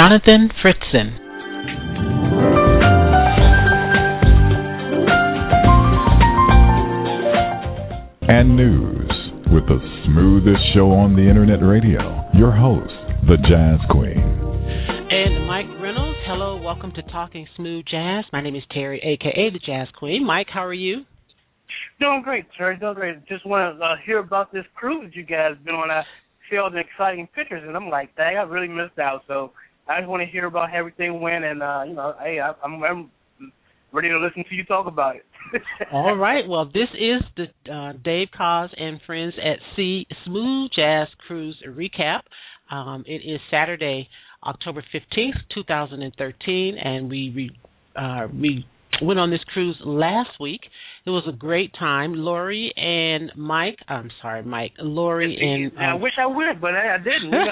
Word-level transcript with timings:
Jonathan 0.00 0.48
Fritzen. 0.64 1.12
and 8.26 8.56
news 8.56 9.10
with 9.52 9.66
the 9.66 9.78
smoothest 10.06 10.72
show 10.72 10.90
on 10.92 11.14
the 11.14 11.28
internet 11.28 11.62
radio. 11.62 12.24
Your 12.32 12.50
host, 12.50 12.88
the 13.28 13.36
Jazz 13.46 13.78
Queen. 13.90 14.16
And 15.10 15.46
Mike 15.46 15.66
Reynolds. 15.82 16.16
Hello, 16.24 16.56
welcome 16.56 16.92
to 16.92 17.02
Talking 17.02 17.46
Smooth 17.56 17.84
Jazz. 17.84 18.24
My 18.32 18.40
name 18.40 18.56
is 18.56 18.62
Terry, 18.70 19.02
aka 19.02 19.50
the 19.50 19.58
Jazz 19.58 19.88
Queen. 19.98 20.24
Mike, 20.24 20.46
how 20.50 20.64
are 20.64 20.72
you? 20.72 21.04
Doing 22.00 22.22
great, 22.24 22.46
Terry. 22.56 22.78
Doing 22.78 22.94
great. 22.94 23.26
Just 23.26 23.44
want 23.44 23.78
to 23.78 23.84
uh, 23.84 23.96
hear 24.06 24.20
about 24.20 24.50
this 24.50 24.64
cruise 24.74 25.12
you 25.14 25.24
guys 25.24 25.56
been 25.62 25.74
on. 25.74 25.90
I 25.90 26.04
see 26.50 26.56
all 26.56 26.70
the 26.70 26.78
exciting 26.78 27.28
pictures, 27.34 27.62
and 27.66 27.76
I'm 27.76 27.90
like, 27.90 28.16
dang, 28.16 28.38
I 28.38 28.44
really 28.44 28.66
missed 28.66 28.98
out. 28.98 29.24
So 29.28 29.52
I 29.88 30.00
just 30.00 30.08
want 30.08 30.22
to 30.22 30.30
hear 30.30 30.46
about 30.46 30.70
how 30.70 30.78
everything 30.78 31.20
went, 31.20 31.44
and 31.44 31.62
uh, 31.62 31.82
you 31.86 31.94
know, 31.94 32.14
hey, 32.22 32.40
I, 32.40 32.52
I'm, 32.64 32.82
I'm 32.82 33.10
ready 33.92 34.08
to 34.08 34.18
listen 34.18 34.44
to 34.48 34.54
you 34.54 34.64
talk 34.64 34.86
about 34.86 35.16
it. 35.16 35.24
All 35.92 36.16
right. 36.16 36.46
Well, 36.48 36.66
this 36.66 36.88
is 36.94 37.22
the 37.36 37.72
uh, 37.72 37.92
Dave 38.04 38.28
Koz 38.38 38.70
and 38.76 39.00
Friends 39.06 39.34
at 39.38 39.58
Sea 39.76 40.06
Smooth 40.24 40.70
Jazz 40.76 41.08
Cruise 41.26 41.56
recap. 41.68 42.20
Um, 42.70 43.04
it 43.06 43.22
is 43.26 43.40
Saturday, 43.50 44.08
October 44.46 44.84
15th, 44.94 45.34
2013, 45.54 46.76
and 46.82 47.10
we 47.10 47.32
re, 47.34 47.50
uh, 47.96 48.28
we 48.32 48.64
went 49.02 49.18
on 49.18 49.30
this 49.30 49.40
cruise 49.52 49.76
last 49.84 50.30
week. 50.38 50.60
It 51.06 51.10
was 51.10 51.24
a 51.28 51.32
great 51.32 51.72
time. 51.78 52.14
Lori 52.14 52.72
and 52.76 53.32
Mike, 53.36 53.78
I'm 53.88 54.10
sorry, 54.20 54.42
Mike, 54.42 54.72
Lori 54.78 55.36
and 55.40 55.72
I 55.78 55.92
um, 55.92 56.00
wish 56.00 56.12
I 56.20 56.26
would, 56.26 56.60
but 56.60 56.74
I, 56.74 56.94
I 56.94 56.98
didn't. 56.98 57.32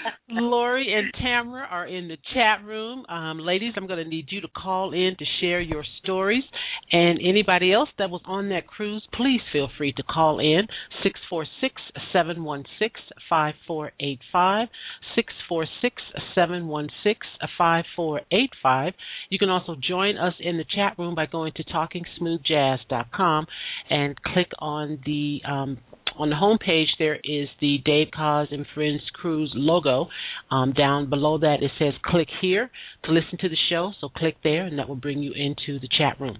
Lori 0.30 0.92
and 0.92 1.12
Tamara 1.22 1.66
are 1.70 1.86
in 1.86 2.08
the 2.08 2.16
chat 2.34 2.64
room. 2.64 3.04
Um, 3.06 3.38
ladies, 3.38 3.72
I'm 3.76 3.86
going 3.86 4.02
to 4.02 4.08
need 4.08 4.26
you 4.30 4.40
to 4.40 4.48
call 4.48 4.92
in 4.92 5.16
to 5.18 5.24
share 5.40 5.60
your 5.60 5.84
stories. 6.02 6.44
And 6.92 7.18
anybody 7.22 7.72
else 7.72 7.88
that 7.98 8.10
was 8.10 8.22
on 8.24 8.48
that 8.50 8.66
cruise, 8.66 9.06
please 9.14 9.40
feel 9.52 9.68
free 9.76 9.92
to 9.92 10.02
call 10.02 10.38
in 10.38 10.66
646 11.02 11.74
716 12.12 12.90
5485. 13.28 14.68
646 15.14 16.02
716 16.34 17.14
5485. 17.58 18.94
You 19.30 19.38
can 19.38 19.50
also 19.50 19.76
join 19.76 20.16
us 20.16 20.34
in 20.40 20.56
the 20.56 20.64
chat 20.64 20.98
room 20.98 21.14
by 21.14 21.26
going 21.26 21.52
to 21.56 21.59
talkingsmoothjazz.com 21.64 23.46
and 23.88 24.20
click 24.22 24.50
on 24.58 24.98
the 25.04 25.40
um, 25.48 25.78
on 26.18 26.28
the 26.30 26.36
home 26.36 26.58
page 26.58 26.88
there 26.98 27.16
is 27.16 27.48
the 27.60 27.78
Dave 27.84 28.08
Koz 28.16 28.52
and 28.52 28.66
Friends 28.74 29.02
Cruise 29.14 29.52
logo. 29.54 30.08
Um, 30.50 30.72
down 30.72 31.08
below 31.08 31.38
that 31.38 31.62
it 31.62 31.70
says 31.78 31.94
click 32.04 32.28
here 32.40 32.70
to 33.04 33.12
listen 33.12 33.38
to 33.40 33.48
the 33.48 33.56
show. 33.68 33.92
So 34.00 34.08
click 34.08 34.36
there 34.42 34.64
and 34.64 34.78
that 34.78 34.88
will 34.88 34.96
bring 34.96 35.22
you 35.22 35.32
into 35.32 35.78
the 35.78 35.88
chat 35.98 36.20
room. 36.20 36.38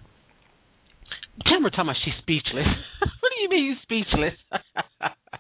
Tamara 1.47 1.71
talking 1.71 1.85
about 1.87 1.97
she's 2.05 2.15
speechless. 2.21 2.67
what 3.01 3.33
do 3.35 3.43
you 3.43 3.49
mean 3.49 3.65
you 3.65 3.75
speechless? 3.83 4.35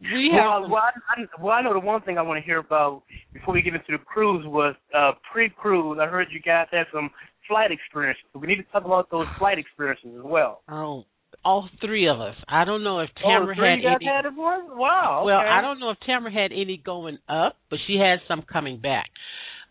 we 0.00 0.30
have 0.32 0.62
well, 0.62 0.70
well, 0.70 0.82
I, 0.82 1.42
well, 1.42 1.52
I 1.52 1.62
know 1.62 1.72
the 1.72 1.80
one 1.80 2.02
thing 2.02 2.18
I 2.18 2.22
want 2.22 2.40
to 2.42 2.44
hear 2.44 2.58
about 2.58 3.02
before 3.32 3.54
we 3.54 3.62
get 3.62 3.74
into 3.74 3.92
the 3.92 3.98
cruise 3.98 4.44
was 4.46 4.74
uh, 4.96 5.12
pre-cruise. 5.32 5.98
I 6.00 6.06
heard 6.06 6.28
you 6.30 6.40
guys 6.40 6.66
had 6.70 6.86
some 6.92 7.10
flight 7.48 7.70
experiences. 7.70 8.24
So 8.32 8.38
we 8.38 8.46
need 8.46 8.56
to 8.56 8.64
talk 8.72 8.84
about 8.84 9.10
those 9.10 9.26
flight 9.38 9.58
experiences 9.58 10.10
as 10.16 10.24
well. 10.24 10.62
oh 10.68 11.04
all 11.44 11.68
three 11.80 12.08
of 12.08 12.20
us. 12.20 12.36
I 12.48 12.64
don't 12.64 12.84
know 12.84 13.00
if 13.00 13.10
oh, 13.18 13.28
Tamara 13.28 13.56
three 13.56 13.70
had 13.70 13.82
you 13.82 13.88
any 13.88 14.04
had? 14.04 14.36
Wow. 14.36 15.24
Well. 15.24 15.38
I 15.38 15.60
don't 15.60 15.80
know 15.80 15.90
if 15.90 15.98
Tamara 16.06 16.32
had 16.32 16.52
any 16.52 16.80
going 16.84 17.18
up, 17.28 17.56
but 17.70 17.78
she 17.86 17.96
had 17.96 18.20
some 18.28 18.42
coming 18.42 18.80
back. 18.80 19.10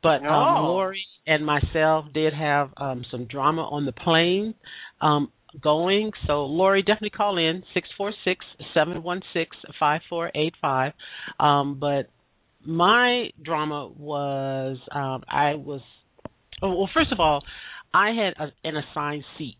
But 0.03 0.23
um, 0.23 0.27
Oh. 0.27 0.61
Lori 0.63 1.05
and 1.27 1.45
myself 1.45 2.05
did 2.13 2.33
have 2.33 2.71
um, 2.77 3.05
some 3.11 3.25
drama 3.25 3.61
on 3.61 3.85
the 3.85 3.91
plane 3.91 4.55
um, 5.01 5.31
going. 5.61 6.11
So 6.27 6.45
Lori, 6.45 6.81
definitely 6.81 7.11
call 7.11 7.37
in 7.37 7.63
six 7.73 7.89
four 7.97 8.13
six 8.23 8.45
seven 8.73 9.03
one 9.03 9.21
six 9.33 9.55
five 9.79 10.01
four 10.09 10.31
eight 10.35 10.53
five. 10.61 10.93
Um, 11.39 11.79
but 11.79 12.09
my 12.65 13.29
drama 13.43 13.87
was 13.87 14.77
um, 14.91 15.23
I 15.29 15.55
was 15.55 15.81
oh, 16.61 16.69
well. 16.75 16.89
First 16.93 17.11
of 17.11 17.19
all, 17.19 17.43
I 17.93 18.09
had 18.09 18.33
a, 18.39 18.51
an 18.67 18.75
assigned 18.77 19.23
seat 19.37 19.57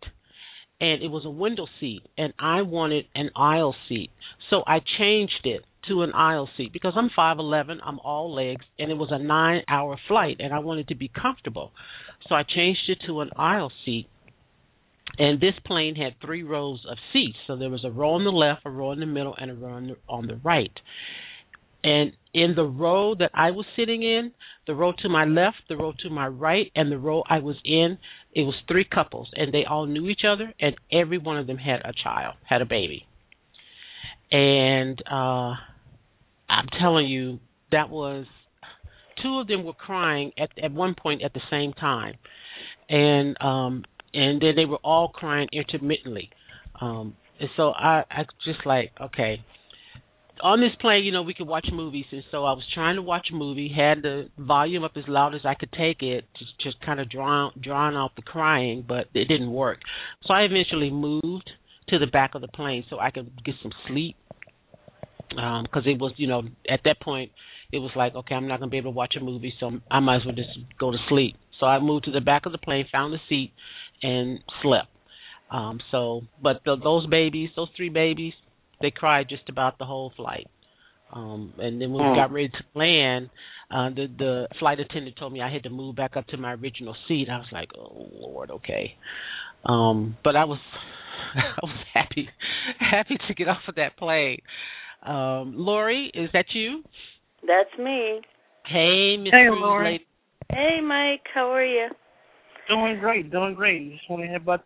and 0.80 1.03
it 1.03 1.09
was 1.09 1.25
a 1.25 1.30
window 1.30 1.68
seat 1.80 2.01
and 2.18 2.34
I 2.40 2.63
wanted 2.63 3.06
an 3.16 3.30
aisle 3.35 3.75
seat. 3.88 4.09
So 4.50 4.63
I 4.66 4.80
changed 4.97 5.46
it 5.46 5.62
to 5.88 6.01
an 6.01 6.12
aisle 6.13 6.50
seat 6.57 6.74
because 6.74 6.94
I'm 6.96 7.09
5'11, 7.18 7.78
I'm 7.84 8.00
all 8.00 8.34
legs 8.34 8.66
and 8.78 8.91
it 8.91 8.96
was 8.96 9.09
a 9.12 9.19
9-hour 9.19 9.97
flight 10.07 10.38
and 10.40 10.53
I 10.53 10.59
wanted 10.59 10.88
to 10.90 10.96
be 10.96 11.09
comfortable. 11.09 11.72
So 12.28 12.35
I 12.35 12.44
changed 12.44 12.81
it 12.88 13.00
to 13.07 13.22
an 13.22 13.30
aisle 13.35 13.72
seat. 13.85 14.07
And 15.18 15.40
this 15.40 15.54
plane 15.66 15.96
had 15.96 16.14
three 16.26 16.44
rows 16.44 16.86
of 16.90 16.98
seats. 17.12 17.38
So 17.48 17.56
there 17.56 17.70
was 17.70 17.84
a 17.84 17.92
row 17.92 18.14
on 18.14 18.24
the 18.24 18.32
left, 18.32 18.62
a 18.66 18.70
row 18.70 18.92
in 18.92 19.00
the 19.00 19.06
middle 19.06 19.36
and 19.38 19.52
a 19.52 19.54
row 19.54 19.74
on 19.74 19.88
the, 19.88 19.96
on 20.08 20.28
the 20.28 20.40
right. 20.44 20.72
And 21.84 22.14
in 22.34 22.54
the 22.56 22.64
row 22.64 23.16
that 23.16 23.32
I 23.34 23.52
was 23.52 23.66
sitting 23.76 24.04
in, 24.04 24.32
the 24.68 24.76
row 24.76 24.94
to 25.00 25.10
my 25.10 25.26
left, 25.26 25.58
the 25.68 25.76
row 25.76 25.94
to 26.04 26.10
my 26.10 26.28
right, 26.28 26.72
and 26.76 26.92
the 26.92 26.98
row 26.98 27.24
I 27.28 27.40
was 27.40 27.56
in, 27.66 27.98
it 28.34 28.44
was 28.44 28.56
three 28.68 28.86
couples, 28.86 29.30
and 29.36 29.54
they 29.54 29.66
all 29.66 29.88
knew 29.88 30.08
each 30.08 30.22
other, 30.28 30.54
and 30.60 30.76
every 30.92 31.18
one 31.18 31.38
of 31.38 31.48
them 31.48 31.58
had 31.58 31.82
a 31.84 31.92
child, 32.04 32.36
had 32.48 32.62
a 32.62 32.66
baby. 32.66 33.06
And 34.32 35.02
uh 35.12 35.56
I'm 36.50 36.68
telling 36.80 37.08
you, 37.08 37.40
that 37.72 37.90
was 37.90 38.26
two 39.22 39.40
of 39.40 39.48
them 39.48 39.64
were 39.66 39.74
crying 39.74 40.32
at 40.38 40.52
at 40.64 40.72
one 40.72 40.96
point 40.96 41.24
at 41.24 41.34
the 41.34 41.42
same 41.50 41.74
time, 41.74 42.16
and 42.90 43.36
um 43.42 43.84
and 44.14 44.42
then 44.42 44.54
they 44.56 44.66
were 44.66 44.80
all 44.84 45.10
crying 45.10 45.48
intermittently. 45.52 46.30
Um 46.80 47.16
and 47.40 47.50
so 47.58 47.72
I 47.72 48.04
I 48.10 48.26
just 48.46 48.66
like 48.66 48.92
okay, 49.00 49.44
on 50.44 50.60
this 50.60 50.72
plane, 50.80 51.04
you 51.04 51.12
know, 51.12 51.22
we 51.22 51.34
could 51.34 51.48
watch 51.48 51.68
movies, 51.72 52.06
and 52.12 52.24
so 52.32 52.46
I 52.46 52.54
was 52.54 52.64
trying 52.74 52.96
to 52.96 53.02
watch 53.02 53.28
a 53.32 53.36
movie, 53.36 53.72
had 53.76 54.02
the 54.02 54.30
volume 54.38 54.84
up 54.84 54.94
as 54.96 55.04
loud 55.08 55.36
as 55.36 55.42
I 55.46 55.54
could 55.54 55.72
take 55.72 56.02
it 56.02 56.26
to 56.36 56.46
just 56.64 56.84
kind 56.84 57.00
of 57.00 57.10
drown 57.10 57.52
drown 57.62 57.96
out 57.96 58.16
the 58.16 58.22
crying, 58.22 58.84
but 58.88 59.08
it 59.14 59.28
didn't 59.28 59.52
work. 59.52 59.80
So 60.26 60.34
I 60.34 60.42
eventually 60.42 60.90
moved 60.90 61.50
to 61.90 62.00
the 62.00 62.08
back 62.08 62.36
of 62.36 62.42
the 62.42 62.48
plane 62.48 62.84
so 62.90 63.00
I 63.00 63.12
could 63.12 63.44
get 63.44 63.56
some 63.62 63.72
sleep, 63.88 64.16
because 65.30 65.84
it 65.86 66.00
was, 66.00 66.14
you 66.18 66.28
know, 66.28 66.44
at 66.70 66.82
that 66.86 67.00
point 67.02 67.32
it 67.72 67.80
was 67.80 67.92
like, 67.96 68.16
okay, 68.16 68.36
I'm 68.36 68.48
not 68.48 68.60
gonna 68.60 68.72
be 68.72 68.78
able 68.78 68.92
to 68.92 68.98
watch 68.98 69.16
a 69.20 69.24
movie, 69.24 69.54
so 69.60 69.72
I 69.90 70.00
might 70.00 70.18
as 70.18 70.26
well 70.26 70.36
just 70.36 70.58
go 70.80 70.92
to 70.92 70.98
sleep. 71.08 71.36
So 71.60 71.66
I 71.68 71.80
moved 71.80 72.06
to 72.06 72.12
the 72.12 72.22
back 72.22 72.46
of 72.46 72.52
the 72.52 72.58
plane, 72.58 72.86
found 72.92 73.14
a 73.14 73.18
seat, 73.30 73.54
and 74.01 74.39
slept. 74.62 74.89
Um, 75.51 75.79
so, 75.91 76.22
but 76.41 76.62
the, 76.66 76.78
those 76.81 77.06
babies, 77.07 77.50
those 77.56 77.69
three 77.75 77.89
babies, 77.89 78.34
they 78.81 78.91
cried 78.91 79.28
just 79.29 79.50
about 79.50 79.78
the 79.78 79.85
whole 79.85 80.13
flight. 80.16 80.47
Um, 81.13 81.53
and 81.57 81.81
then 81.81 81.92
when 81.92 82.03
we 82.03 82.12
Hmm. 82.12 82.15
got 82.15 82.31
ready 82.31 82.50
to 82.50 82.80
land, 82.80 83.30
uh, 83.69 83.89
the 83.89 84.07
the 84.18 84.48
flight 84.59 84.80
attendant 84.80 85.18
told 85.18 85.33
me 85.33 85.42
I 85.42 85.51
had 85.51 85.63
to 85.63 85.69
move 85.69 85.95
back 85.95 86.15
up 86.15 86.25
to 86.27 86.38
my 86.38 86.53
original 86.53 86.95
seat. 87.07 87.27
I 87.30 87.38
was 87.38 87.48
like, 87.51 87.69
oh 87.77 88.07
Lord, 88.13 88.50
okay. 88.51 88.95
Um, 89.65 90.18
but 90.24 90.36
I 90.38 90.45
was 90.45 90.59
I 91.36 91.59
was 91.63 91.86
happy 91.94 92.30
happy 92.80 93.18
to 93.27 93.33
get 93.33 93.50
off 93.50 93.62
of 93.68 93.75
that 93.75 93.97
plane. 93.97 94.39
Um, 95.04 95.54
Lori, 95.57 96.12
is 96.13 96.30
that 96.33 96.45
you? 96.54 96.83
That's 97.45 97.69
me. 97.77 98.21
Hey, 98.65 99.18
Miss 99.18 99.33
Hey, 99.33 99.47
Cruise 99.47 99.62
Lori. 99.62 99.92
Lady. 99.94 100.07
Hey, 100.50 100.80
Mike. 100.81 101.25
How 101.33 101.51
are 101.51 101.65
you? 101.65 101.88
Doing 102.71 103.00
great, 103.00 103.29
doing 103.31 103.53
great. 103.53 103.91
Just 103.91 104.09
want 104.09 104.23
to 104.23 104.27
hear 104.27 104.38
about 104.38 104.63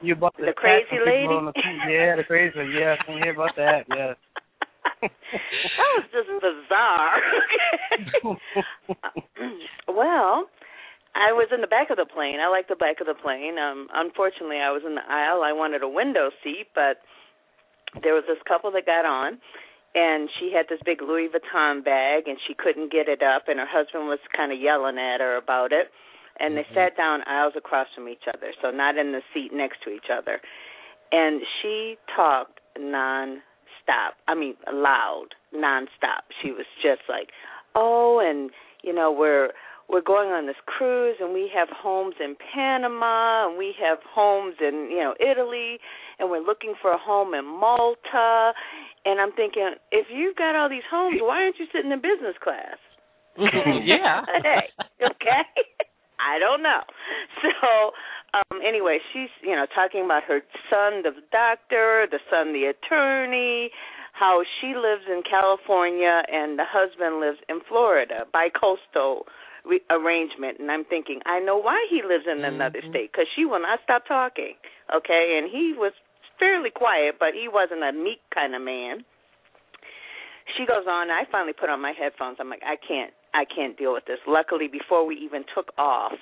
you 0.00 0.14
about 0.14 0.34
The 0.40 0.52
crazy 0.56 0.86
some 0.88 1.04
people 1.04 1.52
lady? 1.52 1.52
the- 1.52 1.92
yeah, 1.92 2.16
the 2.16 2.24
crazy. 2.24 2.56
lady. 2.56 2.80
Yeah, 2.80 2.96
I 2.96 3.10
want 3.10 3.20
to 3.20 3.24
hear 3.28 3.34
about 3.36 3.54
that. 3.56 3.84
Yeah. 3.92 4.14
that 5.02 5.90
was 6.00 6.06
just 6.16 6.30
bizarre. 6.40 7.20
well, 9.88 10.48
I 11.14 11.36
was 11.36 11.48
in 11.52 11.60
the 11.60 11.66
back 11.68 11.90
of 11.90 11.98
the 11.98 12.06
plane. 12.08 12.40
I 12.40 12.48
like 12.48 12.68
the 12.68 12.76
back 12.76 13.00
of 13.00 13.06
the 13.06 13.14
plane. 13.20 13.58
Um, 13.58 13.88
unfortunately, 13.92 14.58
I 14.64 14.72
was 14.72 14.82
in 14.86 14.94
the 14.94 15.04
aisle. 15.06 15.42
I 15.44 15.52
wanted 15.52 15.82
a 15.82 15.88
window 15.88 16.30
seat, 16.42 16.68
but 16.74 17.04
there 18.02 18.14
was 18.14 18.24
this 18.26 18.40
couple 18.48 18.72
that 18.72 18.86
got 18.86 19.04
on, 19.04 19.36
and 19.94 20.30
she 20.40 20.52
had 20.56 20.66
this 20.70 20.80
big 20.86 21.02
Louis 21.02 21.28
Vuitton 21.28 21.84
bag 21.84 22.24
and 22.26 22.38
she 22.48 22.54
couldn't 22.54 22.90
get 22.90 23.08
it 23.08 23.22
up 23.22 23.44
and 23.48 23.58
her 23.60 23.68
husband 23.68 24.06
was 24.08 24.18
kind 24.34 24.50
of 24.52 24.58
yelling 24.58 24.96
at 24.96 25.20
her 25.20 25.36
about 25.36 25.72
it 25.72 25.92
and 26.42 26.56
they 26.56 26.62
mm-hmm. 26.62 26.74
sat 26.74 26.96
down 26.96 27.20
aisles 27.26 27.54
across 27.56 27.86
from 27.94 28.08
each 28.08 28.28
other 28.28 28.52
so 28.60 28.70
not 28.70 28.98
in 28.98 29.12
the 29.12 29.22
seat 29.32 29.50
next 29.54 29.78
to 29.84 29.90
each 29.90 30.10
other 30.12 30.40
and 31.12 31.40
she 31.60 31.96
talked 32.14 32.60
non-stop 32.78 34.14
i 34.28 34.34
mean 34.34 34.54
loud 34.72 35.28
non-stop 35.54 36.24
she 36.42 36.50
was 36.50 36.66
just 36.82 37.02
like 37.08 37.28
oh 37.74 38.20
and 38.22 38.50
you 38.82 38.92
know 38.92 39.10
we're 39.10 39.50
we're 39.88 40.02
going 40.02 40.30
on 40.30 40.46
this 40.46 40.56
cruise 40.64 41.16
and 41.20 41.34
we 41.34 41.50
have 41.54 41.68
homes 41.68 42.14
in 42.18 42.34
Panama 42.54 43.48
and 43.48 43.58
we 43.58 43.74
have 43.76 43.98
homes 44.08 44.54
in, 44.58 44.88
you 44.90 44.98
know, 44.98 45.14
Italy 45.20 45.78
and 46.18 46.30
we're 46.30 46.40
looking 46.40 46.72
for 46.80 46.92
a 46.92 46.98
home 46.98 47.34
in 47.34 47.44
Malta 47.44 48.52
and 49.04 49.20
I'm 49.20 49.32
thinking, 49.32 49.74
if 49.90 50.06
you've 50.10 50.36
got 50.36 50.56
all 50.56 50.70
these 50.70 50.86
homes, 50.90 51.18
why 51.20 51.42
aren't 51.42 51.56
you 51.58 51.66
sitting 51.72 51.92
in 51.92 52.00
business 52.00 52.36
class? 52.42 52.78
yeah. 53.36 54.22
hey, 54.42 55.04
okay. 55.04 55.44
I 56.22 56.38
don't 56.38 56.62
know. 56.62 56.82
So, 57.42 57.92
um 58.32 58.60
anyway, 58.64 58.98
she's, 59.12 59.28
you 59.42 59.54
know, 59.54 59.66
talking 59.74 60.04
about 60.04 60.22
her 60.24 60.40
son 60.70 61.02
the 61.02 61.12
doctor, 61.30 62.06
the 62.10 62.20
son 62.30 62.52
the 62.52 62.70
attorney, 62.70 63.70
how 64.12 64.42
she 64.60 64.74
lives 64.74 65.04
in 65.08 65.22
California 65.28 66.22
and 66.30 66.58
the 66.58 66.64
husband 66.68 67.20
lives 67.20 67.38
in 67.48 67.60
Florida, 67.68 68.24
bi-coastal 68.32 69.26
re- 69.64 69.82
arrangement. 69.90 70.58
And 70.60 70.70
I'm 70.70 70.84
thinking, 70.84 71.20
I 71.26 71.40
know 71.40 71.56
why 71.56 71.86
he 71.90 72.02
lives 72.02 72.24
in 72.30 72.44
another 72.44 72.80
mm-hmm. 72.80 72.90
state 72.90 73.12
because 73.12 73.26
she 73.34 73.44
will 73.44 73.60
not 73.60 73.80
stop 73.84 74.06
talking. 74.06 74.54
Okay, 74.94 75.40
and 75.40 75.50
he 75.50 75.74
was 75.76 75.92
fairly 76.38 76.70
quiet, 76.70 77.16
but 77.18 77.34
he 77.34 77.48
wasn't 77.48 77.82
a 77.82 77.92
meek 77.92 78.20
kind 78.34 78.54
of 78.54 78.62
man. 78.62 79.04
She 80.56 80.66
goes 80.66 80.84
on. 80.86 81.10
I 81.10 81.24
finally 81.30 81.54
put 81.54 81.70
on 81.70 81.80
my 81.80 81.92
headphones. 81.96 82.36
I'm 82.40 82.50
like, 82.50 82.62
I 82.66 82.76
can't, 82.76 83.14
I 83.34 83.44
can't 83.44 83.76
deal 83.76 83.92
with 83.92 84.04
this. 84.06 84.18
Luckily, 84.26 84.68
before 84.68 85.06
we 85.06 85.16
even 85.16 85.44
took 85.54 85.72
off, 85.78 86.12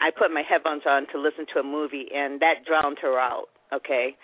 I 0.00 0.10
put 0.10 0.30
my 0.30 0.42
headphones 0.48 0.82
on 0.86 1.06
to 1.12 1.20
listen 1.20 1.46
to 1.54 1.60
a 1.60 1.64
movie, 1.64 2.06
and 2.14 2.40
that 2.40 2.64
drowned 2.66 2.98
her 3.00 3.18
out. 3.18 3.46
Okay, 3.72 4.16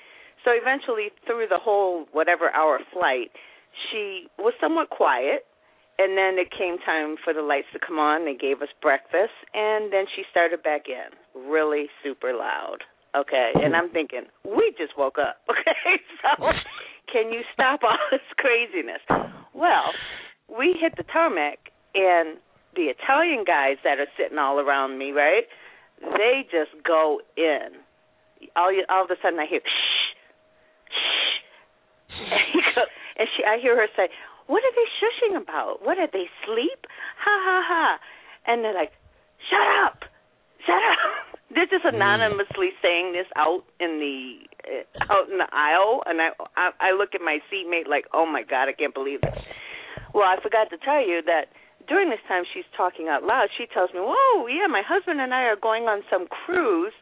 so 0.45 0.53
eventually, 0.53 1.09
through 1.27 1.47
the 1.49 1.59
whole 1.59 2.07
whatever 2.13 2.55
hour 2.55 2.79
flight, 2.93 3.31
she 3.91 4.27
was 4.39 4.55
somewhat 4.61 4.91
quiet. 4.91 5.45
And 6.01 6.17
then 6.17 6.41
it 6.41 6.49
came 6.49 6.79
time 6.81 7.17
for 7.23 7.35
the 7.35 7.43
lights 7.43 7.69
to 7.75 7.79
come 7.79 7.99
on. 7.99 8.25
They 8.25 8.33
gave 8.33 8.63
us 8.63 8.73
breakfast, 8.81 9.37
and 9.53 9.93
then 9.93 10.07
she 10.17 10.23
started 10.31 10.63
back 10.63 10.89
in, 10.89 11.13
really 11.37 11.89
super 12.03 12.33
loud. 12.33 12.79
Okay, 13.15 13.53
and 13.55 13.77
I'm 13.77 13.91
thinking, 13.91 14.23
we 14.45 14.73
just 14.79 14.97
woke 14.97 15.19
up. 15.19 15.45
Okay, 15.51 16.01
so 16.23 16.47
can 17.13 17.33
you 17.33 17.43
stop 17.53 17.81
all 17.83 17.99
this 18.11 18.25
craziness? 18.39 19.03
Well, 19.53 19.93
we 20.49 20.75
hit 20.81 20.95
the 20.97 21.03
tarmac, 21.13 21.59
and 21.95 22.39
the 22.77 22.93
Italian 22.93 23.45
guys 23.45 23.77
that 23.85 23.99
are 23.99 24.11
sitting 24.17 24.39
all 24.39 24.59
around 24.61 24.99
me, 24.99 25.11
right? 25.11 25.45
They 26.01 26.47
just 26.51 26.71
go 26.87 27.21
in. 27.37 27.77
All 28.57 28.73
all 28.89 29.05
of 29.05 29.11
a 29.11 29.17
sudden, 29.23 29.39
I 29.39 29.47
hear 29.47 29.61
shh, 29.61 30.15
shh, 32.09 32.79
and 33.19 33.29
she, 33.37 33.45
I 33.45 33.59
hear 33.61 33.77
her 33.77 33.87
say, 33.97 34.09
"What 34.47 34.65
are 34.65 34.73
they 34.73 34.89
shushing 34.97 35.37
about? 35.37 35.85
What 35.85 35.99
are 35.99 36.09
they 36.11 36.25
sleep? 36.47 36.87
Ha 37.21 37.35
ha 37.45 37.63
ha!" 37.69 37.99
And 38.47 38.65
they're 38.65 38.75
like, 38.75 38.93
"Shut 39.51 39.85
up, 39.85 40.05
shut 40.65 40.77
up." 40.77 41.37
They're 41.53 41.67
just 41.67 41.85
anonymously 41.85 42.71
saying 42.81 43.11
this 43.11 43.27
out 43.35 43.65
in 43.81 43.99
the 43.99 44.39
uh, 44.71 45.13
out 45.13 45.29
in 45.29 45.39
the 45.39 45.51
aisle, 45.53 46.01
and 46.07 46.23
I, 46.23 46.31
I 46.57 46.71
I 46.79 46.91
look 46.97 47.11
at 47.13 47.21
my 47.21 47.41
seatmate 47.51 47.91
like, 47.91 48.07
oh 48.15 48.25
my 48.25 48.45
god, 48.49 48.69
I 48.69 48.73
can't 48.73 48.95
believe 48.95 49.21
this. 49.21 49.35
Well, 50.15 50.25
I 50.25 50.41
forgot 50.41 50.71
to 50.71 50.79
tell 50.79 51.03
you 51.05 51.23
that 51.27 51.51
during 51.91 52.09
this 52.09 52.23
time 52.29 52.45
she's 52.55 52.65
talking 52.77 53.09
out 53.11 53.25
loud. 53.25 53.51
She 53.59 53.67
tells 53.67 53.91
me, 53.93 53.99
"Whoa, 53.99 54.47
yeah, 54.47 54.71
my 54.71 54.83
husband 54.87 55.21
and 55.21 55.35
I 55.35 55.43
are 55.51 55.57
going 55.59 55.85
on 55.91 56.03
some 56.09 56.27
cruise 56.31 56.95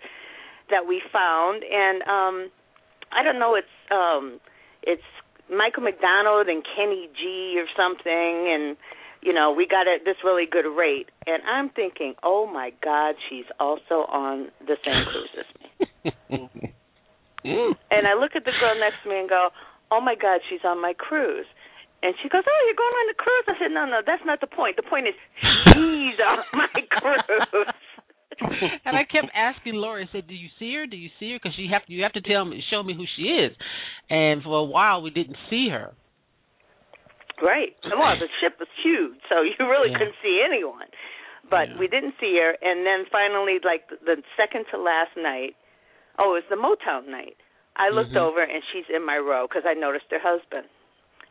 that 0.70 0.88
we 0.88 1.02
found, 1.12 1.62
and 1.62 2.02
um 2.08 2.50
I 3.12 3.23
don't 3.23 3.38
know, 3.38 3.55
it's 3.55 3.76
um 3.93 4.40
it's 4.82 5.05
Michael 5.52 5.85
McDonald 5.85 6.49
and 6.49 6.64
Kenny 6.64 7.08
G 7.12 7.61
or 7.61 7.69
something, 7.76 8.49
and 8.49 8.76
you 9.20 9.32
know, 9.32 9.52
we 9.52 9.67
got 9.67 9.87
a, 9.87 9.99
this 10.05 10.17
really 10.25 10.46
good 10.50 10.69
rate. 10.69 11.11
And 11.26 11.43
I'm 11.44 11.70
thinking, 11.70 12.14
oh 12.23 12.46
my 12.46 12.73
God, 12.82 13.17
she's 13.29 13.46
also 13.58 14.06
on 14.08 14.49
the 14.61 14.76
same 14.85 15.05
cruise 15.05 15.35
as 15.37 15.49
me. 15.61 16.73
and 17.90 18.06
I 18.06 18.14
look 18.14 18.32
at 18.37 18.44
the 18.44 18.52
girl 18.61 18.79
next 18.79 19.02
to 19.02 19.11
me 19.11 19.19
and 19.20 19.29
go, 19.29 19.50
oh 19.90 20.00
my 20.00 20.14
God, 20.14 20.40
she's 20.49 20.61
on 20.64 20.81
my 20.81 20.94
cruise. 20.96 21.46
And 22.03 22.15
she 22.23 22.29
goes, 22.31 22.47
oh, 22.47 22.61
you're 22.67 22.79
going 22.79 22.95
on 22.95 23.09
the 23.11 23.19
cruise? 23.19 23.47
I 23.50 23.55
said, 23.59 23.75
no, 23.75 23.83
no, 23.83 24.00
that's 24.06 24.23
not 24.23 24.39
the 24.41 24.47
point. 24.47 24.79
The 24.79 24.87
point 24.87 25.11
is 25.11 25.17
she's 25.75 26.19
on 26.23 26.39
my 26.55 26.79
cruise. 26.95 27.75
and 28.85 28.95
I 28.95 29.03
kept 29.03 29.29
asking 29.35 29.75
Laura. 29.75 30.03
I 30.03 30.09
said, 30.12 30.29
"Do 30.29 30.35
you 30.35 30.47
see 30.59 30.73
her? 30.75 30.87
Do 30.87 30.97
you 30.97 31.11
see 31.19 31.33
her? 31.33 31.39
Because 31.43 31.59
you 31.59 31.69
have 31.73 31.85
to, 31.87 31.93
you 31.93 32.03
have 32.03 32.12
to 32.15 32.23
tell 32.23 32.45
me, 32.45 32.62
show 32.71 32.83
me 32.83 32.95
who 32.95 33.05
she 33.17 33.23
is." 33.23 33.50
And 34.11 34.43
for 34.43 34.59
a 34.59 34.65
while, 34.65 35.03
we 35.03 35.11
didn't 35.11 35.37
see 35.50 35.69
her. 35.71 35.91
Right. 37.43 37.75
Well, 37.83 38.19
the 38.19 38.31
ship 38.43 38.59
was 38.59 38.69
huge, 38.83 39.19
so 39.29 39.43
you 39.43 39.55
really 39.59 39.91
yeah. 39.91 39.99
couldn't 39.99 40.19
see 40.23 40.43
anyone. 40.43 40.87
But 41.50 41.71
yeah. 41.71 41.79
we 41.79 41.89
didn't 41.89 42.15
see 42.21 42.39
her, 42.39 42.55
and 42.61 42.85
then 42.85 43.06
finally, 43.11 43.59
like 43.65 43.89
the 43.89 44.23
second 44.37 44.67
to 44.71 44.79
last 44.79 45.17
night, 45.17 45.56
oh, 46.19 46.35
it 46.35 46.45
was 46.45 46.49
the 46.50 46.61
Motown 46.61 47.11
night. 47.11 47.39
I 47.79 47.91
looked 47.91 48.11
mm-hmm. 48.11 48.27
over, 48.27 48.43
and 48.43 48.62
she's 48.73 48.87
in 48.91 49.06
my 49.06 49.17
row 49.17 49.47
because 49.49 49.62
I 49.67 49.75
noticed 49.75 50.11
her 50.11 50.21
husband. 50.21 50.67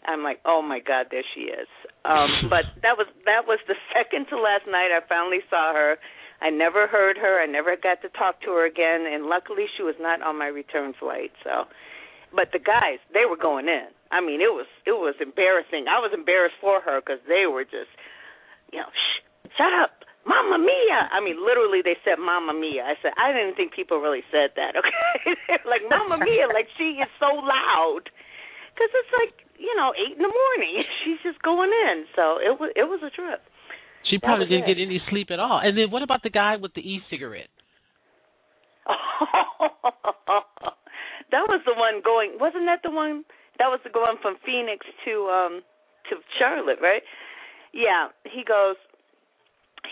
I'm 0.06 0.24
like, 0.24 0.40
oh 0.46 0.62
my 0.62 0.80
God, 0.80 1.08
there 1.10 1.26
she 1.36 1.50
is. 1.50 1.68
Um, 2.06 2.50
but 2.54 2.68
that 2.84 2.98
was 2.98 3.08
that 3.26 3.48
was 3.48 3.60
the 3.68 3.76
second 3.96 4.28
to 4.30 4.38
last 4.38 4.68
night. 4.68 4.94
I 4.94 5.02
finally 5.08 5.42
saw 5.50 5.74
her. 5.74 5.98
I 6.38 6.50
never 6.54 6.86
heard 6.86 7.18
her. 7.18 7.42
I 7.42 7.50
never 7.50 7.74
got 7.76 8.02
to 8.06 8.10
talk 8.14 8.42
to 8.46 8.54
her 8.54 8.66
again, 8.70 9.10
and 9.10 9.26
luckily 9.26 9.66
she 9.76 9.82
was 9.82 9.98
not 9.98 10.22
on 10.22 10.38
my 10.38 10.46
return 10.46 10.94
flight. 10.94 11.34
So, 11.44 11.66
but 12.30 12.54
the 12.54 12.62
guys, 12.62 13.02
they 13.10 13.26
were 13.26 13.40
going 13.40 13.66
in. 13.66 13.90
I 14.12 14.22
mean, 14.22 14.40
it 14.40 14.54
was 14.54 14.70
it 14.86 14.94
was 14.94 15.16
embarrassing. 15.20 15.90
I 15.90 15.98
was 16.00 16.14
embarrassed 16.14 16.62
for 16.62 16.80
her 16.82 17.02
because 17.02 17.20
they 17.28 17.50
were 17.50 17.66
just, 17.66 17.90
you 18.72 18.80
know, 18.80 18.92
shh, 18.94 19.18
shut 19.58 19.74
up, 19.74 20.06
Mamma 20.28 20.60
Mia. 20.60 21.08
I 21.10 21.24
mean, 21.24 21.40
literally, 21.40 21.80
they 21.82 21.96
said 22.04 22.20
Mamma 22.20 22.54
Mia. 22.54 22.84
I 22.84 22.96
said 23.02 23.16
I 23.16 23.32
didn't 23.32 23.56
think 23.56 23.74
people 23.74 24.04
really 24.04 24.24
said 24.30 24.54
that. 24.60 24.76
Okay, 24.80 25.64
like 25.66 25.84
Mamma 25.90 26.20
Mia, 26.20 26.48
like 26.52 26.68
she 26.78 27.00
is 27.00 27.10
so 27.20 27.32
loud 27.32 28.12
because 28.76 28.92
it's 28.94 29.14
like 29.16 29.47
you 29.58 29.74
know 29.76 29.94
eight 29.98 30.16
in 30.16 30.24
the 30.24 30.32
morning. 30.32 30.84
She's 31.04 31.20
just 31.24 31.42
going 31.42 31.70
in. 31.70 32.06
So 32.16 32.38
it 32.38 32.60
was 32.60 32.72
it 32.76 32.86
was 32.86 33.02
a 33.06 33.10
trip. 33.10 33.42
She 34.10 34.18
probably 34.20 34.46
didn't 34.46 34.70
it. 34.70 34.76
get 34.76 34.82
any 34.82 35.02
sleep 35.10 35.32
at 35.32 35.40
all. 35.40 35.60
And 35.62 35.78
then 35.78 35.92
what 35.92 36.02
about 36.02 36.24
the 36.24 36.30
guy 36.30 36.56
with 36.56 36.74
the 36.74 36.82
e-cigarette? 36.82 37.52
that 41.32 41.44
was 41.52 41.60
the 41.68 41.76
one 41.76 42.00
going. 42.04 42.40
Wasn't 42.40 42.64
that 42.72 42.80
the 42.84 42.92
one? 42.92 43.26
That 43.60 43.68
was 43.68 43.82
the 43.84 43.90
going 43.90 44.16
from 44.22 44.38
Phoenix 44.46 44.86
to 45.04 45.28
um 45.28 45.62
to 46.10 46.16
Charlotte, 46.40 46.80
right? 46.82 47.04
Yeah. 47.74 48.10
He 48.24 48.44
goes. 48.48 48.76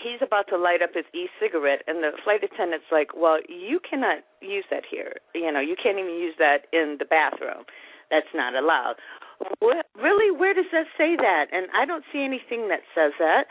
He's 0.02 0.20
about 0.20 0.44
to 0.52 0.58
light 0.58 0.82
up 0.82 0.90
his 0.92 1.08
e-cigarette, 1.16 1.80
and 1.86 2.04
the 2.04 2.12
flight 2.22 2.44
attendant's 2.44 2.84
like, 2.92 3.16
"Well, 3.16 3.38
you 3.48 3.80
cannot 3.80 4.24
use 4.42 4.64
that 4.70 4.82
here. 4.84 5.14
You 5.34 5.50
know, 5.50 5.60
you 5.60 5.74
can't 5.80 5.96
even 5.98 6.12
use 6.12 6.34
that 6.38 6.66
in 6.72 6.96
the 6.98 7.06
bathroom. 7.06 7.64
That's 8.10 8.28
not 8.34 8.54
allowed." 8.54 8.96
What, 9.58 9.86
really, 9.94 10.30
where 10.30 10.54
does 10.54 10.70
that 10.72 10.86
say 10.98 11.16
that? 11.16 11.46
And 11.52 11.68
I 11.74 11.84
don't 11.84 12.04
see 12.12 12.24
anything 12.24 12.68
that 12.68 12.80
says 12.94 13.12
that 13.18 13.46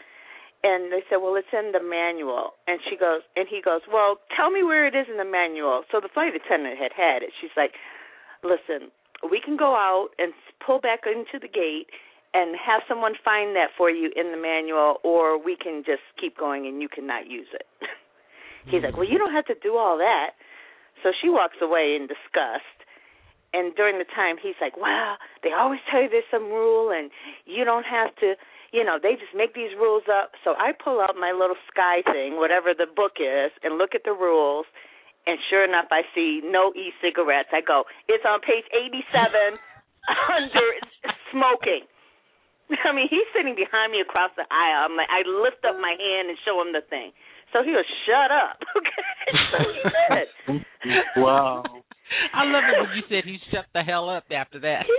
and 0.65 0.91
they 0.91 1.05
said, 1.07 1.21
"Well, 1.21 1.35
it's 1.35 1.53
in 1.53 1.71
the 1.71 1.79
manual." 1.79 2.57
And 2.65 2.81
she 2.89 2.97
goes, 2.97 3.21
and 3.35 3.47
he 3.47 3.61
goes, 3.61 3.81
"Well, 3.87 4.17
tell 4.35 4.49
me 4.49 4.63
where 4.63 4.87
it 4.87 4.95
is 4.95 5.07
in 5.07 5.17
the 5.17 5.25
manual." 5.25 5.85
So 5.91 5.99
the 6.01 6.09
flight 6.09 6.33
attendant 6.35 6.79
had 6.79 6.91
had 6.91 7.21
it. 7.21 7.29
She's 7.39 7.53
like, 7.55 7.75
"Listen, 8.41 8.91
we 9.29 9.39
can 9.39 9.57
go 9.57 9.75
out 9.75 10.09
and 10.17 10.33
pull 10.59 10.79
back 10.79 11.05
into 11.05 11.37
the 11.37 11.47
gate 11.47 11.89
and 12.33 12.55
have 12.57 12.81
someone 12.87 13.13
find 13.23 13.55
that 13.55 13.71
for 13.77 13.91
you 13.91 14.11
in 14.15 14.31
the 14.31 14.37
manual, 14.37 14.99
or 15.03 15.37
we 15.37 15.55
can 15.55 15.83
just 15.85 16.03
keep 16.19 16.35
going 16.35 16.65
and 16.65 16.81
you 16.81 16.89
cannot 16.89 17.27
use 17.27 17.47
it." 17.53 17.67
He's 18.65 18.81
like, 18.81 18.97
"Well, 18.97 19.07
you 19.07 19.19
don't 19.19 19.33
have 19.33 19.45
to 19.45 19.55
do 19.61 19.77
all 19.77 19.99
that." 19.99 20.31
So 21.03 21.11
she 21.21 21.29
walks 21.29 21.57
away 21.61 21.95
in 21.95 22.07
disgust. 22.07 22.74
And 23.55 23.71
during 23.79 23.97
the 24.03 24.09
time, 24.11 24.35
he's 24.35 24.59
like, 24.59 24.75
"Well, 24.75 25.15
they 25.41 25.55
always 25.55 25.79
tell 25.87 26.03
you 26.03 26.09
there's 26.11 26.27
some 26.29 26.51
rule, 26.51 26.91
and 26.91 27.09
you 27.47 27.63
don't 27.63 27.87
have 27.87 28.11
to." 28.19 28.35
you 28.75 28.83
know, 28.83 28.99
they 28.99 29.15
just 29.15 29.31
make 29.31 29.55
these 29.55 29.71
rules 29.79 30.03
up. 30.11 30.35
So 30.43 30.51
I 30.59 30.75
pull 30.75 30.99
out 30.99 31.15
my 31.15 31.31
little 31.31 31.55
sky 31.71 32.03
thing, 32.03 32.35
whatever 32.35 32.75
the 32.75 32.91
book 32.91 33.23
is, 33.23 33.55
and 33.63 33.79
look 33.79 33.95
at 33.95 34.03
the 34.03 34.11
rules. 34.11 34.67
And 35.23 35.39
sure 35.49 35.63
enough, 35.63 35.87
I 35.95 36.03
see 36.11 36.43
no 36.43 36.75
e-cigarettes. 36.75 37.55
I 37.55 37.63
go, 37.63 37.87
it's 38.11 38.27
on 38.27 38.43
page 38.43 38.67
87 38.75 38.99
under 40.35 40.67
smoking. 41.31 41.87
I 42.83 42.91
mean, 42.91 43.07
he's 43.07 43.25
sitting 43.31 43.55
behind 43.55 43.95
me 43.95 44.03
across 44.03 44.35
the 44.35 44.43
aisle. 44.51 44.91
I'm 44.91 44.97
like, 44.99 45.07
I 45.07 45.23
lift 45.23 45.63
up 45.63 45.79
my 45.79 45.95
hand 45.95 46.27
and 46.27 46.37
show 46.43 46.59
him 46.59 46.75
the 46.75 46.83
thing. 46.83 47.15
So 47.53 47.63
he 47.63 47.71
was 47.71 47.87
shut 48.03 48.29
up. 48.29 48.59
Okay, 48.75 49.39
so 49.49 49.57
he 49.71 49.81
did. 50.53 50.65
wow. 51.17 51.63
I 52.33 52.43
love 52.45 52.63
it 52.69 52.77
when 52.81 52.95
you 52.97 53.03
said 53.09 53.23
he 53.25 53.37
shut 53.51 53.65
the 53.73 53.81
hell 53.83 54.09
up 54.09 54.25
after 54.31 54.59
that. 54.59 54.85
He 54.85 54.97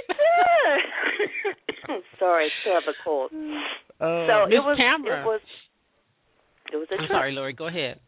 did. 1.87 2.03
sorry. 2.19 2.51
I 2.67 2.75
have 2.75 2.83
a 2.89 2.95
cold. 3.05 3.31
Uh, 3.33 4.27
so 4.27 4.47
Miss 4.49 4.57
it 4.59 4.63
was. 4.65 4.77
Tamara. 4.77 5.21
It 5.23 5.27
was. 5.27 5.41
It 6.73 6.77
was 6.77 6.89
a 6.91 6.95
I'm 7.01 7.09
sorry, 7.09 7.33
Lori. 7.33 7.53
Go 7.53 7.69
ahead. 7.69 8.01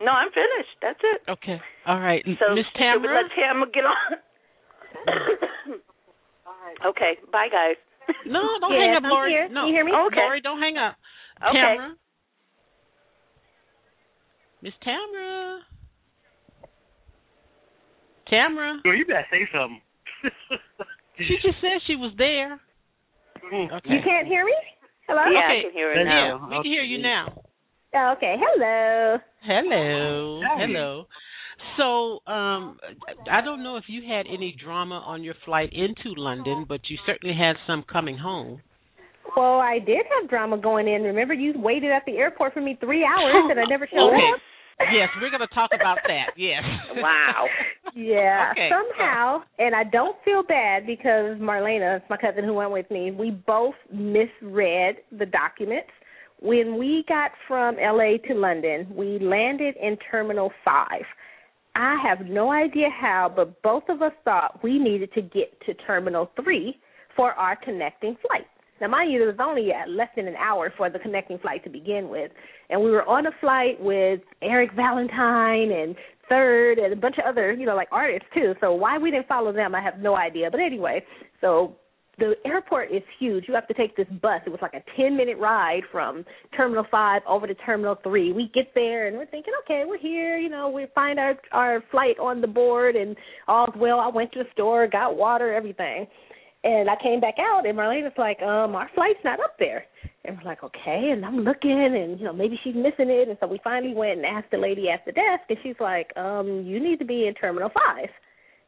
No, 0.00 0.10
I'm 0.12 0.30
finished. 0.30 0.74
That's 0.82 0.98
it. 1.02 1.20
Okay. 1.30 1.60
All 1.86 2.00
right, 2.00 2.22
So 2.24 2.54
Miss 2.54 2.64
should 2.72 2.78
Tamara. 2.80 3.22
let 3.22 3.30
Tamara 3.36 3.70
get 3.70 3.84
on? 3.84 3.96
okay. 6.90 7.18
Bye, 7.30 7.48
guys. 7.52 7.76
No, 8.26 8.40
don't 8.60 8.72
Yes, 8.72 8.80
hang 8.80 8.96
up, 8.96 9.02
I'm 9.04 9.10
Lori. 9.10 9.30
here. 9.30 9.48
No, 9.50 9.66
You 9.66 9.72
hear 9.74 9.84
me? 9.84 9.92
Okay. 9.92 10.16
Lori, 10.16 10.40
don't 10.40 10.58
hang 10.58 10.76
up. 10.78 10.96
Okay. 11.42 11.52
Tamara. 11.76 11.94
Miss 14.62 14.72
Tamara. 14.82 15.60
Tamara. 18.30 18.80
Girl, 18.82 18.96
you 18.96 19.04
better 19.04 19.26
say 19.30 19.46
something. 19.52 19.82
She 21.20 21.36
just 21.44 21.60
said 21.60 21.84
she 21.86 21.96
was 21.96 22.14
there. 22.16 22.58
Mm. 23.52 23.66
Okay. 23.76 23.90
You 23.92 24.00
can't 24.02 24.26
hear 24.26 24.42
me? 24.42 24.54
Hello? 25.06 25.20
Yeah, 25.30 25.44
Okay. 25.44 25.58
I 25.58 25.62
can 25.64 25.72
hear 25.72 25.92
it 25.92 25.96
Then 25.96 26.06
now. 26.06 26.40
Yeah, 26.40 26.48
we 26.48 26.62
can 26.64 26.72
hear 26.72 26.82
you 26.82 27.02
now. 27.02 27.42
Oh, 27.94 28.14
okay. 28.16 28.36
Hello. 28.40 29.18
Hello. 29.42 30.40
Hi. 30.46 30.64
Hello. 30.64 31.04
So, 31.76 32.32
um, 32.32 32.78
I 33.30 33.42
don't 33.42 33.62
know 33.62 33.76
if 33.76 33.84
you 33.88 34.02
had 34.08 34.24
any 34.26 34.56
drama 34.64 35.02
on 35.04 35.22
your 35.22 35.34
flight 35.44 35.70
into 35.74 36.18
London, 36.18 36.64
but 36.66 36.80
you 36.88 36.96
certainly 37.04 37.36
had 37.36 37.56
some 37.66 37.84
coming 37.90 38.16
home. 38.16 38.62
Well, 39.36 39.60
I 39.60 39.78
did 39.78 40.06
have 40.18 40.30
drama 40.30 40.56
going 40.56 40.88
in. 40.88 41.02
Remember, 41.02 41.34
you 41.34 41.52
waited 41.56 41.90
at 41.92 42.04
the 42.06 42.16
airport 42.16 42.54
for 42.54 42.62
me 42.62 42.78
three 42.80 43.04
hours 43.04 43.44
and 43.50 43.60
I 43.60 43.64
never 43.68 43.86
showed 43.86 44.08
Okay. 44.08 44.16
up. 44.34 44.40
Yes, 44.92 45.08
we're 45.20 45.30
going 45.30 45.46
to 45.46 45.54
talk 45.54 45.70
about 45.74 45.98
that. 46.06 46.30
Yes. 46.36 46.62
Wow. 46.96 47.46
Yeah, 47.94 48.52
Okay. 48.52 48.70
somehow, 48.70 49.42
and 49.58 49.74
I 49.74 49.84
don't 49.84 50.16
feel 50.24 50.42
bad 50.42 50.86
because 50.86 51.38
Marlena, 51.38 52.00
my 52.08 52.16
cousin 52.16 52.44
who 52.44 52.54
went 52.54 52.70
with 52.70 52.90
me, 52.90 53.10
we 53.10 53.30
both 53.30 53.74
misread 53.92 54.96
the 55.18 55.26
documents. 55.26 55.90
When 56.40 56.78
we 56.78 57.04
got 57.08 57.32
from 57.48 57.76
LA 57.76 58.16
to 58.28 58.34
London, 58.34 58.86
we 58.94 59.18
landed 59.18 59.74
in 59.80 59.96
Terminal 60.10 60.52
5. 60.64 60.86
I 61.74 61.96
have 62.02 62.26
no 62.26 62.50
idea 62.52 62.88
how, 62.90 63.32
but 63.34 63.60
both 63.62 63.84
of 63.88 64.02
us 64.02 64.12
thought 64.24 64.62
we 64.62 64.78
needed 64.78 65.12
to 65.14 65.22
get 65.22 65.60
to 65.66 65.74
Terminal 65.74 66.30
3 66.42 66.76
for 67.16 67.32
our 67.32 67.56
connecting 67.56 68.16
flight. 68.26 68.46
Now, 68.80 68.88
mind 68.88 69.12
you, 69.12 69.20
was 69.20 69.36
only 69.40 69.70
less 69.88 70.08
than 70.16 70.26
an 70.26 70.36
hour 70.36 70.72
for 70.76 70.88
the 70.90 70.98
connecting 70.98 71.38
flight 71.38 71.62
to 71.64 71.70
begin 71.70 72.08
with. 72.08 72.30
And 72.70 72.82
we 72.82 72.90
were 72.90 73.06
on 73.06 73.26
a 73.26 73.30
flight 73.40 73.80
with 73.80 74.20
Eric 74.42 74.70
Valentine 74.74 75.72
and 75.72 75.94
Third 76.28 76.78
and 76.78 76.92
a 76.92 76.96
bunch 76.96 77.16
of 77.18 77.24
other, 77.26 77.52
you 77.52 77.66
know, 77.66 77.74
like 77.74 77.88
artists 77.90 78.28
too. 78.32 78.54
So 78.60 78.72
why 78.72 78.98
we 78.98 79.10
didn't 79.10 79.26
follow 79.26 79.52
them, 79.52 79.74
I 79.74 79.82
have 79.82 79.98
no 79.98 80.16
idea. 80.16 80.48
But 80.48 80.60
anyway, 80.60 81.04
so 81.40 81.76
the 82.20 82.34
airport 82.44 82.92
is 82.92 83.02
huge. 83.18 83.46
You 83.48 83.54
have 83.54 83.66
to 83.66 83.74
take 83.74 83.96
this 83.96 84.06
bus. 84.22 84.40
It 84.46 84.50
was 84.50 84.60
like 84.62 84.74
a 84.74 84.84
10 84.96 85.16
minute 85.16 85.38
ride 85.38 85.82
from 85.90 86.24
Terminal 86.56 86.84
5 86.88 87.22
over 87.26 87.46
to 87.46 87.54
Terminal 87.54 87.96
3. 88.04 88.32
We 88.32 88.50
get 88.54 88.72
there 88.74 89.08
and 89.08 89.16
we're 89.16 89.26
thinking, 89.26 89.54
okay, 89.64 89.82
we're 89.86 89.98
here. 89.98 90.38
You 90.38 90.50
know, 90.50 90.68
we 90.68 90.86
find 90.94 91.18
our 91.18 91.34
our 91.50 91.82
flight 91.90 92.18
on 92.20 92.40
the 92.40 92.46
board 92.46 92.94
and 92.94 93.16
all's 93.48 93.74
well. 93.76 93.98
I 93.98 94.08
went 94.08 94.32
to 94.32 94.40
the 94.40 94.48
store, 94.52 94.86
got 94.86 95.16
water, 95.16 95.52
everything. 95.52 96.06
And 96.62 96.90
I 96.90 96.96
came 97.02 97.20
back 97.20 97.36
out, 97.40 97.66
and 97.66 97.78
Marlene 97.78 98.02
was 98.02 98.12
like, 98.18 98.40
um, 98.42 98.74
our 98.74 98.90
flight's 98.94 99.24
not 99.24 99.40
up 99.40 99.54
there. 99.58 99.84
And 100.26 100.36
we're 100.36 100.44
like, 100.44 100.62
okay. 100.62 101.10
And 101.12 101.24
I'm 101.24 101.38
looking, 101.38 101.70
and, 101.70 102.18
you 102.18 102.26
know, 102.26 102.34
maybe 102.34 102.58
she's 102.62 102.74
missing 102.74 103.08
it. 103.08 103.28
And 103.28 103.38
so 103.40 103.46
we 103.46 103.58
finally 103.64 103.94
went 103.94 104.18
and 104.18 104.26
asked 104.26 104.50
the 104.50 104.58
lady 104.58 104.90
at 104.90 105.04
the 105.06 105.12
desk, 105.12 105.44
and 105.48 105.58
she's 105.62 105.80
like, 105.80 106.14
um, 106.18 106.64
you 106.66 106.78
need 106.78 106.98
to 106.98 107.06
be 107.06 107.26
in 107.26 107.34
Terminal 107.34 107.70
5. 107.70 108.08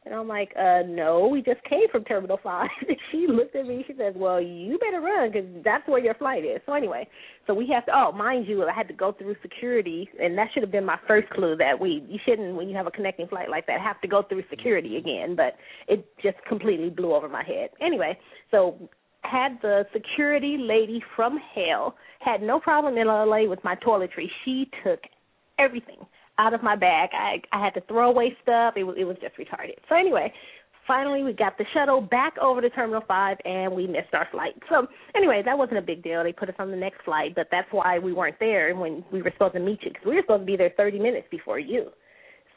And 0.05 0.13
I'm 0.13 0.27
like, 0.27 0.51
uh, 0.59 0.81
no, 0.85 1.27
we 1.27 1.41
just 1.41 1.63
came 1.63 1.87
from 1.91 2.03
Terminal 2.03 2.39
5. 2.43 2.69
And 2.87 2.97
she 3.11 3.25
looked 3.29 3.55
at 3.55 3.65
me, 3.65 3.83
she 3.87 3.93
says, 3.97 4.13
well, 4.15 4.41
you 4.41 4.77
better 4.77 5.01
run 5.01 5.31
because 5.31 5.47
that's 5.63 5.87
where 5.87 6.03
your 6.03 6.13
flight 6.15 6.43
is. 6.43 6.59
So 6.65 6.73
anyway, 6.73 7.07
so 7.47 7.53
we 7.53 7.67
have 7.73 7.85
to, 7.85 7.91
oh, 7.95 8.11
mind 8.11 8.47
you, 8.47 8.63
I 8.65 8.73
had 8.73 8.87
to 8.89 8.93
go 8.93 9.13
through 9.13 9.35
security, 9.41 10.09
and 10.21 10.37
that 10.37 10.47
should 10.53 10.63
have 10.63 10.71
been 10.71 10.85
my 10.85 10.99
first 11.07 11.29
clue 11.29 11.55
that 11.57 11.79
we, 11.79 12.03
you 12.09 12.19
shouldn't, 12.25 12.55
when 12.55 12.67
you 12.67 12.75
have 12.75 12.87
a 12.87 12.91
connecting 12.91 13.27
flight 13.27 13.49
like 13.49 13.65
that, 13.67 13.79
have 13.79 14.01
to 14.01 14.07
go 14.07 14.23
through 14.23 14.43
security 14.49 14.97
again. 14.97 15.35
But 15.35 15.55
it 15.87 16.05
just 16.21 16.37
completely 16.47 16.89
blew 16.89 17.13
over 17.13 17.29
my 17.29 17.43
head. 17.43 17.69
Anyway, 17.81 18.17
so 18.51 18.89
had 19.21 19.57
the 19.61 19.85
security 19.93 20.57
lady 20.59 21.01
from 21.15 21.39
hell, 21.55 21.95
had 22.19 22.41
no 22.41 22.59
problem 22.59 22.97
in 22.97 23.07
LA 23.07 23.47
with 23.47 23.63
my 23.63 23.75
toiletry. 23.75 24.27
She 24.43 24.69
took 24.83 24.99
everything 25.59 25.99
out 26.39 26.53
of 26.53 26.63
my 26.63 26.75
bag. 26.75 27.09
I 27.13 27.41
I 27.51 27.63
had 27.63 27.73
to 27.75 27.81
throw 27.87 28.09
away 28.09 28.35
stuff. 28.41 28.73
It 28.77 28.83
was 28.83 28.95
it 28.97 29.05
was 29.05 29.17
just 29.21 29.35
retarded. 29.37 29.75
So 29.89 29.95
anyway, 29.95 30.31
finally 30.87 31.23
we 31.23 31.33
got 31.33 31.57
the 31.57 31.65
shuttle 31.73 32.01
back 32.01 32.33
over 32.41 32.61
to 32.61 32.69
Terminal 32.69 33.01
Five 33.07 33.37
and 33.45 33.73
we 33.73 33.87
missed 33.87 34.13
our 34.13 34.27
flight. 34.31 34.53
So 34.69 34.87
anyway, 35.15 35.41
that 35.45 35.57
wasn't 35.57 35.77
a 35.77 35.81
big 35.81 36.03
deal. 36.03 36.23
They 36.23 36.33
put 36.33 36.49
us 36.49 36.55
on 36.59 36.71
the 36.71 36.77
next 36.77 37.03
flight, 37.05 37.33
but 37.35 37.47
that's 37.51 37.67
why 37.71 37.99
we 37.99 38.13
weren't 38.13 38.39
there 38.39 38.75
when 38.75 39.03
we 39.11 39.21
were 39.21 39.31
supposed 39.33 39.53
to 39.53 39.59
meet 39.59 39.79
you 39.83 39.91
because 39.91 40.05
we 40.05 40.15
were 40.15 40.21
supposed 40.21 40.41
to 40.41 40.45
be 40.45 40.57
there 40.57 40.71
30 40.75 40.99
minutes 40.99 41.27
before 41.31 41.59
you. 41.59 41.89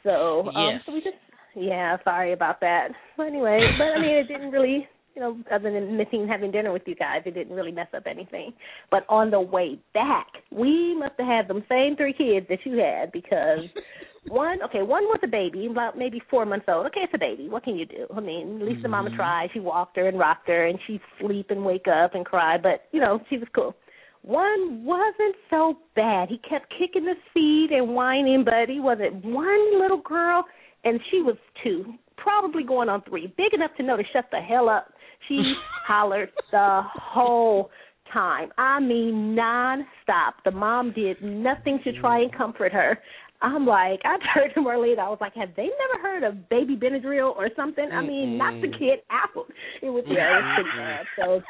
So 0.03 0.47
um, 0.47 0.73
Yes. 0.73 0.81
so 0.85 0.93
we 0.93 0.99
just 1.01 1.15
yeah, 1.55 1.97
sorry 2.03 2.33
about 2.33 2.59
that. 2.61 2.89
But 3.17 3.27
anyway, 3.27 3.59
but 3.77 3.85
I 3.85 4.01
mean 4.01 4.15
it 4.15 4.27
didn't 4.27 4.51
really 4.51 4.87
you 5.17 5.23
know, 5.23 5.35
other 5.51 5.73
than 5.73 5.97
missing 5.97 6.27
having 6.27 6.51
dinner 6.51 6.71
with 6.71 6.83
you 6.85 6.93
guys, 6.93 7.23
it 7.25 7.33
didn't 7.33 7.55
really 7.55 7.71
mess 7.71 7.87
up 7.95 8.03
anything. 8.05 8.53
But 8.91 9.03
on 9.09 9.31
the 9.31 9.41
way 9.41 9.79
back, 9.95 10.27
we 10.51 10.95
must 10.95 11.13
have 11.17 11.27
had 11.27 11.47
them 11.47 11.63
same 11.67 11.95
three 11.95 12.13
kids 12.13 12.45
that 12.49 12.59
you 12.65 12.77
had 12.77 13.11
because 13.11 13.61
one, 14.27 14.61
okay, 14.61 14.83
one 14.83 15.05
was 15.05 15.19
a 15.23 15.27
baby, 15.27 15.65
about 15.65 15.97
maybe 15.97 16.21
four 16.29 16.45
months 16.45 16.67
old. 16.69 16.85
Okay, 16.85 16.99
it's 17.01 17.13
a 17.15 17.17
baby. 17.17 17.49
What 17.49 17.63
can 17.63 17.77
you 17.77 17.87
do? 17.87 18.05
I 18.15 18.19
mean, 18.19 18.61
at 18.61 18.67
least 18.67 18.83
the 18.83 18.89
mama 18.89 19.09
mm-hmm. 19.09 19.17
tried. 19.17 19.49
She 19.53 19.59
walked 19.59 19.97
her 19.97 20.07
and 20.07 20.19
rocked 20.19 20.47
her, 20.49 20.67
and 20.67 20.77
she'd 20.85 21.01
sleep 21.19 21.47
and 21.49 21.65
wake 21.65 21.87
up 21.87 22.13
and 22.13 22.23
cry, 22.23 22.59
but 22.61 22.83
you 22.91 22.99
know, 22.99 23.19
she 23.27 23.39
was 23.39 23.47
cool. 23.55 23.75
One 24.21 24.85
wasn't 24.85 25.35
so 25.49 25.79
bad. 25.95 26.29
He 26.29 26.37
kept 26.47 26.71
kicking 26.77 27.07
his 27.07 27.17
feet 27.33 27.69
and 27.71 27.95
whining, 27.95 28.43
but 28.45 28.69
he 28.69 28.79
wasn't. 28.79 29.25
One 29.25 29.81
little 29.81 30.01
girl, 30.01 30.43
and 30.83 30.99
she 31.09 31.23
was 31.23 31.37
two, 31.63 31.95
probably 32.17 32.63
going 32.63 32.89
on 32.89 33.01
three, 33.01 33.33
big 33.35 33.55
enough 33.55 33.71
to 33.77 33.83
know 33.83 33.97
to 33.97 34.03
shut 34.13 34.25
the 34.31 34.41
hell 34.41 34.69
up. 34.69 34.93
She 35.27 35.41
hollered 35.85 36.29
the 36.51 36.81
whole 36.93 37.69
time. 38.13 38.49
I 38.57 38.79
mean, 38.79 39.35
nonstop. 39.37 40.33
The 40.45 40.51
mom 40.51 40.93
did 40.93 41.21
nothing 41.21 41.79
to 41.83 41.99
try 41.99 42.21
and 42.21 42.35
comfort 42.35 42.71
her. 42.71 42.97
I'm 43.41 43.65
like, 43.65 44.01
I 44.03 44.17
turned 44.33 44.53
to 44.55 44.61
Marlene. 44.61 44.97
I 44.99 45.09
was 45.09 45.19
like, 45.21 45.35
have 45.35 45.49
they 45.55 45.63
never 45.67 46.01
heard 46.01 46.23
of 46.23 46.49
baby 46.49 46.75
Benadryl 46.75 47.35
or 47.35 47.49
something? 47.55 47.87
I 47.91 48.01
mean, 48.01 48.37
not 48.37 48.59
the 48.61 48.67
kid 48.67 48.99
apple. 49.11 49.45
It 49.81 49.89
was 49.89 50.03
yeah, 50.07 50.39
it 50.39 50.41
was 50.41 50.55
pretty 50.55 50.77
bad. 50.77 51.05
So 51.19 51.41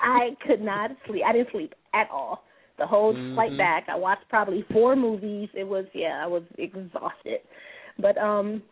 I 0.00 0.30
could 0.46 0.62
not 0.62 0.90
sleep. 1.06 1.22
I 1.26 1.32
didn't 1.32 1.48
sleep 1.52 1.74
at 1.94 2.08
all. 2.10 2.44
The 2.78 2.86
whole 2.86 3.12
flight 3.34 3.58
back, 3.58 3.88
I 3.88 3.96
watched 3.96 4.28
probably 4.30 4.64
four 4.72 4.94
movies. 4.96 5.48
It 5.52 5.64
was 5.64 5.84
yeah, 5.92 6.20
I 6.22 6.26
was 6.26 6.44
exhausted. 6.56 7.40
But 7.98 8.16
um 8.16 8.62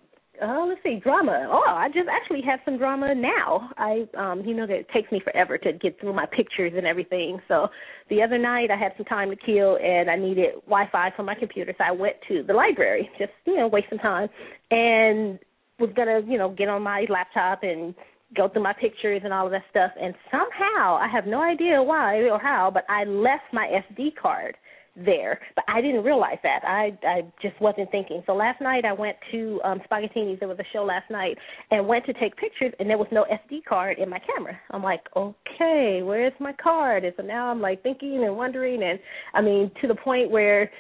uh, 0.43 0.67
let's 0.67 0.83
see, 0.83 1.01
drama. 1.03 1.49
Oh, 1.51 1.65
I 1.67 1.89
just 1.89 2.09
actually 2.11 2.43
have 2.43 2.61
some 2.65 2.79
drama 2.79 3.15
now. 3.15 3.71
I, 3.77 4.07
um, 4.17 4.43
you 4.45 4.55
know, 4.55 4.67
that 4.67 4.75
it 4.75 4.89
takes 4.93 5.11
me 5.11 5.21
forever 5.23 5.59
to 5.59 5.73
get 5.73 6.01
through 6.01 6.13
my 6.13 6.27
pictures 6.27 6.73
and 6.77 6.87
everything. 6.87 7.39
So 7.49 7.69
the 8.11 8.23
other 8.23 8.39
night 8.39 8.71
I 8.71 8.77
had 8.77 8.93
some 8.97 9.07
time 9.07 9.31
to 9.31 9.37
kill 9.37 9.79
and 9.83 10.11
I 10.11 10.17
needed 10.17 10.55
Wi-Fi 10.67 11.13
for 11.17 11.23
my 11.23 11.35
computer, 11.35 11.75
so 11.77 11.85
I 11.85 11.91
went 11.91 12.17
to 12.29 12.43
the 12.43 12.53
library, 12.53 13.09
just 13.19 13.33
you 13.47 13.57
know, 13.57 13.69
waste 13.69 13.89
some 13.91 13.99
time, 13.99 14.29
and 14.71 15.39
was 15.79 15.91
gonna, 15.95 16.21
you 16.27 16.39
know, 16.39 16.51
get 16.51 16.69
on 16.69 16.83
my 16.83 17.07
laptop 17.09 17.63
and 17.63 17.95
go 18.35 18.49
through 18.49 18.63
my 18.63 18.73
pictures 18.73 19.21
and 19.25 19.33
all 19.33 19.47
of 19.47 19.53
that 19.53 19.63
stuff. 19.71 19.93
And 20.01 20.15
somehow 20.31 20.97
I 20.97 21.09
have 21.13 21.27
no 21.27 21.43
idea 21.43 21.83
why 21.83 22.17
or 22.29 22.39
how, 22.39 22.71
but 22.73 22.85
I 22.89 23.05
left 23.05 23.45
my 23.53 23.69
SD 23.91 24.17
card 24.21 24.57
there, 24.97 25.41
but 25.55 25.65
I 25.69 25.81
didn't 25.81 26.05
realize 26.05 26.39
that. 26.43 26.61
I 26.65 26.99
I 27.07 27.23
just 27.43 27.61
wasn't 27.61 27.91
thinking. 27.91 28.23
So 28.27 28.35
last 28.35 28.61
night 28.61 28.85
I 28.85 28.93
went 28.93 29.17
to 29.33 29.61
um 29.65 29.81
Spaghettini's. 29.91 30.39
There 30.41 30.49
was 30.49 30.59
a 30.59 30.65
show 30.73 30.85
last 30.85 31.11
night, 31.11 31.37
and 31.71 31.87
went 31.87 32.07
to 32.07 32.13
take 32.15 32.37
pictures, 32.37 32.73
and 32.79 32.89
there 32.89 32.99
was 32.99 33.09
no 33.13 33.25
SD 33.25 33.65
card 33.69 33.99
in 33.99 34.09
my 34.09 34.19
camera. 34.19 34.59
I'm 34.71 34.83
like, 34.83 35.03
okay, 35.15 36.01
where's 36.03 36.33
my 36.41 36.53
card? 36.53 37.05
And 37.05 37.15
so 37.17 37.23
now 37.23 37.51
I'm 37.51 37.61
like 37.61 37.83
thinking 37.83 38.25
and 38.25 38.37
wondering, 38.37 38.83
and 38.83 38.99
I 39.35 39.43
mean 39.43 39.71
to 39.83 39.89
the 39.89 39.95
point 39.95 40.31
where, 40.31 40.71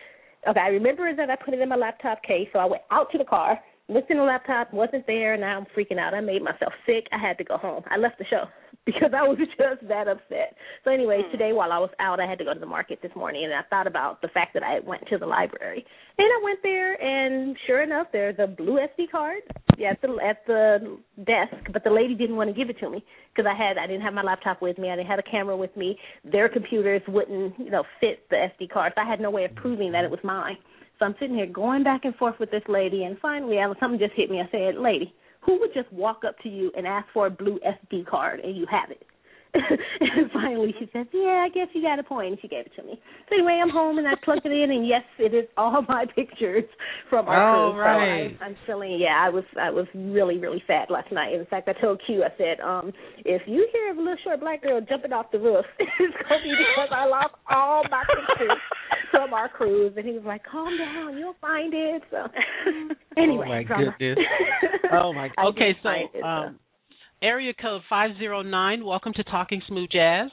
okay, 0.49 0.61
I 0.61 0.69
remember 0.69 1.15
that 1.15 1.31
I 1.31 1.37
put 1.37 1.55
it 1.55 1.61
in 1.61 1.69
my 1.69 1.77
laptop 1.77 2.23
case. 2.23 2.49
So 2.53 2.59
I 2.59 2.65
went 2.65 2.83
out 2.91 3.11
to 3.13 3.19
the 3.19 3.25
car, 3.25 3.59
looked 3.89 4.11
in 4.11 4.17
the 4.17 4.23
laptop, 4.23 4.73
wasn't 4.73 5.07
there, 5.07 5.35
and 5.35 5.43
now 5.43 5.59
I'm 5.59 5.67
freaking 5.77 5.99
out. 5.99 6.15
I 6.15 6.21
made 6.21 6.43
myself 6.43 6.73
sick. 6.87 7.07
I 7.13 7.19
had 7.19 7.39
to 7.39 7.45
go 7.45 7.59
home. 7.59 7.83
I 7.91 7.97
left 7.99 8.19
the 8.19 8.25
show 8.25 8.45
because 8.87 9.11
I 9.15 9.23
was 9.23 9.37
just 9.59 9.87
that 9.89 10.09
upset. 10.09 10.57
So 10.85 10.91
anyway, 10.91 11.23
hmm. 11.27 11.33
today 11.33 11.53
while 11.53 11.73
I 11.73 11.79
was 11.79 11.91
out, 11.99 12.21
I 12.21 12.27
had 12.27 12.39
to 12.39 12.45
go 12.45 12.55
to 12.55 12.61
the 12.61 12.67
market 12.67 13.01
this 13.03 13.11
morning, 13.15 13.45
and 13.45 13.53
I 13.53 13.63
thought 13.69 13.87
about 13.87 14.23
the 14.23 14.29
fact 14.29 14.55
that 14.55 14.63
I 14.63 14.81
went 14.81 15.07
to 15.09 15.19
the 15.19 15.27
library. 15.27 15.85
And 16.19 16.27
I 16.27 16.41
went 16.43 16.61
there, 16.63 16.95
and 17.03 17.57
sure 17.67 17.83
enough, 17.83 18.07
there's 18.13 18.37
a 18.39 18.47
blue 18.47 18.79
SD 18.79 19.11
card 19.11 19.43
at 19.85 20.01
the 20.01 20.17
at 20.25 20.47
the 20.47 20.99
desk, 21.27 21.71
but 21.73 21.85
the 21.85 21.91
lady 21.91 22.15
didn't 22.15 22.37
want 22.37 22.49
to 22.49 22.55
give 22.55 22.71
it 22.71 22.79
to 22.79 22.89
me 22.89 23.05
because 23.35 23.51
I 23.51 23.55
had 23.55 23.77
I 23.77 23.87
didn't 23.87 24.03
have 24.03 24.15
my 24.15 24.23
laptop 24.23 24.63
with 24.63 24.79
me. 24.79 24.91
I 24.91 24.97
didn't 24.97 25.09
have 25.09 25.19
a 25.19 25.31
camera 25.31 25.57
with 25.57 25.77
me. 25.77 25.99
Their 26.25 26.49
computers 26.49 27.03
wouldn't 27.09 27.59
you 27.59 27.71
know 27.71 27.85
fit 28.01 28.21
the 28.31 28.37
SD 28.37 28.71
card. 28.71 28.93
So 28.95 29.03
I 29.03 29.05
had 29.09 29.21
no 29.21 29.31
way 29.31 29.45
of 29.45 29.55
proving 29.57 29.93
that 29.93 30.05
it 30.05 30.11
was 30.11 30.21
mine. 30.25 30.57
So 30.99 31.05
I'm 31.05 31.15
sitting 31.21 31.37
here 31.37 31.47
going 31.47 31.85
back 31.85 32.07
and 32.07 32.15
forth 32.15 32.37
with 32.41 32.51
this 32.51 32.63
lady, 32.69 33.05
and 33.05 33.19
finally, 33.19 33.59
something 33.79 33.99
just 33.99 34.15
hit 34.15 34.31
me. 34.31 34.41
I 34.41 34.49
said, 34.51 34.77
"Lady, 34.77 35.13
who 35.47 35.59
would 35.61 35.73
just 35.73 35.91
walk 35.93 36.23
up 36.27 36.39
to 36.41 36.49
you 36.49 36.73
and 36.77 36.87
ask 36.87 37.07
for 37.15 37.27
a 37.27 37.31
blue 37.31 37.59
SD 37.67 38.07
card 38.07 38.41
and 38.41 38.57
you 38.57 38.67
have 38.71 38.91
it?" 38.91 39.07
and 40.01 40.31
finally 40.33 40.75
she 40.79 40.89
says, 40.93 41.07
"Yeah, 41.13 41.45
I 41.45 41.49
guess 41.53 41.69
you 41.73 41.83
got 41.83 41.99
a 41.99 42.03
point." 42.03 42.33
And 42.33 42.39
she 42.41 42.49
gave 42.49 42.67
it 42.67 42.73
to 42.77 42.83
me. 42.83 43.01
So 43.29 43.37
anyway, 43.37 43.61
I'm 43.63 43.71
home 43.71 43.99
and 43.99 44.07
I 44.07 44.15
plugged 44.25 44.45
it 44.45 44.53
in, 44.53 44.71
and 44.71 44.87
yes, 44.87 45.03
it 45.19 45.35
is 45.35 45.49
all 45.57 45.83
my 45.89 46.07
pictures 46.17 46.65
from 47.09 47.29
our 47.29 47.37
oh, 47.37 47.73
cruise. 47.73 47.81
right. 47.81 48.37
So 48.39 48.45
I, 48.45 48.49
I'm 48.49 48.57
feeling, 48.67 48.99
yeah, 49.01 49.17
I 49.19 49.29
was 49.29 49.45
I 49.61 49.71
was 49.71 49.87
really 49.95 50.39
really 50.39 50.63
sad 50.67 50.91
last 50.91 51.11
night. 51.13 51.35
In 51.35 51.47
fact, 51.47 51.69
I 51.69 51.81
told 51.81 52.01
Q, 52.07 52.25
I 52.25 52.37
said, 52.37 52.61
um, 52.61 52.93
if 53.25 53.43
you 53.47 53.69
hear 53.73 53.95
a 53.95 53.97
little 53.97 54.17
short 54.25 54.41
black 54.41 54.63
girl 54.63 54.81
jumping 54.81 55.13
off 55.13 55.31
the 55.33 55.39
roof, 55.39 55.65
it's 55.79 56.17
gonna 56.29 56.43
be 56.43 56.51
because 56.51 56.91
I 56.93 57.07
lost 57.07 57.35
all 57.51 57.85
my 57.91 58.05
pictures 58.05 58.59
from 59.11 59.33
our 59.33 59.49
cruise. 59.49 59.95
And 59.97 60.07
he 60.07 60.13
was 60.13 60.25
like, 60.25 60.43
"Calm 60.45 60.77
down, 60.77 61.17
you'll 61.17 61.37
find 61.41 61.73
it." 61.75 62.03
So 62.11 62.27
anyway, 63.17 63.47
oh 63.47 63.49
my 63.49 63.63
drama. 63.65 63.95
goodness. 63.99 64.25
Oh 64.93 65.13
my. 65.13 65.31
Okay, 65.49 65.73
find 65.83 66.09
it, 66.15 66.21
so 66.21 66.27
um, 66.27 66.59
area 67.27 67.53
code 67.61 67.83
five 67.91 68.11
zero 68.19 68.43
nine. 68.43 68.85
Welcome 68.85 69.13
to 69.15 69.25
Talking 69.25 69.61
Smooth 69.67 69.91
Jazz. 69.91 70.31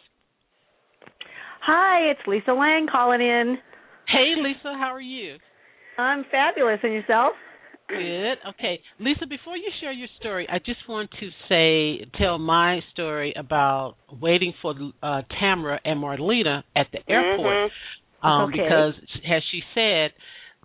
Hi, 1.66 2.12
it's 2.12 2.20
Lisa 2.28 2.52
Lang 2.52 2.86
calling 2.92 3.22
in. 3.22 3.58
Hey, 4.08 4.34
Lisa, 4.38 4.78
how 4.78 4.94
are 4.94 5.02
you? 5.02 5.38
I'm 5.98 6.24
fabulous, 6.30 6.80
and 6.84 6.94
yourself? 6.94 7.34
Good. 7.90 8.38
Okay, 8.50 8.80
Lisa. 9.00 9.26
Before 9.28 9.58
you 9.58 9.70
share 9.82 9.92
your 9.92 10.08
story, 10.20 10.48
I 10.50 10.60
just 10.60 10.88
want 10.88 11.10
to 11.20 11.30
say, 11.50 12.06
tell 12.20 12.38
my 12.38 12.82
story 12.92 13.34
about 13.36 13.96
waiting 14.22 14.54
for 14.62 14.76
uh, 15.02 15.22
Tamara 15.40 15.80
and 15.84 16.00
Marlena 16.02 16.64
at 16.76 16.88
the 16.92 17.00
airport, 17.12 17.72
um, 18.22 18.50
Okay. 18.50 18.62
because 18.62 18.94
as 19.26 19.42
she 19.52 19.62
said, 19.74 20.12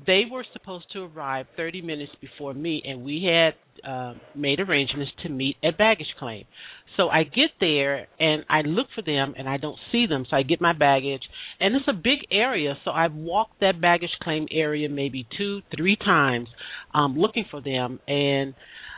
they 0.06 0.22
were 0.30 0.44
supposed 0.52 0.86
to 0.92 1.04
arrive 1.04 1.46
30 1.56 1.82
minutes 1.82 2.12
before 2.20 2.54
me, 2.54 2.82
and 2.84 3.04
we 3.04 3.24
had 3.24 3.54
uh, 3.88 4.14
made 4.34 4.60
arrangements 4.60 5.12
to 5.22 5.28
meet 5.28 5.56
at 5.62 5.78
baggage 5.78 6.14
claim. 6.18 6.44
So 6.96 7.08
I 7.08 7.22
get 7.22 7.50
there 7.60 8.08
and 8.18 8.44
I 8.50 8.62
look 8.62 8.88
for 8.92 9.02
them 9.02 9.34
and 9.38 9.48
I 9.48 9.56
don't 9.56 9.78
see 9.92 10.06
them. 10.06 10.26
So 10.28 10.36
I 10.36 10.42
get 10.42 10.60
my 10.60 10.72
baggage 10.72 11.22
and 11.60 11.76
it's 11.76 11.86
a 11.86 11.92
big 11.92 12.26
area. 12.32 12.76
So 12.84 12.90
I've 12.90 13.14
walked 13.14 13.60
that 13.60 13.80
baggage 13.80 14.10
claim 14.20 14.48
area 14.50 14.88
maybe 14.88 15.24
two, 15.38 15.60
three 15.76 15.94
times, 15.96 16.48
um, 16.92 17.16
looking 17.16 17.44
for 17.48 17.60
them. 17.60 18.00
And 18.08 18.54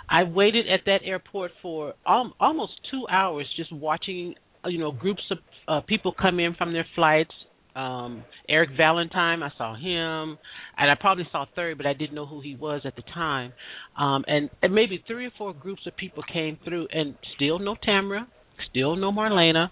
I 0.09 0.25
waited 0.25 0.67
at 0.67 0.81
that 0.87 1.01
airport 1.05 1.53
for 1.61 1.93
um, 2.07 2.33
almost 2.41 2.73
two 2.91 3.07
hours, 3.11 3.47
just 3.55 3.71
watching, 3.71 4.35
you 4.65 4.79
know, 4.79 4.93
groups 4.93 5.23
of 5.31 5.39
uh, 5.69 5.81
people 5.87 6.15
come 6.19 6.41
in 6.41 6.55
from 6.55 6.73
their 6.73 6.87
flights. 6.95 7.33
Um, 7.75 8.25
Eric 8.49 8.71
Valentine, 8.77 9.43
I 9.43 9.51
saw 9.57 9.75
him, 9.75 10.39
and 10.77 10.91
I 10.91 10.95
probably 10.99 11.27
saw 11.31 11.47
third, 11.55 11.77
but 11.77 11.87
I 11.87 11.93
didn't 11.93 12.15
know 12.15 12.27
who 12.27 12.41
he 12.41 12.57
was 12.57 12.83
at 12.85 12.97
the 12.97 13.03
time. 13.03 13.53
Um, 13.99 14.25
and, 14.27 14.51
and 14.63 14.75
maybe 14.75 15.03
three 15.07 15.27
or 15.27 15.33
four 15.39 15.53
groups 15.53 15.83
of 15.87 15.97
people 15.97 16.23
came 16.33 16.59
through, 16.65 16.89
and 16.93 17.15
still 17.37 17.59
no 17.59 17.77
Tamara, 17.83 18.27
still 18.71 18.97
no 18.97 19.13
Marlena. 19.13 19.71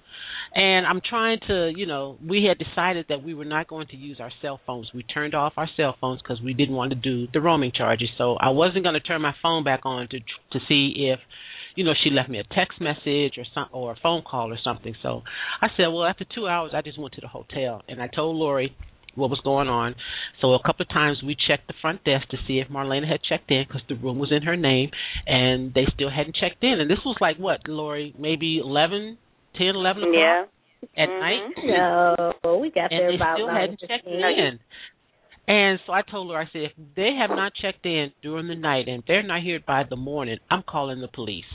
And 0.54 0.86
I'm 0.86 1.00
trying 1.06 1.38
to, 1.48 1.70
you 1.76 1.86
know, 1.86 2.16
we 2.26 2.44
had 2.48 2.58
decided 2.58 3.06
that 3.10 3.22
we 3.22 3.34
were 3.34 3.44
not 3.44 3.68
going 3.68 3.86
to 3.88 3.96
use 3.96 4.18
our 4.18 4.32
cell 4.40 4.60
phones. 4.66 4.90
We 4.94 5.02
turned 5.02 5.34
off 5.34 5.52
our 5.56 5.68
cell 5.76 5.94
phones 6.00 6.22
because 6.22 6.40
we 6.42 6.54
didn't 6.54 6.74
want 6.74 6.90
to 6.90 6.96
do 6.96 7.28
the 7.32 7.40
roaming 7.40 7.72
charges. 7.74 8.08
So 8.16 8.36
I 8.40 8.50
wasn't 8.50 8.84
going 8.84 8.94
to 8.94 9.00
turn 9.00 9.20
my 9.20 9.34
phone 9.42 9.62
back 9.62 9.80
on 9.84 10.08
to 10.08 10.18
to 10.18 10.58
see 10.66 11.10
if, 11.12 11.20
you 11.78 11.85
know, 11.85 11.94
she 12.02 12.11
left 12.11 12.28
me 12.28 12.40
a 12.40 12.42
text 12.42 12.80
message 12.80 13.38
or 13.38 13.44
some 13.54 13.66
or 13.73 13.92
a 13.92 13.97
phone 14.02 14.23
call 14.28 14.52
or 14.52 14.58
something. 14.64 14.97
So 15.00 15.23
I 15.62 15.68
said, 15.76 15.87
well, 15.87 16.04
after 16.04 16.25
two 16.35 16.49
hours, 16.49 16.73
I 16.75 16.82
just 16.82 16.99
went 16.99 17.14
to 17.14 17.20
the 17.20 17.28
hotel 17.28 17.82
and 17.87 18.02
I 18.02 18.08
told 18.08 18.35
Lori 18.35 18.75
what 19.14 19.30
was 19.30 19.38
going 19.44 19.68
on. 19.68 19.94
So 20.40 20.54
a 20.54 20.58
couple 20.62 20.82
of 20.82 20.88
times 20.88 21.18
we 21.25 21.37
checked 21.37 21.68
the 21.68 21.75
front 21.80 22.02
desk 22.02 22.30
to 22.30 22.37
see 22.49 22.58
if 22.58 22.66
Marlena 22.66 23.06
had 23.08 23.20
checked 23.23 23.52
in 23.52 23.64
because 23.66 23.82
the 23.88 23.94
room 23.94 24.18
was 24.18 24.32
in 24.32 24.42
her 24.42 24.56
name, 24.56 24.90
and 25.25 25.73
they 25.73 25.87
still 25.94 26.11
hadn't 26.11 26.35
checked 26.35 26.64
in. 26.64 26.80
And 26.80 26.90
this 26.90 26.99
was 27.06 27.16
like 27.20 27.37
what, 27.37 27.61
Lori? 27.68 28.12
Maybe 28.18 28.58
eleven, 28.58 29.16
ten, 29.56 29.76
eleven 29.76 30.02
o'clock 30.02 30.14
Yeah. 30.16 30.44
at 30.97 31.08
Mhm. 31.08 31.20
night, 31.20 31.40
No, 32.44 32.58
we 32.58 32.70
got 32.70 32.90
and 32.90 33.00
there 33.00 33.11
they 33.11 33.14
about 33.16 33.37
still 33.37 33.47
nine 33.47 33.61
hadn't 33.61 33.80
checked 33.87 34.06
in. 34.06 34.58
And 35.46 35.79
so 35.87 35.92
I 35.92 36.02
told 36.02 36.31
her, 36.31 36.37
I 36.38 36.46
said, 36.52 36.62
if 36.62 36.72
they 36.96 37.14
have 37.14 37.31
not 37.31 37.52
checked 37.55 37.87
in 37.87 38.12
during 38.20 38.48
the 38.48 38.57
night 38.57 38.87
and 38.88 39.02
they're 39.07 39.22
not 39.22 39.42
here 39.42 39.61
by 39.64 39.85
the 39.88 39.96
morning, 39.96 40.38
I'm 40.50 40.62
calling 40.62 41.00
the 41.00 41.09
police. 41.09 41.46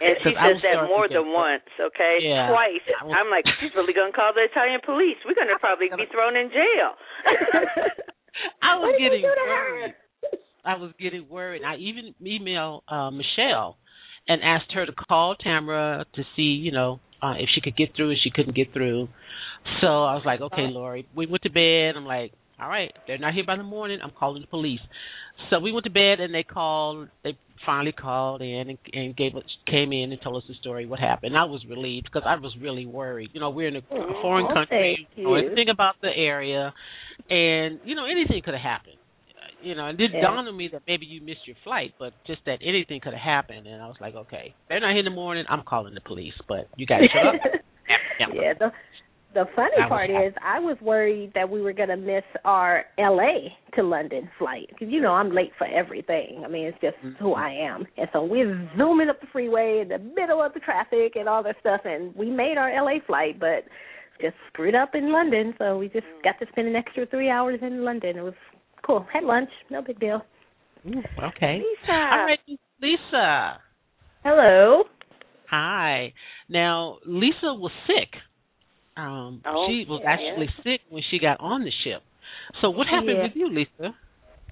And 0.00 0.16
she 0.26 0.34
says 0.34 0.58
that 0.66 0.88
more 0.90 1.06
than 1.08 1.30
once, 1.30 1.62
okay? 1.78 2.18
Yeah. 2.20 2.50
Twice. 2.50 2.82
Was- 3.02 3.14
I'm 3.14 3.30
like, 3.30 3.44
she's 3.60 3.70
really 3.76 3.92
going 3.94 4.10
to 4.12 4.16
call 4.16 4.32
the 4.34 4.42
Italian 4.50 4.80
police. 4.84 5.16
We're 5.24 5.38
going 5.38 5.48
to 5.52 5.58
probably 5.60 5.86
be 5.88 6.06
thrown 6.10 6.34
in 6.36 6.50
jail. 6.50 6.88
I 8.62 8.76
was 8.78 8.82
What 8.82 8.92
did 8.98 9.00
you 9.00 9.08
getting 9.10 9.22
do 9.22 9.28
to 9.28 9.40
her? 9.40 9.46
worried. 9.46 9.94
I 10.64 10.74
was 10.76 10.90
getting 10.98 11.28
worried. 11.28 11.62
I 11.62 11.76
even 11.76 12.14
emailed 12.22 12.82
uh, 12.88 13.10
Michelle 13.10 13.76
and 14.26 14.42
asked 14.42 14.72
her 14.72 14.86
to 14.86 14.92
call 14.92 15.36
Tamara 15.36 16.06
to 16.14 16.22
see, 16.34 16.42
you 16.58 16.72
know, 16.72 17.00
uh, 17.22 17.34
if 17.38 17.48
she 17.54 17.60
could 17.60 17.76
get 17.76 17.94
through, 17.94 18.10
and 18.10 18.18
she 18.22 18.30
couldn't 18.30 18.56
get 18.56 18.72
through. 18.72 19.08
So 19.80 19.86
I 19.86 20.14
was 20.14 20.22
like, 20.26 20.40
okay, 20.40 20.66
Lori. 20.68 21.06
We 21.14 21.26
went 21.26 21.42
to 21.44 21.50
bed. 21.50 21.96
I'm 21.96 22.04
like, 22.04 22.32
all 22.60 22.68
right, 22.68 22.92
they're 23.06 23.18
not 23.18 23.34
here 23.34 23.44
by 23.46 23.56
the 23.56 23.62
morning. 23.62 23.98
I'm 24.02 24.10
calling 24.18 24.40
the 24.42 24.46
police. 24.48 24.80
So 25.50 25.58
we 25.60 25.72
went 25.72 25.84
to 25.84 25.90
bed, 25.90 26.20
and 26.20 26.34
they 26.34 26.42
called. 26.42 27.08
They 27.22 27.36
finally 27.64 27.92
called 27.92 28.42
in 28.42 28.68
and, 28.70 28.78
and 28.92 29.16
gave 29.16 29.34
us 29.36 29.42
came 29.66 29.92
in 29.92 30.12
and 30.12 30.20
told 30.22 30.36
us 30.42 30.48
the 30.48 30.54
story, 30.54 30.86
what 30.86 31.00
happened. 31.00 31.36
I 31.36 31.44
was 31.44 31.64
relieved 31.68 32.04
because 32.12 32.26
I 32.26 32.34
was 32.36 32.54
really 32.60 32.86
worried. 32.86 33.30
You 33.32 33.40
know, 33.40 33.50
we're 33.50 33.68
in 33.68 33.76
a 33.76 33.80
Oh, 33.90 34.18
foreign 34.22 34.46
country. 34.52 34.98
thank 34.98 35.16
We 35.16 35.24
know 35.24 35.34
you. 35.34 35.46
anything 35.46 35.68
about 35.70 35.94
the 36.02 36.10
area, 36.14 36.72
and 37.30 37.80
you 37.84 37.94
know 37.94 38.04
anything 38.06 38.42
could 38.44 38.54
have 38.54 38.62
happened. 38.62 38.96
You 39.62 39.74
know, 39.74 39.86
and 39.86 39.98
it 39.98 40.10
Yeah. 40.12 40.20
dawned 40.22 40.46
on 40.46 40.56
me 40.56 40.68
that 40.68 40.82
maybe 40.86 41.06
you 41.06 41.22
missed 41.22 41.46
your 41.46 41.56
flight, 41.64 41.94
but 41.98 42.12
just 42.26 42.44
that 42.44 42.58
anything 42.62 43.00
could 43.00 43.14
have 43.14 43.22
happened. 43.22 43.66
And 43.66 43.80
I 43.82 43.86
was 43.86 43.96
like, 43.98 44.14
okay, 44.14 44.52
they're 44.68 44.80
not 44.80 44.90
here 44.90 44.98
in 44.98 45.04
the 45.06 45.10
morning. 45.10 45.46
I'm 45.48 45.62
calling 45.62 45.94
the 45.94 46.02
police, 46.02 46.34
but 46.48 46.68
you 46.76 46.84
got 46.86 46.98
to 46.98 47.08
shut 47.08 47.24
up. 47.26 47.34
Yeah. 48.20 48.26
yeah, 48.32 48.52
the 48.58 48.70
the 49.34 49.44
funny 49.56 49.72
was 49.78 49.88
part 49.88 50.10
is 50.10 50.32
I 50.42 50.60
was 50.60 50.76
worried 50.80 51.32
that 51.34 51.48
we 51.50 51.60
were 51.60 51.72
going 51.72 51.88
to 51.90 51.96
miss 51.96 52.22
our 52.44 52.84
LA 52.98 53.50
to 53.74 53.82
London 53.82 54.30
flight 54.38 54.68
because 54.70 54.88
you 54.92 55.00
know 55.00 55.12
I'm 55.12 55.32
late 55.34 55.52
for 55.58 55.66
everything. 55.66 56.42
I 56.44 56.48
mean, 56.48 56.66
it's 56.66 56.78
just 56.80 56.96
Mm-hmm. 57.04 57.22
who 57.22 57.34
I 57.34 57.50
am. 57.50 57.86
And 57.96 58.08
so 58.12 58.24
we're 58.24 58.70
zooming 58.78 59.08
up 59.08 59.20
the 59.20 59.26
freeway 59.32 59.80
in 59.82 59.88
the 59.88 59.98
middle 59.98 60.40
of 60.40 60.54
the 60.54 60.60
traffic 60.60 61.16
and 61.16 61.28
all 61.28 61.42
that 61.42 61.56
stuff 61.60 61.80
and 61.84 62.14
we 62.14 62.30
made 62.30 62.56
our 62.56 62.70
LA 62.72 63.00
flight 63.06 63.38
but 63.40 63.64
just 64.20 64.36
screwed 64.52 64.76
up 64.76 64.94
in 64.94 65.12
London, 65.12 65.54
so 65.58 65.76
we 65.76 65.88
just 65.88 66.06
got 66.22 66.38
to 66.38 66.46
spend 66.52 66.68
an 66.68 66.76
extra 66.76 67.04
3 67.06 67.28
hours 67.28 67.58
in 67.62 67.84
London. 67.84 68.16
It 68.16 68.22
was 68.22 68.34
cool. 68.86 69.04
Had 69.12 69.24
lunch, 69.24 69.50
no 69.70 69.82
big 69.82 69.98
deal. 69.98 70.22
Ooh, 70.86 71.02
okay. 71.28 71.58
Lisa. 71.58 71.92
All 71.92 72.26
right, 72.26 72.38
Lisa. 72.80 73.58
Hello. 74.22 74.84
Hi. 75.50 76.12
Now, 76.48 76.98
Lisa 77.06 77.54
was 77.54 77.72
sick. 77.86 78.10
Um, 78.96 79.42
Oh, 79.44 79.66
she 79.68 79.84
was 79.88 80.00
yeah. 80.02 80.10
actually 80.12 80.48
sick 80.62 80.80
when 80.88 81.02
she 81.10 81.18
got 81.18 81.40
on 81.40 81.64
the 81.64 81.72
ship. 81.82 82.02
So 82.60 82.70
what 82.70 82.86
happened 82.86 83.16
Yeah. 83.16 83.22
with 83.24 83.36
you, 83.36 83.48
Lisa? 83.48 83.94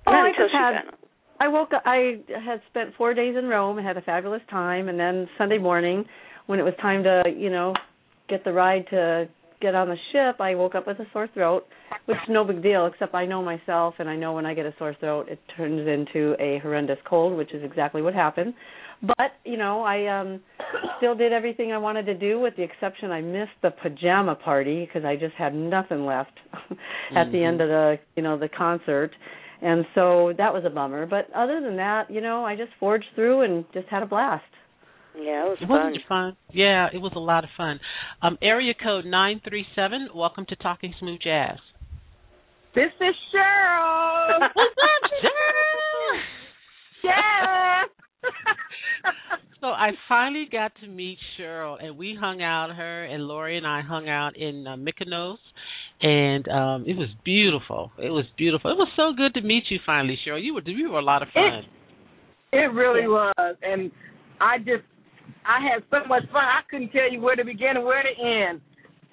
Oh, 0.06 0.10
Not 0.12 0.26
I 0.26 0.32
just 0.32 0.52
had. 0.52 0.84
found 0.84 0.96
I 1.40 1.48
woke 1.48 1.72
up. 1.72 1.82
I 1.84 2.20
had 2.44 2.60
spent 2.70 2.94
four 2.94 3.14
days 3.14 3.36
in 3.36 3.48
Rome. 3.48 3.78
and 3.78 3.86
had 3.86 3.96
a 3.96 4.00
fabulous 4.02 4.42
time, 4.48 4.88
and 4.88 4.98
then 4.98 5.28
Sunday 5.36 5.58
morning, 5.58 6.04
when 6.46 6.60
it 6.60 6.62
was 6.62 6.74
time 6.80 7.02
to, 7.02 7.24
you 7.36 7.50
know, 7.50 7.74
get 8.28 8.44
the 8.44 8.52
ride 8.52 8.86
to 8.90 9.28
get 9.60 9.74
on 9.74 9.88
the 9.88 9.96
ship, 10.12 10.40
I 10.40 10.54
woke 10.54 10.74
up 10.76 10.86
with 10.86 10.98
a 11.00 11.06
sore 11.12 11.28
throat, 11.34 11.66
which 12.06 12.16
is 12.16 12.28
no 12.28 12.44
big 12.44 12.62
deal. 12.62 12.86
Except 12.86 13.14
I 13.14 13.26
know 13.26 13.42
myself, 13.42 13.94
and 13.98 14.08
I 14.08 14.16
know 14.16 14.32
when 14.34 14.46
I 14.46 14.54
get 14.54 14.66
a 14.66 14.74
sore 14.78 14.94
throat, 15.00 15.28
it 15.28 15.40
turns 15.56 15.86
into 15.86 16.34
a 16.40 16.58
horrendous 16.60 16.98
cold, 17.08 17.36
which 17.36 17.52
is 17.54 17.62
exactly 17.64 18.02
what 18.02 18.14
happened. 18.14 18.54
But 19.02 19.32
you 19.44 19.56
know, 19.56 19.82
I 19.82 20.06
um 20.20 20.40
still 20.98 21.14
did 21.16 21.32
everything 21.32 21.72
I 21.72 21.78
wanted 21.78 22.06
to 22.06 22.14
do, 22.14 22.38
with 22.38 22.54
the 22.56 22.62
exception 22.62 23.10
I 23.10 23.20
missed 23.20 23.50
the 23.62 23.70
pajama 23.70 24.36
party 24.36 24.84
because 24.86 25.04
I 25.04 25.16
just 25.16 25.34
had 25.34 25.54
nothing 25.54 26.06
left 26.06 26.30
at 27.16 27.32
the 27.32 27.38
Mhm. 27.38 27.48
end 27.48 27.60
of 27.60 27.68
the, 27.68 27.98
you 28.16 28.22
know, 28.22 28.38
the 28.38 28.48
concert 28.48 29.10
and 29.60 29.84
so 29.94 30.32
that 30.38 30.52
was 30.52 30.64
a 30.64 30.70
bummer. 30.70 31.06
But 31.06 31.28
other 31.34 31.60
than 31.60 31.76
that, 31.76 32.10
you 32.10 32.20
know, 32.20 32.44
I 32.44 32.56
just 32.56 32.72
forged 32.80 33.06
through 33.14 33.42
and 33.42 33.64
just 33.72 33.86
had 33.88 34.02
a 34.02 34.06
blast. 34.06 34.42
Yeah, 35.16 35.46
it 35.46 35.48
was 35.50 35.58
Wasn't 35.60 35.68
fun. 35.68 35.94
it 35.94 36.00
fun? 36.08 36.36
Yeah, 36.52 36.88
it 36.92 36.98
was 36.98 37.12
a 37.14 37.20
lot 37.20 37.44
of 37.44 37.50
fun. 37.56 37.78
Um, 38.22 38.38
area 38.42 38.72
code 38.74 39.04
nine 39.04 39.40
three 39.48 39.66
seven. 39.74 40.08
Welcome 40.14 40.46
to 40.46 40.56
Talking 40.56 40.94
Smooth 40.98 41.20
Jazz. 41.20 41.58
This 42.74 42.90
is 43.00 43.14
Cheryl. 43.34 44.40
What's 44.54 44.76
up, 44.78 45.10
Cheryl? 45.22 46.20
Yeah. 47.04 47.81
So 49.62 49.68
I 49.68 49.90
finally 50.08 50.48
got 50.50 50.72
to 50.80 50.88
meet 50.88 51.18
Cheryl, 51.38 51.76
and 51.80 51.96
we 51.96 52.18
hung 52.20 52.42
out. 52.42 52.74
Her 52.74 53.04
and 53.04 53.28
Lori 53.28 53.56
and 53.56 53.64
I 53.64 53.80
hung 53.80 54.08
out 54.08 54.36
in 54.36 54.66
uh, 54.66 54.74
Mykonos, 54.74 55.38
and 56.02 56.48
um 56.48 56.84
it 56.84 56.96
was 56.98 57.08
beautiful. 57.24 57.92
It 57.96 58.10
was 58.10 58.24
beautiful. 58.36 58.72
It 58.72 58.76
was 58.76 58.88
so 58.96 59.12
good 59.16 59.34
to 59.34 59.46
meet 59.46 59.62
you 59.70 59.78
finally, 59.86 60.18
Cheryl. 60.26 60.42
You 60.42 60.54
were 60.54 60.62
you 60.66 60.90
were 60.90 60.98
a 60.98 61.04
lot 61.04 61.22
of 61.22 61.28
fun. 61.32 61.62
It 62.52 62.74
really 62.74 63.06
was, 63.06 63.54
and 63.62 63.92
I 64.40 64.58
just 64.58 64.82
I 65.46 65.62
had 65.62 65.84
so 65.92 66.08
much 66.08 66.24
fun. 66.32 66.42
I 66.42 66.66
couldn't 66.68 66.90
tell 66.90 67.10
you 67.10 67.20
where 67.20 67.36
to 67.36 67.44
begin 67.44 67.76
and 67.76 67.84
where 67.84 68.02
to 68.02 68.10
end. 68.10 68.60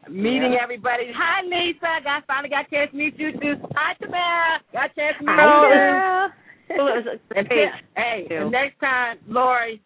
Meeting 0.09 0.57
everybody. 0.59 1.13
Hi, 1.13 1.45
Lisa. 1.45 2.01
Got 2.03 2.25
finally 2.25 2.49
got 2.49 2.65
a 2.65 2.69
chance 2.73 2.89
to 2.89 2.97
meet 2.97 3.13
you 3.19 3.33
too. 3.33 3.53
Hi, 3.77 3.93
Tamara. 4.01 4.65
Got 4.73 4.89
a 4.89 4.93
chance 4.97 5.15
to 5.19 5.25
meet 5.29 5.37
you. 5.37 6.48
Hi, 6.69 6.75
Well, 6.77 6.87
it 6.87 7.05
was 7.05 7.19
And 7.35 7.47
great. 7.47 7.69
hey, 7.97 8.27
the 8.29 8.49
next 8.49 8.79
time, 8.79 9.17
Lori, 9.27 9.81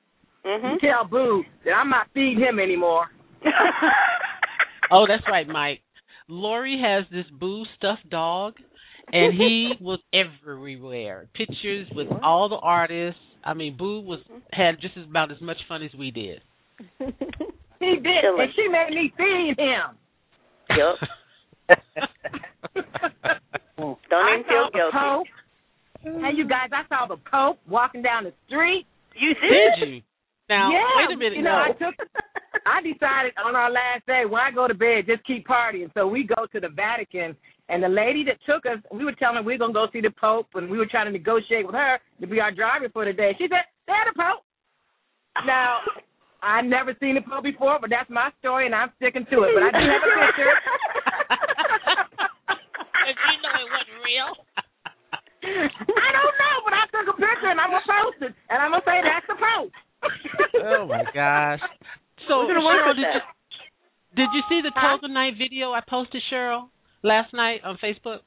Mhm. 0.46 0.80
tell 0.80 1.06
Boo 1.06 1.46
that 1.64 1.74
I'm 1.74 1.90
not 1.90 2.10
feeding 2.14 2.40
him 2.44 2.60
anymore. 2.60 3.10
oh, 4.92 5.08
that's 5.08 5.26
right, 5.28 5.48
Mike. 5.48 5.82
Lori 6.28 6.78
has 6.80 7.08
this 7.10 7.26
Boo 7.32 7.66
stuffed 7.78 8.10
dog, 8.10 8.60
and 9.12 9.34
he 9.34 9.76
was 9.82 10.00
everywhere. 10.14 11.28
Pictures 11.34 11.90
with 11.92 12.08
all 12.22 12.50
the 12.50 12.58
artists. 12.58 13.22
I 13.44 13.54
mean, 13.54 13.76
Boo 13.78 14.00
was 14.02 14.20
had 14.52 14.80
just 14.80 14.96
about 14.98 15.32
as 15.32 15.42
much 15.42 15.58
fun 15.68 15.84
as 15.84 15.94
we 15.96 16.12
did. 16.12 16.42
He 17.80 17.96
did, 17.98 18.24
and 18.24 18.54
she 18.56 18.68
made 18.70 18.92
me 18.92 19.12
feed 19.18 19.56
him. 19.60 19.98
Yep. 20.70 20.96
Don't 23.76 24.30
even 24.30 24.44
feel 24.48 24.70
guilty. 24.72 25.30
Hey, 26.04 26.36
you 26.36 26.48
guys, 26.48 26.68
I 26.76 26.84
saw 26.92 27.08
the 27.08 27.16
Pope 27.32 27.60
walking 27.68 28.02
down 28.02 28.26
the 28.26 28.34
street. 28.48 28.86
You 29.16 29.34
did 29.40 29.88
you? 29.88 30.02
Now, 30.50 30.68
yeah, 30.72 31.08
wait 31.08 31.16
a 31.16 31.18
minute. 31.18 31.38
You 31.38 31.44
know, 31.44 31.56
no. 31.56 31.64
I 31.64 31.72
took. 31.80 31.96
I 32.68 32.80
decided 32.84 33.34
on 33.44 33.56
our 33.56 33.72
last 33.72 34.06
day 34.06 34.24
when 34.28 34.40
I 34.40 34.52
go 34.52 34.68
to 34.68 34.74
bed, 34.74 35.08
just 35.08 35.26
keep 35.26 35.48
partying. 35.48 35.92
So 35.94 36.08
we 36.08 36.24
go 36.28 36.46
to 36.52 36.60
the 36.60 36.70
Vatican, 36.70 37.36
and 37.70 37.84
the 37.84 37.88
lady 37.88 38.24
that 38.28 38.40
took 38.44 38.66
us, 38.66 38.80
we 38.92 39.04
were 39.04 39.16
telling 39.16 39.38
her 39.38 39.44
we 39.44 39.56
are 39.56 39.58
gonna 39.58 39.74
go 39.74 39.88
see 39.92 40.02
the 40.02 40.12
Pope, 40.12 40.48
and 40.56 40.70
we 40.70 40.78
were 40.78 40.86
trying 40.88 41.08
to 41.08 41.12
negotiate 41.12 41.66
with 41.66 41.76
her 41.76 42.00
to 42.20 42.28
be 42.28 42.40
our 42.40 42.52
driver 42.52 42.90
for 42.92 43.06
the 43.06 43.14
day. 43.14 43.32
She 43.38 43.48
said, 43.48 43.64
"There's 43.88 44.08
the 44.12 44.20
Pope." 44.20 44.44
Now, 45.48 45.80
I've 46.44 46.66
never 46.66 46.94
seen 47.00 47.16
the 47.16 47.22
Pope 47.24 47.44
before, 47.44 47.80
but 47.80 47.90
that's 47.90 48.10
my 48.10 48.30
story, 48.40 48.66
and 48.66 48.76
I'm 48.76 48.92
sticking 49.00 49.26
to 49.32 49.44
it. 49.48 49.52
But 49.56 49.64
I 49.64 49.72
do 49.72 49.80
have 49.88 50.04
a 50.04 50.12
picture. 50.28 50.54
If 53.04 53.18
you 53.20 53.36
know 53.44 53.56
it 53.60 53.70
wasn't 53.72 54.00
real. 54.04 54.32
I 55.44 56.10
don't 56.16 56.36
know, 56.40 56.56
but 56.66 56.74
I 56.74 56.84
took 56.92 57.08
a 57.14 57.18
picture 57.20 57.50
and 57.52 57.60
I'm 57.60 57.70
gonna 57.72 57.84
post 57.86 58.20
it, 58.24 58.34
and 58.50 58.58
I'm 58.62 58.72
gonna 58.72 58.86
say 58.88 58.98
that's 59.04 59.28
the 59.28 59.36
Pope. 59.36 59.72
oh 60.64 60.88
my 60.88 61.04
gosh. 61.14 61.60
So 62.28 62.44
We're 62.48 62.56
gonna 62.56 62.66
work 62.66 62.80
Cheryl, 62.84 62.96
did 62.96 63.08
you, 63.12 63.22
did 64.16 64.30
you 64.34 64.42
see 64.50 64.60
the 64.64 64.72
Huh? 64.76 64.98
toga 65.00 65.12
night 65.12 65.34
video 65.38 65.72
I 65.72 65.82
posted, 65.88 66.22
Cheryl, 66.32 66.70
last 67.04 67.34
night 67.34 67.62
on 67.64 67.78
Facebook? 67.84 68.20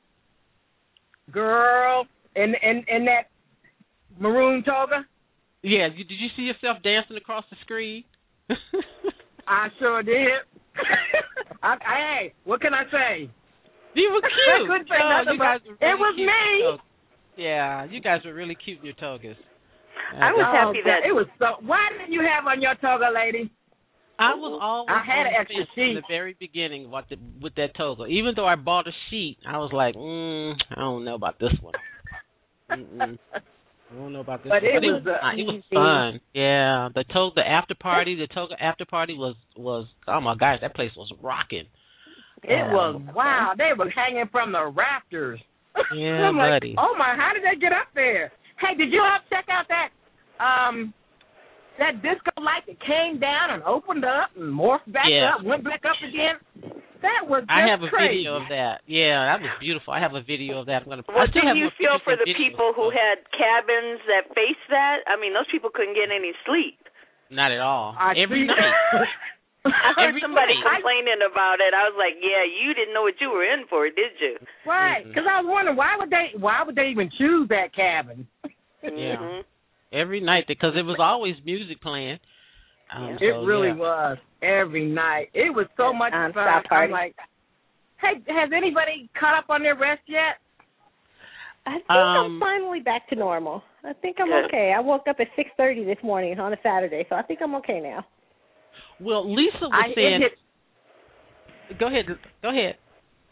Girl, 1.33 2.07
in 2.37 2.55
in 2.63 2.85
in 2.89 3.05
that 3.07 3.29
maroon 4.19 4.63
toga, 4.63 5.05
Yeah. 5.63 5.89
You, 5.95 6.05
did 6.05 6.19
you 6.21 6.29
see 6.37 6.43
yourself 6.43 6.79
dancing 6.83 7.17
across 7.17 7.45
the 7.51 7.57
screen? 7.63 8.05
I 9.49 9.69
sure 9.79 10.03
did. 10.03 10.29
I, 11.63 11.77
hey, 11.81 12.35
what 12.45 12.61
can 12.61 12.75
I 12.75 12.85
say? 12.91 13.31
you 13.95 14.11
were 14.13 14.21
I 14.25 14.29
cute. 14.29 14.69
couldn't 14.69 14.89
say 14.89 15.01
Oh, 15.03 15.09
nothing 15.09 15.35
you 15.35 15.41
guys 15.41 15.61
but- 15.65 15.87
it 15.89 15.97
was 15.99 16.15
cute 16.17 16.29
in 16.29 16.77
me. 16.77 16.79
Your 17.37 17.49
togas. 17.49 17.89
Yeah, 17.91 17.93
you 17.93 18.01
guys 18.01 18.21
were 18.25 18.35
really 18.35 18.55
cute 18.57 18.79
in 18.81 18.85
your 18.87 18.95
togas. 18.95 19.37
I 20.15 20.33
was 20.33 20.45
Uh, 20.47 20.53
happy 20.53 20.79
Oh, 20.85 20.89
that 20.89 21.07
it 21.09 21.13
was 21.15 21.27
so. 21.39 21.57
Why 21.67 21.89
didn't 21.99 22.13
you 22.13 22.21
have 22.23 22.47
on 22.47 22.61
your 22.63 22.75
toga, 22.77 23.11
lady? 23.15 23.51
I 24.19 24.35
was 24.35 24.59
always 24.63 24.89
I 24.91 25.05
had 25.05 25.21
on 25.21 25.27
an 25.27 25.33
the 25.33 25.39
extra 25.41 25.57
fence 25.57 25.69
from 25.75 25.95
the 25.97 26.03
very 26.09 26.37
beginning 26.41 26.91
with, 26.91 27.05
the, 27.11 27.17
with 27.43 27.55
that 27.57 27.75
toga. 27.77 28.07
Even 28.07 28.33
though 28.35 28.47
I 28.47 28.55
bought 28.57 28.87
a 28.87 28.93
sheet, 29.11 29.37
I 29.47 29.59
was 29.59 29.73
like, 29.73 29.95
mm, 29.95 30.55
I 30.71 30.75
don't 30.81 31.05
know 31.05 31.15
about 31.17 31.39
this 31.39 31.53
one. 31.61 31.75
I 32.71 32.75
don't 33.95 34.13
know 34.13 34.21
about 34.21 34.43
this 34.43 34.51
But 34.51 34.63
one. 34.63 34.65
it 34.65 34.81
but 34.81 34.83
was, 34.83 35.03
it 35.03 35.07
was, 35.07 35.07
uh, 35.07 35.21
fun. 35.21 35.39
it 35.39 35.43
was 35.45 35.63
fun. 35.73 36.21
Yeah, 36.33 36.89
the 36.95 37.05
toga, 37.13 37.35
the 37.37 37.47
after 37.47 37.75
party, 37.75 38.15
the 38.17 38.27
toga 38.27 38.55
after 38.61 38.85
party 38.87 39.15
was 39.15 39.37
was 39.57 39.87
oh 40.09 40.21
my 40.21 40.35
gosh, 40.35 40.61
that 40.63 40.75
place 40.75 40.93
was 40.97 41.13
rocking. 41.23 41.67
It 42.43 42.73
was 42.73 42.97
Um, 42.97 43.15
wow. 43.15 43.53
They 43.57 43.71
were 43.77 43.91
hanging 43.91 44.29
from 44.33 44.53
the 44.53 44.65
rafters. 44.67 45.41
Yeah, 45.95 46.29
I'm 46.29 46.37
like, 46.37 46.61
buddy. 46.61 46.75
oh 46.79 46.95
my, 46.99 47.15
how 47.17 47.33
did 47.35 47.45
they 47.45 47.59
get 47.61 47.73
up 47.73 47.89
there? 47.95 48.33
Hey, 48.61 48.75
did 48.77 48.91
you 48.93 49.01
all 49.01 49.21
check 49.29 49.47
out 49.53 49.67
that 49.69 49.91
um 50.43 50.93
that 51.79 52.01
disco 52.01 52.33
light 52.41 52.65
that 52.67 52.81
came 52.81 53.21
down 53.21 53.53
and 53.53 53.61
opened 53.65 54.05
up 54.05 54.33
and 54.37 54.49
morphed 54.49 54.89
back 54.93 55.05
Yeah. 55.13 55.37
up, 55.37 55.45
went 55.45 55.63
back 55.65 55.85
up 55.85 56.01
again? 56.01 56.41
That 57.05 57.29
was 57.29 57.45
just 57.45 57.53
I 57.53 57.69
have 57.69 57.85
a 57.85 57.93
crazy. 57.93 58.25
video 58.25 58.41
of 58.41 58.49
that. 58.49 58.81
Yeah, 58.89 59.29
that 59.29 59.45
was 59.45 59.53
beautiful. 59.61 59.93
I 59.93 60.01
have 60.01 60.17
a 60.17 60.25
video 60.25 60.65
of 60.65 60.67
that. 60.73 60.83
I'm 60.83 60.89
gonna. 60.89 61.05
I 61.07 61.13
What 61.13 61.29
still 61.31 61.45
do 61.45 61.49
have 61.53 61.57
you 61.61 61.69
more 61.69 61.77
feel 61.77 61.97
for 62.03 62.17
the 62.17 62.25
people 62.25 62.73
who 62.73 62.89
had 62.89 63.21
cabins 63.37 64.01
that 64.09 64.33
faced 64.33 64.65
that? 64.73 65.05
I 65.07 65.21
mean, 65.21 65.37
those 65.37 65.47
people 65.53 65.69
couldn't 65.69 65.93
get 65.95 66.09
any 66.09 66.33
sleep. 66.49 66.81
Not 67.31 67.53
at 67.53 67.61
all. 67.61 67.95
I 68.01 68.17
Every 68.17 68.47
night. 68.49 68.57
I 69.67 69.93
heard 69.97 70.09
Every 70.15 70.21
somebody 70.21 70.55
night. 70.55 70.81
complaining 70.83 71.21
about 71.27 71.59
it. 71.61 71.75
I 71.75 71.89
was 71.89 71.95
like, 71.99 72.15
"Yeah, 72.23 72.43
you 72.47 72.75
didn't 72.75 72.95
know 72.95 73.03
what 73.03 73.21
you 73.21 73.31
were 73.31 73.45
in 73.45 73.67
for, 73.69 73.87
did 73.91 74.15
you?" 74.21 74.37
Right, 74.67 75.05
because 75.05 75.25
I 75.29 75.41
was 75.43 75.47
wondering 75.49 75.77
why 75.77 75.97
would 75.99 76.11
they 76.11 76.33
why 76.39 76.63
would 76.63 76.75
they 76.75 76.89
even 76.89 77.11
choose 77.19 77.49
that 77.49 77.75
cabin? 77.75 78.27
Yeah. 78.83 79.17
Mhm. 79.17 79.45
Every 79.93 80.21
night 80.21 80.45
because 80.47 80.77
it 80.77 80.83
was 80.85 80.99
always 81.01 81.35
music 81.45 81.81
playing. 81.81 82.19
Um, 82.95 83.19
it 83.21 83.33
so, 83.33 83.45
really 83.45 83.69
yeah. 83.69 83.75
was 83.75 84.19
every 84.43 84.87
night. 84.87 85.31
It 85.35 85.53
was 85.53 85.67
so 85.77 85.93
much 85.93 86.13
Non-stop 86.13 86.69
fun. 86.69 86.79
I'm 86.79 86.91
like, 86.91 87.17
hey, 88.01 88.21
has 88.29 88.51
anybody 88.55 89.09
caught 89.19 89.35
up 89.37 89.51
on 89.51 89.63
their 89.63 89.75
rest 89.75 90.03
yet? 90.07 90.39
I 91.67 91.73
think 91.79 91.91
Um, 91.91 91.97
I'm 91.97 92.41
finally 92.41 92.79
back 92.81 93.09
to 93.09 93.17
normal. 93.17 93.63
I 93.83 93.93
think 93.95 94.19
I'm 94.21 94.33
okay. 94.45 94.73
I 94.77 94.79
woke 94.81 95.09
up 95.09 95.17
at 95.19 95.27
six 95.35 95.51
thirty 95.57 95.85
this 95.85 95.99
morning 96.03 96.39
on 96.39 96.53
a 96.53 96.57
Saturday, 96.63 97.05
so 97.09 97.17
I 97.17 97.23
think 97.23 97.41
I'm 97.43 97.55
okay 97.57 97.81
now. 97.81 98.05
Well, 99.01 99.29
Lisa 99.35 99.59
was 99.63 99.73
I, 99.73 99.95
saying. 99.95 100.21
hit 100.23 101.79
Go 101.79 101.89
ahead. 101.89 102.07
Go 102.43 102.51
ahead. 102.51 102.77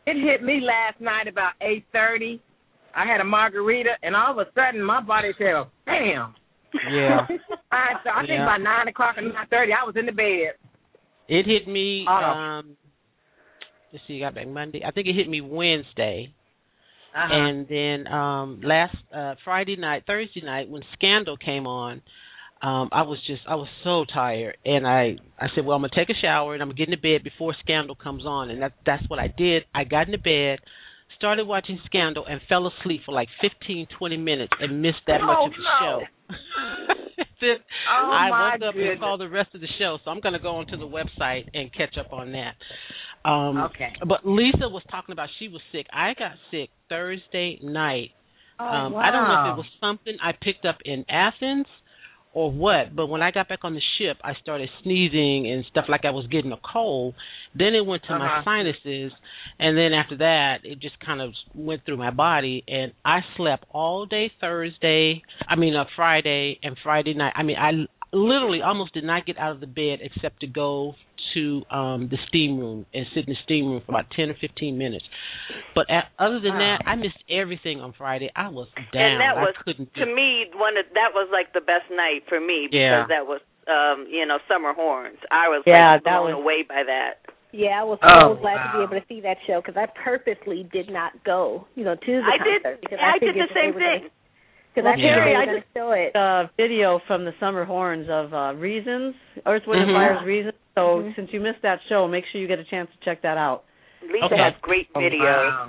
it 0.07 0.16
hit 0.20 0.42
me 0.42 0.61
last 0.61 1.00
night 1.00 1.29
about 1.29 1.53
eight 1.62 1.85
thirty. 1.92 2.40
I 2.96 3.07
had 3.07 3.20
a 3.20 3.24
margarita, 3.24 3.90
and 4.03 4.14
all 4.14 4.33
of 4.33 4.38
a 4.38 4.50
sudden 4.55 4.83
my 4.83 5.00
body 5.00 5.31
said, 5.38 5.55
"Damn!" 5.87 6.35
Yeah. 6.90 7.27
I, 7.72 7.87
so 8.03 8.11
I 8.11 8.20
think 8.27 8.40
by 8.44 8.59
nine 8.59 8.88
o'clock 8.88 9.16
or 9.16 9.22
nine 9.22 9.46
thirty, 9.50 9.72
I 9.72 9.85
was 9.87 9.94
in 9.96 10.07
the 10.07 10.12
bed. 10.12 10.55
It 11.29 11.46
hit 11.46 11.66
me. 11.72 12.05
Oh. 12.09 12.12
Um, 12.12 12.77
let's 13.92 14.05
see. 14.07 14.18
Got 14.20 14.35
back 14.35 14.48
Monday. 14.48 14.83
I 14.87 14.90
think 14.90 15.07
it 15.07 15.14
hit 15.14 15.29
me 15.29 15.40
Wednesday, 15.40 16.35
Uh-huh. 17.14 17.33
and 17.33 17.66
then 17.68 18.12
um 18.12 18.61
last 18.64 18.96
uh 19.16 19.35
Friday 19.44 19.77
night, 19.77 20.03
Thursday 20.07 20.42
night 20.44 20.68
when 20.68 20.83
Scandal 20.94 21.37
came 21.37 21.66
on. 21.66 22.03
Um, 22.64 22.88
I 22.92 23.03
was 23.03 23.18
just 23.27 23.42
I 23.46 23.57
was 23.57 23.68
so 23.85 24.07
tired, 24.12 24.57
and 24.64 24.87
I 24.87 25.16
I 25.38 25.48
said, 25.55 25.66
well, 25.66 25.77
I'm 25.77 25.83
gonna 25.83 25.92
take 25.94 26.09
a 26.09 26.18
shower 26.18 26.55
and 26.55 26.62
I'm 26.62 26.68
gonna 26.68 26.79
get 26.79 26.88
into 26.88 27.00
bed 27.03 27.22
before 27.22 27.55
Scandal 27.61 27.94
comes 27.94 28.24
on, 28.24 28.48
and 28.48 28.62
that 28.62 28.72
that's 28.87 29.03
what 29.09 29.18
I 29.18 29.29
did. 29.29 29.64
I 29.74 29.85
got 29.85 30.07
into 30.07 30.16
bed, 30.18 30.61
started 31.18 31.46
watching 31.46 31.79
Scandal, 31.85 32.24
and 32.27 32.40
fell 32.48 32.66
asleep 32.66 33.03
for 33.05 33.12
like 33.12 33.29
15, 33.42 33.88
20 33.98 34.16
minutes 34.16 34.53
and 34.61 34.81
missed 34.81 35.05
that 35.09 35.20
much 35.20 35.37
Oh, 35.40 35.46
of 35.46 35.53
the 35.53 35.59
no. 35.59 35.77
show. 35.81 36.00
then 37.42 37.57
Oh, 37.92 38.11
I 38.11 38.31
woke 38.31 38.62
up 38.68 38.74
goodness. 38.74 38.92
and 38.92 39.00
saw 39.00 39.16
the 39.18 39.29
rest 39.29 39.55
of 39.55 39.61
the 39.61 39.68
show, 39.79 39.98
so 40.03 40.11
I'm 40.11 40.20
gonna 40.20 40.40
go 40.40 40.57
onto 40.57 40.79
the 40.79 40.88
website 40.88 41.44
and 41.53 41.70
catch 41.74 41.98
up 41.98 42.14
on 42.14 42.33
that. 42.33 42.55
Um, 43.29 43.59
Okay. 43.59 43.92
But 44.09 44.24
Lisa 44.27 44.68
was 44.70 44.83
talking 44.90 45.12
about 45.12 45.29
she 45.38 45.48
was 45.48 45.61
sick. 45.70 45.87
I 45.92 46.14
got 46.18 46.33
sick 46.50 46.70
Thursday 46.88 47.59
night. 47.62 48.12
Oh, 48.59 48.64
um, 48.64 48.92
wow. 48.92 49.00
I 49.00 49.11
don't 49.11 49.29
know 49.29 49.50
if 49.50 49.53
it 49.53 49.57
was 49.59 49.66
something 49.81 50.16
I 50.22 50.33
picked 50.33 50.64
up 50.64 50.79
in 50.87 51.05
Athens 51.11 51.66
or 52.35 52.51
what, 52.51 52.94
but 52.94 53.07
when 53.07 53.23
I 53.23 53.31
got 53.31 53.49
back 53.49 53.61
on 53.62 53.75
the 53.75 53.81
ship, 53.97 54.16
I 54.25 54.35
started 54.42 54.68
sneezing 54.83 55.51
and 55.51 55.64
stuff 55.70 55.85
like 55.88 56.05
I 56.05 56.11
was 56.11 56.27
getting 56.27 56.51
a 56.53 56.59
cold. 56.73 57.14
Then 57.55 57.75
it 57.75 57.87
went 57.87 58.03
to 58.09 58.18
my 58.18 58.27
Uh-huh. 58.27 58.42
sinuses, 58.44 59.12
and 59.61 59.79
then 59.79 59.92
after 59.94 60.16
that, 60.16 60.64
it 60.64 60.81
just 60.81 60.99
kind 60.99 61.20
of 61.23 61.33
went 61.55 61.85
through 61.87 61.97
my 61.97 62.11
body. 62.11 62.64
And 62.66 62.92
I 63.05 63.20
slept 63.37 63.64
all 63.70 64.05
day 64.07 64.33
Thursday. 64.40 65.23
I 65.49 65.55
mean, 65.55 65.77
uh, 65.77 65.85
Friday 65.94 66.59
and 66.62 66.77
Friday 66.83 67.14
night. 67.14 67.33
I 67.37 67.44
mean, 67.44 67.57
I 67.57 67.87
literally 68.12 68.62
almost 68.62 68.94
did 68.94 69.05
not 69.05 69.27
get 69.27 69.38
out 69.38 69.53
of 69.53 69.61
the 69.61 69.66
bed 69.66 70.01
except 70.03 70.40
to 70.40 70.47
go 70.49 70.94
to 71.35 71.62
um 71.70 72.09
the 72.11 72.18
steam 72.29 72.59
room 72.59 72.87
and 72.94 73.07
sit 73.14 73.27
in 73.29 73.35
the 73.35 73.40
steam 73.44 73.66
room 73.66 73.83
for 73.85 73.92
about 73.92 74.07
10 74.16 74.31
or 74.31 74.35
15 74.40 74.79
minutes. 74.79 75.05
But 75.75 75.87
a 75.90 76.03
other 76.18 76.40
than 76.40 76.55
Wow. 76.55 76.79
that, 76.79 76.88
I 76.88 76.94
missed 76.97 77.23
everything 77.29 77.81
on 77.81 77.92
Friday. 77.92 78.31
I 78.35 78.49
was 78.49 78.68
down. 78.92 79.03
And 79.03 79.20
that 79.20 79.37
was 79.37 79.55
couldn't 79.64 79.92
to 79.94 80.07
me 80.07 80.47
one 80.55 80.77
of 80.77 80.87
that 80.94 81.11
was 81.14 81.29
like 81.33 81.53
the 81.53 81.61
best 81.61 81.90
night 81.90 82.23
for 82.29 82.40
me 82.40 82.68
because 82.70 82.79
Yeah. 82.79 83.07
that 83.09 83.27
was 83.27 83.40
um, 83.66 84.07
you 84.11 84.27
know, 84.27 84.38
summer 84.47 84.75
horns. 84.75 85.16
I 85.31 85.49
was 85.49 85.62
Yeah, 85.66 85.92
like 85.92 86.05
that 86.05 86.20
blown 86.20 86.37
was- 86.37 86.42
away 86.44 86.62
by 86.68 86.83
that. 86.85 87.25
Yeah, 87.53 87.81
I 87.81 87.85
was 87.85 87.99
Oh, 88.03 88.35
so 88.35 88.40
glad 88.42 88.59
to 88.66 88.79
be 88.79 88.83
able 88.83 89.01
to 89.01 89.07
see 89.09 89.20
that 89.23 89.37
show 89.47 89.62
because 89.62 89.77
I 89.79 89.87
purposely 89.87 90.68
did 90.73 90.90
not 90.90 91.12
go, 91.25 91.66
you 91.77 91.85
know, 91.85 91.94
to 91.94 92.12
the 92.20 92.27
I 92.27 92.37
did 92.42 92.81
because 92.81 92.99
I, 93.01 93.16
did 93.20 93.37
the 93.37 93.47
same 93.55 93.75
were 93.75 93.81
gonna- 93.81 94.01
thing. 94.01 94.11
Because 94.75 94.85
Well, 94.91 94.93
I 94.93 94.97
figured 94.97 95.15
Terry, 95.15 95.31
they 95.31 95.39
I 95.39 95.47
going 95.47 95.63
to 95.63 95.69
show 95.73 95.93
it. 95.93 96.17
uh, 96.17 96.47
video 96.57 96.99
from 97.07 97.25
the 97.25 97.33
Summer 97.39 97.65
Horns 97.65 98.09
of 98.11 98.35
uh, 98.35 98.55
Reasons, 98.59 99.15
Earth, 99.47 99.63
Wind, 99.69 99.83
Mhm. 99.83 99.85
and 99.87 99.95
Fire's 99.95 100.27
Reasons. 100.27 100.55
So 100.75 100.99
Mhm. 100.99 101.15
since 101.15 101.33
you 101.33 101.39
missed 101.41 101.63
that 101.63 101.79
show, 101.89 102.09
make 102.09 102.27
sure 102.27 102.41
you 102.41 102.49
get 102.49 102.59
a 102.59 102.65
chance 102.65 102.91
to 102.91 102.99
check 103.05 103.23
that 103.23 103.39
out. 103.39 103.63
Lisa 104.03 104.25
Okay. 104.27 104.37
has 104.37 104.55
great 104.63 104.89
Oh, 104.97 105.01
videos. 105.01 105.23
wow. 105.23 105.69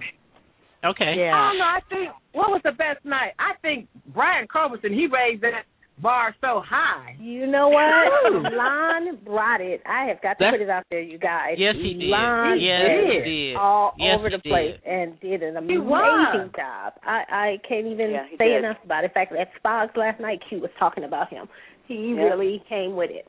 Okay. 0.86 1.14
Yeah. 1.20 1.36
I 1.38 1.50
don't 1.50 1.58
know. 1.60 1.66
I 1.66 1.80
think 1.90 2.12
what 2.34 2.50
was 2.50 2.62
the 2.64 2.72
best 2.72 3.06
night? 3.06 3.34
I 3.38 3.54
think 3.62 3.88
Brian 4.08 4.48
Culbertson. 4.48 4.92
He 4.92 5.06
raised 5.08 5.42
that 5.42 5.66
bar 6.02 6.36
so 6.42 6.62
high. 6.66 7.16
You 7.20 7.48
know 7.48 7.70
what? 7.70 8.54
Lon 8.54 9.18
brought 9.24 9.62
it. 9.62 9.82
I 9.86 10.06
have 10.06 10.22
got 10.22 10.34
to 10.34 10.46
That- 10.46 10.52
put 10.52 10.62
it 10.62 10.70
out 10.70 10.84
there, 10.92 11.02
you 11.02 11.18
guys. 11.18 11.56
Yes, 11.58 11.76
he 11.76 11.94
did. 11.94 12.10
Lon 12.10 12.60
yes, 12.60 12.82
did. 12.88 13.24
he 13.26 13.48
did. 13.50 13.56
all 13.56 13.94
Yes, 13.98 14.18
over 14.20 14.30
the 14.30 14.40
place 14.40 14.80
did. 14.84 14.92
and 14.92 15.20
did 15.20 15.44
an 15.44 15.58
amazing 15.58 16.52
job. 16.56 16.94
I 17.06 17.24
I 17.30 17.58
can't 17.68 17.88
even 17.88 18.12
Yeah, 18.12 18.26
say 18.38 18.50
did. 18.50 18.64
enough 18.64 18.78
about 18.84 19.04
it. 19.04 19.08
In 19.08 19.12
fact, 19.14 19.32
at 19.34 19.50
Spogs 19.62 19.96
last 19.96 20.20
night, 20.20 20.42
Q 20.50 20.60
was 20.60 20.72
talking 20.80 21.04
about 21.04 21.30
him. 21.30 21.48
He 21.88 22.14
Yeah. 22.14 22.24
really 22.24 22.64
came 22.68 22.96
with 22.96 23.12
it. 23.12 23.28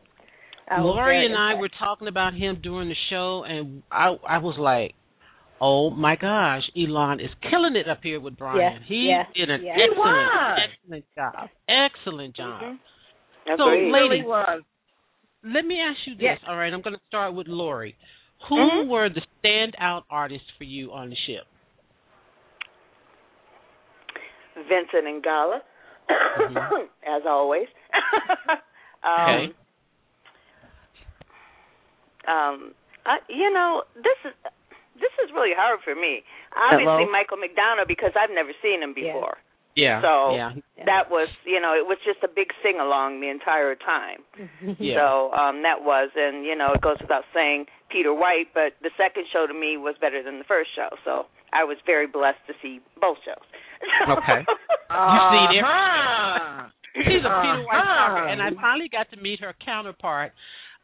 I 0.68 0.80
Lori 0.80 0.96
very 1.14 1.26
and 1.26 1.36
I 1.36 1.54
were 1.54 1.68
talking 1.78 2.08
about 2.08 2.34
him 2.34 2.56
during 2.62 2.88
the 2.88 2.96
show, 3.10 3.44
and 3.44 3.82
I 3.92 4.16
I 4.26 4.38
was 4.38 4.58
like, 4.58 4.94
"Oh 5.60 5.90
my 5.90 6.16
gosh, 6.16 6.62
Elan 6.76 7.20
is 7.20 7.30
killing 7.50 7.76
it 7.76 7.88
up 7.88 8.00
here 8.02 8.20
with 8.20 8.36
Brian. 8.36 8.58
Yeah, 8.58 8.78
he 8.86 9.08
yeah, 9.08 9.24
did 9.34 9.50
an 9.50 9.62
yeah. 9.64 9.74
He 9.76 9.82
excellent, 9.82 9.98
was. 9.98 10.58
excellent 10.68 11.04
job, 11.14 11.48
excellent 11.68 12.36
job." 12.36 12.62
Mhm. 12.62 12.78
So, 13.56 13.68
Agreed. 13.68 13.92
ladies, 13.92 14.24
really. 14.26 14.64
Let 15.44 15.64
me 15.64 15.80
ask 15.80 15.98
you 16.06 16.14
this. 16.14 16.22
Yes. 16.22 16.38
All 16.48 16.56
right, 16.56 16.72
I'm 16.72 16.82
going 16.82 16.96
to 16.96 17.02
start 17.06 17.32
with 17.34 17.46
Lori. 17.46 17.94
Who 18.48 18.56
Mhm. 18.56 18.88
were 18.88 19.08
the 19.08 19.22
standout 19.42 20.02
artists 20.10 20.50
for 20.58 20.64
you 20.64 20.92
on 20.92 21.10
the 21.10 21.16
ship? 21.26 21.46
Vincent 24.56 25.04
Ingala, 25.06 25.60
Mhm. 26.08 26.88
as 27.06 27.22
always. 27.26 27.68
um, 29.02 29.20
Okay. 29.20 29.54
Um, 32.26 32.74
I, 33.04 33.18
you 33.28 33.52
know, 33.52 33.84
this 33.94 34.18
is 34.24 34.32
this 35.00 35.14
is 35.24 35.30
really 35.34 35.52
hard 35.56 35.80
for 35.84 35.94
me. 35.94 36.22
Obviously, 36.56 37.06
Hello? 37.06 37.12
Michael 37.12 37.36
McDonald 37.38 37.88
because 37.88 38.12
I've 38.16 38.32
never 38.34 38.52
seen 38.64 38.82
him 38.82 38.94
before. 38.94 39.36
Yeah. 39.76 40.00
yeah. 40.00 40.00
So, 40.00 40.12
yeah. 40.32 40.50
That 40.88 41.04
was, 41.12 41.28
you 41.44 41.60
know, 41.60 41.76
it 41.76 41.84
was 41.84 41.98
just 42.04 42.24
a 42.24 42.28
big 42.32 42.48
sing 42.64 42.80
along 42.80 43.20
the 43.20 43.28
entire 43.28 43.76
time. 43.76 44.24
Yeah. 44.80 44.96
So 45.00 45.32
um 45.36 45.62
that 45.68 45.84
was, 45.84 46.08
and 46.16 46.44
you 46.44 46.56
know, 46.56 46.72
it 46.72 46.80
goes 46.80 46.96
without 47.00 47.24
saying 47.36 47.66
Peter 47.92 48.12
White, 48.12 48.50
but 48.56 48.72
the 48.82 48.90
second 48.96 49.24
show 49.32 49.46
to 49.46 49.52
me 49.54 49.76
was 49.76 49.94
better 50.00 50.22
than 50.24 50.38
the 50.40 50.48
first 50.48 50.70
show. 50.74 50.88
So 51.04 51.26
I 51.52 51.64
was 51.64 51.76
very 51.86 52.06
blessed 52.08 52.40
to 52.48 52.54
see 52.62 52.80
both 53.00 53.18
shows. 53.24 53.44
Okay. 54.16 54.40
You've 54.42 55.28
seen 55.32 55.60
every 55.60 55.60
Uh-huh. 55.60 56.68
She's 56.96 57.24
a 57.24 57.32
Peter 57.44 57.62
White 57.68 57.76
Uh-huh. 57.76 57.92
stalker, 57.92 58.26
and 58.32 58.40
I 58.40 58.48
finally 58.60 58.88
got 58.88 59.10
to 59.12 59.16
meet 59.20 59.40
her 59.40 59.52
counterpart, 59.64 60.32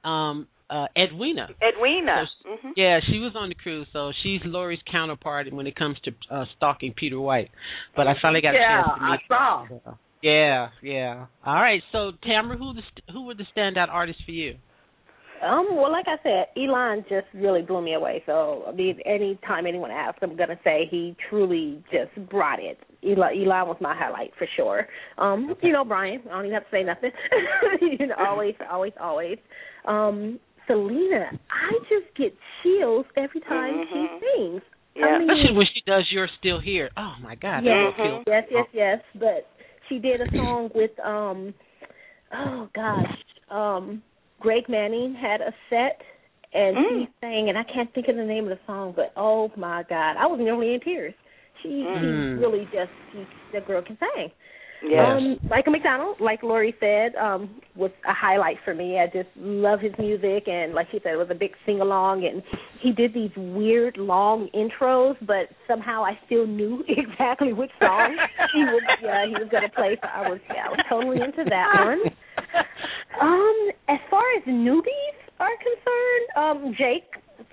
um, 0.04 0.46
uh, 0.72 0.86
Edwina. 0.96 1.48
Edwina. 1.62 2.24
So 2.42 2.56
hmm 2.62 2.72
Yeah, 2.76 3.00
she 3.06 3.18
was 3.18 3.32
on 3.36 3.50
the 3.50 3.54
cruise, 3.54 3.86
so 3.92 4.12
she's 4.22 4.40
Lori's 4.44 4.80
counterpart 4.90 5.52
when 5.52 5.66
it 5.66 5.76
comes 5.76 5.96
to 6.04 6.12
uh, 6.30 6.44
stalking 6.56 6.94
Peter 6.96 7.20
White. 7.20 7.50
But 7.94 8.06
I 8.06 8.14
finally 8.22 8.40
got 8.40 8.54
yeah, 8.54 8.80
a 8.80 8.84
chance 8.84 8.98
to 8.98 9.04
meet 9.04 9.20
I 9.20 9.28
saw. 9.28 9.66
her. 9.66 9.98
Yeah, 10.22 10.68
yeah. 10.82 11.26
All 11.44 11.54
right, 11.54 11.82
so 11.90 12.12
Tamara, 12.22 12.56
who 12.56 12.72
the 12.74 12.82
st- 12.92 13.10
who 13.12 13.26
were 13.26 13.34
the 13.34 13.44
standout 13.56 13.88
artists 13.88 14.22
for 14.24 14.30
you? 14.30 14.54
Um, 15.44 15.70
well, 15.72 15.90
like 15.90 16.06
I 16.06 16.22
said, 16.22 16.46
Elan 16.56 17.04
just 17.08 17.26
really 17.34 17.62
blew 17.62 17.82
me 17.82 17.94
away. 17.94 18.22
So, 18.26 18.64
I 18.68 18.72
mean, 18.72 19.00
anytime 19.04 19.66
anyone 19.66 19.90
asks, 19.90 20.20
I'm 20.22 20.36
gonna 20.36 20.58
say 20.62 20.86
he 20.88 21.16
truly 21.28 21.82
just 21.90 22.14
brought 22.30 22.60
it. 22.60 22.78
Elan, 23.02 23.34
Elan 23.36 23.66
was 23.66 23.76
my 23.80 23.96
highlight 23.96 24.30
for 24.38 24.46
sure. 24.54 24.86
Um, 25.18 25.52
you 25.60 25.72
know, 25.72 25.84
Brian, 25.84 26.22
I 26.26 26.34
don't 26.34 26.44
even 26.46 26.54
have 26.54 26.64
to 26.64 26.70
say 26.70 26.84
nothing. 26.84 27.10
you 27.98 28.06
know, 28.06 28.14
always, 28.20 28.54
always, 28.70 28.92
always. 29.00 29.38
Um, 29.86 30.38
Selina, 30.66 31.30
I 31.50 31.72
just 31.88 32.14
get 32.16 32.34
chills 32.62 33.06
every 33.16 33.40
time 33.40 33.86
Mhm. 33.86 33.88
she 33.92 34.26
sings. 34.36 34.62
Yeah. 34.94 35.06
I 35.06 35.18
mean, 35.18 35.30
Especially 35.30 35.56
when 35.56 35.66
she 35.66 35.80
does 35.86 36.10
"You're 36.12 36.28
Still 36.38 36.58
Here." 36.60 36.90
Oh 36.96 37.14
my 37.20 37.34
God, 37.34 37.64
yes, 37.64 37.72
that 37.72 37.82
will 37.98 38.22
kill. 38.22 38.22
yes, 38.26 38.44
yes, 38.50 38.66
yes. 38.72 39.02
But 39.14 39.46
she 39.88 39.98
did 39.98 40.20
a 40.20 40.30
song 40.36 40.70
with 40.74 40.98
um, 41.00 41.54
oh 42.32 42.68
gosh, 42.74 43.16
um, 43.50 44.02
Greg 44.40 44.68
Manning 44.68 45.14
had 45.14 45.40
a 45.40 45.52
set, 45.70 46.02
and 46.52 46.76
Mm. 46.76 46.88
she 46.88 47.08
sang, 47.20 47.48
and 47.48 47.56
I 47.56 47.62
can't 47.64 47.92
think 47.94 48.08
of 48.08 48.16
the 48.16 48.24
name 48.24 48.44
of 48.44 48.50
the 48.50 48.64
song, 48.66 48.92
but 48.92 49.12
oh 49.16 49.50
my 49.56 49.82
God, 49.84 50.16
I 50.18 50.26
was 50.26 50.38
nearly 50.40 50.74
in 50.74 50.80
tears. 50.80 51.14
She, 51.62 51.68
Mm. 51.68 52.34
she 52.36 52.40
really 52.40 52.64
just, 52.72 52.90
she, 53.12 53.26
the 53.52 53.60
girl 53.60 53.82
can 53.82 53.96
sing. 53.98 54.30
Yeah. 54.84 55.16
Um, 55.16 55.38
Michael 55.48 55.72
McDonald, 55.72 56.16
like 56.20 56.42
Lori 56.42 56.74
said, 56.80 57.14
um, 57.14 57.60
was 57.76 57.90
a 58.08 58.12
highlight 58.12 58.56
for 58.64 58.74
me. 58.74 58.98
I 58.98 59.06
just 59.06 59.28
love 59.36 59.80
his 59.80 59.92
music, 59.98 60.48
and 60.48 60.74
like 60.74 60.88
she 60.90 60.98
said, 61.02 61.12
it 61.12 61.16
was 61.16 61.28
a 61.30 61.34
big 61.34 61.52
sing 61.64 61.80
along. 61.80 62.24
And 62.24 62.42
he 62.80 62.92
did 62.92 63.14
these 63.14 63.30
weird 63.36 63.96
long 63.96 64.48
intros, 64.54 65.16
but 65.26 65.48
somehow 65.68 66.04
I 66.04 66.18
still 66.26 66.46
knew 66.46 66.84
exactly 66.88 67.52
which 67.52 67.70
song 67.80 68.16
he 68.54 68.60
was. 68.64 68.82
Yeah, 69.02 69.26
he 69.26 69.32
was 69.32 69.48
going 69.50 69.62
to 69.62 69.74
play. 69.74 69.96
So 70.02 70.08
I 70.08 70.28
was, 70.28 70.40
yeah, 70.48 70.66
I 70.66 70.68
was 70.70 70.80
totally 70.88 71.20
into 71.20 71.48
that 71.48 71.84
one. 71.84 72.00
Um, 73.20 73.70
as 73.88 73.98
far 74.10 74.22
as 74.38 74.44
newbies 74.48 75.18
are 75.38 75.50
concerned, 75.60 76.26
um, 76.34 76.74
Jake, 76.78 77.04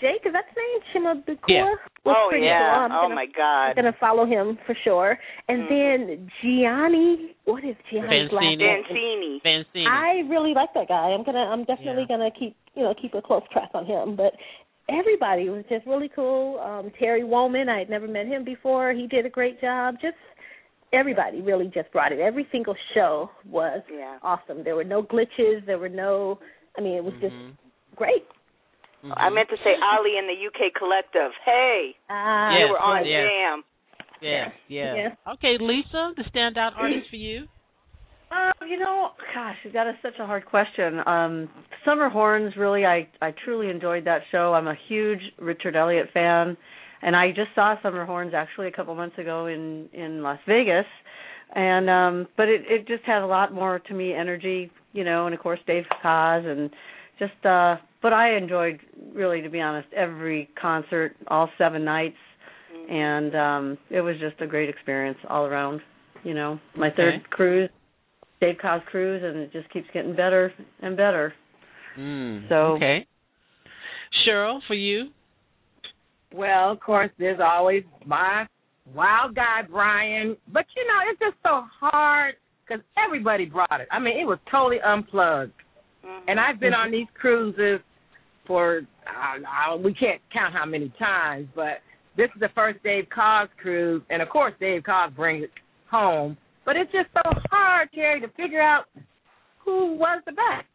Jake 0.02 0.22
is 0.26 0.34
that 0.34 0.46
his 0.50 0.58
name? 0.58 0.82
Shimabukuro. 0.94 1.38
Yeah. 1.48 1.76
oh 2.06 2.30
yeah. 2.34 2.60
cool. 2.60 2.80
I'm 2.80 2.92
oh 2.92 3.02
gonna- 3.04 3.16
my 3.16 3.28
I'm 3.44 3.76
gonna 3.76 3.96
follow 4.00 4.26
him 4.26 4.58
for 4.66 4.76
sure. 4.84 5.18
And 5.48 5.64
Mhm. 5.64 5.70
then 5.70 6.32
Gianni, 6.42 7.36
what 7.46 7.64
is 7.64 7.76
Gianni's 7.92 8.32
last 8.32 8.44
Vancini. 8.44 8.58
name? 8.58 8.84
Dancini. 8.84 9.42
Vancini. 9.44 9.88
I 9.88 10.28
really 10.30 10.54
like 10.54 10.74
that 10.74 10.88
guy. 10.88 11.12
I'm 11.14 11.24
gonna, 11.24 11.40
I'm 11.46 11.64
definitely 11.66 12.04
Yeah. 12.10 12.18
gonna 12.18 12.32
keep, 12.32 12.56
you 12.76 12.84
know, 12.84 12.94
keep 12.94 13.14
a 13.14 13.22
close 13.22 13.44
track 13.52 13.70
on 13.74 13.86
him. 13.86 14.16
But 14.16 14.34
everybody 14.90 15.50
was 15.50 15.64
just 15.70 15.86
really 15.86 16.10
cool. 16.10 16.60
Um, 16.60 16.92
Terry 17.00 17.24
Wollman, 17.24 17.70
I 17.70 17.80
had 17.80 17.90
never 17.90 18.08
met 18.08 18.26
him 18.28 18.44
before. 18.44 18.94
He 18.94 19.08
did 19.08 19.26
a 19.26 19.30
great 19.30 19.60
job. 19.62 19.96
Just 20.02 20.18
everybody 20.92 21.42
really 21.42 21.68
just 21.74 21.92
brought 21.92 22.12
it. 22.12 22.20
Every 22.20 22.48
single 22.52 22.76
show 22.94 23.30
was 23.46 23.82
Yeah. 23.94 24.18
awesome. 24.24 24.64
There 24.64 24.76
were 24.76 24.84
no 24.84 25.04
glitches. 25.04 25.64
There 25.66 25.78
were 25.78 25.90
no. 25.90 26.40
I 26.78 26.82
mean, 26.82 26.96
it 26.98 27.04
was 27.04 27.14
just 27.22 27.36
Mhm. 27.36 27.52
great. 27.96 28.26
Mhm. 29.04 29.14
I 29.16 29.30
meant 29.30 29.50
to 29.50 29.58
say 29.64 29.76
Ali 29.82 30.18
and 30.18 30.28
the 30.28 30.36
UK 30.48 30.72
Collective. 30.76 31.32
Hey, 31.46 31.96
Ah, 32.10 32.50
they 32.52 32.60
Yes, 32.60 32.70
were 32.70 32.80
on 32.80 33.06
yes. 33.06 33.30
jam. 33.30 33.64
Yeah, 34.22 34.52
yeah. 34.68 34.96
Yeah. 34.96 35.16
Okay, 35.34 35.58
Lisa, 35.58 36.14
the 36.18 36.24
standout 36.24 36.76
artist 36.76 37.10
for 37.10 37.16
you? 37.16 37.48
Um, 38.32 38.52
you 38.68 38.78
know, 38.78 39.12
gosh, 39.34 39.58
that 39.74 39.88
is 39.88 39.96
such 40.02 40.20
a 40.20 40.26
hard 40.26 40.46
question. 40.46 41.02
Um, 41.08 41.50
Summer 41.86 42.10
Horns, 42.10 42.56
really, 42.58 42.86
I 42.86 43.08
I 43.22 43.32
truly 43.32 43.70
enjoyed 43.70 44.04
that 44.06 44.22
show. 44.32 44.54
I'm 44.54 44.68
a 44.68 44.76
huge 44.88 45.22
Richard 45.40 45.76
Elliott 45.76 46.10
fan, 46.14 46.56
and 47.02 47.16
I 47.16 47.32
just 47.32 47.56
saw 47.56 47.76
Summer 47.82 48.06
Horns 48.06 48.34
actually 48.34 48.68
a 48.68 48.72
couple 48.72 48.94
months 48.96 49.18
ago 49.18 49.48
in 49.48 49.90
in 49.94 50.22
Las 50.22 50.40
Vegas, 50.46 50.86
and 51.56 51.90
um, 51.90 52.28
but 52.38 52.50
it 52.50 52.62
it 52.70 52.88
just 52.88 53.04
had 53.06 53.24
a 53.24 53.26
lot 53.28 53.52
more 53.54 53.80
to 53.80 53.94
me 53.94 54.14
energy, 54.14 54.70
you 54.92 55.04
know, 55.04 55.26
and 55.26 55.34
of 55.34 55.42
course 55.42 55.60
Dave 55.66 55.86
Koz 56.04 56.46
and 56.46 56.70
just 57.18 57.46
uh, 57.46 57.78
but 58.02 58.14
I 58.14 58.36
enjoyed 58.38 58.80
really, 59.14 59.42
to 59.42 59.50
be 59.50 59.60
honest, 59.62 59.88
every 59.94 60.50
concert, 60.60 61.16
all 61.28 61.50
seven 61.58 61.84
nights, 61.84 62.18
and 62.90 63.36
um, 63.36 63.78
it 63.90 64.02
was 64.02 64.16
just 64.20 64.40
a 64.42 64.48
great 64.48 64.70
experience 64.70 65.18
all 65.30 65.46
around. 65.46 65.82
You 66.24 66.34
know, 66.34 66.60
my 66.76 66.90
third 66.92 67.16
Okay. 67.16 67.24
cruise. 67.30 67.70
Dave 68.42 68.56
Koz 68.62 68.82
cruise, 68.86 69.22
and 69.24 69.38
it 69.38 69.52
just 69.52 69.70
keeps 69.72 69.88
getting 69.94 70.16
better 70.16 70.54
and 70.82 70.96
better. 70.96 71.34
Mm. 71.98 72.48
So- 72.50 72.76
okay. 72.76 73.06
Cheryl, 74.26 74.60
for 74.68 74.76
you? 74.76 75.10
Well, 76.34 76.72
of 76.72 76.80
course, 76.80 77.10
there's 77.18 77.40
always 77.40 77.84
my 78.06 78.48
wild 78.94 79.36
guy, 79.36 79.62
Brian. 79.70 80.38
But, 80.52 80.66
you 80.76 80.84
know, 80.88 81.00
it's 81.12 81.20
just 81.20 81.36
so 81.44 81.64
hard 81.80 82.36
because 82.68 82.84
everybody 83.04 83.46
brought 83.46 83.82
it. 83.82 83.88
I 83.92 84.00
mean, 84.00 84.20
it 84.20 84.26
was 84.26 84.40
totally 84.50 84.80
unplugged. 84.82 85.54
Mhm. 86.06 86.22
And 86.28 86.40
I've 86.40 86.60
been 86.60 86.74
on 86.74 86.92
these 86.92 87.08
cruises 87.14 87.82
for, 88.50 88.82
uh, 89.06 89.74
uh, 89.74 89.78
we 89.78 89.94
can't 89.94 90.20
count 90.34 90.56
how 90.56 90.66
many 90.66 90.92
times, 90.98 91.48
but 91.56 91.86
this 92.18 92.30
is 92.34 92.40
the 92.42 92.50
first 92.56 92.82
Dave 92.84 93.06
Koz 93.16 93.48
cruise. 93.62 94.02
And, 94.10 94.24
of 94.24 94.30
course, 94.30 94.54
Dave 94.60 94.82
Koz 94.82 95.16
brings 95.16 95.44
it 95.44 95.52
home. 95.92 96.36
But 96.66 96.76
it's 96.76 96.92
just 96.92 97.10
so 97.14 97.22
hard, 97.52 97.90
Terry, 97.94 98.20
to 98.22 98.28
figure 98.30 98.60
out 98.62 98.86
who 99.64 99.94
was 99.94 100.24
the 100.26 100.32
best. 100.32 100.66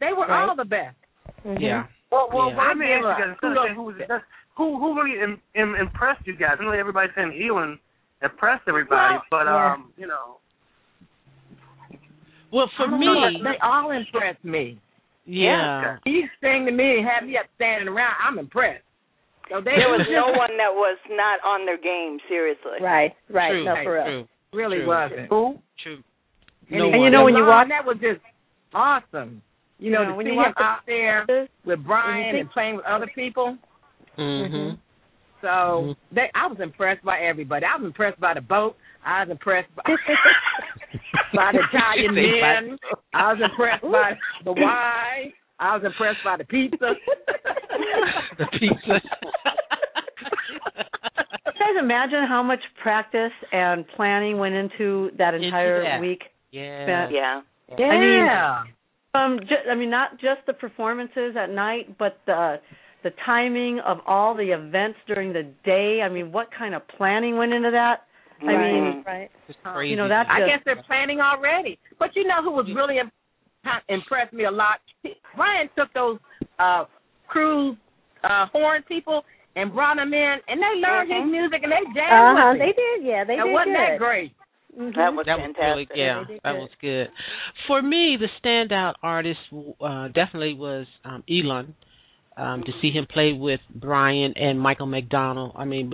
They 0.00 0.14
were 0.16 0.26
Right. 0.26 0.48
all 0.48 0.56
the 0.56 0.64
best. 0.64 0.96
Mhm. 1.44 1.60
Yeah. 1.60 1.84
Well, 2.10 2.30
well, 2.32 2.50
Yeah. 2.50 2.68
let 2.68 2.76
me 2.78 2.86
ask 2.90 3.02
you 3.02 3.08
I 3.08 3.12
guys. 3.12 3.18
give 3.18 3.26
a 3.28 3.32
instead 3.32 3.52
of 3.52 3.64
saying 3.64 3.74
who 3.76 3.82
was 3.82 3.96
the 3.98 4.06
best, 4.06 4.24
who 4.56 4.78
who 4.78 4.96
really 5.00 5.20
Im, 5.20 5.40
Im, 5.54 5.74
impressed 5.76 6.26
you 6.26 6.34
guys? 6.34 6.56
I 6.58 6.64
know 6.64 6.70
everybody's 6.72 7.14
saying 7.14 7.32
Elan 7.40 7.78
impressed 8.22 8.66
everybody, 8.66 9.14
Well, 9.14 9.22
but 9.30 9.44
yeah. 9.44 9.72
um, 9.74 9.92
you 9.98 10.06
know, 10.06 10.38
Well, 12.50 12.68
for 12.76 12.88
me, 12.88 13.06
know, 13.06 13.42
they 13.44 13.58
all 13.62 13.90
impressed 13.92 14.42
me. 14.44 14.80
Yeah. 15.24 15.96
He 16.04 16.24
sang 16.40 16.66
to 16.66 16.72
me 16.72 16.98
and 16.98 17.06
had 17.06 17.26
me 17.26 17.36
up 17.36 17.46
standing 17.56 17.88
around. 17.88 18.14
I'm 18.26 18.38
impressed. 18.38 18.82
So 19.50 19.58
they 19.60 19.72
There 19.76 19.90
was 19.90 20.06
no 20.10 20.26
one 20.38 20.56
that 20.58 20.72
was 20.72 20.96
not 21.10 21.40
on 21.44 21.66
their 21.66 21.76
game. 21.78 22.18
Seriously. 22.28 22.78
Right, 22.80 23.12
right. 23.28 23.50
True, 23.50 23.64
no, 23.64 23.74
for 23.82 23.94
real. 23.94 24.04
true, 24.04 24.28
really 24.52 24.78
True. 24.78 24.86
wasn't. 24.86 25.28
who? 25.28 25.58
true. 25.82 25.98
And, 26.70 26.78
No 26.78 26.92
And 26.92 27.02
you 27.02 27.10
know 27.10 27.24
when 27.24 27.34
you 27.34 27.40
Lon, 27.40 27.48
watch- 27.48 27.68
that 27.70 27.84
was 27.84 27.96
just 28.00 28.20
awesome. 28.72 29.42
You 29.78 29.90
know, 29.90 30.02
Yeah, 30.02 30.08
to 30.10 30.14
when 30.14 30.26
see 30.26 30.32
you 30.32 30.38
him 30.40 30.52
out 30.58 30.80
there 30.86 31.26
with 31.64 31.84
Brian 31.84 32.36
and 32.36 32.50
playing 32.50 32.76
with 32.76 32.84
other 32.84 33.10
people. 33.14 33.56
Mm-hmm. 34.18 34.76
So 35.42 35.94
they, 36.14 36.30
I 36.34 36.46
was 36.46 36.58
impressed 36.62 37.04
by 37.04 37.18
everybody. 37.20 37.64
I 37.66 37.76
was 37.76 37.86
impressed 37.86 38.20
by 38.20 38.34
the 38.34 38.40
boat. 38.40 38.76
I 39.04 39.22
was 39.22 39.30
impressed 39.30 39.68
by, 39.76 39.82
by 41.34 41.52
the 41.52 41.60
Italian 41.72 42.14
men. 42.14 42.78
I 43.14 43.32
was 43.32 43.40
impressed 43.42 43.82
by 43.82 44.12
the 44.44 44.52
wine. 44.52 45.32
I 45.58 45.76
was 45.76 45.82
impressed 45.84 46.18
by 46.24 46.36
the 46.38 46.44
pizza. 46.44 46.92
the 48.38 48.46
pizza. 48.58 49.00
Can 51.44 51.68
you 51.68 51.76
guys 51.76 51.82
imagine 51.84 52.24
how 52.28 52.42
much 52.42 52.60
practice 52.82 53.32
and 53.52 53.84
planning 53.96 54.38
went 54.38 54.54
into 54.54 55.10
that 55.18 55.34
Into 55.34 55.46
entire 55.46 55.82
that. 55.84 56.00
week? 56.00 56.22
yeah. 56.50 57.08
Yeah. 57.10 57.40
Yeah. 57.78 58.62
Um, 59.14 59.38
ju- 59.40 59.70
I 59.70 59.74
mean, 59.74 59.90
not 59.90 60.12
just 60.12 60.40
the 60.46 60.52
performances 60.52 61.34
at 61.38 61.50
night, 61.50 61.98
but 61.98 62.18
the 62.26 62.56
the 63.02 63.10
timing 63.24 63.80
of 63.80 63.98
all 64.06 64.34
the 64.34 64.50
events 64.52 64.98
during 65.06 65.32
the 65.32 65.44
day. 65.64 66.00
I 66.02 66.08
mean, 66.08 66.32
what 66.32 66.48
kind 66.56 66.74
of 66.74 66.86
planning 66.88 67.36
went 67.36 67.52
into 67.52 67.70
that? 67.70 68.02
I 68.42 68.46
mean, 68.56 69.04
right. 69.06 69.30
It's 69.48 69.58
crazy. 69.62 69.90
you 69.90 69.96
know, 69.96 70.08
that's 70.08 70.28
I 70.30 70.40
just, 70.40 70.48
guess 70.48 70.60
they're 70.64 70.82
planning 70.86 71.20
already. 71.20 71.78
But 71.98 72.16
you 72.16 72.26
know 72.26 72.42
who 72.42 72.52
was 72.52 72.66
really 72.74 72.96
im- 72.98 73.10
impressed 73.88 74.32
me 74.32 74.44
a 74.44 74.50
lot? 74.50 74.80
Brian 75.36 75.68
took 75.76 75.92
those 75.92 76.18
uh 76.58 76.84
cruise 77.28 77.76
uh 78.24 78.46
horn 78.52 78.82
people 78.88 79.24
and 79.56 79.72
brought 79.74 79.96
them 79.96 80.14
in, 80.14 80.36
and 80.48 80.60
they 80.60 80.80
learned 80.80 81.10
his 81.12 81.22
Mhm. 81.22 81.30
music 81.30 81.60
and 81.62 81.72
they 81.72 81.84
Uh 81.90 81.94
jammed 81.94 82.38
huh. 82.38 82.50
with 82.52 82.58
They 82.60 82.72
did. 82.72 83.04
Yeah, 83.04 83.24
they 83.24 83.34
and 83.34 83.44
did 83.44 83.52
wasn't 83.52 83.76
good. 83.76 83.92
that 83.92 83.98
great? 83.98 84.32
Mhm. 84.78 84.94
That 84.94 85.12
was 85.14 85.26
that 85.26 85.38
was 85.38 85.54
really 85.58 85.86
fantastic. 85.86 85.96
yeah 85.98 86.24
that 86.44 86.52
good. 86.52 86.60
was 86.60 86.70
good 86.80 87.10
for 87.66 87.82
me 87.82 88.16
the 88.16 88.28
standout 88.40 88.94
artist 89.02 89.40
uh 89.80 90.06
definitely 90.08 90.54
was 90.54 90.86
um 91.04 91.24
Elan 91.28 91.74
um 92.40 92.62
to 92.62 92.72
see 92.80 92.90
him 92.90 93.06
play 93.16 93.32
with 93.32 93.60
brian 93.74 94.32
and 94.36 94.58
michael 94.58 94.86
mcdonald. 94.86 95.52
I 95.56 95.64
mean 95.64 95.92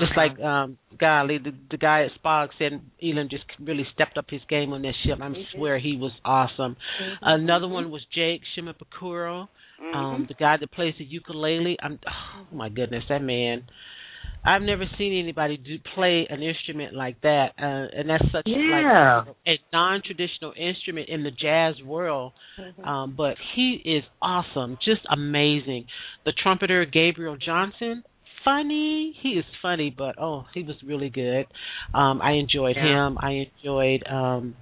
just 0.00 0.16
like 0.16 0.38
um 0.40 0.76
golly 0.98 1.38
the 1.38 1.52
the 1.70 1.76
guy 1.78 2.04
at 2.04 2.10
spog 2.22 2.48
said 2.58 2.72
Elan 3.02 3.28
just 3.30 3.44
really 3.68 3.86
stepped 3.94 4.16
up 4.18 4.26
his 4.28 4.42
game 4.48 4.72
on 4.72 4.82
that 4.82 4.94
ship. 5.04 5.18
I 5.20 5.32
swear 5.54 5.78
he 5.78 5.96
was 5.96 6.12
awesome. 6.24 6.76
Another 7.22 7.68
one 7.68 7.90
was 7.90 8.02
jake 8.14 8.42
shimabukuro 8.56 9.48
Mhm. 9.82 9.94
um 9.96 10.26
the 10.28 10.34
guy 10.34 10.56
that 10.58 10.70
plays 10.72 10.94
the 10.98 11.04
ukulele. 11.06 11.76
I'm 11.82 11.98
oh 12.06 12.54
my 12.54 12.68
goodness 12.68 13.04
that 13.08 13.22
man 13.22 13.64
I've 14.44 14.62
never 14.62 14.84
seen 14.96 15.18
anybody 15.22 15.56
do 15.56 15.76
play 15.94 16.26
an 16.30 16.42
instrument 16.42 16.94
like 16.94 17.20
that, 17.22 17.52
uh, 17.58 17.62
and 17.98 18.08
that's 18.08 18.24
such 18.32 18.46
Yeah. 18.46 19.24
like 19.26 19.36
a 19.46 19.58
non-traditional 19.72 20.54
instrument 20.56 21.08
in 21.08 21.22
the 21.22 21.30
jazz 21.30 21.74
world. 21.82 22.32
Mm-hmm. 22.58 22.84
Um, 22.84 23.14
but 23.16 23.36
he 23.54 23.74
is 23.84 24.04
awesome, 24.22 24.78
just 24.84 25.02
amazing. 25.10 25.86
The 26.24 26.32
trumpeter 26.32 26.84
Gabriel 26.86 27.36
Johnson, 27.36 28.02
funny. 28.44 29.14
He 29.20 29.30
is 29.30 29.44
funny, 29.60 29.94
but 29.96 30.16
oh, 30.18 30.46
he 30.54 30.62
was 30.62 30.76
really 30.82 31.10
good. 31.10 31.46
Um, 31.92 32.22
I 32.22 32.32
enjoyed 32.32 32.76
Yeah. 32.76 33.08
him. 33.08 33.18
I 33.20 33.46
enjoyed 33.62 34.06
um, 34.06 34.56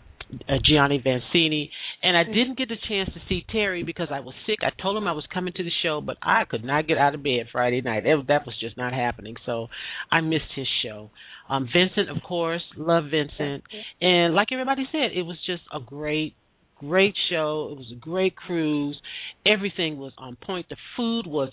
uh, 0.49 0.55
Gianni 0.65 1.03
Vancini, 1.05 1.71
and. 2.03 2.17
I 2.19 2.25
didn't 2.25 2.59
get 2.59 2.69
the 2.69 2.77
chance 2.89 3.09
to 3.15 3.21
see 3.29 3.45
Terry 3.51 3.83
because 3.85 4.09
I 4.11 4.21
was 4.21 4.35
sick. 4.47 4.59
I 4.63 4.71
told 4.83 4.97
him 4.97 5.07
I 5.07 5.13
was 5.13 5.25
coming 5.33 5.53
to 5.57 5.63
the 5.63 5.71
show, 5.83 6.01
but 6.01 6.17
I 6.21 6.45
could 6.45 6.65
not 6.65 6.87
get 6.87 6.99
out 6.99 7.15
of 7.15 7.23
bed 7.23 7.47
Friday 7.53 7.81
night. 7.81 8.05
It, 8.07 8.27
that 8.29 8.45
was 8.45 8.55
just 8.61 8.77
not 8.77 8.93
happening. 8.93 9.37
So 9.47 9.69
I 10.11 10.21
missed 10.21 10.53
his 10.55 10.67
show. 10.83 11.11
Um, 11.49 11.69
Vincent, 11.73 12.11
of 12.11 12.23
course, 12.23 12.63
love 12.77 13.05
Vincent, 13.11 13.63
and 14.01 14.35
like 14.35 14.49
everybody 14.53 14.87
said, 14.93 15.13
it 15.15 15.23
was 15.23 15.39
just 15.47 15.63
a 15.73 15.81
great, 15.81 16.35
great 16.77 17.15
show. 17.31 17.69
It 17.73 17.79
was 17.79 17.93
a 17.93 17.99
great 17.99 18.37
cruise. 18.37 19.01
Everything 19.47 19.99
was 19.99 20.13
on 20.19 20.37
point. 20.37 20.67
The 20.69 20.77
food 20.97 21.27
was. 21.27 21.51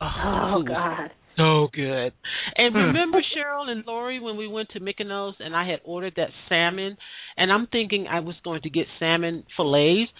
Oh, 0.00 0.54
Oh 0.56 0.62
God. 0.62 1.10
So 1.36 1.68
good. 1.72 2.12
And 2.56 2.74
Hmm. 2.74 2.80
remember 2.86 3.18
Cheryl 3.34 3.68
and 3.68 3.84
Lori 3.86 4.20
when 4.20 4.36
we 4.36 4.46
went 4.48 4.68
to 4.70 4.80
Mykonos 4.80 5.34
and 5.40 5.54
I 5.56 5.68
had 5.68 5.80
ordered 5.84 6.14
that 6.16 6.30
salmon 6.48 6.96
and 7.36 7.52
I'm 7.52 7.66
thinking 7.68 8.06
I 8.06 8.20
was 8.20 8.36
going 8.44 8.62
to 8.62 8.70
get 8.70 8.86
salmon 8.98 9.44
fillets. 9.56 10.10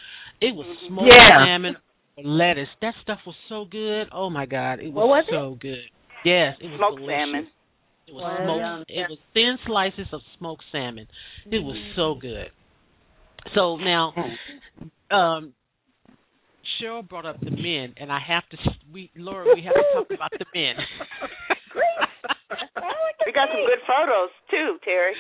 It 0.40 0.55
was 0.55 0.66
smoked 0.88 1.09
Yeah. 1.09 1.37
salmon 1.37 1.77
lettuce. 2.22 2.68
That 2.81 2.94
stuff 3.03 3.20
was 3.27 3.37
so 3.48 3.64
good. 3.64 4.09
Oh 4.12 4.31
my 4.31 4.46
god, 4.46 4.81
it 4.81 4.88
was, 4.92 5.03
What 5.03 5.09
was 5.09 5.24
it? 5.29 5.33
so 5.35 5.57
good. 5.61 5.88
Yes, 6.24 6.57
it 6.61 6.66
was 6.66 6.79
Smoked 6.79 6.98
delicious. 6.98 7.18
salmon. 7.18 7.46
It 8.07 8.14
was 8.14 8.22
Wow. 8.22 8.44
smoked 8.44 8.90
it 8.90 9.09
was 9.09 9.18
thin 9.33 9.59
slices 9.66 10.07
of 10.12 10.20
smoked 10.38 10.64
salmon. 10.70 11.07
It 11.50 11.59
was 11.62 11.77
so 11.96 12.14
good. 12.14 12.50
So 13.55 13.77
now 13.77 14.14
um 15.11 15.55
Cheryl 16.80 17.08
brought 17.08 17.26
up 17.26 17.40
the 17.40 17.50
men, 17.50 17.94
and 17.96 18.10
I 18.10 18.20
have 18.26 18.48
to. 18.50 18.56
We, 18.92 19.10
Laura, 19.16 19.46
we 19.54 19.62
have 19.62 19.74
to 19.74 19.84
talk 19.94 20.06
about 20.14 20.30
the 20.32 20.46
men. 20.54 20.76
We 23.26 23.32
got 23.32 23.48
some 23.48 23.64
good 23.66 23.80
photos 23.87 24.30
too, 24.50 24.76
Terry. 24.84 25.14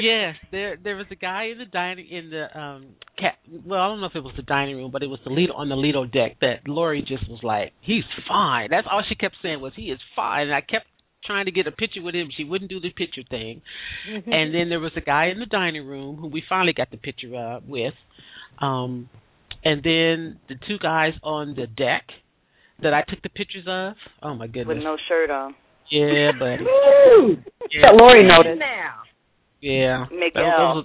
yes, 0.00 0.36
there 0.52 0.78
there 0.82 0.96
was 0.96 1.06
a 1.10 1.16
guy 1.16 1.48
in 1.52 1.58
the 1.58 1.64
dining 1.64 2.06
in 2.08 2.30
the 2.30 2.58
um 2.58 2.86
cat. 3.18 3.38
Well, 3.64 3.80
I 3.80 3.88
don't 3.88 4.00
know 4.00 4.06
if 4.06 4.14
it 4.14 4.22
was 4.22 4.34
the 4.36 4.42
dining 4.42 4.76
room, 4.76 4.90
but 4.92 5.02
it 5.02 5.08
was 5.08 5.18
the 5.24 5.30
lead 5.30 5.50
on 5.54 5.68
the 5.68 5.76
Lido 5.76 6.04
deck 6.04 6.36
that 6.40 6.68
Lori 6.68 7.02
just 7.02 7.28
was 7.28 7.40
like, 7.42 7.72
"He's 7.80 8.04
fine." 8.28 8.68
That's 8.70 8.86
all 8.90 9.02
she 9.08 9.14
kept 9.16 9.36
saying 9.42 9.60
was, 9.60 9.72
"He 9.74 9.90
is 9.90 9.98
fine." 10.14 10.46
And 10.46 10.54
I 10.54 10.60
kept 10.60 10.86
trying 11.24 11.46
to 11.46 11.50
get 11.50 11.66
a 11.66 11.72
picture 11.72 12.02
with 12.02 12.14
him. 12.14 12.28
She 12.36 12.44
wouldn't 12.44 12.70
do 12.70 12.78
the 12.78 12.90
picture 12.90 13.22
thing. 13.28 13.60
And 14.06 14.54
then 14.54 14.68
there 14.68 14.78
was 14.78 14.92
a 14.96 15.00
guy 15.00 15.26
in 15.26 15.40
the 15.40 15.46
dining 15.46 15.84
room 15.84 16.16
who 16.16 16.28
we 16.28 16.42
finally 16.48 16.72
got 16.72 16.92
the 16.92 16.96
picture 16.96 17.34
uh, 17.34 17.60
with. 17.66 17.94
Um 18.60 19.08
and 19.66 19.82
then 19.82 20.38
the 20.48 20.54
two 20.68 20.78
guys 20.78 21.12
on 21.22 21.54
the 21.56 21.66
deck 21.66 22.04
that 22.82 22.92
I 22.94 23.02
took 23.08 23.22
the 23.22 23.28
pictures 23.30 23.64
of. 23.66 23.94
Oh 24.22 24.34
my 24.34 24.46
goodness. 24.46 24.76
With 24.76 24.84
no 24.84 24.96
shirt 25.08 25.30
on. 25.30 25.54
Yeah, 25.90 26.32
buddy. 26.38 26.64
Woo! 26.64 27.36
Yeah, 27.72 27.90
Lori 27.98 28.22
Now. 28.22 28.42
yeah. 29.60 30.04
Miguel. 30.12 30.84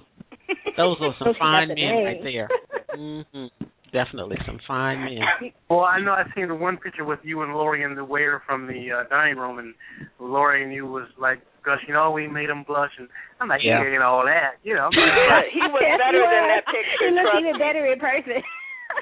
those, 0.76 0.76
those 0.76 0.96
were 1.00 1.12
some 1.18 1.26
Hope 1.28 1.36
you 1.36 1.38
got 1.38 1.38
fine 1.38 1.68
men 1.68 1.76
name. 1.76 2.04
right 2.04 2.22
there. 2.22 2.48
hmm 2.96 3.46
Definitely 3.92 4.36
some 4.46 4.58
fine 4.66 5.04
men. 5.04 5.52
Well, 5.68 5.84
I 5.84 6.00
know 6.00 6.12
I've 6.12 6.32
seen 6.34 6.48
the 6.48 6.54
one 6.56 6.78
picture 6.78 7.04
with 7.04 7.20
you 7.22 7.42
and 7.42 7.52
Lori 7.52 7.84
and 7.84 7.92
the 7.96 8.04
waiter 8.04 8.42
from 8.48 8.66
the 8.66 8.88
uh, 8.90 9.08
dining 9.10 9.36
room, 9.36 9.58
and 9.60 9.74
Lori 10.18 10.64
and 10.64 10.72
you 10.72 10.86
was 10.86 11.06
like 11.20 11.42
gushing, 11.62 11.94
"Oh, 11.94 12.10
we 12.10 12.26
made 12.26 12.48
him 12.48 12.64
blush," 12.66 12.90
and 12.98 13.06
I'm 13.38 13.48
like, 13.52 13.60
Yeah. 13.62 13.84
"Yeah, 13.84 13.92
you 13.92 13.98
know 14.00 14.08
all 14.08 14.24
that, 14.24 14.56
you 14.64 14.72
know." 14.74 14.88
He 15.52 15.60
was 15.60 15.84
better 16.00 16.24
than 16.24 16.44
that 16.56 16.64
picture. 16.72 17.04
He 17.04 17.12
looked 17.12 17.36
even 17.38 17.58
better 17.60 17.84
in 17.92 17.98
person. 18.00 18.40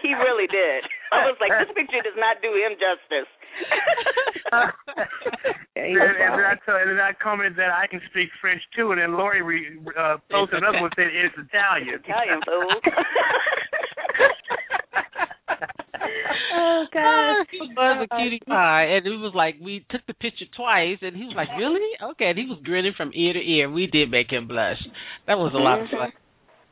He 0.02 0.14
really 0.16 0.48
did. 0.48 0.84
I 1.12 1.28
was 1.28 1.36
like, 1.40 1.52
this 1.60 1.72
picture 1.76 2.00
does 2.00 2.16
not 2.16 2.40
do 2.40 2.50
him 2.56 2.76
justice. 2.80 3.30
Yeah, 5.80 5.86
and, 5.86 5.94
was 5.94 6.12
and 6.18 6.34
then 6.34 6.44
I 6.44 6.58
fine. 6.58 6.66
told, 6.66 6.80
and 6.82 6.90
then 6.98 7.00
I 7.00 7.12
commented 7.22 7.56
that 7.56 7.70
I 7.70 7.86
can 7.86 8.00
speak 8.10 8.28
French 8.40 8.60
too, 8.76 8.90
and 8.90 9.00
then 9.00 9.16
Lori 9.16 9.40
re, 9.40 9.78
uh, 9.96 10.18
posted 10.30 10.58
another 10.60 10.82
one 10.82 10.90
saying 10.96 11.08
it's 11.14 11.34
Italian. 11.38 12.02
Italian 12.02 12.40
fool. 12.44 12.74
Oh 16.52 16.84
God. 16.92 17.46
he 17.50 17.58
was 17.60 18.08
a 18.10 18.16
cutie 18.16 18.40
pie, 18.46 18.84
and 18.96 19.06
it 19.06 19.10
was 19.10 19.32
like 19.34 19.56
we 19.62 19.86
took 19.90 20.04
the 20.06 20.14
picture 20.14 20.46
twice, 20.56 20.98
and 21.00 21.16
he 21.16 21.24
was 21.24 21.34
like, 21.36 21.48
"Really? 21.56 21.86
Okay." 22.12 22.26
And 22.26 22.38
he 22.38 22.46
was 22.46 22.58
grinning 22.64 22.92
from 22.96 23.12
ear 23.14 23.32
to 23.34 23.38
ear. 23.38 23.70
We 23.70 23.86
did 23.86 24.10
make 24.10 24.30
him 24.30 24.48
blush. 24.48 24.78
That 25.26 25.38
was 25.38 25.52
a 25.54 25.58
lot 25.58 25.80
of 25.80 25.88
fun. 25.90 26.10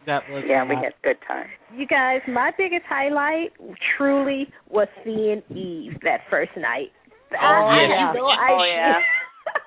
That 0.08 0.24
was 0.32 0.42
yeah, 0.48 0.64
a 0.64 0.66
we 0.66 0.74
had 0.74 0.96
a 0.96 1.04
good 1.04 1.20
time. 1.28 1.46
You 1.76 1.86
guys, 1.86 2.20
my 2.26 2.50
biggest 2.56 2.84
highlight 2.88 3.52
truly 3.96 4.48
was 4.70 4.88
seeing 5.04 5.42
Eve 5.52 6.00
that 6.02 6.24
first 6.30 6.52
night. 6.56 6.88
Oh, 7.30 7.36
I, 7.36 7.60
oh, 7.60 7.76
yeah. 7.76 8.08
you 8.08 8.18
know, 8.18 8.24
I, 8.26 8.48
Oh, 8.48 8.64
yeah. 8.64 8.94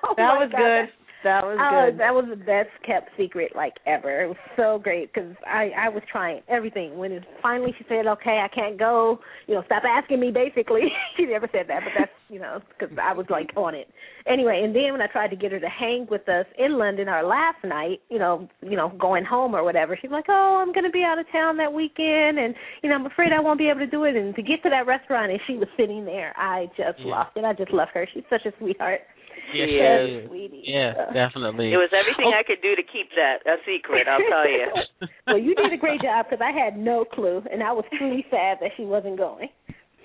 Oh, 0.02 0.14
That 0.16 0.34
was 0.42 0.50
God. 0.50 0.58
good. 0.58 0.86
That 1.24 1.44
was 1.44 1.58
Oh, 1.60 1.90
good. 1.90 1.98
that 1.98 2.14
was 2.14 2.24
the 2.28 2.36
best 2.36 2.70
kept 2.84 3.10
secret 3.16 3.54
like 3.54 3.74
ever. 3.86 4.22
It 4.22 4.28
was 4.28 4.36
so 4.56 4.78
great 4.82 5.12
because 5.12 5.34
I 5.46 5.70
I 5.76 5.88
was 5.88 6.02
trying 6.10 6.42
everything. 6.48 6.98
When 6.98 7.12
it 7.12 7.24
finally 7.40 7.74
she 7.78 7.84
said, 7.88 8.06
"Okay, 8.06 8.38
I 8.42 8.48
can't 8.48 8.78
go," 8.78 9.20
you 9.46 9.54
know, 9.54 9.62
stop 9.66 9.84
asking 9.84 10.20
me. 10.20 10.30
Basically, 10.30 10.82
she 11.16 11.26
never 11.26 11.48
said 11.52 11.66
that, 11.68 11.82
but 11.84 11.92
that's 11.96 12.10
you 12.28 12.40
know 12.40 12.60
because 12.68 12.96
I 13.00 13.12
was 13.12 13.26
like 13.30 13.50
on 13.56 13.74
it 13.74 13.88
anyway. 14.26 14.62
And 14.64 14.74
then 14.74 14.92
when 14.92 15.00
I 15.00 15.06
tried 15.06 15.28
to 15.28 15.36
get 15.36 15.52
her 15.52 15.60
to 15.60 15.68
hang 15.68 16.06
with 16.10 16.28
us 16.28 16.46
in 16.58 16.78
London 16.78 17.08
our 17.08 17.24
last 17.24 17.62
night, 17.64 18.00
you 18.08 18.18
know, 18.18 18.48
you 18.60 18.76
know, 18.76 18.88
going 18.98 19.24
home 19.24 19.54
or 19.54 19.62
whatever, 19.64 19.96
she's 20.00 20.10
like, 20.10 20.26
"Oh, 20.28 20.58
I'm 20.60 20.72
going 20.72 20.84
to 20.84 20.90
be 20.90 21.04
out 21.04 21.18
of 21.18 21.26
town 21.30 21.56
that 21.58 21.72
weekend, 21.72 22.38
and 22.38 22.54
you 22.82 22.88
know, 22.88 22.96
I'm 22.96 23.06
afraid 23.06 23.32
I 23.32 23.40
won't 23.40 23.58
be 23.58 23.68
able 23.68 23.80
to 23.80 23.86
do 23.86 24.04
it." 24.04 24.16
And 24.16 24.34
to 24.34 24.42
get 24.42 24.62
to 24.64 24.70
that 24.70 24.86
restaurant, 24.86 25.30
and 25.30 25.40
she 25.46 25.56
was 25.56 25.68
sitting 25.76 26.04
there, 26.04 26.32
I 26.36 26.66
just 26.76 26.98
Yeah. 26.98 27.12
lost 27.14 27.36
it. 27.36 27.44
I 27.44 27.52
just 27.52 27.72
love 27.72 27.88
her. 27.94 28.06
She's 28.12 28.24
such 28.28 28.44
a 28.46 28.52
sweetheart. 28.58 29.02
Yes, 29.54 29.68
She 29.68 29.74
she 29.74 29.76
is. 29.76 30.24
is. 30.24 30.28
Sweetie. 30.28 30.62
Yeah, 30.64 30.94
Uh, 30.96 31.12
definitely. 31.12 31.72
It 31.72 31.76
was 31.76 31.90
everything 31.92 32.30
Oh. 32.32 32.38
I 32.38 32.42
could 32.42 32.62
do 32.62 32.74
to 32.76 32.82
keep 32.82 33.10
that 33.16 33.44
a 33.46 33.56
secret, 33.66 34.06
I'll 34.08 34.22
tell 34.28 34.48
you. 34.48 34.66
well, 35.26 35.38
you 35.38 35.54
did 35.54 35.72
a 35.72 35.76
great 35.76 36.00
job 36.00 36.26
because 36.30 36.40
I 36.42 36.52
had 36.52 36.76
no 36.78 37.04
clue, 37.04 37.42
and 37.50 37.62
I 37.62 37.72
was 37.72 37.84
truly 37.98 38.24
sad 38.30 38.58
that 38.60 38.70
she 38.76 38.84
wasn't 38.84 39.18
going. 39.18 39.48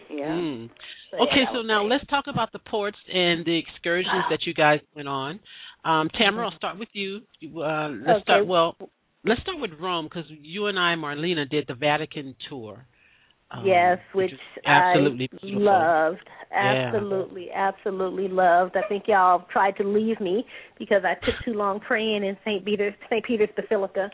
Yeah. 0.09 0.26
Mm. 0.32 0.70
So, 1.11 1.18
Okay, 1.18 1.43
that 1.45 1.53
so 1.53 1.61
now 1.61 1.82
great. 1.84 1.91
let's 1.91 2.07
talk 2.07 2.26
about 2.28 2.51
the 2.51 2.59
ports 2.59 2.97
and 3.14 3.45
the 3.45 3.57
excursions 3.57 4.24
that 4.30 4.39
you 4.45 4.53
guys 4.53 4.80
went 4.95 5.07
on. 5.07 5.39
Um, 5.86 6.09
Tamara, 6.18 6.49
I'll 6.49 6.57
start 6.57 6.78
with 6.80 6.89
you. 6.93 7.22
You, 7.39 7.61
Uh, 7.61 7.89
let's 7.89 8.18
Okay. 8.18 8.24
start. 8.24 8.47
Well, 8.47 8.76
let's 9.24 9.41
start 9.41 9.59
with 9.59 9.72
Rome 9.80 10.05
because 10.05 10.26
you 10.30 10.68
and 10.68 10.78
I, 10.80 10.95
Marlena, 10.95 11.47
did 11.49 11.66
the 11.68 11.76
Vatican 11.76 12.36
tour. 12.49 12.86
Um, 13.52 13.66
yes, 13.66 13.98
which 14.14 14.32
was 14.32 14.39
absolutely 14.66 15.30
I 15.32 15.38
beautiful. 15.41 15.64
loved, 15.64 16.30
Yeah. 16.52 16.91
absolutely, 16.93 17.50
absolutely 17.52 18.28
loved. 18.28 18.76
I 18.76 18.82
think 18.89 19.06
y'all 19.08 19.45
tried 19.52 19.78
to 19.78 19.84
leave 19.84 20.20
me 20.20 20.45
because 20.78 21.04
I 21.06 21.14
took 21.26 21.36
too 21.45 21.54
long 21.54 21.80
praying 21.80 22.26
in 22.26 22.36
St. 22.43 22.66
Peter's 22.66 22.93
St. 23.10 23.24
Peter's 23.24 23.50
Basilica, 23.56 24.10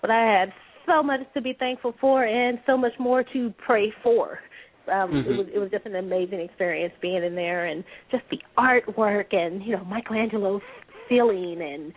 but 0.00 0.10
I 0.10 0.38
had 0.40 0.52
so 0.86 1.02
much 1.02 1.20
to 1.34 1.40
be 1.42 1.52
thankful 1.58 1.94
for 2.00 2.24
and 2.24 2.60
so 2.64 2.76
much 2.76 2.92
more 3.00 3.24
to 3.32 3.52
pray 3.66 3.92
for. 4.04 4.38
Um, 4.86 5.10
Mhm. 5.10 5.26
It 5.26 5.36
was 5.36 5.46
it 5.54 5.58
was 5.58 5.70
just 5.72 5.84
an 5.86 5.96
amazing 5.96 6.38
experience 6.40 6.94
being 7.00 7.24
in 7.24 7.34
there 7.34 7.66
and 7.66 7.82
just 8.12 8.22
the 8.30 8.40
artwork 8.56 9.34
and 9.34 9.64
you 9.64 9.72
know 9.76 9.84
Michelangelo's 9.84 10.62
ceiling 11.08 11.60
and 11.60 11.92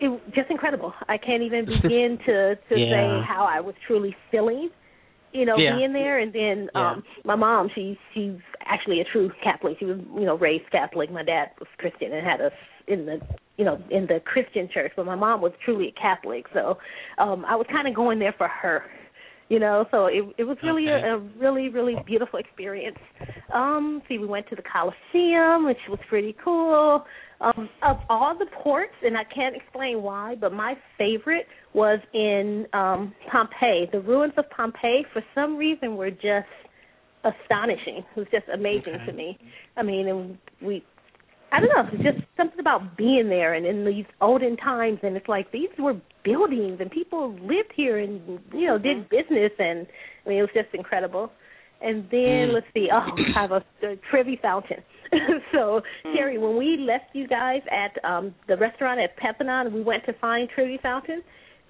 it 0.00 0.08
was 0.08 0.20
just 0.34 0.50
incredible. 0.50 0.94
I 1.08 1.18
can't 1.18 1.42
even 1.42 1.66
begin 1.82 2.18
to 2.24 2.56
to 2.56 2.78
Yeah. 2.78 2.90
say 2.90 3.26
how 3.28 3.44
I 3.44 3.60
was 3.60 3.74
truly 3.86 4.16
feeling 4.30 4.70
you 5.34 5.44
know, 5.44 5.58
Yeah. 5.58 5.76
being 5.76 5.92
there. 5.92 6.18
And 6.20 6.32
then 6.32 6.70
Yeah. 6.74 6.92
um 6.92 7.04
my 7.24 7.34
mom, 7.34 7.68
she 7.74 7.98
she's 8.14 8.38
actually 8.64 9.00
a 9.00 9.04
true 9.04 9.30
Catholic. 9.42 9.78
She 9.78 9.84
was, 9.84 9.98
you 10.14 10.24
know, 10.24 10.36
raised 10.38 10.70
Catholic. 10.70 11.10
My 11.10 11.24
dad 11.24 11.50
was 11.58 11.68
Christian 11.76 12.12
and 12.12 12.26
had 12.26 12.40
us 12.40 12.52
in 12.86 13.04
the 13.04 13.20
you 13.56 13.64
know 13.64 13.82
in 13.90 14.06
the 14.06 14.20
Christian 14.24 14.68
church, 14.72 14.92
but 14.96 15.04
my 15.04 15.16
mom 15.16 15.40
was 15.40 15.52
truly 15.64 15.88
a 15.88 16.00
Catholic. 16.00 16.46
So 16.54 16.78
um 17.18 17.44
I 17.44 17.56
was 17.56 17.66
kind 17.70 17.86
of 17.88 17.94
going 17.94 18.18
there 18.18 18.34
for 18.38 18.48
her. 18.48 18.84
You 19.48 19.58
know, 19.58 19.86
so 19.90 20.06
it 20.06 20.24
it 20.38 20.44
was 20.44 20.56
really 20.62 20.88
Okay. 20.88 21.06
a, 21.08 21.16
a 21.16 21.18
really 21.38 21.68
really 21.68 21.96
beautiful 22.06 22.38
experience. 22.38 22.96
Um, 23.52 24.02
see, 24.08 24.18
we 24.18 24.26
went 24.26 24.48
to 24.48 24.56
the 24.56 24.62
Coliseum, 24.62 25.66
which 25.66 25.78
was 25.88 25.98
pretty 26.08 26.34
cool. 26.42 27.04
Um, 27.40 27.68
of 27.82 27.98
all 28.08 28.36
the 28.38 28.46
ports, 28.62 28.94
and 29.02 29.16
I 29.16 29.24
can't 29.24 29.54
explain 29.54 30.02
why, 30.02 30.34
but 30.40 30.52
my 30.52 30.74
favorite 30.96 31.46
was 31.74 32.00
in 32.14 32.66
um 32.72 33.14
Pompeii. 33.30 33.88
The 33.92 34.00
ruins 34.00 34.32
of 34.38 34.48
Pompeii, 34.50 35.04
for 35.12 35.22
some 35.34 35.56
reason, 35.56 35.96
were 35.96 36.10
just 36.10 36.48
astonishing. 37.24 38.04
It 38.16 38.18
was 38.18 38.26
just 38.30 38.48
amazing 38.52 38.94
Okay. 38.94 39.06
to 39.06 39.12
me. 39.12 39.38
I 39.76 39.82
mean, 39.82 40.08
and 40.08 40.38
we 40.62 40.84
I 41.54 41.60
don't 41.60 41.70
know, 41.76 41.88
it's 41.92 42.02
just 42.02 42.26
something 42.36 42.58
about 42.58 42.96
being 42.96 43.28
there 43.28 43.54
and 43.54 43.64
in 43.64 43.84
these 43.84 44.06
olden 44.20 44.56
times 44.56 44.98
and 45.04 45.16
it's 45.16 45.28
like 45.28 45.52
these 45.52 45.68
were 45.78 45.94
buildings 46.24 46.78
and 46.80 46.90
people 46.90 47.30
lived 47.34 47.72
here 47.76 47.98
and 47.98 48.40
you 48.52 48.66
know, 48.66 48.76
did 48.78 49.08
business 49.08 49.52
and 49.58 49.86
I 50.26 50.28
mean 50.28 50.38
it 50.38 50.42
was 50.42 50.50
just 50.52 50.74
incredible. 50.74 51.30
And 51.80 52.04
then 52.10 52.48
Mm. 52.48 52.54
let's 52.54 52.66
see, 52.74 52.88
oh, 52.92 52.96
I 53.36 53.40
have 53.40 53.52
a, 53.52 53.62
a 53.86 53.96
Trevi 54.10 54.38
fountain. 54.42 54.82
so 55.52 55.80
Terry, 56.14 56.38
when 56.38 56.56
we 56.56 56.76
left 56.78 57.14
you 57.14 57.28
guys 57.28 57.62
at 57.70 58.02
um 58.04 58.34
the 58.48 58.56
restaurant 58.56 58.98
at 59.00 59.16
Pepanon, 59.16 59.72
we 59.72 59.82
went 59.82 60.04
to 60.06 60.12
find 60.14 60.48
Trevi 60.54 60.78
fountain. 60.82 61.22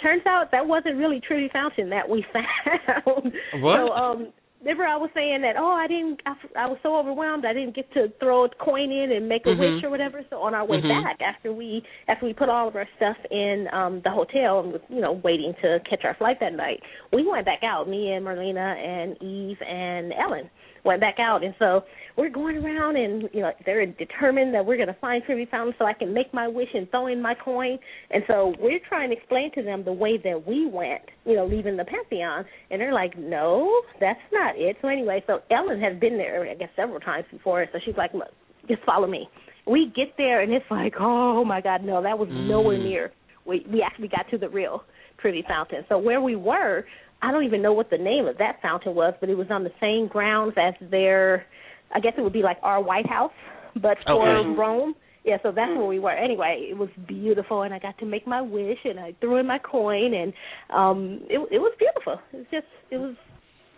Turns 0.02 0.22
out 0.26 0.50
that 0.52 0.66
wasn't 0.66 0.96
really 0.96 1.20
Trevi 1.20 1.48
fountain 1.52 1.90
that 1.90 2.08
we 2.08 2.24
found. 2.32 3.32
What? 3.62 3.76
So 3.76 3.92
um 3.92 4.32
remember 4.64 4.84
I 4.84 4.96
was 4.96 5.10
saying 5.14 5.42
that 5.42 5.56
oh 5.58 5.70
I 5.70 5.86
didn't 5.86 6.20
I, 6.26 6.64
I 6.64 6.66
was 6.66 6.78
so 6.82 6.96
overwhelmed 6.96 7.44
I 7.44 7.52
didn't 7.52 7.76
get 7.76 7.92
to 7.92 8.08
throw 8.18 8.44
a 8.44 8.48
coin 8.48 8.90
in 8.90 9.12
and 9.12 9.28
make 9.28 9.44
a 9.46 9.50
Mhm. 9.50 9.58
wish 9.76 9.84
or 9.84 9.90
whatever. 9.90 10.24
So 10.30 10.40
on 10.40 10.54
our 10.54 10.64
way 10.64 10.80
Mhm. 10.80 11.02
back 11.04 11.20
after 11.20 11.52
we 11.52 11.82
after 12.08 12.26
we 12.26 12.32
put 12.32 12.48
all 12.48 12.68
of 12.68 12.74
our 12.76 12.88
stuff 12.96 13.16
in 13.30 13.68
um 13.72 14.00
the 14.02 14.10
hotel 14.10 14.60
and 14.60 14.72
was 14.72 14.82
you 14.88 15.00
know 15.00 15.12
waiting 15.12 15.54
to 15.62 15.80
catch 15.88 16.04
our 16.04 16.14
flight 16.14 16.40
that 16.40 16.54
night, 16.54 16.82
we 17.12 17.26
went 17.26 17.44
back 17.44 17.62
out. 17.62 17.88
Me 17.88 18.12
and 18.12 18.24
Marlena 18.24 18.76
and 18.76 19.20
Eve 19.22 19.60
and 19.62 20.12
Ellen 20.12 20.50
went 20.84 21.00
back 21.00 21.18
out, 21.18 21.42
and 21.44 21.54
so 21.58 21.84
we're 22.16 22.30
going 22.30 22.56
around 22.56 22.96
and 22.96 23.28
you 23.32 23.40
know 23.40 23.50
they're 23.66 23.84
determined 23.86 24.54
that 24.54 24.64
we're 24.64 24.76
going 24.76 24.88
to 24.88 24.96
find 25.00 25.22
Trevi 25.24 25.46
Fountain 25.50 25.74
so 25.78 25.84
I 25.84 25.92
can 25.92 26.14
make 26.14 26.32
my 26.32 26.46
wish 26.48 26.68
and 26.74 26.88
throw 26.90 27.08
in 27.08 27.20
my 27.20 27.34
coin. 27.34 27.78
And 28.10 28.22
so 28.28 28.54
we're 28.60 28.78
trying 28.88 29.10
to 29.10 29.16
explain 29.16 29.52
to 29.54 29.62
them 29.62 29.84
the 29.84 29.92
way 29.92 30.18
that 30.18 30.46
we 30.46 30.66
went, 30.66 31.02
you 31.24 31.34
know, 31.34 31.46
leaving 31.46 31.76
the 31.76 31.84
Pantheon, 31.84 32.44
and 32.70 32.80
they're 32.80 32.94
like, 32.94 33.18
no, 33.18 33.82
that's 34.00 34.20
not 34.32 34.56
it. 34.56 34.76
So 34.80 34.88
anyway, 34.88 35.22
so 35.26 35.40
Ellen 35.50 35.80
has 35.80 35.98
been 35.98 36.16
there, 36.16 36.48
I 36.48 36.54
guess, 36.54 36.70
several 36.76 37.00
times 37.00 37.26
before, 37.30 37.66
so 37.72 37.78
she's 37.84 37.96
like, 37.96 38.14
look, 38.14 38.30
just 38.68 38.82
follow 38.84 39.06
me. 39.06 39.28
We 39.66 39.92
get 39.94 40.14
there, 40.16 40.42
and 40.42 40.52
it's 40.52 40.64
like, 40.70 40.94
oh 41.00 41.44
my 41.44 41.60
God, 41.60 41.82
no, 41.84 42.02
that 42.02 42.18
was 42.18 42.28
nowhere 42.30 42.78
Mm. 42.78 42.84
near. 42.84 43.12
We 43.46 43.66
we 43.72 43.82
actually 43.82 44.08
got 44.08 44.28
to 44.30 44.38
the 44.38 44.48
real 44.48 44.84
Trevi 45.20 45.42
Fountain. 45.48 45.84
So 45.88 45.98
where 45.98 46.20
we 46.20 46.36
were, 46.36 46.84
I 47.22 47.32
don't 47.32 47.44
even 47.44 47.62
know 47.62 47.72
what 47.72 47.88
the 47.90 47.98
name 47.98 48.26
of 48.26 48.36
that 48.38 48.60
fountain 48.60 48.94
was, 48.94 49.14
but 49.20 49.30
it 49.30 49.36
was 49.36 49.46
on 49.50 49.64
the 49.64 49.72
same 49.80 50.06
grounds 50.08 50.54
as 50.58 50.74
their, 50.90 51.46
I 51.94 52.00
guess 52.00 52.12
it 52.18 52.22
would 52.22 52.32
be 52.32 52.42
like 52.42 52.58
our 52.62 52.82
White 52.82 53.08
House, 53.08 53.32
but 53.74 53.96
for 54.06 54.28
Okay. 54.28 54.58
Rome. 54.58 54.94
Yeah, 55.24 55.38
so 55.42 55.52
that's 55.52 55.70
where 55.70 55.86
we 55.86 55.96
mm-hmm. 55.96 56.04
were. 56.04 56.10
Anyway, 56.10 56.66
it 56.70 56.76
was 56.76 56.90
beautiful, 57.08 57.62
and 57.62 57.72
I 57.72 57.78
got 57.78 57.96
to 57.98 58.04
make 58.04 58.26
my 58.26 58.42
wish, 58.42 58.76
and 58.84 59.00
I 59.00 59.14
threw 59.20 59.38
in 59.38 59.46
my 59.46 59.58
coin, 59.58 60.12
and 60.12 60.34
um, 60.68 61.20
it 61.30 61.38
it 61.50 61.58
was 61.58 61.72
beautiful. 61.78 62.20
It 62.32 62.36
was 62.36 62.46
just, 62.50 62.66
it 62.90 62.98
was 62.98 63.14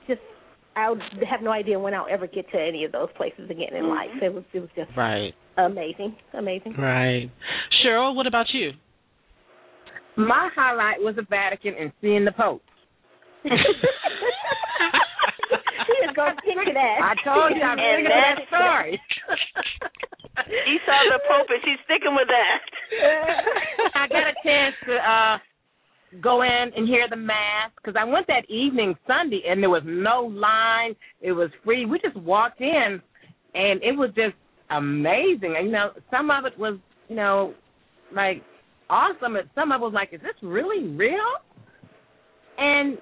just. 0.09 0.21
I 0.75 0.91
would 0.91 1.01
have 1.31 1.41
no 1.43 1.53
idea 1.53 1.79
when 1.79 1.95
I'll 1.95 2.09
ever 2.11 2.27
get 2.27 2.51
to 2.51 2.59
any 2.61 2.85
of 2.85 2.93
those 2.93 3.09
places 3.17 3.49
again 3.49 3.75
in 3.75 3.89
life. 3.89 4.11
Mm-hmm. 4.17 4.25
It 4.25 4.35
was, 4.35 4.45
it 4.53 4.61
was 4.61 4.69
just 4.75 4.91
Right. 4.97 5.33
amazing, 5.57 6.17
amazing. 6.35 6.75
Right. 6.77 7.31
Cheryl, 7.83 8.15
what 8.15 8.27
about 8.27 8.47
you? 8.53 8.73
My 10.17 10.51
highlight 10.55 11.01
was 11.01 11.15
the 11.17 11.27
Vatican 11.31 11.75
and 11.79 11.93
seeing 12.01 12.25
the 12.25 12.33
Pope. 12.33 12.63
she 16.17 16.51
is 16.51 16.57
going 16.57 16.65
to 16.67 16.73
stick 16.73 16.75
that. 16.75 16.99
I 17.05 17.15
told 17.25 17.53
you 17.53 17.63
I'm 17.63 17.77
And 17.83 18.01
sticking 18.01 18.09
to 18.09 18.17
that 18.17 18.35
that's- 18.41 18.49
story. 18.49 18.93
He 20.47 20.77
saw 20.85 20.99
the 21.11 21.19
Pope 21.27 21.49
and 21.49 21.61
she's 21.65 21.81
sticking 21.87 22.15
with 22.15 22.29
that. 22.29 22.61
I 23.95 24.07
got 24.07 24.29
a 24.29 24.35
chance 24.45 24.75
to 24.87 24.95
uh 24.95 25.39
go 26.23 26.43
in 26.43 26.71
and 26.77 26.87
hear 26.87 27.09
the 27.09 27.17
mass 27.17 27.71
because 27.77 27.97
I 27.99 28.05
went 28.05 28.27
that 28.29 28.49
evening 28.51 28.95
Sunday 29.07 29.43
and 29.49 29.63
there 29.63 29.71
was 29.71 29.83
no 29.87 30.23
line. 30.27 30.95
It 31.23 31.33
was 31.33 31.51
free. 31.65 31.87
We 31.87 31.99
just 32.01 32.17
walked 32.19 32.61
in 32.61 33.01
and 33.55 33.83
it 33.83 33.97
was 33.97 34.11
just 34.15 34.35
amazing. 34.71 35.55
And, 35.57 35.67
you 35.69 35.73
know, 35.73 35.91
some 36.11 36.31
of 36.31 36.45
it 36.45 36.57
was, 36.59 36.79
you 37.09 37.17
know, 37.17 37.55
like 38.15 38.43
awesome. 38.91 39.37
And 39.37 39.49
some 39.55 39.73
of 39.73 39.81
it 39.81 39.85
was 39.85 39.95
like, 39.95 40.13
is 40.13 40.21
this 40.21 40.37
really 40.43 40.87
real? 40.87 41.33
And 42.59 42.99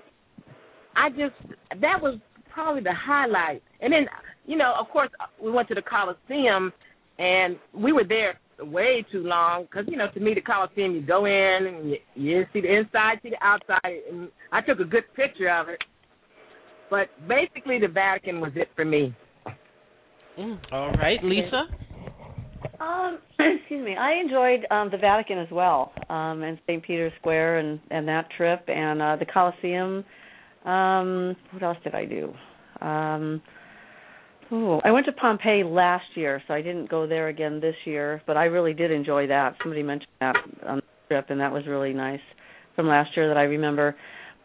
I 0.96 1.10
just 1.10 1.34
that 1.80 2.00
was 2.00 2.20
probably 2.54 2.82
the 2.82 2.94
highlight. 2.94 3.62
And 3.80 3.92
then, 3.92 4.06
you 4.46 4.56
know, 4.56 4.74
of 4.78 4.88
course, 4.88 5.10
we 5.42 5.50
went 5.50 5.68
to 5.68 5.74
the 5.74 5.82
Coliseum 5.82 6.72
and 7.18 7.58
we 7.74 7.92
were 7.92 8.04
there 8.08 8.38
way 8.60 9.04
too 9.10 9.22
long 9.22 9.64
because 9.64 9.84
you 9.88 9.96
know 9.96 10.06
to 10.14 10.20
me 10.20 10.34
the 10.34 10.40
Coliseum 10.40 10.94
you 10.94 11.02
go 11.04 11.24
in 11.24 11.66
and 11.66 11.90
you, 11.90 11.96
you 12.14 12.46
see 12.52 12.60
the 12.60 12.72
inside, 12.72 13.18
see 13.22 13.30
the 13.30 13.44
outside, 13.44 14.00
and 14.10 14.28
I 14.52 14.60
took 14.60 14.80
a 14.80 14.84
good 14.84 15.04
picture 15.16 15.50
of 15.50 15.68
it. 15.68 15.82
But 16.90 17.08
basically, 17.28 17.78
the 17.78 17.88
Vatican 17.88 18.40
was 18.40 18.52
it 18.54 18.68
for 18.76 18.84
me. 18.84 19.14
Mm, 20.38 20.58
all 20.72 20.92
right, 20.92 21.22
Lisa. 21.22 21.64
Um, 22.80 23.18
excuse 23.38 23.84
me. 23.84 23.96
I 23.96 24.20
enjoyed 24.20 24.66
um 24.70 24.90
the 24.90 24.98
Vatican 24.98 25.38
as 25.38 25.48
well, 25.50 25.92
um, 26.08 26.42
and 26.42 26.58
St. 26.66 26.82
Peter's 26.82 27.12
Square 27.20 27.58
and 27.58 27.80
and 27.90 28.06
that 28.08 28.28
trip, 28.36 28.64
and 28.68 29.02
uh 29.02 29.16
the 29.16 29.26
Colosseum. 29.26 30.04
Um, 30.64 31.36
what 31.52 31.62
else 31.62 31.78
did 31.84 31.94
I 31.94 32.04
do? 32.06 32.32
Um, 32.80 33.42
oh, 34.50 34.80
I 34.84 34.90
went 34.90 35.06
to 35.06 35.12
Pompeii 35.12 35.62
last 35.64 36.04
year, 36.14 36.42
so 36.46 36.54
I 36.54 36.62
didn't 36.62 36.88
go 36.88 37.06
there 37.06 37.28
again 37.28 37.60
this 37.60 37.74
year. 37.84 38.22
But 38.26 38.36
I 38.36 38.44
really 38.44 38.72
did 38.74 38.90
enjoy 38.90 39.26
that. 39.28 39.56
Somebody 39.62 39.82
mentioned 39.82 40.08
that 40.20 40.36
on 40.66 40.76
the 40.76 40.82
trip, 41.08 41.26
and 41.30 41.40
that 41.40 41.52
was 41.52 41.66
really 41.66 41.92
nice 41.92 42.20
from 42.76 42.88
last 42.88 43.10
year 43.16 43.28
that 43.28 43.36
I 43.36 43.42
remember. 43.44 43.94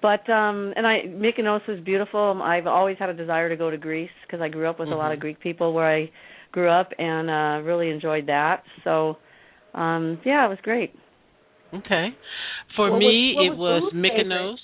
But 0.02 0.30
um 0.30 0.72
and 0.78 0.88
I 0.88 1.00
Mykonos 1.08 1.68
was 1.68 1.80
beautiful. 1.84 2.42
I've 2.42 2.68
always 2.68 2.98
had 3.00 3.10
a 3.10 3.14
desire 3.14 3.50
to 3.50 3.58
go 3.58 3.70
to 3.70 3.78
Greece 3.78 4.10
because 4.26 4.40
I 4.42 4.48
grew 4.48 4.70
up 4.70 4.80
with 4.80 4.88
a 4.90 4.96
lot 4.96 5.12
of 5.12 5.18
Mhm. 5.18 5.22
Greek 5.22 5.40
people 5.42 5.74
where 5.74 5.94
I 5.94 6.10
grew 6.54 6.70
up 6.70 6.94
and 6.98 7.30
uh 7.30 7.68
really 7.68 7.90
enjoyed 7.90 8.28
that. 8.28 8.64
So 8.86 9.18
um 9.74 10.20
yeah, 10.24 10.46
it 10.46 10.50
was 10.50 10.58
great. 10.64 10.94
Okay. 11.74 12.16
For 12.78 12.92
What 12.92 12.94
was- 12.94 13.00
me, 13.00 13.34
what 13.36 13.46
it 13.46 13.50
was 13.58 13.82
was 13.84 13.94
Boo's 13.94 14.02
Mykonos. 14.04 14.58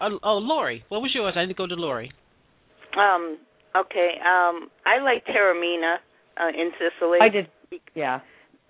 Uh, 0.00 0.10
oh, 0.10 0.18
oh, 0.22 0.38
Lori, 0.38 0.84
what 0.88 1.02
was 1.02 1.12
yours? 1.14 1.34
I 1.36 1.42
need 1.42 1.54
to 1.54 1.54
go 1.54 1.66
to 1.66 1.74
Lori. 1.74 2.12
Um, 2.96 3.38
okay. 3.76 4.18
Um, 4.22 4.70
I 4.86 4.98
like 5.02 5.24
Taormina 5.26 5.96
uh, 6.38 6.48
in 6.48 6.70
Sicily. 6.78 7.18
I 7.20 7.28
did 7.28 7.46
yeah. 7.94 8.20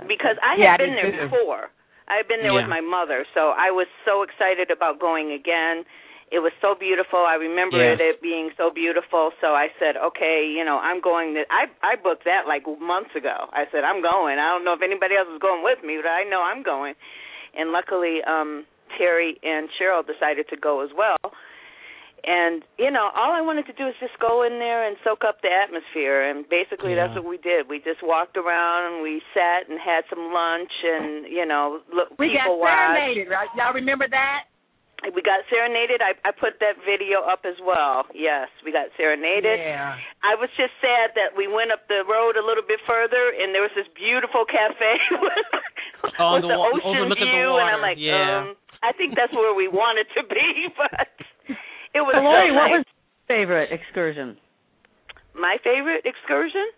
because 0.09 0.37
I 0.43 0.57
Yeah, 0.59 0.69
I 0.69 0.71
had 0.73 0.79
been 0.79 0.95
there 0.97 1.13
too. 1.13 1.29
before. 1.29 1.69
I 2.09 2.17
had 2.21 2.29
been 2.29 2.41
there 2.43 2.53
Yeah. 2.53 2.61
with 2.61 2.69
my 2.69 2.81
mother, 2.81 3.25
so 3.35 3.53
I 3.57 3.71
was 3.71 3.87
so 4.05 4.23
excited 4.23 4.71
about 4.71 5.01
going 5.01 5.33
again. 5.33 5.85
It 6.33 6.41
was 6.41 6.53
so 6.61 6.75
beautiful. 6.75 7.21
I 7.21 7.35
remember 7.37 7.79
Yeah. 7.79 7.93
it, 7.95 8.01
it 8.01 8.21
being 8.21 8.51
so 8.57 8.71
beautiful. 8.71 9.31
So 9.41 9.55
I 9.55 9.69
said, 9.79 9.97
okay, 9.97 10.45
you 10.45 10.65
know, 10.65 10.79
I'm 10.81 11.01
going. 11.01 11.35
To, 11.35 11.45
I 11.51 11.69
I 11.83 11.97
booked 11.97 12.25
that 12.25 12.49
like 12.49 12.65
months 12.81 13.15
ago. 13.15 13.49
I 13.53 13.65
said 13.71 13.85
I'm 13.85 14.01
going. 14.03 14.39
I 14.39 14.49
don't 14.53 14.65
know 14.65 14.73
if 14.73 14.83
anybody 14.83 15.17
else 15.17 15.29
is 15.29 15.39
going 15.41 15.63
with 15.63 15.85
me, 15.85 15.97
but 16.01 16.09
I 16.09 16.25
know 16.25 16.43
I'm 16.43 16.63
going. 16.63 16.95
And 17.57 17.71
luckily, 17.71 18.19
um, 18.27 18.67
Terry 18.99 19.39
and 19.43 19.69
Cheryl 19.81 20.05
decided 20.07 20.49
to 20.51 20.57
go 20.57 20.81
as 20.85 20.91
well. 20.97 21.17
And 22.25 22.65
you 22.81 22.89
know, 22.89 23.13
all 23.13 23.37
I 23.37 23.45
wanted 23.45 23.69
to 23.69 23.77
do 23.77 23.85
is 23.85 23.93
just 24.01 24.17
go 24.17 24.49
in 24.49 24.57
there 24.57 24.89
and 24.89 24.97
soak 25.05 25.29
up 25.29 25.45
the 25.45 25.53
atmosphere. 25.53 26.25
And 26.25 26.49
basically, 26.49 26.97
that's 26.97 27.13
what 27.13 27.29
we 27.29 27.37
did. 27.37 27.69
We 27.69 27.85
just 27.85 28.01
walked 28.01 28.41
around 28.41 28.97
and 28.97 28.97
we 29.05 29.21
sat 29.37 29.69
and 29.69 29.77
had 29.77 30.09
some 30.09 30.33
lunch 30.33 30.73
and 30.89 31.29
you 31.29 31.45
know, 31.45 31.85
look, 31.93 32.17
We 32.17 32.33
got 32.33 32.49
people 32.49 32.65
watched. 32.65 32.97
serenaded, 32.97 33.29
right? 33.29 33.49
Y'all 33.61 33.77
remember 33.77 34.09
that? 34.09 34.49
We 35.13 35.21
got 35.21 35.45
serenaded. 35.53 36.01
I 36.01 36.17
I 36.25 36.33
put 36.33 36.57
that 36.65 36.81
video 36.89 37.21
up 37.29 37.45
as 37.45 37.61
well. 37.61 38.09
Yes, 38.17 38.49
we 38.65 38.73
got 38.73 38.89
serenaded. 38.97 39.61
Yeah. 39.61 40.01
I 40.25 40.33
was 40.41 40.49
just 40.57 40.73
sad 40.81 41.13
that 41.21 41.37
we 41.37 41.45
went 41.45 41.77
up 41.77 41.85
the 41.93 42.09
road 42.09 42.41
a 42.41 42.45
little 42.47 42.65
bit 42.65 42.81
further 42.89 43.37
and 43.37 43.53
there 43.53 43.61
was 43.61 43.75
this 43.77 43.85
beautiful 43.93 44.49
cafe 44.49 44.97
with, 45.21 46.17
On 46.17 46.41
with 46.41 46.49
the 46.49 46.49
the 46.49 46.57
wa- 46.57 46.73
ocean 46.73 47.05
overlooking 47.05 47.21
the 47.21 47.37
view 47.37 47.53
and 47.61 47.69
I'm 47.69 47.85
water, 47.85 47.89
like, 47.93 48.01
yeah. 48.01 48.49
um 48.49 48.57
I 48.85 48.93
think 48.93 49.17
that's 49.17 49.33
where 49.33 49.55
we 49.57 49.67
wanted 49.69 50.07
to 50.15 50.23
be, 50.29 50.69
but 50.77 51.09
it 51.97 52.01
was 52.05 52.13
So 52.15 52.21
Lori, 52.21 52.51
so 52.51 52.55
what 52.55 52.71
was 52.71 52.85
your 52.85 53.25
favorite 53.27 53.73
excursion? 53.73 54.37
my 55.35 55.57
favorite 55.65 56.05
excursion? 56.05 56.69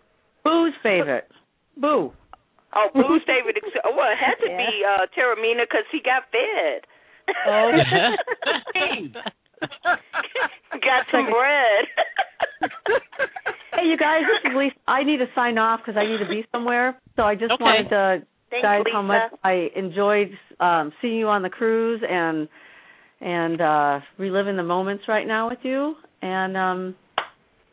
Boo's 0.43 0.73
favorite. 0.81 1.27
Boo. 1.75 2.13
Oh, 2.73 2.87
Boo's 2.93 3.21
favorite 3.27 3.57
excursion. 3.57 3.91
Well, 3.95 4.07
it 4.09 4.17
had 4.17 4.39
to 4.41 4.49
be 4.49 4.71
uh 4.87 5.05
Taormina 5.13 5.67
because 5.67 5.85
he 5.91 5.99
got 6.01 6.23
fed. 6.31 6.87
Oh. 7.45 7.71
Got 10.71 11.05
some 11.11 11.25
bread. 11.31 11.85
hey, 13.73 13.85
you 13.87 13.97
guys, 13.97 14.21
this 14.27 14.51
is 14.51 14.55
Lisa. 14.57 14.75
I 14.87 15.03
need 15.03 15.17
to 15.17 15.25
sign 15.35 15.57
off 15.57 15.81
because 15.83 15.97
I 15.99 16.05
need 16.05 16.19
to 16.23 16.29
be 16.29 16.45
somewhere. 16.51 16.99
So 17.15 17.23
I 17.23 17.35
just 17.35 17.51
Okay. 17.51 17.63
wanted 17.63 17.89
to 17.89 18.25
Thanks, 18.49 18.63
guys 18.63 18.83
Lisa. 18.85 18.95
how 18.95 19.01
much 19.01 19.31
I 19.43 19.67
enjoyed 19.75 20.29
um 20.59 20.91
seeing 21.01 21.15
you 21.15 21.27
on 21.27 21.41
the 21.41 21.49
cruise 21.49 22.01
and 22.07 22.47
and 23.21 23.61
uh 23.61 23.99
reliving 24.17 24.55
the 24.57 24.63
moments 24.63 25.03
right 25.07 25.27
now 25.27 25.49
with 25.49 25.59
you. 25.63 25.95
And 26.21 26.55
um 26.57 26.95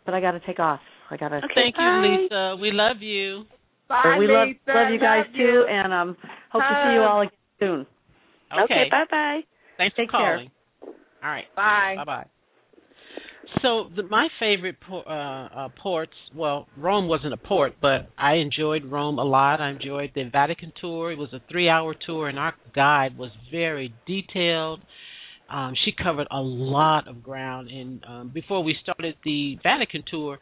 but 0.04 0.14
I 0.14 0.20
got 0.20 0.32
to 0.32 0.40
take 0.46 0.58
off. 0.58 0.80
I 1.10 1.16
got 1.16 1.28
to. 1.30 1.36
Okay. 1.38 1.48
Thank 1.54 1.76
you, 1.78 1.84
Bye. 1.84 2.18
Lisa. 2.20 2.56
We 2.60 2.70
love 2.72 2.98
you. 3.00 3.44
Bye, 3.88 4.16
we 4.18 4.26
love 4.26 4.48
Lisa. 4.48 4.58
love 4.68 4.90
you 4.92 4.98
guys 4.98 5.24
Love 5.26 5.34
too, 5.36 5.42
you. 5.42 5.66
and 5.68 5.92
um 5.92 6.16
hope 6.50 6.62
to 6.62 6.68
see 6.84 6.92
you 6.94 7.00
all 7.02 7.20
again 7.20 7.32
soon. 7.60 7.86
Okay. 8.64 8.88
bye 8.90 9.04
bye. 9.10 9.40
Thanks 9.76 9.96
Take 9.96 10.10
for 10.10 10.18
care. 10.18 10.36
calling. 10.36 10.50
All 11.22 11.30
right. 11.30 11.44
Bye. 11.56 11.94
Bye 11.98 12.04
bye. 12.04 12.26
So 13.62 13.88
the, 13.94 14.02
my 14.04 14.28
favorite 14.38 14.76
por- 14.80 15.08
uh, 15.08 15.48
uh, 15.48 15.68
ports, 15.82 16.12
well, 16.34 16.66
Rome 16.76 17.08
wasn't 17.08 17.32
a 17.32 17.36
port, 17.36 17.74
but 17.80 18.10
I 18.18 18.34
enjoyed 18.34 18.84
Rome 18.84 19.18
a 19.18 19.24
lot. 19.24 19.60
I 19.60 19.70
enjoyed 19.70 20.12
the 20.14 20.24
Vatican 20.30 20.72
tour. 20.80 21.12
It 21.12 21.18
was 21.18 21.32
a 21.32 21.40
three-hour 21.50 21.94
tour, 22.06 22.28
and 22.28 22.38
our 22.38 22.54
guide 22.74 23.16
was 23.16 23.30
very 23.50 23.94
detailed. 24.06 24.80
Um, 25.48 25.74
she 25.84 25.92
covered 25.92 26.26
a 26.30 26.40
lot 26.40 27.06
of 27.06 27.22
ground. 27.22 27.68
And 27.68 28.04
um, 28.08 28.30
before 28.32 28.64
we 28.64 28.76
started 28.82 29.16
the 29.24 29.58
Vatican 29.62 30.02
tour, 30.10 30.38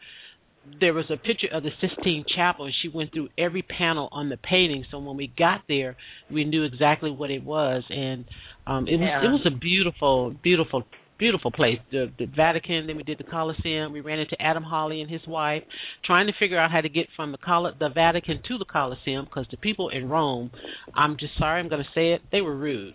there 0.81 0.95
was 0.95 1.07
a 1.11 1.17
picture 1.17 1.49
of 1.53 1.65
the 1.65 1.71
Sistine 1.81 2.25
Chapel, 2.35 2.67
and 2.67 2.75
she 2.83 2.89
went 2.89 3.13
through 3.13 3.29
every 3.37 3.63
panel 3.63 4.09
on 4.13 4.29
the 4.29 4.37
painting. 4.37 4.85
So 4.91 4.99
when 4.99 5.17
we 5.17 5.33
got 5.37 5.63
there, 5.69 5.97
we 6.31 6.45
knew 6.45 6.63
exactly 6.65 7.11
what 7.11 7.31
it 7.31 7.43
was, 7.43 7.83
and 7.91 8.25
um, 8.67 8.87
it 8.87 8.97
was 8.97 9.09
it 9.25 9.29
was 9.29 9.53
a 9.53 9.59
beautiful, 9.59 10.35
beautiful, 10.43 10.85
beautiful 11.19 11.51
place. 11.51 11.79
The 11.91 12.11
the 12.19 12.27
Vatican. 12.27 12.87
Then 12.87 12.97
we 12.97 13.03
did 13.03 13.19
the 13.19 13.25
Colosseum. 13.25 13.93
We 13.93 14.01
ran 14.01 14.19
into 14.19 14.41
Adam 14.41 14.63
Holly 14.63 15.01
and 15.01 15.11
his 15.11 15.21
wife, 15.27 15.63
trying 16.05 16.27
to 16.27 16.33
figure 16.39 16.59
out 16.59 16.71
how 16.71 16.81
to 16.81 16.89
get 16.89 17.07
from 17.17 17.33
the 17.33 17.39
Col- 17.39 17.73
the 17.79 17.89
Vatican 17.89 18.41
to 18.49 18.59
the 18.59 18.65
Colosseum 18.65 19.25
because 19.25 19.47
the 19.51 19.57
people 19.57 19.89
in 19.89 20.09
Rome, 20.09 20.51
I'm 20.95 21.17
just 21.19 21.33
sorry, 21.39 21.61
I'm 21.61 21.69
going 21.69 21.83
to 21.83 21.89
say 21.95 22.13
it, 22.13 22.23
they 22.31 22.41
were 22.41 22.57
rude. 22.57 22.95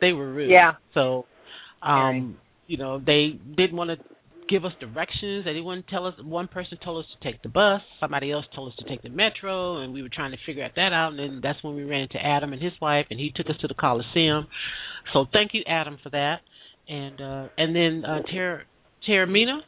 They 0.00 0.12
were 0.12 0.32
rude. 0.32 0.50
Yeah. 0.50 0.72
So, 0.94 1.26
um, 1.82 2.36
you 2.66 2.76
know, 2.76 3.00
they 3.04 3.38
didn't 3.56 3.76
want 3.76 3.90
to 3.90 3.96
give 4.48 4.64
us 4.64 4.72
directions. 4.80 5.44
They 5.44 5.52
didn't 5.52 5.64
want 5.64 5.86
to 5.86 5.90
tell 5.90 6.06
us. 6.06 6.14
One 6.22 6.48
person 6.48 6.78
told 6.82 7.04
us 7.04 7.10
to 7.18 7.30
take 7.30 7.42
the 7.42 7.48
bus. 7.48 7.80
Somebody 8.00 8.32
else 8.32 8.44
told 8.54 8.72
us 8.72 8.78
to 8.78 8.88
take 8.88 9.02
the 9.02 9.10
metro, 9.10 9.78
and 9.82 9.92
we 9.92 10.02
were 10.02 10.10
trying 10.12 10.32
to 10.32 10.38
figure 10.46 10.64
out 10.64 10.72
that 10.76 10.92
out. 10.92 11.10
And 11.10 11.18
then 11.18 11.40
that's 11.42 11.62
when 11.62 11.74
we 11.74 11.84
ran 11.84 12.02
into 12.02 12.18
Adam 12.24 12.52
and 12.52 12.62
his 12.62 12.72
wife, 12.80 13.06
and 13.10 13.18
he 13.18 13.32
took 13.34 13.46
us 13.46 13.56
to 13.60 13.68
the 13.68 13.74
Coliseum. 13.74 14.46
So 15.12 15.26
thank 15.32 15.52
you, 15.54 15.62
Adam, 15.66 15.98
for 16.02 16.10
that. 16.10 16.36
And 16.88 17.20
uh, 17.20 17.48
and 17.58 17.76
then 17.76 18.04
uh, 18.04 18.22
Ter- 18.32 18.62
Taormina 19.06 19.58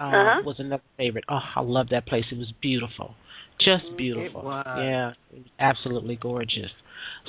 uh, 0.00 0.02
Uh-huh. 0.02 0.42
was 0.44 0.56
another 0.58 0.82
favorite. 0.96 1.24
Oh, 1.28 1.38
I 1.56 1.60
love 1.62 1.88
that 1.90 2.06
place. 2.06 2.24
It 2.32 2.38
was 2.38 2.52
beautiful, 2.60 3.14
just 3.60 3.84
beautiful. 3.96 4.42
was. 4.42 4.66
Yeah, 4.66 5.12
absolutely 5.60 6.16
gorgeous. 6.16 6.70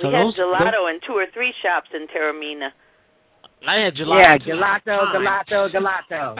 We 0.02 0.10
had 0.10 0.14
those, 0.34 0.36
gelato 0.38 0.90
in 0.90 1.00
two 1.06 1.14
or 1.14 1.26
three 1.34 1.54
shops 1.62 1.90
in 1.94 2.08
Taormina. 2.10 2.70
those- 2.74 3.68
I 3.68 3.84
had 3.86 3.94
gelato. 3.94 4.24
Yeah, 4.24 4.38
gelato, 4.40 4.98
gelato, 5.14 5.60
gelato. 5.76 6.38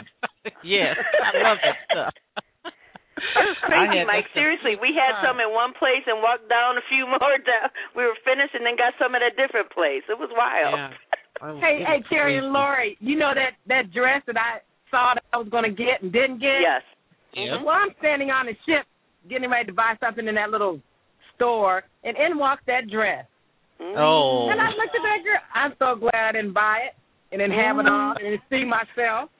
yes, 0.64 0.96
I 1.22 1.30
love 1.44 1.58
that 1.62 1.76
stuff. 1.92 2.14
It 3.20 3.44
was 3.52 3.60
crazy, 3.68 4.00
Mike. 4.08 4.24
Seriously, 4.32 4.80
we 4.80 4.96
had 4.96 5.20
some 5.20 5.38
in 5.44 5.52
one 5.52 5.76
place 5.76 6.02
and 6.08 6.24
walked 6.24 6.48
down 6.48 6.80
a 6.80 6.84
few 6.88 7.04
more 7.20 7.36
down. 7.44 7.68
We 7.94 8.02
were 8.08 8.16
finished 8.24 8.56
and 8.56 8.64
then 8.64 8.80
got 8.80 8.96
some 8.96 9.12
at 9.14 9.20
a 9.20 9.28
different 9.36 9.68
place. 9.70 10.02
It 10.08 10.16
was 10.16 10.32
wild. 10.32 10.74
Yeah. 10.74 10.90
Hey, 11.40 11.80
hey, 11.86 12.04
Carrie 12.08 12.38
and 12.38 12.52
Lori, 12.52 12.96
you 13.00 13.16
know 13.16 13.32
that 13.34 13.56
that 13.68 13.92
dress 13.92 14.22
that 14.26 14.36
I 14.36 14.60
saw 14.90 15.14
that 15.14 15.24
I 15.32 15.38
was 15.38 15.48
going 15.48 15.64
to 15.64 15.70
get 15.70 16.02
and 16.02 16.12
didn't 16.12 16.38
get? 16.38 16.60
yes. 16.60 16.82
Yep. 17.32 17.64
Well, 17.64 17.76
I'm 17.76 17.94
standing 17.98 18.30
on 18.30 18.46
the 18.46 18.56
ship 18.66 18.84
getting 19.28 19.48
ready 19.48 19.66
to 19.66 19.72
buy 19.72 19.94
something 20.00 20.26
in 20.26 20.34
that 20.34 20.50
little 20.50 20.80
store, 21.36 21.84
and 22.04 22.16
in 22.16 22.38
walks 22.38 22.62
that 22.66 22.90
dress. 22.90 23.24
Mm. 23.80 23.96
Oh. 23.96 24.48
And 24.50 24.60
I 24.60 24.68
looked 24.76 24.92
at 24.92 25.04
that 25.04 25.24
girl. 25.24 25.40
I'm 25.54 25.72
so 25.78 25.98
glad 25.98 26.28
I 26.28 26.32
didn't 26.32 26.52
buy 26.52 26.90
it 26.90 26.94
and 27.32 27.40
didn't 27.40 27.56
have 27.56 27.78
it 27.78 27.86
on 27.86 28.16
and 28.18 28.36
didn't 28.36 28.44
see 28.50 28.64
myself. 28.64 29.30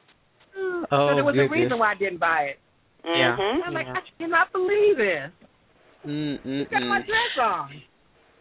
Oh, 0.57 0.85
so 0.89 1.15
there 1.15 1.25
was 1.25 1.35
goodness. 1.35 1.51
a 1.51 1.61
reason 1.61 1.79
why 1.79 1.93
I 1.93 1.99
didn't 1.99 2.19
buy 2.19 2.55
it. 2.55 2.59
Yeah. 3.05 3.37
Mhm. 3.37 3.61
I'm 3.67 3.75
like, 3.75 3.87
Yeah. 3.87 4.01
I 4.01 4.03
cannot 4.19 4.53
believe 4.53 4.97
this. 4.97 5.31
Mm 6.07 6.41
mm 6.41 6.47
mm. 6.47 6.71
Got 6.71 6.83
my 6.83 7.01
dress 7.03 7.35
on. 7.41 7.83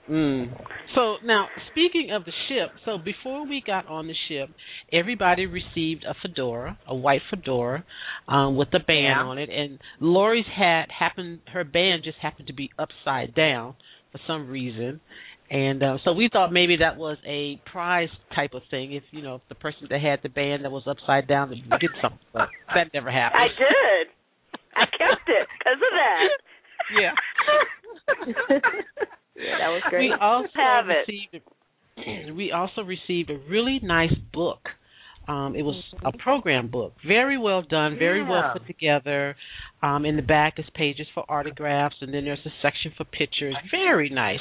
Mm. 0.10 0.50
So 0.96 1.18
now, 1.24 1.48
speaking 1.72 2.10
of 2.12 2.26
the 2.26 2.32
ship, 2.48 2.72
so 2.84 2.98
before 2.98 3.48
we 3.48 3.62
got 3.66 3.86
on 3.88 4.08
the 4.08 4.16
ship, 4.28 4.50
everybody 4.92 5.46
received 5.46 6.04
a 6.04 6.16
fedora, 6.22 6.80
a 6.88 6.96
white 6.96 7.22
fedora, 7.30 7.84
um, 8.28 8.56
with 8.58 8.70
a 8.74 8.80
band 8.80 9.04
Yeah. 9.18 9.24
on 9.24 9.38
it, 9.38 9.50
and 9.50 9.80
Lori's 10.00 10.48
hat 10.48 10.90
happened. 10.92 11.42
Her 11.54 11.64
band 11.64 12.04
just 12.04 12.18
happened 12.18 12.48
to 12.48 12.54
be 12.54 12.72
upside 12.80 13.36
down 13.36 13.76
for 14.12 14.20
some 14.26 14.50
reason, 14.50 15.00
and 15.52 15.84
uh, 15.84 15.98
so 16.04 16.14
we 16.14 16.28
thought 16.32 16.52
maybe 16.52 16.78
that 16.78 16.98
was 16.98 17.18
a 17.28 17.62
prize 17.72 18.10
type 18.36 18.56
of 18.56 18.64
thing. 18.72 18.94
If 18.94 19.04
you 19.12 19.22
know, 19.22 19.36
if 19.36 19.42
the 19.50 19.56
person 19.56 19.88
that 19.92 20.02
had 20.02 20.22
the 20.24 20.30
band 20.30 20.66
that 20.66 20.72
was 20.72 20.84
upside 20.88 21.28
down 21.28 21.50
would 21.50 21.80
get 21.80 21.92
something, 22.02 22.18
but 22.34 22.50
that 22.74 22.92
never 22.96 23.12
happened. 23.12 23.42
I 23.44 23.48
did. 23.48 24.08
I 24.76 24.86
kept 24.86 25.28
it 25.30 25.48
because 25.60 25.76
of 25.76 25.94
that. 25.94 26.30
Yeah. 27.00 27.14
that 29.60 29.70
was 29.70 29.82
great. 29.90 30.10
We 30.10 30.16
also 30.20 30.50
Have 30.56 30.86
it. 30.90 31.08
received 31.08 31.44
we 32.38 32.52
also 32.52 32.82
received 32.82 33.30
a 33.30 33.38
really 33.50 33.80
nice 33.84 34.14
book. 34.34 34.60
Um, 35.28 35.56
it 35.56 35.62
was 35.62 35.76
a 36.04 36.12
program 36.18 36.70
book, 36.72 36.94
very 37.06 37.38
well 37.38 37.62
done, 37.62 37.98
very 38.00 38.24
well 38.24 38.50
put 38.52 38.66
together. 38.66 39.36
Um, 39.84 40.04
in 40.04 40.16
the 40.16 40.24
back 40.24 40.56
is 40.58 40.66
pages 40.74 41.06
for 41.14 41.24
autographs, 41.32 41.98
and 42.02 42.12
then 42.12 42.26
there's 42.26 42.40
a 42.48 42.50
section 42.64 42.92
for 42.98 43.04
pictures. 43.04 43.56
Very 43.70 44.10
nice. 44.10 44.40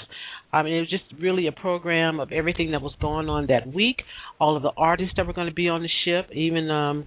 I 0.51 0.62
mean, 0.62 0.72
it 0.72 0.80
was 0.80 0.88
just 0.90 1.05
really 1.20 1.46
a 1.46 1.53
program 1.53 2.20
of 2.20 2.32
everything 2.32 2.70
that 2.70 2.80
was 2.80 2.94
going 3.03 3.28
on 3.28 3.49
that 3.49 3.72
week. 3.72 3.96
All 4.40 4.57
of 4.57 4.62
the 4.62 4.72
artists 4.78 5.12
that 5.18 5.26
were 5.26 5.34
going 5.34 5.49
to 5.49 5.55
be 5.55 5.68
on 5.68 5.82
the 5.82 5.90
ship, 6.07 6.30
even 6.34 6.70
um, 6.70 7.07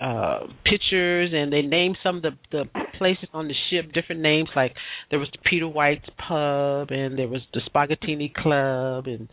uh 0.00 0.40
pictures 0.64 1.30
and 1.34 1.52
they 1.52 1.62
named 1.62 1.96
some 2.02 2.16
of 2.16 2.22
the 2.22 2.30
the 2.52 2.64
places 2.98 3.28
on 3.32 3.48
the 3.48 3.54
ship 3.68 3.92
different 3.92 4.20
names 4.22 4.48
like 4.56 4.74
there 5.10 5.18
was 5.18 5.28
the 5.32 5.38
Peter 5.48 5.68
White's 5.68 6.08
pub 6.16 6.90
and 6.90 7.18
there 7.18 7.28
was 7.28 7.42
the 7.52 7.60
Spaghettini 7.68 8.32
Club 8.34 9.06
and 9.06 9.28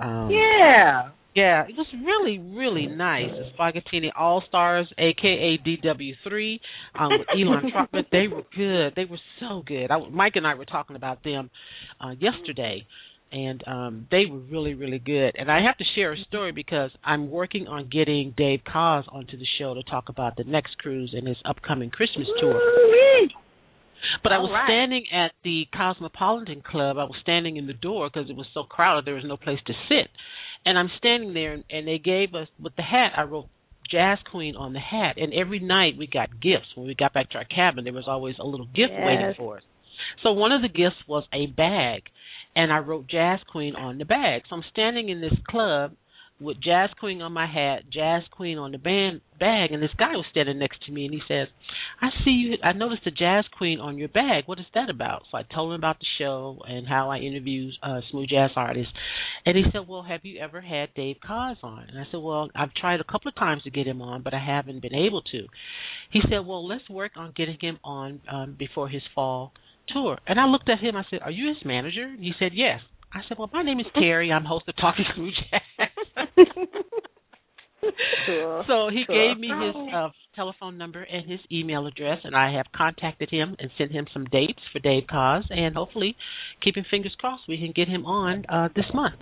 um 0.00 0.30
Yeah. 0.30 1.10
yeah, 1.34 1.64
it 1.68 1.74
was 1.76 1.86
really, 2.02 2.38
really 2.38 2.86
nice. 2.86 3.30
The 3.30 3.50
Spaghettini 3.58 4.08
All 4.18 4.42
Stars, 4.48 4.86
aka 4.98 5.58
DW3, 5.66 6.60
um, 6.98 7.08
with 7.18 7.28
Elan 7.36 7.70
Trotman. 7.72 8.04
They 8.10 8.26
were 8.28 8.42
good. 8.56 8.94
They 8.96 9.04
were 9.04 9.20
so 9.40 9.62
good. 9.66 9.90
I, 9.90 9.98
Mike 10.10 10.36
and 10.36 10.46
I 10.46 10.54
were 10.54 10.64
talking 10.64 10.96
about 10.96 11.22
them 11.24 11.50
uh, 12.00 12.14
yesterday, 12.18 12.86
and 13.32 13.62
um, 13.66 14.06
they 14.10 14.24
were 14.30 14.38
really, 14.38 14.74
really 14.74 14.98
good. 14.98 15.36
And 15.36 15.50
I 15.50 15.62
have 15.62 15.76
to 15.78 15.84
share 15.94 16.12
a 16.12 16.18
story 16.28 16.52
because 16.52 16.90
I'm 17.04 17.30
working 17.30 17.66
on 17.66 17.88
getting 17.90 18.34
Dave 18.36 18.60
Koz 18.64 19.04
onto 19.08 19.36
the 19.36 19.46
show 19.58 19.74
to 19.74 19.82
talk 19.82 20.08
about 20.08 20.36
the 20.36 20.44
next 20.44 20.78
cruise 20.78 21.12
and 21.16 21.26
his 21.26 21.36
upcoming 21.44 21.90
Christmas 21.90 22.26
tour. 22.40 22.60
But 24.22 24.32
I 24.32 24.38
was 24.38 24.50
right. 24.52 24.66
standing 24.66 25.04
at 25.12 25.32
the 25.42 25.64
Cosmopolitan 25.74 26.62
Club. 26.62 26.96
I 26.98 27.04
was 27.04 27.16
standing 27.22 27.56
in 27.56 27.66
the 27.66 27.72
door 27.72 28.08
because 28.12 28.30
it 28.30 28.36
was 28.36 28.46
so 28.54 28.62
crowded. 28.62 29.04
There 29.04 29.14
was 29.14 29.24
no 29.26 29.36
place 29.36 29.58
to 29.66 29.72
sit, 29.88 30.08
and 30.64 30.78
I'm 30.78 30.90
standing 30.98 31.34
there, 31.34 31.54
and, 31.54 31.64
and 31.70 31.88
they 31.88 31.98
gave 31.98 32.34
us 32.34 32.48
with 32.62 32.76
the 32.76 32.82
hat. 32.82 33.12
I 33.16 33.22
wrote 33.22 33.46
Jazz 33.90 34.18
Queen 34.30 34.56
on 34.56 34.72
the 34.72 34.80
hat, 34.80 35.16
and 35.16 35.32
every 35.32 35.60
night 35.60 35.94
we 35.98 36.06
got 36.06 36.40
gifts. 36.40 36.68
When 36.74 36.86
we 36.86 36.94
got 36.94 37.14
back 37.14 37.30
to 37.30 37.38
our 37.38 37.44
cabin, 37.44 37.84
there 37.84 37.92
was 37.92 38.06
always 38.06 38.36
a 38.38 38.46
little 38.46 38.66
gift 38.66 38.92
waiting 38.92 39.34
for 39.36 39.58
us. 39.58 39.62
So 40.22 40.32
one 40.32 40.52
of 40.52 40.62
the 40.62 40.68
gifts 40.68 40.96
was 41.06 41.24
a 41.32 41.46
bag, 41.46 42.02
and 42.56 42.72
I 42.72 42.78
wrote 42.78 43.06
Jazz 43.06 43.38
Queen 43.52 43.76
on 43.76 43.98
the 43.98 44.06
bag. 44.06 44.42
So 44.48 44.56
I'm 44.56 44.64
standing 44.72 45.10
in 45.10 45.20
this 45.20 45.38
club 45.48 45.92
with 46.40 46.60
Jazz 46.60 46.90
Queen 46.98 47.22
on 47.22 47.32
my 47.32 47.46
hat, 47.46 47.84
Jazz 47.90 48.22
Queen 48.30 48.58
on 48.58 48.72
the 48.72 48.78
band 48.78 49.20
bag, 49.38 49.72
and 49.72 49.82
this 49.82 49.94
guy 49.98 50.12
was 50.12 50.26
standing 50.30 50.58
next 50.58 50.84
to 50.84 50.92
me, 50.92 51.06
and 51.06 51.14
he 51.14 51.20
says, 51.26 51.48
"I 52.00 52.10
see 52.24 52.30
you. 52.30 52.58
I 52.62 52.72
noticed 52.72 53.04
the 53.04 53.10
Jazz 53.10 53.46
Queen 53.56 53.80
on 53.80 53.96
your 53.96 54.08
bag. 54.08 54.44
What 54.46 54.58
is 54.58 54.66
that 54.74 54.90
about?" 54.90 55.24
So 55.30 55.38
I 55.38 55.42
told 55.44 55.72
him 55.72 55.80
about 55.80 55.98
the 55.98 56.06
show 56.18 56.62
and 56.68 56.86
how 56.86 57.10
I 57.10 57.18
interview 57.18 57.70
uh, 57.82 58.00
smooth 58.10 58.28
jazz 58.28 58.50
artists, 58.54 58.92
and 59.46 59.56
he 59.56 59.64
said, 59.72 59.88
"Well, 59.88 60.02
have 60.02 60.24
you 60.24 60.38
ever 60.40 60.60
had 60.60 60.92
Dave 60.94 61.16
Koz 61.26 61.56
on?" 61.62 61.84
And 61.88 61.98
I 61.98 62.04
said, 62.10 62.20
"Well, 62.20 62.50
I've 62.54 62.74
tried 62.74 63.00
a 63.00 63.04
couple 63.04 63.28
of 63.28 63.34
times 63.34 63.62
to 63.62 63.70
get 63.70 63.86
him 63.86 64.02
on, 64.02 64.22
but 64.22 64.34
I 64.34 64.38
haven't 64.38 64.80
been 64.80 64.94
able 64.94 65.22
to." 65.22 65.46
He 66.10 66.20
said, 66.28 66.46
"Well, 66.46 66.66
let's 66.66 66.88
work 66.90 67.12
on 67.16 67.32
getting 67.34 67.58
him 67.60 67.78
on 67.82 68.20
um, 68.28 68.56
before 68.58 68.88
his 68.88 69.02
fall 69.14 69.52
tour." 69.88 70.18
And 70.26 70.38
I 70.40 70.46
looked 70.46 70.68
at 70.68 70.78
him. 70.80 70.96
I 70.96 71.04
said, 71.10 71.20
"Are 71.22 71.30
you 71.30 71.48
his 71.48 71.64
manager?" 71.64 72.04
And 72.04 72.22
he 72.22 72.32
said, 72.38 72.52
"Yes." 72.54 72.80
I 73.12 73.20
said, 73.28 73.38
"Well, 73.38 73.50
my 73.52 73.62
name 73.62 73.80
is 73.80 73.86
Terry. 73.94 74.32
I'm 74.32 74.44
host 74.44 74.68
of 74.68 74.76
Talking 74.76 75.04
Smooth 75.14 75.34
Jazz." 75.50 76.46
cool. 78.26 78.64
So 78.66 78.88
he 78.90 79.04
Cool. 79.06 79.14
gave 79.14 79.38
me 79.38 79.48
his 79.48 79.74
uh, 79.94 80.08
telephone 80.34 80.76
number 80.76 81.02
and 81.02 81.28
his 81.30 81.40
email 81.52 81.86
address, 81.86 82.18
and 82.24 82.34
I 82.34 82.52
have 82.52 82.66
contacted 82.74 83.30
him 83.30 83.56
and 83.58 83.70
sent 83.78 83.92
him 83.92 84.06
some 84.12 84.24
dates 84.26 84.58
for 84.72 84.78
Dave 84.80 85.04
Koz, 85.10 85.44
and 85.50 85.74
hopefully, 85.74 86.16
keeping 86.62 86.84
fingers 86.90 87.14
crossed, 87.18 87.44
we 87.48 87.58
can 87.58 87.72
get 87.74 87.88
him 87.88 88.04
on 88.04 88.44
uh, 88.48 88.68
this 88.74 88.86
month. 88.92 89.20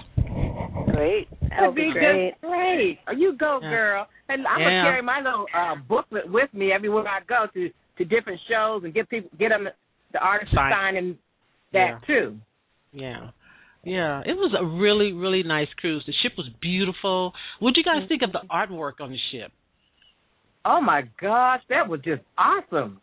great. 0.90 1.28
That 1.50 1.66
would 1.66 1.74
be 1.74 1.90
great. 1.92 2.32
just 2.32 2.40
great. 2.40 2.98
Oh, 3.08 3.12
you 3.12 3.36
go, 3.36 3.58
Yeah. 3.62 3.70
girl. 3.70 4.06
And 4.28 4.46
I'm 4.46 4.60
Yeah. 4.60 4.66
gonna 4.66 4.82
carry 4.82 5.02
my 5.02 5.20
little 5.20 5.46
uh, 5.54 5.74
booklet 5.88 6.30
with 6.30 6.52
me 6.54 6.72
everywhere 6.72 7.06
I 7.06 7.20
go 7.28 7.46
to 7.52 7.70
to 7.98 8.04
different 8.04 8.40
shows 8.48 8.82
and 8.82 8.92
get 8.92 9.08
people 9.08 9.30
get 9.38 9.50
them 9.50 9.68
the 10.14 10.20
artists 10.20 10.52
to 10.52 10.56
Sign. 10.56 10.72
sign 10.72 10.96
in 10.96 11.18
that 11.72 12.00
Yeah. 12.00 12.06
too. 12.06 12.40
Yeah. 12.92 13.30
Yeah, 13.84 14.22
it 14.24 14.32
was 14.32 14.54
a 14.58 14.64
really, 14.64 15.12
really 15.12 15.42
nice 15.42 15.68
cruise. 15.76 16.02
The 16.06 16.14
ship 16.22 16.32
was 16.38 16.48
beautiful. 16.62 17.34
What 17.58 17.74
do 17.74 17.80
you 17.80 17.84
guys 17.84 17.98
mm-hmm. 17.98 18.08
think 18.08 18.22
of 18.22 18.32
the 18.32 18.40
artwork 18.50 19.00
on 19.00 19.10
the 19.10 19.18
ship? 19.30 19.52
Oh 20.64 20.80
my 20.80 21.02
gosh, 21.20 21.60
that 21.68 21.86
was 21.86 22.00
just 22.00 22.22
awesome. 22.38 23.02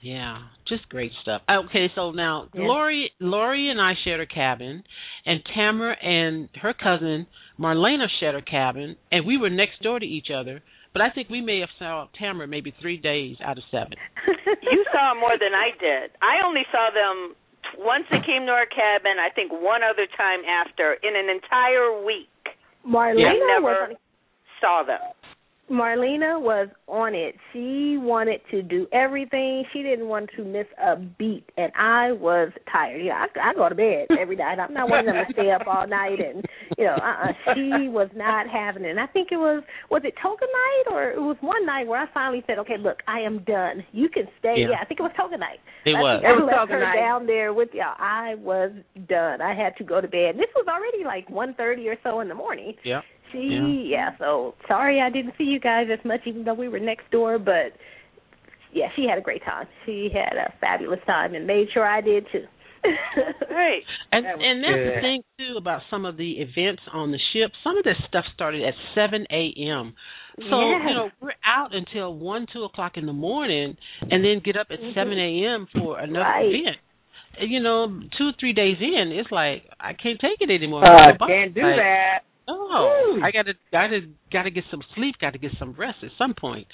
Yeah, 0.00 0.44
just 0.66 0.88
great 0.88 1.12
stuff. 1.20 1.42
Okay, 1.50 1.90
so 1.94 2.12
now 2.12 2.48
Yeah. 2.54 2.62
Lori, 2.62 3.12
Lori 3.20 3.68
and 3.68 3.80
I 3.80 3.92
shared 4.04 4.20
a 4.20 4.26
cabin, 4.26 4.84
and 5.26 5.44
Tamara 5.54 5.96
and 6.02 6.48
her 6.62 6.72
cousin 6.72 7.26
Marlena 7.58 8.06
shared 8.20 8.36
a 8.36 8.42
cabin, 8.42 8.96
and 9.12 9.26
we 9.26 9.36
were 9.36 9.50
next 9.50 9.82
door 9.82 9.98
to 9.98 10.06
each 10.06 10.30
other. 10.30 10.62
But 10.92 11.02
I 11.02 11.10
think 11.10 11.28
we 11.28 11.40
may 11.40 11.60
have 11.60 11.68
saw 11.78 12.06
Tamara 12.18 12.46
maybe 12.48 12.74
three 12.80 12.96
days 12.96 13.36
out 13.44 13.58
of 13.58 13.64
seven. 13.70 13.94
You 14.62 14.84
saw 14.92 15.14
more 15.14 15.36
than 15.40 15.54
I 15.54 15.70
did. 15.80 16.10
I 16.20 16.44
only 16.44 16.62
saw 16.72 16.88
them 16.92 17.34
t- 17.62 17.80
once 17.80 18.04
they 18.10 18.20
came 18.24 18.44
to 18.46 18.52
our 18.52 18.66
cabin. 18.66 19.16
I 19.20 19.28
think 19.32 19.52
one 19.52 19.80
other 19.82 20.06
time 20.16 20.40
after 20.44 20.94
in 21.02 21.16
an 21.16 21.28
entire 21.28 22.04
week. 22.04 22.28
Marlena 22.86 23.28
I 23.28 23.60
was 23.60 23.76
never 23.88 23.94
saw 24.60 24.82
them. 24.84 25.00
Marlena 25.70 26.40
was 26.40 26.68
on 26.86 27.14
it. 27.14 27.34
She 27.52 27.96
wanted 27.98 28.40
to 28.50 28.62
do 28.62 28.86
everything. 28.92 29.64
She 29.72 29.82
didn't 29.82 30.08
want 30.08 30.30
to 30.36 30.44
miss 30.44 30.66
a 30.82 30.96
beat, 30.96 31.44
and 31.56 31.70
I 31.78 32.12
was 32.12 32.50
tired. 32.72 33.02
Yeah, 33.04 33.26
I, 33.36 33.50
I 33.50 33.54
go 33.54 33.68
to 33.68 33.74
bed 33.74 34.06
every 34.20 34.36
night. 34.36 34.58
I'm 34.58 34.72
not 34.72 34.88
one 34.88 35.00
of 35.00 35.06
them 35.06 35.24
to 35.26 35.32
stay 35.32 35.50
up 35.50 35.66
all 35.66 35.86
night, 35.86 36.18
and 36.20 36.44
you 36.76 36.84
know, 36.84 36.96
uh-uh. 36.96 37.54
she 37.54 37.88
was 37.88 38.08
not 38.14 38.46
having 38.48 38.84
it. 38.84 38.90
And 38.90 39.00
I 39.00 39.06
think 39.06 39.28
it 39.30 39.36
was 39.36 39.62
was 39.90 40.02
it 40.04 40.14
toga 40.22 40.46
night 40.46 40.94
or 40.94 41.10
it 41.12 41.20
was 41.20 41.36
one 41.40 41.64
night 41.66 41.86
where 41.86 42.00
I 42.00 42.06
finally 42.12 42.42
said, 42.46 42.58
okay, 42.60 42.76
look, 42.78 42.98
I 43.06 43.20
am 43.20 43.44
done. 43.44 43.84
You 43.92 44.08
can 44.08 44.24
stay. 44.38 44.54
Yeah. 44.58 44.68
Yeah, 44.70 44.76
I 44.80 44.84
think 44.86 45.00
it 45.00 45.02
was 45.02 45.12
toga 45.16 45.36
night. 45.38 45.60
It 45.84 45.94
I 45.96 46.00
was. 46.00 46.20
think 46.22 46.28
I 46.28 46.32
It 46.32 46.40
was 46.40 46.46
left 46.46 46.58
toga 46.58 46.72
her 46.72 46.80
night. 46.80 46.96
down 46.96 47.26
there 47.26 47.52
with 47.52 47.68
y'all. 47.72 47.96
I 47.98 48.34
was 48.36 48.72
done. 49.08 49.40
I 49.40 49.54
had 49.54 49.76
to 49.78 49.84
go 49.84 50.00
to 50.00 50.08
bed. 50.08 50.30
And 50.34 50.38
this 50.38 50.52
was 50.56 50.66
already 50.68 51.04
like 51.04 51.28
one 51.30 51.54
thirty 51.54 51.88
or 51.88 51.96
so 52.02 52.20
in 52.20 52.28
the 52.28 52.34
morning. 52.34 52.74
Yeah. 52.84 53.00
She 53.32 53.38
Yeah. 53.38 54.12
yeah. 54.12 54.18
so 54.18 54.54
sorry 54.66 55.00
I 55.00 55.10
didn't 55.10 55.34
see 55.38 55.44
you 55.44 55.60
guys 55.60 55.86
as 55.92 56.04
much 56.04 56.20
even 56.26 56.44
though 56.44 56.54
we 56.54 56.68
were 56.68 56.80
next 56.80 57.10
door, 57.10 57.38
but 57.38 57.72
yeah, 58.72 58.88
she 58.96 59.06
had 59.08 59.18
a 59.18 59.22
great 59.22 59.42
time. 59.44 59.66
She 59.86 60.10
had 60.12 60.36
a 60.36 60.52
fabulous 60.60 61.00
time 61.06 61.34
and 61.34 61.46
made 61.46 61.68
sure 61.72 61.86
I 61.86 62.00
did 62.00 62.26
too. 62.32 62.44
Right. 63.50 63.82
And 64.12 64.24
That 64.24 64.38
and 64.38 64.62
that's 64.62 64.96
the 64.96 65.00
thing 65.00 65.22
too 65.38 65.56
about 65.58 65.82
some 65.90 66.04
of 66.04 66.16
the 66.16 66.32
events 66.38 66.82
on 66.92 67.10
the 67.10 67.18
ship. 67.32 67.50
Some 67.64 67.76
of 67.76 67.84
this 67.84 67.96
stuff 68.08 68.24
started 68.34 68.62
at 68.62 68.74
seven 68.94 69.26
a.m. 69.30 69.94
So 70.36 70.60
Yes. 70.60 70.82
you 70.86 70.94
know 70.94 71.10
we're 71.20 71.32
out 71.44 71.74
until 71.74 72.14
one, 72.14 72.46
two 72.52 72.64
o'clock 72.64 72.92
in 72.96 73.06
the 73.06 73.12
morning, 73.12 73.76
and 74.02 74.24
then 74.24 74.40
get 74.44 74.56
up 74.56 74.68
at 74.70 74.78
seven 74.94 75.18
a.m. 75.18 75.66
for 75.76 75.98
another 75.98 76.20
Right. 76.20 76.54
event. 76.54 76.76
And, 77.40 77.50
You 77.50 77.60
know, 77.60 78.00
two 78.16 78.30
three 78.38 78.52
days 78.52 78.76
in, 78.80 79.12
it's 79.12 79.30
like 79.32 79.64
I 79.80 79.92
can't 79.94 80.20
take 80.20 80.40
it 80.40 80.50
anymore. 80.50 80.84
Uh, 80.84 81.16
can't 81.26 81.54
do 81.54 81.62
like, 81.62 81.76
that. 81.76 82.18
Oh, 82.48 83.14
Woo. 83.16 83.22
I 83.22 83.30
gotta 83.30 83.52
gotta 83.70 84.00
gotta 84.32 84.50
get 84.50 84.64
some 84.70 84.82
sleep. 84.94 85.16
Got 85.20 85.32
to 85.34 85.38
get 85.38 85.52
some 85.58 85.74
rest 85.78 85.98
at 86.02 86.10
some 86.16 86.34
point. 86.34 86.66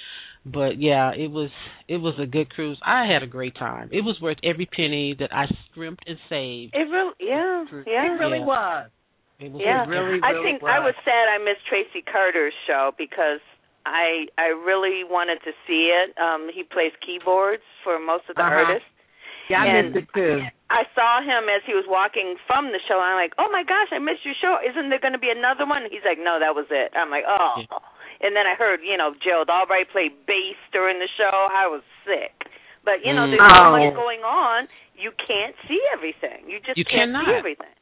But 0.46 0.78
yeah, 0.80 1.10
it 1.16 1.30
was 1.30 1.50
it 1.88 1.96
was 1.96 2.14
a 2.20 2.26
good 2.26 2.50
cruise. 2.50 2.78
I 2.84 3.06
had 3.10 3.22
a 3.22 3.26
great 3.26 3.56
time. 3.56 3.88
It 3.92 4.02
was 4.02 4.16
worth 4.22 4.38
every 4.44 4.66
penny 4.66 5.16
that 5.18 5.34
I 5.34 5.46
scrimped 5.70 6.04
and 6.06 6.18
saved. 6.28 6.74
It 6.74 6.86
really, 6.90 7.14
yeah, 7.18 7.64
yeah. 7.86 8.06
It 8.06 8.18
really 8.20 8.38
Yeah. 8.38 8.44
was. 8.46 8.90
It 9.40 9.50
was 9.50 9.62
Yeah, 9.64 9.82
It 9.84 9.88
really, 9.88 10.20
I 10.22 10.30
really 10.30 10.44
think 10.44 10.62
I 10.62 10.78
was 10.78 10.94
was. 10.94 11.04
sad 11.04 11.26
I 11.28 11.38
missed 11.42 11.66
Tracy 11.66 12.02
Carter's 12.06 12.54
show 12.68 12.92
because 12.96 13.40
I 13.84 14.26
I 14.38 14.54
really 14.54 15.02
wanted 15.02 15.42
to 15.42 15.52
see 15.66 15.90
it. 15.90 16.14
Um 16.20 16.48
he 16.54 16.62
plays 16.62 16.92
keyboards 17.04 17.64
for 17.82 17.98
most 17.98 18.28
of 18.30 18.36
the 18.36 18.42
Uh-huh. 18.46 18.54
artists. 18.54 18.88
Yeah, 19.48 19.62
I 19.62 19.66
And- 19.66 19.92
missed 19.94 20.08
it 20.08 20.14
too. 20.14 20.42
I 20.70 20.86
saw 20.94 21.20
him 21.20 21.48
as 21.48 21.62
he 21.64 21.74
was 21.74 21.84
walking 21.86 22.36
from 22.46 22.72
the 22.72 22.80
show 22.88 22.96
and 22.98 23.10
I'm 23.12 23.16
like, 23.16 23.34
"Oh 23.38 23.48
my 23.52 23.62
gosh, 23.62 23.88
I 23.92 23.98
missed 23.98 24.24
your 24.24 24.34
show. 24.34 24.58
Isn't 24.64 24.88
there 24.88 24.98
going 24.98 25.12
to 25.12 25.18
be 25.22 25.30
another 25.30 25.66
one?" 25.66 25.86
He's 25.90 26.04
like, 26.04 26.18
"No, 26.18 26.38
that 26.40 26.54
was 26.54 26.66
it." 26.70 26.92
I'm 26.96 27.10
like, 27.10 27.24
"Oh." 27.28 27.54
Yeah. 27.58 27.78
And 28.22 28.34
then 28.34 28.46
I 28.46 28.54
heard, 28.54 28.80
you 28.82 28.96
know, 28.96 29.12
Gerald 29.22 29.50
Albright 29.50 29.90
play 29.90 30.08
bass 30.08 30.56
during 30.72 30.98
the 30.98 31.08
show. 31.18 31.30
I 31.52 31.66
was 31.66 31.82
sick. 32.04 32.32
But, 32.84 33.04
you 33.04 33.12
know, 33.12 33.26
Mm. 33.26 33.36
there's 33.36 33.52
so 33.52 33.64
Oh. 33.66 33.70
much 33.76 33.94
going 33.94 34.24
on, 34.24 34.68
you 34.96 35.12
can't 35.12 35.54
see 35.68 35.80
everything. 35.92 36.48
You 36.48 36.60
just 36.60 36.78
You 36.78 36.84
can't 36.84 37.12
cannot. 37.12 37.26
see 37.26 37.34
everything. 37.34 37.74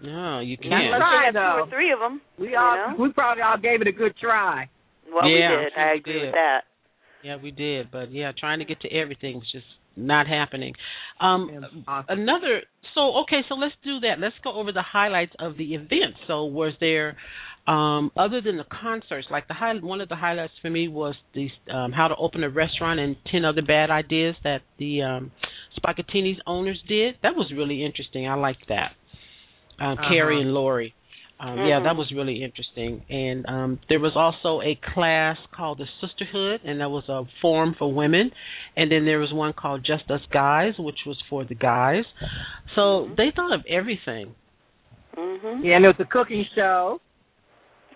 No, 0.00 0.40
you 0.40 0.56
can't. 0.58 0.74
Unless 0.74 1.00
Try, 1.00 1.18
you 1.18 1.24
have 1.24 1.34
two 1.34 1.62
or 1.62 1.66
three 1.68 1.90
of 1.92 2.00
them. 2.00 2.20
We 2.38 2.54
all 2.56 2.76
know? 2.76 2.94
we 2.98 3.12
probably 3.12 3.42
all 3.42 3.56
gave 3.58 3.80
it 3.80 3.86
a 3.86 3.92
good 3.92 4.16
try. 4.16 4.68
Well, 5.10 5.26
Yeah, 5.28 5.50
we 5.50 5.64
did. 5.64 5.72
I 5.78 5.88
agree 5.92 6.12
did. 6.14 6.22
with 6.26 6.34
that. 6.34 6.64
Yeah, 7.22 7.36
we 7.36 7.50
did, 7.50 7.90
but 7.90 8.10
yeah, 8.10 8.32
trying 8.32 8.58
to 8.58 8.64
get 8.64 8.80
to 8.80 8.88
everything 8.92 9.36
was 9.38 9.50
just 9.50 9.66
not 9.96 10.26
happening. 10.26 10.74
Um, 11.20 11.84
awesome. 11.88 12.18
another. 12.20 12.62
So 12.94 13.22
okay, 13.22 13.40
so 13.48 13.54
let's 13.54 13.74
do 13.84 14.00
that. 14.00 14.18
Let's 14.20 14.34
go 14.44 14.52
over 14.54 14.72
the 14.72 14.82
highlights 14.82 15.32
of 15.38 15.56
the 15.56 15.74
event. 15.74 16.14
So 16.26 16.44
was 16.44 16.72
there, 16.80 17.16
um, 17.66 18.10
other 18.16 18.40
than 18.40 18.56
the 18.56 18.64
concerts, 18.64 19.26
like 19.30 19.48
the 19.48 19.54
high, 19.54 19.74
one 19.74 20.00
of 20.00 20.08
the 20.08 20.16
highlights 20.16 20.52
for 20.62 20.70
me 20.70 20.88
was 20.88 21.14
the 21.34 21.48
um, 21.72 21.92
how 21.92 22.08
to 22.08 22.16
open 22.16 22.44
a 22.44 22.50
restaurant 22.50 23.00
and 23.00 23.16
ten 23.30 23.44
other 23.44 23.62
bad 23.62 23.90
ideas 23.90 24.34
that 24.44 24.62
the 24.78 25.02
um, 25.02 25.32
Spaghettini's 25.78 26.40
owners 26.46 26.80
did. 26.88 27.16
That 27.22 27.34
was 27.36 27.52
really 27.54 27.84
interesting. 27.84 28.28
I 28.28 28.34
liked 28.34 28.68
that. 28.68 28.92
Um, 29.78 29.96
Carrie 30.08 30.36
Uh-huh. 30.36 30.42
and 30.42 30.54
Lori. 30.54 30.94
Um, 31.38 31.58
Yeah, 31.66 31.80
Mhm. 31.80 31.84
that 31.84 31.96
was 31.96 32.10
really 32.12 32.42
interesting. 32.42 33.04
And 33.10 33.44
um, 33.48 33.78
there 33.90 34.00
was 34.00 34.16
also 34.16 34.62
a 34.62 34.74
class 34.94 35.36
called 35.52 35.78
the 35.78 35.86
Sisterhood, 36.00 36.62
and 36.64 36.80
that 36.80 36.90
was 36.90 37.06
a 37.10 37.24
forum 37.42 37.74
for 37.78 37.92
women. 37.92 38.32
And 38.76 38.90
then 38.90 39.04
there 39.04 39.18
was 39.18 39.32
one 39.34 39.52
called 39.52 39.84
Just 39.84 40.10
Us 40.10 40.22
Guys, 40.32 40.78
which 40.78 41.04
was 41.04 41.20
for 41.28 41.44
the 41.44 41.54
guys. 41.54 42.04
So 42.74 43.10
they 43.16 43.30
thought 43.36 43.52
of 43.52 43.66
everything. 43.68 44.34
Mhm. 45.14 45.62
Yeah, 45.62 45.76
and 45.76 45.84
there 45.84 45.92
was 45.92 46.00
a 46.00 46.06
cooking 46.06 46.44
show. 46.54 47.00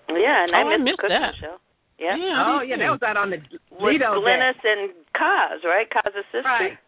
Yeah, 0.09 0.45
and 0.45 0.55
I 0.55 0.63
Oh, 0.63 0.69
I 0.69 0.77
missed 0.77 0.97
the 0.99 1.03
cooking 1.03 1.21
that. 1.21 1.35
show. 1.37 1.57
Yeah. 1.99 2.17
Yeah, 2.17 2.45
Oh 2.47 2.61
yeah, 2.63 2.77
that 2.77 2.91
was 2.91 3.03
out 3.03 3.17
on 3.17 3.31
the 3.31 3.37
With 3.71 4.01
Glennis 4.03 4.55
deck. 4.55 4.65
and 4.65 4.91
Koz, 5.15 5.65
right? 5.65 5.89
Koz's 5.91 6.25
sister. 6.33 6.43
Right. 6.45 6.79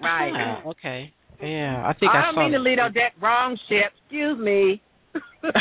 Right. 0.00 0.32
Ah, 0.34 0.62
okay. 0.68 1.12
Yeah, 1.40 1.86
I 1.86 1.92
think 1.94 2.12
I 2.14 2.18
I, 2.18 2.22
don't 2.26 2.36
mean 2.36 2.52
the 2.52 2.58
that. 2.58 2.64
Lido 2.64 2.88
deck. 2.88 3.14
Wrong 3.20 3.56
ship. 3.68 3.92
Excuse 4.04 4.38
me. 4.38 4.80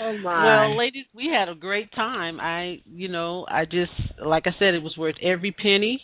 oh 0.00 0.16
my. 0.18 0.44
Well, 0.44 0.76
ladies, 0.76 1.04
we 1.14 1.28
had 1.32 1.48
a 1.48 1.54
great 1.54 1.92
time. 1.92 2.40
I, 2.40 2.80
you 2.86 3.08
know, 3.08 3.46
I 3.48 3.64
just, 3.64 3.92
like 4.24 4.44
I 4.46 4.50
said, 4.58 4.74
it 4.74 4.82
was 4.82 4.96
worth 4.98 5.16
every 5.22 5.52
penny. 5.52 6.00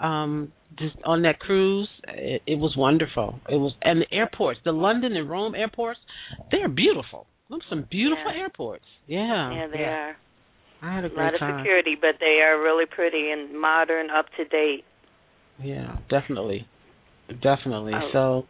Um, 0.00 0.52
just 0.78 0.94
on 1.04 1.22
that 1.22 1.40
cruise, 1.40 1.88
it, 2.06 2.42
it 2.46 2.58
was 2.58 2.74
wonderful. 2.76 3.40
It 3.48 3.56
was, 3.56 3.72
and 3.82 4.02
the 4.02 4.14
airports, 4.14 4.60
the 4.64 4.70
London 4.72 5.16
and 5.16 5.28
Rome 5.28 5.54
airports, 5.56 5.98
they're 6.52 6.68
beautiful. 6.68 7.26
Them 7.50 7.58
some 7.68 7.84
beautiful 7.90 8.32
Yeah. 8.32 8.40
airports. 8.42 8.84
Yeah, 9.06 9.52
Yeah, 9.54 9.66
they 9.72 9.78
Yeah. 9.80 9.88
are. 9.88 10.16
I 10.80 10.94
had 10.94 11.02
a 11.04 11.06
A 11.06 11.10
great 11.10 11.24
lot 11.24 11.34
of 11.34 11.40
time. 11.40 11.58
security, 11.58 11.96
but 12.00 12.16
they 12.20 12.40
are 12.42 12.60
really 12.62 12.86
pretty 12.86 13.32
and 13.32 13.58
modern, 13.60 14.10
up 14.10 14.26
to 14.36 14.44
date. 14.44 14.84
Yeah, 15.60 15.96
definitely, 16.08 16.68
definitely. 17.42 17.92
Oh. 17.94 18.10
So, 18.12 18.46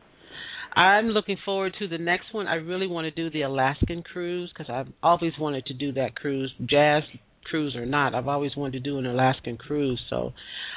I'm 0.79 1.07
looking 1.07 1.37
forward 1.45 1.74
to 1.79 1.89
the 1.89 1.99
next 1.99 2.33
one. 2.33 2.47
I 2.47 2.57
really 2.57 2.87
want 2.87 3.05
to 3.07 3.11
do 3.11 3.31
the 3.31 3.43
Alaskan 3.43 4.03
cruise 4.03 4.51
because 4.53 4.70
I've 4.70 4.93
always 5.03 5.33
wanted 5.39 5.66
to 5.66 5.74
do 5.74 5.93
that 5.93 6.14
cruise, 6.14 6.53
jazz 6.68 7.03
cruise 7.45 7.74
or 7.74 7.87
not. 7.87 8.14
I've 8.14 8.29
always 8.29 8.53
wanted 8.57 8.72
to 8.72 8.81
do 8.81 8.99
an 8.99 9.07
Alaskan 9.07 9.57
cruise. 9.57 10.01
So, 10.11 10.33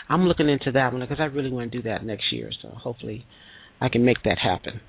I'm 0.10 0.24
looking 0.24 0.50
into 0.50 0.72
that 0.72 0.92
one 0.92 1.02
because 1.02 1.20
I 1.20 1.26
really 1.26 1.52
want 1.52 1.72
to 1.72 1.78
do 1.78 1.84
that 1.90 2.06
next 2.06 2.32
year. 2.32 2.52
So, 2.62 2.70
hopefully, 2.70 3.26
I 3.80 3.90
can 3.90 4.06
make 4.06 4.24
that 4.24 4.38
happen. 4.42 4.82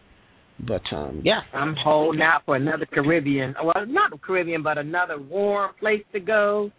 But 0.60 0.82
um 0.92 1.22
yeah, 1.24 1.40
I'm 1.52 1.74
holding 1.82 2.22
out 2.22 2.42
for 2.46 2.56
another 2.56 2.86
Caribbean. 2.86 3.54
Well, 3.62 3.86
not 3.86 4.12
Caribbean, 4.22 4.62
but 4.62 4.78
another 4.78 5.20
warm 5.20 5.72
place 5.80 6.04
to 6.12 6.20
go. 6.20 6.70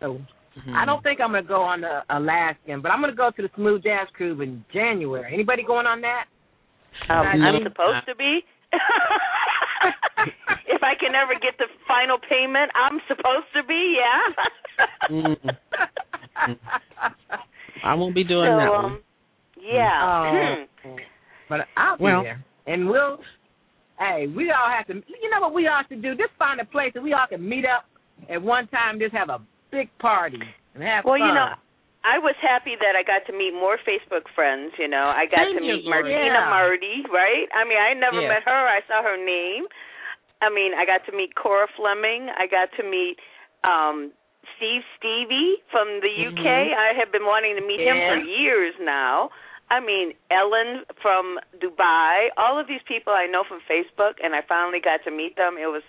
So 0.00 0.18
Mhm. 0.58 0.74
I 0.76 0.84
don't 0.84 1.02
think 1.02 1.20
I'm 1.20 1.32
gonna 1.32 1.42
go 1.42 1.62
on 1.62 1.80
the 1.80 2.02
Alaskan, 2.10 2.80
but 2.82 2.90
I'm 2.92 3.00
gonna 3.00 3.14
go 3.14 3.30
to 3.30 3.42
the 3.42 3.50
Smooth 3.54 3.82
Jazz 3.82 4.08
Cruise 4.14 4.38
in 4.40 4.64
January. 4.72 5.32
Anybody 5.32 5.62
going 5.62 5.86
on 5.86 6.00
that? 6.02 6.26
Um, 7.08 7.26
I 7.26 7.30
I'm 7.30 7.40
know. 7.40 7.62
supposed 7.64 8.04
to 8.06 8.14
be. 8.14 8.44
if 10.68 10.82
I 10.82 10.94
can 10.94 11.14
ever 11.14 11.34
get 11.40 11.56
the 11.58 11.66
final 11.88 12.18
payment, 12.28 12.70
I'm 12.74 13.00
supposed 13.08 13.46
to 13.54 13.62
be. 13.64 13.98
Yeah. 13.98 14.34
Mm. 15.10 16.56
I 17.84 17.94
won't 17.94 18.14
be 18.14 18.24
doing 18.24 18.50
so, 18.50 18.56
that 18.56 18.68
um, 18.68 18.82
one. 18.82 18.98
Yeah. 19.60 20.66
Oh. 20.84 20.96
but 21.48 21.60
I'll 21.76 21.96
be 21.96 22.04
Well- 22.04 22.22
there, 22.22 22.44
and 22.66 22.88
we'll. 22.88 23.18
Hey, 23.98 24.26
we 24.26 24.50
all 24.50 24.68
have 24.68 24.86
to. 24.88 24.94
You 24.94 25.30
know 25.30 25.40
what 25.40 25.54
we 25.54 25.68
all 25.68 25.82
should 25.88 26.02
do? 26.02 26.14
Just 26.16 26.32
find 26.38 26.60
a 26.60 26.64
place 26.64 26.92
that 26.94 27.02
we 27.02 27.12
all 27.12 27.26
can 27.28 27.46
meet 27.46 27.64
up 27.64 27.84
at 28.28 28.40
one 28.42 28.66
time. 28.68 28.98
Just 28.98 29.14
have 29.14 29.28
a 29.28 29.38
big 29.72 29.88
party 29.98 30.38
and 30.74 30.82
have 30.84 31.04
well, 31.04 31.16
fun. 31.18 31.26
you 31.26 31.32
know, 31.34 31.56
I 32.04 32.18
was 32.18 32.34
happy 32.42 32.76
that 32.78 32.94
I 32.98 33.02
got 33.02 33.24
to 33.30 33.32
meet 33.32 33.54
more 33.54 33.78
Facebook 33.82 34.28
friends. 34.34 34.72
You 34.78 34.86
know, 34.88 35.08
I 35.10 35.24
got 35.26 35.46
Same 35.48 35.56
to 35.56 35.62
meet. 35.62 35.88
Martina 35.88 36.44
Yeah. 36.44 36.50
Marty, 36.52 37.02
right? 37.10 37.48
I 37.56 37.64
mean, 37.64 37.78
I 37.78 37.94
never 37.94 38.20
Yeah. 38.20 38.28
met 38.28 38.42
her. 38.44 38.62
I 38.68 38.82
saw 38.86 39.02
her 39.02 39.16
name. 39.16 39.66
I 40.42 40.50
mean, 40.50 40.74
I 40.74 40.84
got 40.84 41.06
to 41.06 41.12
meet 41.12 41.34
Cora 41.34 41.66
Fleming. 41.76 42.28
I 42.30 42.46
got 42.46 42.70
to 42.76 42.82
meet 42.82 43.18
um 43.64 44.12
Steve 44.58 44.82
Stevie 44.98 45.62
from 45.70 46.00
the 46.02 46.10
UK. 46.10 46.42
Mhm. 46.70 46.74
I 46.76 46.92
have 46.98 47.10
been 47.12 47.24
wanting 47.24 47.54
to 47.56 47.62
meet 47.62 47.80
him 47.80 47.96
for 47.96 48.16
years 48.16 48.74
now. 48.80 49.30
I 49.70 49.78
mean, 49.80 50.12
Ellen 50.30 50.84
from 51.00 51.38
Dubai. 51.58 52.30
All 52.36 52.58
of 52.58 52.66
these 52.66 52.82
people 52.82 53.12
I 53.14 53.26
know 53.26 53.44
from 53.44 53.60
Facebook, 53.70 54.18
and 54.22 54.34
I 54.34 54.42
finally 54.42 54.80
got 54.80 55.02
to 55.04 55.10
meet 55.10 55.36
them. 55.36 55.56
It 55.56 55.70
was 55.70 55.84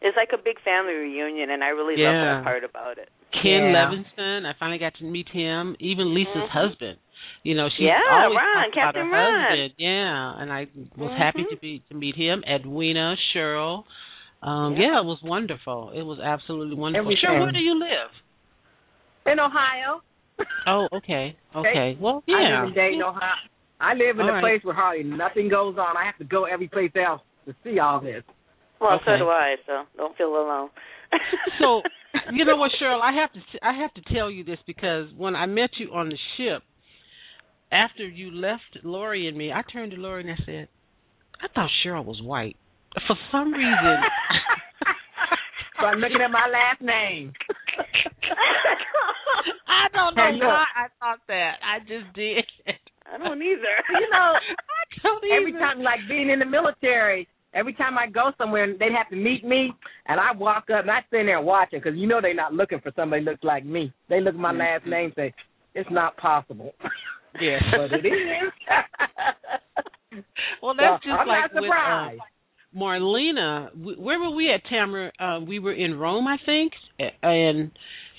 it's 0.00 0.16
like 0.16 0.30
a 0.32 0.42
big 0.42 0.60
family 0.64 0.92
reunion, 0.94 1.50
and 1.50 1.62
I 1.62 1.68
really 1.68 1.96
love 1.96 2.14
that 2.14 2.44
part 2.44 2.64
about 2.64 2.98
it. 2.98 3.08
Ken 3.32 3.72
Yeah. 3.72 3.74
Levinston, 3.90 4.46
I 4.46 4.52
finally 4.58 4.78
got 4.78 4.94
to 4.96 5.04
meet 5.04 5.28
him. 5.28 5.76
Even 5.78 6.14
Lisa's 6.14 6.34
Mhm. 6.34 6.48
husband. 6.48 6.98
You 7.42 7.54
know, 7.54 7.68
she's 7.70 7.86
Yeah, 7.86 8.00
always 8.10 8.36
Ron, 8.36 8.54
talked 8.54 8.74
about 8.76 8.84
Captain 8.94 9.06
her 9.06 9.12
Ron. 9.12 9.40
husband. 9.42 9.72
Yeah, 9.78 10.34
and 10.42 10.52
I 10.52 10.66
was 10.96 11.12
happy 11.12 11.44
Mhm. 11.44 11.50
to 11.50 11.56
be 11.56 11.82
to 11.88 11.94
meet 11.94 12.14
him. 12.16 12.42
Edwina, 12.46 13.16
Cheryl. 13.32 13.84
Um, 14.42 14.76
Yeah. 14.76 14.92
yeah. 14.92 15.00
it 15.00 15.04
was 15.04 15.22
wonderful. 15.22 15.90
It 15.90 16.02
was 16.02 16.20
absolutely 16.20 16.76
wonderful. 16.76 17.06
Everything. 17.12 17.28
Cheryl, 17.28 17.42
where 17.42 17.52
do 17.52 17.58
you 17.60 17.74
live? 17.74 18.10
In 19.26 19.40
Ohio. 19.40 20.02
Oh, 20.66 20.88
okay, 20.92 21.34
okay. 21.54 21.96
Well, 21.98 22.22
yeah. 22.26 22.36
I 22.36 22.40
yeah. 22.42 22.60
live 22.60 22.68
in 22.68 22.74
Dayton, 22.74 23.02
Ohio. 23.02 23.34
I 23.80 23.94
live 23.94 24.18
in 24.18 24.22
All 24.22 24.28
a 24.28 24.32
right. 24.34 24.40
place 24.40 24.64
where 24.64 24.74
hardly 24.74 25.02
nothing 25.04 25.48
goes 25.48 25.76
on. 25.78 25.96
I 25.96 26.04
have 26.04 26.16
to 26.18 26.24
go 26.24 26.44
every 26.44 26.68
place 26.68 26.92
else 26.94 27.22
to 27.46 27.54
see 27.64 27.78
all 27.80 28.00
this. 28.00 28.22
Well, 28.80 29.00
so 29.04 29.16
do 29.18 29.28
I. 29.28 29.56
So 29.66 29.84
don't 29.96 30.16
feel 30.16 30.28
alone. 30.28 30.70
So, 31.58 31.82
you 32.32 32.44
know 32.44 32.56
what, 32.56 32.70
Cheryl? 32.80 33.00
I 33.00 33.12
have 33.20 33.32
to 33.32 33.40
I 33.62 33.72
have 33.80 33.92
to 33.94 34.02
tell 34.14 34.30
you 34.30 34.44
this 34.44 34.58
because 34.66 35.06
when 35.16 35.34
I 35.34 35.46
met 35.46 35.70
you 35.78 35.90
on 35.92 36.08
the 36.10 36.18
ship, 36.36 36.62
after 37.72 38.06
you 38.06 38.30
left 38.30 38.78
Lori 38.84 39.26
and 39.26 39.36
me, 39.36 39.50
I 39.52 39.62
turned 39.72 39.92
to 39.92 39.96
Lori 39.98 40.22
and 40.22 40.30
I 40.30 40.36
said, 40.46 40.68
"I 41.42 41.48
thought 41.54 41.70
Cheryl 41.84 42.04
was 42.04 42.20
white." 42.22 42.56
For 43.06 43.16
some 43.32 43.52
reason, 43.52 43.96
so 45.80 45.86
I'm 45.86 45.98
looking 45.98 46.20
at 46.22 46.30
my 46.30 46.46
last 46.52 46.80
name. 46.82 47.32
I 49.68 49.88
don't 49.92 50.14
know 50.16 50.22
Hey, 50.32 50.38
why 50.40 50.64
I 50.76 50.86
thought 51.00 51.20
that. 51.28 51.52
I 51.64 51.78
just 51.80 52.12
did. 52.14 52.44
I 53.08 53.16
don't 53.18 53.40
either. 53.42 53.74
You 53.98 54.08
know, 54.12 54.30
I 54.36 55.00
don't 55.02 55.24
every 55.32 55.50
even- 55.50 55.60
time, 55.60 55.80
like 55.80 56.00
being 56.08 56.30
in 56.30 56.38
the 56.38 56.46
military, 56.46 57.26
every 57.58 57.74
time 57.74 57.98
I 57.98 58.06
go 58.08 58.30
somewhere, 58.38 58.66
they'd 58.78 58.92
have 58.96 59.08
to 59.10 59.16
meet 59.16 59.44
me, 59.44 59.72
and 60.06 60.20
I 60.20 60.32
walk 60.32 60.64
up 60.70 60.82
and 60.82 60.90
I 60.90 61.00
stand 61.08 61.28
there 61.28 61.40
watching 61.40 61.80
because 61.80 61.98
you 61.98 62.06
know 62.06 62.20
they're 62.20 62.34
not 62.34 62.54
looking 62.54 62.80
for 62.80 62.92
somebody 62.96 63.24
that 63.24 63.30
looks 63.32 63.44
like 63.44 63.64
me. 63.64 63.92
They 64.08 64.20
look 64.20 64.34
at 64.34 64.40
my 64.40 64.52
last 64.52 64.86
name 64.86 65.06
and 65.06 65.14
say, 65.16 65.34
"It's 65.74 65.90
not 65.90 66.16
possible." 66.16 66.72
Yes. 67.40 67.62
but 67.70 67.92
it 67.92 68.06
is. 68.06 68.52
Well, 70.62 70.74
that's 70.74 71.04
So, 71.04 71.10
just 71.10 71.20
I'm 71.20 71.28
like 71.28 71.54
not 71.54 71.62
with, 71.62 71.70
uh, 71.70 72.76
Marlena. 72.76 73.98
Where 74.00 74.18
were 74.18 74.34
we 74.34 74.50
at, 74.52 74.62
Tamara? 74.68 75.12
Uh, 75.20 75.40
we 75.46 75.58
were 75.58 75.72
in 75.72 75.98
Rome, 75.98 76.26
I 76.26 76.36
think, 76.44 76.72
and 77.22 77.70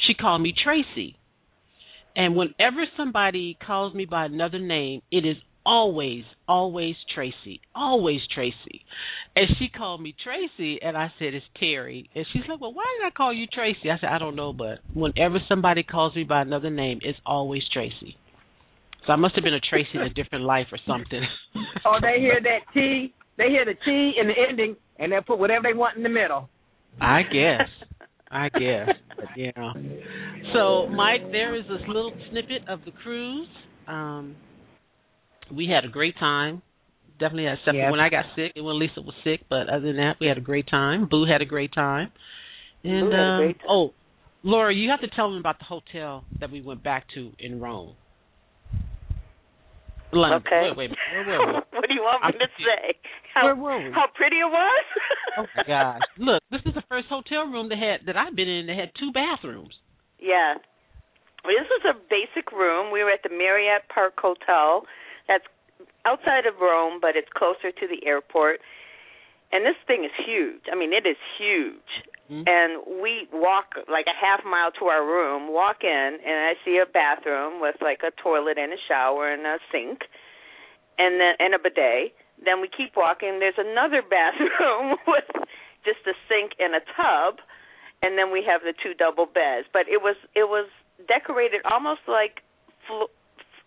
she 0.07 0.13
called 0.13 0.41
me 0.41 0.53
Tracy. 0.63 1.17
And 2.15 2.35
whenever 2.35 2.85
somebody 2.97 3.57
calls 3.65 3.93
me 3.93 4.05
by 4.05 4.25
another 4.25 4.59
name, 4.59 5.01
it 5.11 5.25
is 5.25 5.37
always, 5.65 6.23
always 6.49 6.95
Tracy, 7.13 7.61
always 7.75 8.19
Tracy. 8.33 8.83
And 9.35 9.47
she 9.59 9.69
called 9.69 10.01
me 10.01 10.15
Tracy, 10.21 10.81
and 10.81 10.97
I 10.97 11.13
said 11.19 11.33
it's 11.35 11.45
Terry. 11.59 12.09
And 12.15 12.25
she's 12.33 12.41
like, 12.49 12.59
"Well, 12.59 12.73
why 12.73 12.83
did 12.99 13.07
I 13.07 13.11
call 13.11 13.31
you 13.31 13.45
Tracy?" 13.47 13.89
I 13.91 13.99
said, 13.99 14.09
"I 14.09 14.17
don't 14.17 14.35
know, 14.35 14.51
but 14.51 14.79
whenever 14.93 15.37
somebody 15.47 15.83
calls 15.83 16.15
me 16.15 16.23
by 16.23 16.41
another 16.41 16.71
name, 16.71 16.99
it's 17.03 17.19
always 17.25 17.61
Tracy." 17.71 18.17
So 19.05 19.13
I 19.13 19.15
must 19.15 19.35
have 19.35 19.43
been 19.43 19.53
a 19.53 19.61
Tracy 19.61 19.91
in 19.93 20.01
a 20.01 20.09
different 20.09 20.43
life 20.43 20.67
or 20.71 20.79
something. 20.85 21.21
oh, 21.85 21.99
they 22.01 22.19
hear 22.19 22.39
that 22.41 22.73
T, 22.73 23.13
they 23.37 23.49
hear 23.49 23.63
the 23.63 23.75
T 23.85 24.13
in 24.19 24.27
the 24.27 24.33
ending, 24.49 24.75
and 24.97 25.11
they'll 25.11 25.21
put 25.21 25.39
whatever 25.39 25.63
they 25.63 25.77
want 25.77 25.95
in 25.95 26.03
the 26.03 26.09
middle. 26.09 26.49
I 26.99 27.21
guess. 27.21 27.69
I 28.31 28.49
guess. 28.49 28.89
But, 29.15 29.25
yeah. 29.35 29.73
So, 30.53 30.87
Mike, 30.89 31.31
there 31.31 31.55
is 31.55 31.63
this 31.69 31.81
little 31.87 32.13
snippet 32.29 32.67
of 32.67 32.81
the 32.85 32.91
cruise. 32.91 33.47
Um, 33.87 34.35
we 35.51 35.67
had 35.67 35.85
a 35.85 35.89
great 35.89 36.17
time. 36.19 36.61
Definitely 37.19 37.45
had 37.45 37.57
except 37.59 37.75
Yes. 37.75 37.91
when 37.91 37.99
I 37.99 38.09
got 38.09 38.25
sick 38.35 38.53
and 38.55 38.65
when 38.65 38.79
Lisa 38.79 39.01
was 39.01 39.13
sick, 39.23 39.41
but 39.49 39.67
other 39.69 39.87
than 39.87 39.97
that, 39.97 40.17
we 40.21 40.27
had 40.27 40.37
a 40.37 40.41
great 40.41 40.67
time. 40.69 41.07
Boo 41.09 41.25
had 41.25 41.41
a 41.41 41.45
great 41.45 41.73
time. 41.73 42.11
And 42.83 43.09
Boo 43.09 43.11
had 43.11 43.19
a 43.19 43.23
um, 43.23 43.39
great 43.43 43.59
time. 43.59 43.67
oh, 43.69 43.93
Laura, 44.43 44.73
you 44.73 44.89
have 44.89 45.01
to 45.01 45.09
tell 45.13 45.29
them 45.29 45.39
about 45.39 45.59
the 45.59 45.65
hotel 45.65 46.23
that 46.39 46.49
we 46.49 46.61
went 46.61 46.81
back 46.81 47.05
to 47.15 47.31
in 47.39 47.59
Rome. 47.59 47.95
London. 50.11 50.41
Okay. 50.45 50.69
Wait, 50.75 50.89
wait, 50.89 50.97
where 51.13 51.25
were 51.37 51.45
we? 51.45 51.53
what 51.53 51.85
do 51.87 51.93
you 51.93 52.01
want 52.01 52.23
me 52.23 52.33
I'm 52.33 52.39
to 52.39 52.47
say? 52.57 52.97
How, 53.33 53.45
Where 53.45 53.55
were 53.55 53.77
we? 53.77 53.91
How 53.93 54.05
pretty 54.15 54.37
it 54.37 54.49
was? 54.49 54.85
Oh 55.37 55.45
my 55.55 55.63
gosh! 55.63 56.01
Look, 56.17 56.41
this 56.51 56.59
is 56.65 56.73
the 56.73 56.81
first 56.89 57.07
hotel 57.07 57.45
room 57.45 57.69
that 57.69 57.77
had 57.77 58.07
that 58.07 58.17
I've 58.17 58.35
been 58.35 58.49
in 58.49 58.65
that 58.67 58.75
had 58.75 58.91
two 58.99 59.13
bathrooms. 59.13 59.71
Yeah. 60.19 60.55
Well, 61.45 61.53
this 61.55 61.69
was 61.69 61.95
a 61.95 61.99
basic 62.09 62.51
room. 62.51 62.91
We 62.91 63.03
were 63.03 63.11
at 63.11 63.21
the 63.23 63.29
Marriott 63.29 63.83
Park 63.93 64.15
Hotel. 64.17 64.83
That's 65.29 65.45
outside 66.03 66.45
of 66.49 66.57
Rome, 66.59 66.97
but 66.99 67.13
it's 67.15 67.29
closer 67.37 67.69
to 67.71 67.85
the 67.87 68.01
airport. 68.05 68.59
And 69.53 69.65
this 69.65 69.77
thing 69.85 70.03
is 70.03 70.11
huge. 70.25 70.65
I 70.71 70.75
mean, 70.75 70.91
it 70.93 71.05
is 71.05 71.17
huge. 71.37 71.91
Mhm. 72.29 72.45
And 72.47 73.01
we 73.01 73.27
walk 73.31 73.73
like 73.87 74.05
a 74.05 74.13
half 74.13 74.43
mile 74.45 74.71
to 74.73 74.85
our 74.85 75.03
room, 75.03 75.49
walk 75.53 75.83
in, 75.83 76.19
and 76.21 76.37
I 76.49 76.53
see 76.65 76.77
a 76.77 76.85
bathroom 76.85 77.59
with 77.59 77.81
like 77.81 78.01
a 78.03 78.11
toilet 78.21 78.57
and 78.57 78.73
a 78.73 78.77
shower 78.87 79.29
and 79.29 79.45
a 79.47 79.57
sink, 79.71 80.05
and 80.99 81.19
then 81.19 81.35
and 81.39 81.53
a 81.55 81.59
bidet. 81.59 82.13
Then 82.41 82.61
we 82.61 82.67
keep 82.69 82.95
walking. 82.95 83.39
There's 83.39 83.57
another 83.57 84.01
bathroom 84.17 84.97
with 85.07 85.25
just 85.85 86.05
a 86.05 86.13
sink 86.27 86.53
and 86.59 86.75
a 86.75 86.81
tub, 86.95 87.41
and 88.03 88.17
then 88.17 88.31
we 88.31 88.43
have 88.43 88.61
the 88.61 88.73
two 88.73 88.93
double 88.93 89.25
beds. 89.25 89.67
But 89.73 89.87
it 89.89 90.01
was 90.01 90.15
it 90.35 90.47
was 90.49 90.69
decorated 91.07 91.61
almost 91.65 92.01
like 92.07 92.43
fl- 92.85 93.09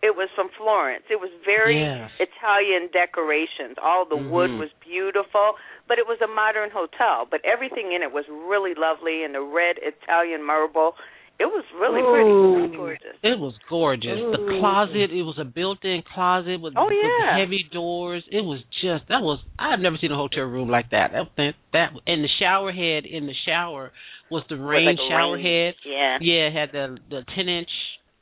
it 0.03 0.17
was 0.17 0.29
from 0.35 0.49
Florence. 0.59 1.05
It 1.11 1.21
was 1.21 1.31
very 1.45 1.79
Yes. 1.81 2.11
Italian 2.19 2.89
decorations. 2.93 3.77
All 3.81 4.05
the 4.05 4.17
wood 4.17 4.51
Mhm. 4.51 4.59
was 4.59 4.71
beautiful, 4.81 5.57
but 5.87 5.99
it 5.99 6.07
was 6.07 6.21
a 6.21 6.27
modern 6.27 6.71
hotel. 6.71 7.27
But 7.31 7.41
everything 7.45 7.93
in 7.93 8.03
it 8.03 8.13
was 8.13 8.27
really 8.29 8.75
lovely, 8.75 9.23
and 9.25 9.35
the 9.35 9.41
red 9.43 9.79
Italian 9.79 10.43
marble. 10.43 10.97
It 11.39 11.47
was 11.47 11.65
really 11.75 12.03
pretty. 12.03 12.29
It 12.31 12.61
was 12.61 12.71
gorgeous. 12.77 13.17
It 13.23 13.39
was 13.39 13.59
gorgeous. 13.69 14.19
The 14.37 14.59
closet, 14.61 15.11
it 15.11 15.23
was 15.23 15.39
a 15.39 15.45
built-in 15.45 16.03
closet 16.03 16.61
with, 16.61 16.75
Oh, 16.77 16.85
with 16.87 17.23
heavy 17.31 17.65
doors. 17.73 18.23
It 18.31 18.43
was 18.45 18.63
just 18.81 19.09
that 19.09 19.23
was 19.23 19.41
I've 19.59 19.81
never 19.81 19.97
seen 19.97 20.13
a 20.13 20.17
hotel 20.17 20.45
room 20.45 20.69
like 20.69 20.91
that. 20.91 21.11
That 21.13 21.55
that, 21.73 21.93
and 22.07 22.23
the 22.23 22.29
shower 22.29 22.71
head 22.71 23.07
in 23.07 23.27
the 23.27 23.35
shower 23.47 23.93
was 24.31 24.45
the 24.49 24.57
rain 24.57 24.85
like, 24.87 24.99
shower 25.09 25.35
rain- 25.37 25.45
head. 25.45 25.75
Yeah. 25.85 26.19
Yeah, 26.21 26.47
it 26.49 26.53
had 26.53 26.73
the 26.73 26.99
the 27.09 27.23
ten 27.35 27.49
inch. 27.49 27.71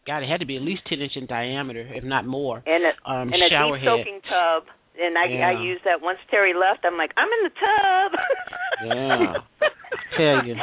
God, 0.06 0.22
it 0.22 0.28
had 0.28 0.40
to 0.40 0.46
be 0.46 0.56
at 0.56 0.62
least 0.62 0.82
ten 0.88 1.00
inch 1.00 1.12
in 1.16 1.26
diameter, 1.26 1.84
if 1.92 2.04
not 2.04 2.24
more. 2.26 2.62
And 2.66 2.84
a 2.84 2.92
Um, 3.10 3.32
and 3.32 3.42
a 3.42 3.48
shower 3.50 3.76
deep 3.78 3.84
soaking 3.86 4.20
tub. 4.24 4.64
And 5.00 5.16
I 5.16 5.54
I 5.56 5.62
used 5.62 5.84
that 5.84 6.00
once 6.02 6.18
Terry 6.30 6.52
left. 6.52 6.84
I'm 6.84 6.96
like, 6.98 7.12
I'm 7.16 7.28
in 7.28 7.42
the 7.48 7.54
tub. 7.56 8.10
Yeah. 8.84 9.68
Tell 10.16 10.44
you. 10.46 10.56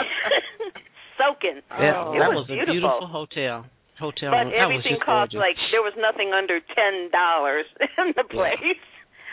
Soaking. 1.17 1.61
That, 1.69 1.95
Oh. 1.97 2.13
that 2.13 2.29
was, 2.29 2.45
was 2.45 2.49
a 2.49 2.53
beautiful. 2.53 2.73
beautiful 2.73 3.07
hotel. 3.09 3.65
Hotel 3.97 4.29
But. 4.29 4.53
Everything 4.53 4.97
cost 5.01 5.33
gorgeous. 5.33 5.41
like 5.41 5.57
there 5.73 5.81
was 5.81 5.93
nothing 5.97 6.29
under 6.33 6.59
ten 6.61 7.09
dollars 7.09 7.65
in 7.97 8.13
the 8.13 8.25
place. 8.29 8.77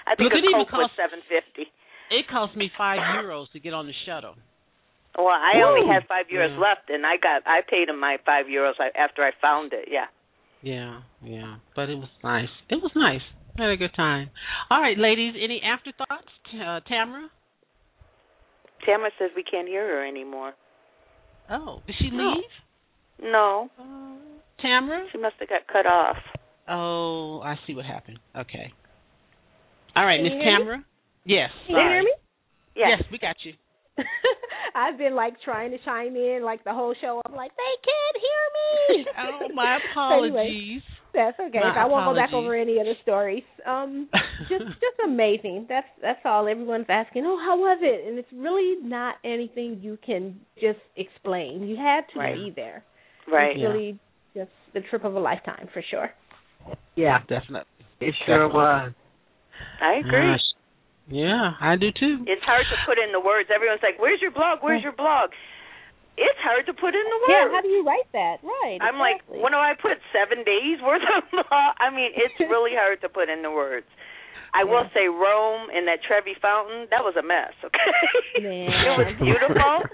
I 0.08 0.16
think 0.16 0.32
Look, 0.32 0.40
it 0.40 0.44
a 0.44 0.48
even 0.48 0.64
Coke 0.64 0.72
was 0.72 0.88
cost- 0.88 0.96
seven 0.96 1.20
fifty. 1.28 1.68
It 2.12 2.24
cost 2.28 2.56
me 2.56 2.70
five 2.76 3.00
euros 3.20 3.50
to 3.52 3.60
get 3.60 3.72
on 3.74 3.86
the 3.86 3.96
shuttle. 4.06 4.36
Well, 5.16 5.28
I 5.28 5.62
only 5.62 5.86
had 5.92 6.06
five 6.08 6.26
euros 6.26 6.50
Yeah. 6.50 6.58
left, 6.58 6.90
and 6.90 7.06
I 7.06 7.16
got 7.16 7.42
I 7.46 7.60
paid 7.62 7.88
him 7.88 8.00
my 8.00 8.18
five 8.26 8.46
euros 8.46 8.74
after 8.96 9.22
I 9.24 9.30
found 9.40 9.72
it. 9.72 9.88
Yeah. 9.88 10.06
Yeah, 10.62 11.02
yeah. 11.22 11.56
But 11.76 11.90
it 11.90 11.96
was 11.96 12.08
nice. 12.22 12.48
It 12.68 12.76
was 12.82 12.90
nice. 12.96 13.22
I 13.58 13.62
had 13.62 13.70
a 13.70 13.76
good 13.76 13.94
time. 13.94 14.30
All 14.70 14.80
right, 14.80 14.98
ladies, 14.98 15.34
any 15.40 15.62
afterthoughts? 15.62 16.26
Uh, 16.52 16.80
Tamara? 16.88 17.28
Tamara 18.84 19.10
says 19.18 19.30
we 19.36 19.44
can't 19.44 19.68
hear 19.68 19.86
her 19.86 20.04
anymore. 20.06 20.54
Oh, 21.50 21.82
did 21.86 21.94
she 22.00 22.10
No. 22.10 22.32
leave? 22.32 22.50
No, 23.22 23.70
Uh, 23.78 24.16
Tamara? 24.60 25.06
she 25.12 25.18
must 25.18 25.36
have 25.38 25.48
got 25.48 25.66
cut 25.68 25.86
off. 25.86 26.16
Oh, 26.66 27.40
I 27.42 27.56
see 27.66 27.74
what 27.74 27.84
happened. 27.84 28.18
Okay. 28.34 28.72
All 29.94 30.04
right, 30.04 30.20
Miss? 30.20 30.32
Tamara? 30.32 30.84
Yes. 31.24 31.50
Can 31.66 31.76
you 31.76 31.82
hear 31.82 32.02
me? 32.02 32.12
Yes. 32.74 32.98
Yes, 32.98 33.10
we 33.12 33.18
got 33.18 33.36
you. 33.44 33.52
I've 34.74 34.98
been 34.98 35.14
like 35.14 35.34
trying 35.44 35.70
to 35.70 35.78
chime 35.84 36.16
in 36.16 36.42
like 36.44 36.64
the 36.64 36.72
whole 36.72 36.94
show. 37.00 37.20
I'm 37.26 37.34
like, 37.34 37.52
they 37.56 37.74
can't 37.84 38.16
hear 38.20 38.42
me. 38.54 39.06
Oh, 39.18 39.54
my 39.54 39.78
apologies. 39.92 40.34
Anyway, 40.34 40.82
that's 41.14 41.38
okay. 41.38 41.60
My 41.60 41.82
I 41.82 41.84
won't 41.86 42.04
go 42.06 42.14
back 42.14 42.32
over 42.32 42.54
any 42.54 42.78
of 42.78 42.86
the 42.86 42.94
stories. 43.02 43.44
Um, 43.66 44.08
just 44.48 44.64
just 44.64 44.98
amazing. 45.04 45.66
That's 45.68 45.86
that's 46.02 46.18
all. 46.24 46.48
Everyone's 46.48 46.86
asking, 46.88 47.24
oh, 47.24 47.38
how 47.38 47.56
was 47.56 47.78
it? 47.82 48.08
And 48.08 48.18
it's 48.18 48.28
really 48.34 48.82
not 48.82 49.16
anything 49.24 49.78
you 49.80 49.96
can 50.04 50.40
just 50.60 50.80
explain. 50.96 51.62
You 51.68 51.76
had 51.76 52.00
to 52.14 52.18
Right. 52.18 52.34
be 52.34 52.52
there. 52.54 52.82
Right. 53.30 53.52
It's 53.52 53.60
Yeah. 53.60 53.68
really 53.68 53.98
just 54.34 54.50
the 54.74 54.80
trip 54.90 55.04
of 55.04 55.14
a 55.14 55.20
lifetime 55.20 55.68
for 55.72 55.82
sure. 55.88 56.10
Yeah, 56.96 57.18
Definitely. 57.28 57.68
it 58.00 58.14
sure 58.26 58.48
was. 58.48 58.92
I 59.80 59.94
agree. 60.00 60.10
Gosh. 60.10 60.40
Yeah, 61.08 61.52
I 61.60 61.76
do 61.76 61.92
too. 61.92 62.24
It's 62.24 62.42
hard 62.44 62.64
to 62.70 62.76
put 62.88 62.96
in 62.98 63.12
the 63.12 63.20
words. 63.20 63.50
Everyone's 63.52 63.82
like, 63.84 64.00
"Where's 64.00 64.20
your 64.22 64.30
blog? 64.32 64.60
Where's 64.64 64.82
your 64.82 64.96
blog?" 64.96 65.30
It's 66.16 66.38
hard 66.46 66.64
to 66.70 66.74
put 66.74 66.94
in 66.94 67.02
the 67.02 67.18
words. 67.26 67.34
Yeah, 67.34 67.50
how 67.50 67.60
do 67.60 67.68
you 67.68 67.82
write 67.82 68.06
that? 68.14 68.38
Right. 68.46 68.78
I'm 68.80 69.02
like, 69.02 69.18
when 69.26 69.50
do 69.50 69.58
I 69.58 69.74
put? 69.74 69.98
Seven 70.14 70.46
days 70.46 70.78
worth 70.78 71.02
of 71.02 71.26
blog? 71.34 71.74
I 71.82 71.90
mean, 71.90 72.14
it's 72.14 72.38
really 72.46 72.70
hard 72.70 73.02
to 73.02 73.08
put 73.10 73.28
in 73.28 73.42
the 73.42 73.50
words. 73.50 73.86
I 74.54 74.62
will 74.62 74.86
say 74.94 75.10
Rome 75.10 75.66
and 75.74 75.90
that 75.90 76.06
Trevi 76.06 76.38
fountain, 76.38 76.86
that 76.94 77.02
was 77.02 77.18
a 77.18 77.26
mess, 77.26 77.50
okay? 77.66 77.90
Man. 78.38 78.70
it 78.70 78.94
was 79.02 79.10
beautiful. 79.18 79.90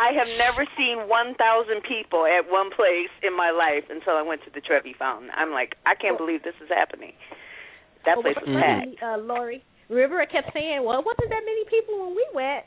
I 0.00 0.16
have 0.16 0.30
never 0.40 0.64
seen 0.80 1.04
1,000 1.04 1.36
people 1.84 2.24
at 2.24 2.48
one 2.48 2.72
place 2.72 3.12
in 3.20 3.36
my 3.36 3.52
life 3.52 3.84
until 3.92 4.16
I 4.16 4.24
went 4.24 4.40
to 4.48 4.50
the 4.54 4.64
Trevi 4.64 4.96
fountain. 4.96 5.28
I'm 5.36 5.52
like, 5.52 5.76
I 5.84 5.92
can't 6.00 6.16
believe 6.16 6.40
this 6.40 6.56
is 6.64 6.72
happening. 6.72 7.12
That 8.08 8.16
Well, 8.16 8.32
place 8.32 8.40
was 8.40 8.48
packed. 8.48 8.96
Uh, 9.04 9.20
Lori, 9.20 9.60
remember 9.88 10.20
I 10.20 10.26
kept 10.26 10.52
saying, 10.52 10.84
well, 10.84 10.98
it 11.00 11.06
wasn't 11.06 11.30
that 11.30 11.44
many 11.44 11.64
people 11.68 12.06
when 12.06 12.14
we 12.16 12.26
went. 12.34 12.64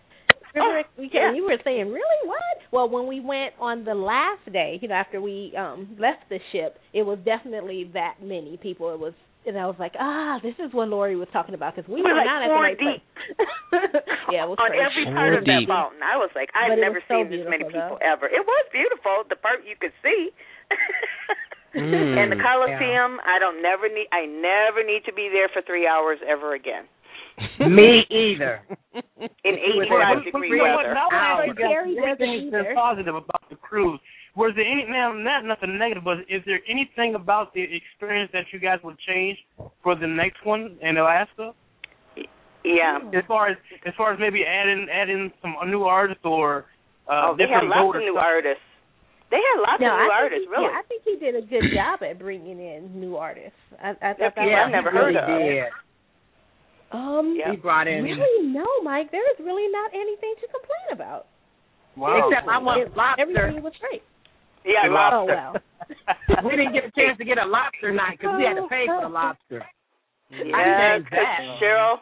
Remember, 0.54 0.84
Oh, 0.84 0.84
we 1.00 1.06
kept, 1.08 1.16
yeah. 1.16 1.34
you 1.34 1.46
were 1.48 1.56
saying, 1.64 1.88
really, 1.88 2.22
what? 2.28 2.58
Well, 2.74 2.90
when 2.90 3.08
we 3.08 3.22
went 3.24 3.54
on 3.60 3.86
the 3.86 3.96
last 3.96 4.44
day, 4.52 4.80
you 4.82 4.88
know, 4.90 4.96
after 4.96 5.22
we 5.22 5.54
um 5.56 5.96
left 6.00 6.28
the 6.28 6.40
ship, 6.52 6.76
it 6.94 7.04
was 7.04 7.20
definitely 7.24 7.90
that 7.94 8.16
many 8.22 8.60
people. 8.60 8.92
It 8.94 9.00
was, 9.00 9.14
and 9.48 9.56
I 9.58 9.66
was 9.66 9.80
like, 9.80 9.94
ah, 9.98 10.40
this 10.44 10.56
is 10.60 10.74
what 10.76 10.90
Lori 10.92 11.16
was 11.16 11.30
talking 11.32 11.56
about 11.56 11.76
because 11.76 11.88
we 11.88 12.04
We're 12.04 12.12
were 12.12 12.20
like 12.20 12.28
not 12.28 12.44
at 12.44 12.48
the 12.48 12.52
four 12.52 12.68
right 12.68 12.76
deep. 12.80 13.00
place. 13.00 13.96
yeah, 14.36 14.44
it 14.44 14.50
was 14.52 14.60
on 14.60 14.76
crazy. 14.76 14.84
every 14.84 15.06
part 15.16 15.34
of 15.40 15.44
that 15.48 15.64
mountain. 15.72 16.04
I 16.04 16.20
was 16.20 16.32
like, 16.36 16.52
I've 16.52 16.76
never 16.76 17.00
was 17.00 17.08
so 17.08 17.16
seen 17.16 17.32
this 17.32 17.48
many 17.48 17.64
beautiful, 17.64 17.96
people 17.96 18.00
ever. 18.04 18.28
It 18.28 18.44
was 18.44 18.64
beautiful, 18.76 19.24
the 19.32 19.40
part 19.40 19.64
you 19.64 19.80
could 19.80 19.96
see. 20.04 20.32
Mm. 21.72 22.20
and 22.20 22.28
the 22.34 22.36
Coliseum, 22.36 23.24
I 23.24 23.40
don't 23.40 23.64
never 23.64 23.88
need 23.88 24.12
I 24.12 24.26
never 24.28 24.84
need 24.84 25.06
to 25.08 25.14
be 25.16 25.30
there 25.32 25.48
for 25.48 25.62
three 25.64 25.88
hours 25.88 26.20
ever 26.28 26.54
again. 26.54 26.84
Me 27.70 28.06
either. 28.10 28.62
In 28.94 29.56
eighty 29.56 29.88
five 29.90 30.24
degree 30.24 30.50
you 30.50 30.58
know 30.58 30.76
weather. 30.78 30.94
Now 30.94 31.08
I 31.12 31.16
Ow. 31.16 31.42
think 31.46 31.58
that 31.58 31.68
Carrie 31.70 31.96
doesn't 31.96 32.10
everything's 32.10 32.52
been 32.52 32.76
positive 32.76 33.16
about 33.16 33.44
the 33.50 33.56
cruise. 33.56 34.00
Was 34.36 34.54
there 34.56 34.66
any 34.66 34.86
now 34.90 35.12
not 35.12 35.44
nothing 35.46 35.78
negative, 35.78 36.04
but 36.04 36.20
is 36.30 36.42
there 36.46 36.60
anything 36.70 37.16
about 37.16 37.54
the 37.54 37.62
experience 37.64 38.30
that 38.34 38.46
you 38.54 38.60
guys 38.60 38.80
would 38.84 38.98
change 39.00 39.38
for 39.84 39.96
the 39.96 40.08
next 40.08 40.46
one 40.46 40.78
in 40.82 40.98
Alaska? 40.98 41.52
Yeah. 42.64 43.00
As 43.14 43.24
far 43.28 43.50
as 43.50 43.58
as 43.86 43.94
far 43.98 44.14
as 44.14 44.20
maybe 44.20 44.44
adding 44.46 44.88
adding 44.92 45.32
some 45.42 45.56
new 45.70 45.84
artists 45.84 46.24
or 46.24 46.66
uh 47.10 47.34
oh, 47.34 47.36
they 47.38 47.46
had 47.50 47.66
lots 47.66 47.96
of 47.98 48.02
new 48.02 48.14
stuff? 48.14 48.24
artists. 48.24 48.64
They 49.32 49.40
had 49.40 49.62
lots 49.64 49.80
No, 49.82 49.88
of 49.88 49.98
new 49.98 49.98
I 49.98 50.08
think 50.08 50.22
artists, 50.22 50.44
he, 50.46 50.52
really. 50.52 50.68
Yeah, 50.70 50.80
I 50.80 50.84
think 50.88 51.02
he 51.08 51.16
did 51.18 51.36
a 51.36 51.42
good 51.48 51.64
job 51.74 52.04
at 52.04 52.20
bringing 52.20 52.60
in 52.60 53.00
new 53.00 53.16
artists. 53.16 53.58
I, 53.82 53.92
I 53.92 54.12
thought 54.14 54.36
that 54.36 54.44
Yeah, 54.44 54.68
was 54.68 54.68
I've 54.68 54.72
never 54.76 54.92
he 54.92 54.98
heard 54.98 55.16
of. 55.16 55.28
did. 55.28 55.64
Um, 56.92 57.36
Yeah. 57.38 57.52
He 57.52 57.58
brought 57.58 57.88
in. 57.88 58.04
really, 58.04 58.48
no, 58.48 58.66
Mike. 58.84 59.12
There 59.12 59.24
is 59.32 59.40
really 59.40 59.68
not 59.72 59.92
anything 59.94 60.34
to 60.42 60.48
complain 60.48 60.88
about. 60.92 61.28
Wow. 61.96 62.28
Except 62.30 62.48
I 62.48 62.58
want 62.58 62.82
It- 62.82 62.96
lobster. 62.98 63.22
Everything 63.22 63.64
was 63.64 63.74
great. 63.80 64.04
yeah, 64.64 64.88
Oh 64.88 64.92
lobster. 64.92 65.36
well. 65.36 65.56
we 66.46 66.52
didn't 66.56 66.74
get 66.74 66.86
a 66.86 66.92
chance 66.92 67.18
to 67.18 67.26
get 67.26 67.38
a 67.38 67.46
lobster 67.46 67.92
night 67.92 68.18
because 68.20 68.36
we 68.38 68.44
had 68.44 68.56
to 68.56 68.68
pay 68.68 68.86
for 68.88 69.02
the 69.02 69.10
lobster. 69.10 69.66
Yeah, 70.30 71.00
changed 71.00 71.12
that. 71.12 71.60
Cheryl, 71.60 72.00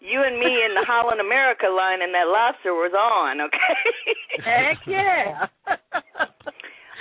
you 0.00 0.22
and 0.22 0.38
me 0.38 0.46
in 0.64 0.74
the 0.74 0.84
Holland 0.90 1.20
America 1.20 1.66
line 1.66 2.02
and 2.02 2.14
that 2.14 2.28
lobster 2.28 2.74
was 2.74 2.94
on, 2.94 3.40
okay? 3.40 3.74
Heck 4.44 4.78
yeah. 4.86 5.46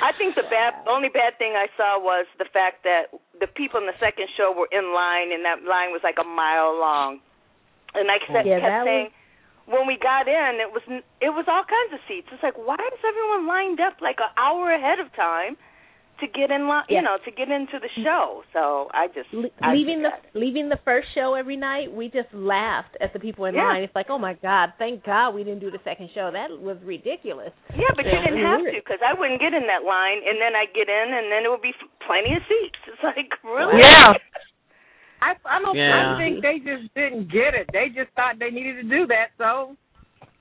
I 0.03 0.11
think 0.17 0.35
the 0.35 0.43
bad 0.51 0.75
only 0.87 1.07
bad 1.09 1.37
thing 1.37 1.55
I 1.55 1.67
saw 1.77 1.99
was 1.99 2.27
the 2.37 2.45
fact 2.51 2.83
that 2.83 3.15
the 3.39 3.47
people 3.47 3.79
in 3.79 3.87
the 3.87 3.95
second 3.99 4.27
show 4.35 4.51
were 4.51 4.67
in 4.71 4.91
line 4.91 5.31
and 5.31 5.45
that 5.45 5.63
line 5.63 5.95
was 5.95 6.01
like 6.03 6.19
a 6.19 6.27
mile 6.27 6.75
long. 6.75 7.19
And 7.95 8.11
I 8.11 8.19
kept, 8.19 8.43
Yeah, 8.43 8.59
kept 8.59 8.85
saying 8.85 9.09
when 9.65 9.87
we 9.87 9.97
got 9.97 10.27
in 10.27 10.59
it 10.59 10.69
was 10.71 10.83
it 11.21 11.31
was 11.31 11.45
all 11.47 11.63
kinds 11.63 11.95
of 11.95 12.01
seats. 12.07 12.27
It's 12.31 12.43
like 12.43 12.59
why 12.59 12.75
is 12.75 13.01
everyone 13.07 13.47
lined 13.47 13.79
up 13.79 14.01
like 14.01 14.19
an 14.19 14.31
hour 14.35 14.71
ahead 14.71 14.99
of 14.99 15.13
time 15.15 15.55
to 16.19 16.27
get 16.27 16.51
in 16.51 16.67
line, 16.67 16.85
you 16.87 17.01
know, 17.01 17.17
to 17.25 17.31
get 17.31 17.49
into 17.51 17.79
the 17.79 17.89
show. 18.03 18.43
So 18.53 18.87
I 18.93 19.07
just 19.13 19.27
Le- 19.33 19.51
I 19.61 19.73
leaving 19.73 20.01
the 20.01 20.11
forgot. 20.15 20.35
leaving 20.35 20.69
the 20.69 20.79
first 20.85 21.07
show 21.13 21.35
every 21.35 21.57
night, 21.57 21.91
we 21.91 22.07
just 22.07 22.31
laughed 22.33 22.95
at 23.01 23.11
the 23.13 23.19
people 23.19 23.45
in 23.45 23.55
Yeah. 23.55 23.67
line. 23.67 23.83
It's 23.83 23.95
like, 23.95 24.07
oh 24.09 24.17
my 24.17 24.33
god, 24.39 24.73
thank 24.79 25.03
God 25.03 25.35
we 25.35 25.43
didn't 25.43 25.59
do 25.59 25.71
the 25.71 25.79
second 25.83 26.09
show. 26.15 26.31
That 26.31 26.49
was 26.59 26.77
ridiculous. 26.83 27.51
Yeah, 27.75 27.91
but 27.95 28.05
you 28.05 28.11
didn't 28.15 28.43
have 28.45 28.61
were. 28.61 28.71
to 28.71 28.79
because 28.79 28.99
I 29.05 29.13
wouldn't 29.17 29.39
get 29.39 29.53
in 29.53 29.67
that 29.67 29.83
line, 29.83 30.19
and 30.25 30.39
then 30.39 30.55
I'd 30.55 30.73
get 30.73 30.87
in, 30.87 31.07
and 31.13 31.31
then 31.31 31.43
it 31.45 31.49
would 31.49 31.61
be 31.61 31.73
plenty 32.07 32.33
of 32.35 32.41
seats. 32.47 32.79
It's 32.87 33.03
like 33.03 33.31
really. 33.43 33.81
Yeah. 33.81 34.13
I 35.21 35.33
I 35.45 35.59
don't 35.61 35.75
Yeah. 35.75 36.15
I 36.15 36.19
think 36.19 36.41
they 36.43 36.59
just 36.59 36.93
didn't 36.93 37.31
get 37.31 37.55
it. 37.55 37.67
They 37.71 37.87
just 37.89 38.11
thought 38.15 38.35
they 38.39 38.51
needed 38.51 38.83
to 38.83 38.87
do 38.87 39.07
that, 39.07 39.31
so 39.37 39.75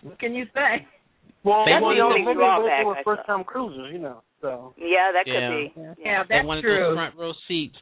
what 0.02 0.18
can 0.18 0.34
you 0.34 0.46
say? 0.54 0.86
Well, 1.44 1.64
That's 1.68 1.80
the 1.84 1.92
you 1.94 2.02
only 2.02 2.22
maybe 2.24 2.34
drawback 2.40 2.80
those 2.80 2.86
were 2.86 2.96
I 2.96 3.02
first 3.04 3.26
time 3.26 3.44
cruisers, 3.44 3.92
you 3.92 3.98
know. 4.00 4.23
So 4.44 4.74
Yeah, 4.76 5.10
that 5.12 5.24
could 5.24 5.32
Yeah. 5.32 5.48
be. 5.48 5.72
Yeah. 5.74 5.94
Yeah, 5.96 6.22
they 6.24 6.34
that's 6.36 6.46
wanted 6.46 6.62
true. 6.62 6.78
those 6.88 6.94
front 6.96 7.16
row 7.16 7.32
seats. 7.48 7.76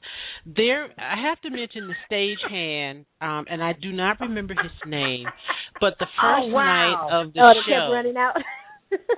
There, 0.47 0.89
I 0.97 1.17
have 1.21 1.41
to 1.41 1.51
mention 1.51 1.89
the 1.89 1.97
stagehand, 2.09 3.05
um, 3.21 3.47
and 3.51 3.61
I 3.63 3.73
do 3.73 3.91
not 3.91 4.21
remember 4.21 4.55
his 4.55 4.71
name, 4.87 5.27
but 5.81 5.99
the 5.99 6.07
first 6.21 6.43
Oh, 6.45 6.47
wow. 6.47 7.09
night 7.11 7.21
of 7.21 7.33
the 7.33 7.41
oh, 7.43 7.53
they 7.67 7.73
show, 7.73 7.93
running 7.93 8.17
out. 8.17 8.37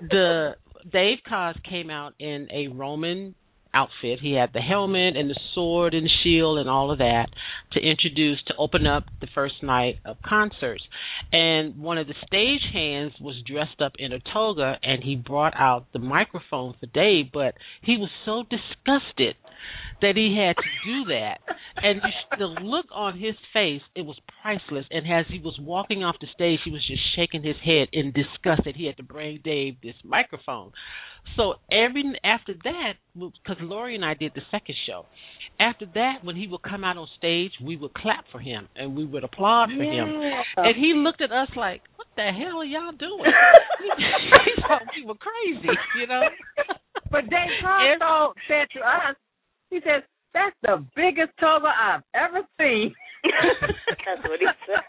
the 0.01 0.57
Dave 0.91 1.19
Koz 1.29 1.55
came 1.69 1.91
out 1.91 2.15
in 2.19 2.49
a 2.51 2.69
Roman 2.69 3.35
outfit. 3.75 4.21
He 4.21 4.35
had 4.35 4.53
the 4.53 4.61
helmet 4.61 5.17
and 5.17 5.29
the 5.29 5.39
sword 5.55 5.95
and 5.95 6.09
shield 6.23 6.59
and 6.59 6.69
all 6.69 6.91
of 6.91 6.99
that 6.99 7.27
to 7.73 7.81
introduce 7.81 8.43
to 8.47 8.55
open 8.57 8.87
up 8.87 9.05
the 9.21 9.29
first 9.35 9.63
night 9.63 9.97
of 10.05 10.17
concerts. 10.23 10.83
And 11.33 11.79
one 11.79 11.99
of 11.99 12.07
the 12.07 12.15
stage 12.27 12.63
hands 12.73 13.13
was 13.21 13.43
dressed 13.47 13.81
up 13.81 13.93
in 13.99 14.13
a 14.13 14.21
toga 14.33 14.79
and 14.83 15.03
he 15.03 15.17
brought 15.17 15.55
out 15.57 15.87
the 15.93 15.99
microphone 15.99 16.75
for 16.79 16.87
Dave, 16.87 17.27
but 17.33 17.55
he 17.83 17.97
was 17.97 18.11
so 18.25 18.45
disgusted 18.45 19.37
that 20.01 20.17
he 20.17 20.37
had 20.37 20.57
to 20.57 20.69
do 20.85 21.15
that. 21.15 21.39
And 21.77 22.01
you 22.05 22.39
the 22.39 22.63
look 22.63 22.87
on 22.93 23.19
his 23.19 23.35
face, 23.53 23.83
it 23.95 24.03
was 24.03 24.19
priceless. 24.43 24.87
And 24.91 25.11
as 25.11 25.27
he 25.29 25.39
was 25.39 25.59
walking 25.61 26.03
off 26.03 26.17
the 26.21 26.27
stage, 26.35 26.61
he 26.65 26.71
was 26.71 26.87
just 26.87 27.03
shaking 27.17 27.43
his 27.43 27.57
head 27.65 27.89
in 27.93 28.13
disgust 28.13 28.63
that 28.65 28.77
he 28.77 28.87
had 28.87 28.97
to 28.99 29.03
bring 29.03 29.41
Dave 29.45 29.77
this 29.83 29.95
microphone. 30.05 30.73
So 31.37 31.55
every 31.73 32.05
after 32.23 32.55
that, 32.65 32.93
because 33.15 33.57
Lori 33.61 33.95
and 33.95 34.05
I 34.05 34.15
did 34.15 34.33
the 34.35 34.43
second 34.51 34.77
show, 34.87 35.07
after 35.59 35.87
that, 35.95 36.23
when 36.23 36.37
he 36.37 36.47
would 36.49 36.63
come 36.63 36.85
out 36.85 36.97
on 36.97 37.09
stage, 37.17 37.53
we 37.63 37.77
would 37.77 37.95
clap 37.95 38.25
for 38.31 38.41
him 38.41 38.69
and 38.77 38.97
we 38.97 39.05
would 39.07 39.25
applaud 39.25 39.71
for 39.77 39.83
him. 39.83 40.21
And 40.57 40.77
he 40.77 40.93
looked 40.95 41.23
at 41.23 41.33
us 41.33 41.49
like, 41.57 41.83
"What 41.97 42.09
the 42.17 42.31
hell 42.31 42.59
are 42.59 42.65
y'all 42.65 42.93
doing?" 42.93 43.25
he 44.45 44.63
thought 44.63 44.83
we 44.97 45.07
were 45.07 45.15
crazy, 45.15 45.69
you 45.99 46.07
know. 46.07 46.23
But 47.11 47.31
Dave 47.31 47.63
Costo 47.63 48.33
said 48.49 48.67
to 48.75 48.81
us, 48.81 49.17
he 49.75 49.81
says, 49.83 50.03
That's 50.33 50.55
the 50.63 50.85
biggest 50.95 51.33
toga 51.41 51.69
I've 51.75 52.03
ever 52.15 52.41
seen. 52.59 52.95
That's 54.07 54.23
what 54.29 54.39
he 54.41 54.47
said. 54.67 54.85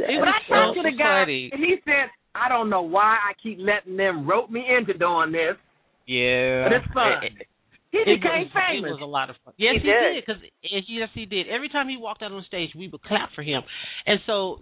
It 0.00 0.20
but 0.20 0.28
was 0.28 0.34
I 0.34 0.40
talked 0.48 0.76
so 0.76 0.82
to 0.82 0.90
the 0.90 0.96
guy, 0.96 1.22
funny. 1.24 1.50
and 1.52 1.60
he 1.64 1.76
said, 1.84 2.08
I 2.34 2.48
don't 2.48 2.68
know 2.70 2.82
why 2.82 3.16
I 3.16 3.32
keep 3.42 3.58
letting 3.60 3.96
them 3.96 4.26
rope 4.28 4.50
me 4.50 4.62
into 4.68 4.92
doing 4.96 5.32
this, 5.32 5.56
Yeah, 6.06 6.64
but 6.68 6.72
it's 6.72 6.86
fun. 6.92 7.24
It- 7.24 7.32
it- 7.40 7.48
He 7.92 7.98
it 7.98 8.20
became 8.20 8.44
was, 8.44 8.52
famous. 8.52 8.88
It 8.90 8.92
was 8.92 9.00
a 9.02 9.06
lot 9.06 9.30
of 9.30 9.36
fun. 9.44 9.54
Yes, 9.56 9.74
He 9.74 9.78
he, 9.80 9.86
did. 9.86 10.12
did. 10.14 10.24
Because 10.26 10.42
yes, 10.88 11.08
he 11.14 11.24
did. 11.24 11.48
Every 11.48 11.68
time 11.70 11.88
he 11.88 11.96
walked 11.96 12.22
out 12.22 12.30
on 12.32 12.44
stage, 12.46 12.70
we 12.76 12.88
would 12.88 13.00
clap 13.02 13.30
for 13.34 13.42
him. 13.42 13.62
And 14.04 14.20
so, 14.26 14.60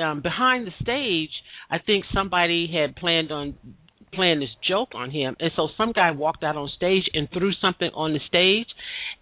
um, 0.00 0.20
behind 0.22 0.66
the 0.66 0.72
stage, 0.80 1.30
I 1.70 1.78
think 1.78 2.04
somebody 2.14 2.68
had 2.72 2.94
planned 2.94 3.32
on 3.32 3.54
playing 4.14 4.40
this 4.40 4.50
joke 4.68 4.90
on 4.94 5.10
him, 5.10 5.36
and 5.40 5.50
so 5.56 5.68
some 5.76 5.92
guy 5.92 6.10
walked 6.12 6.42
out 6.44 6.56
on 6.56 6.68
stage 6.76 7.04
and 7.14 7.28
threw 7.32 7.52
something 7.60 7.90
on 7.94 8.12
the 8.12 8.20
stage, 8.28 8.66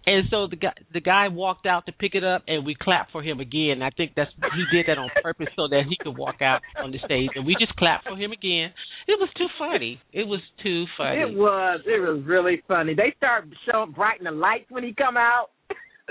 and 0.05 0.25
so 0.29 0.47
the 0.47 0.55
guy 0.55 0.73
the 0.93 1.01
guy 1.01 1.27
walked 1.27 1.65
out 1.65 1.85
to 1.85 1.91
pick 1.91 2.15
it 2.15 2.23
up, 2.23 2.43
and 2.47 2.65
we 2.65 2.75
clapped 2.79 3.11
for 3.11 3.21
him 3.23 3.39
again. 3.39 3.81
I 3.81 3.89
think 3.89 4.13
that's 4.15 4.31
he 4.55 4.63
did 4.77 4.85
that 4.87 4.97
on 4.97 5.09
purpose 5.21 5.47
so 5.55 5.67
that 5.69 5.83
he 5.89 5.97
could 6.01 6.17
walk 6.17 6.41
out 6.41 6.61
on 6.81 6.91
the 6.91 6.99
stage, 7.05 7.29
and 7.35 7.45
we 7.45 7.55
just 7.59 7.75
clapped 7.75 8.05
for 8.07 8.15
him 8.15 8.31
again. 8.31 8.71
It 9.07 9.19
was 9.19 9.29
too 9.37 9.47
funny. 9.59 9.99
It 10.13 10.27
was 10.27 10.41
too 10.61 10.85
funny. 10.97 11.21
It 11.21 11.35
was. 11.37 11.81
It 11.85 11.99
was 11.99 12.23
really 12.25 12.61
funny. 12.67 12.93
They 12.95 13.13
started 13.17 13.53
showing 13.69 13.91
brighten 13.91 14.25
the 14.25 14.31
lights 14.31 14.65
when 14.69 14.83
he 14.83 14.93
come 14.93 15.17
out. 15.17 15.47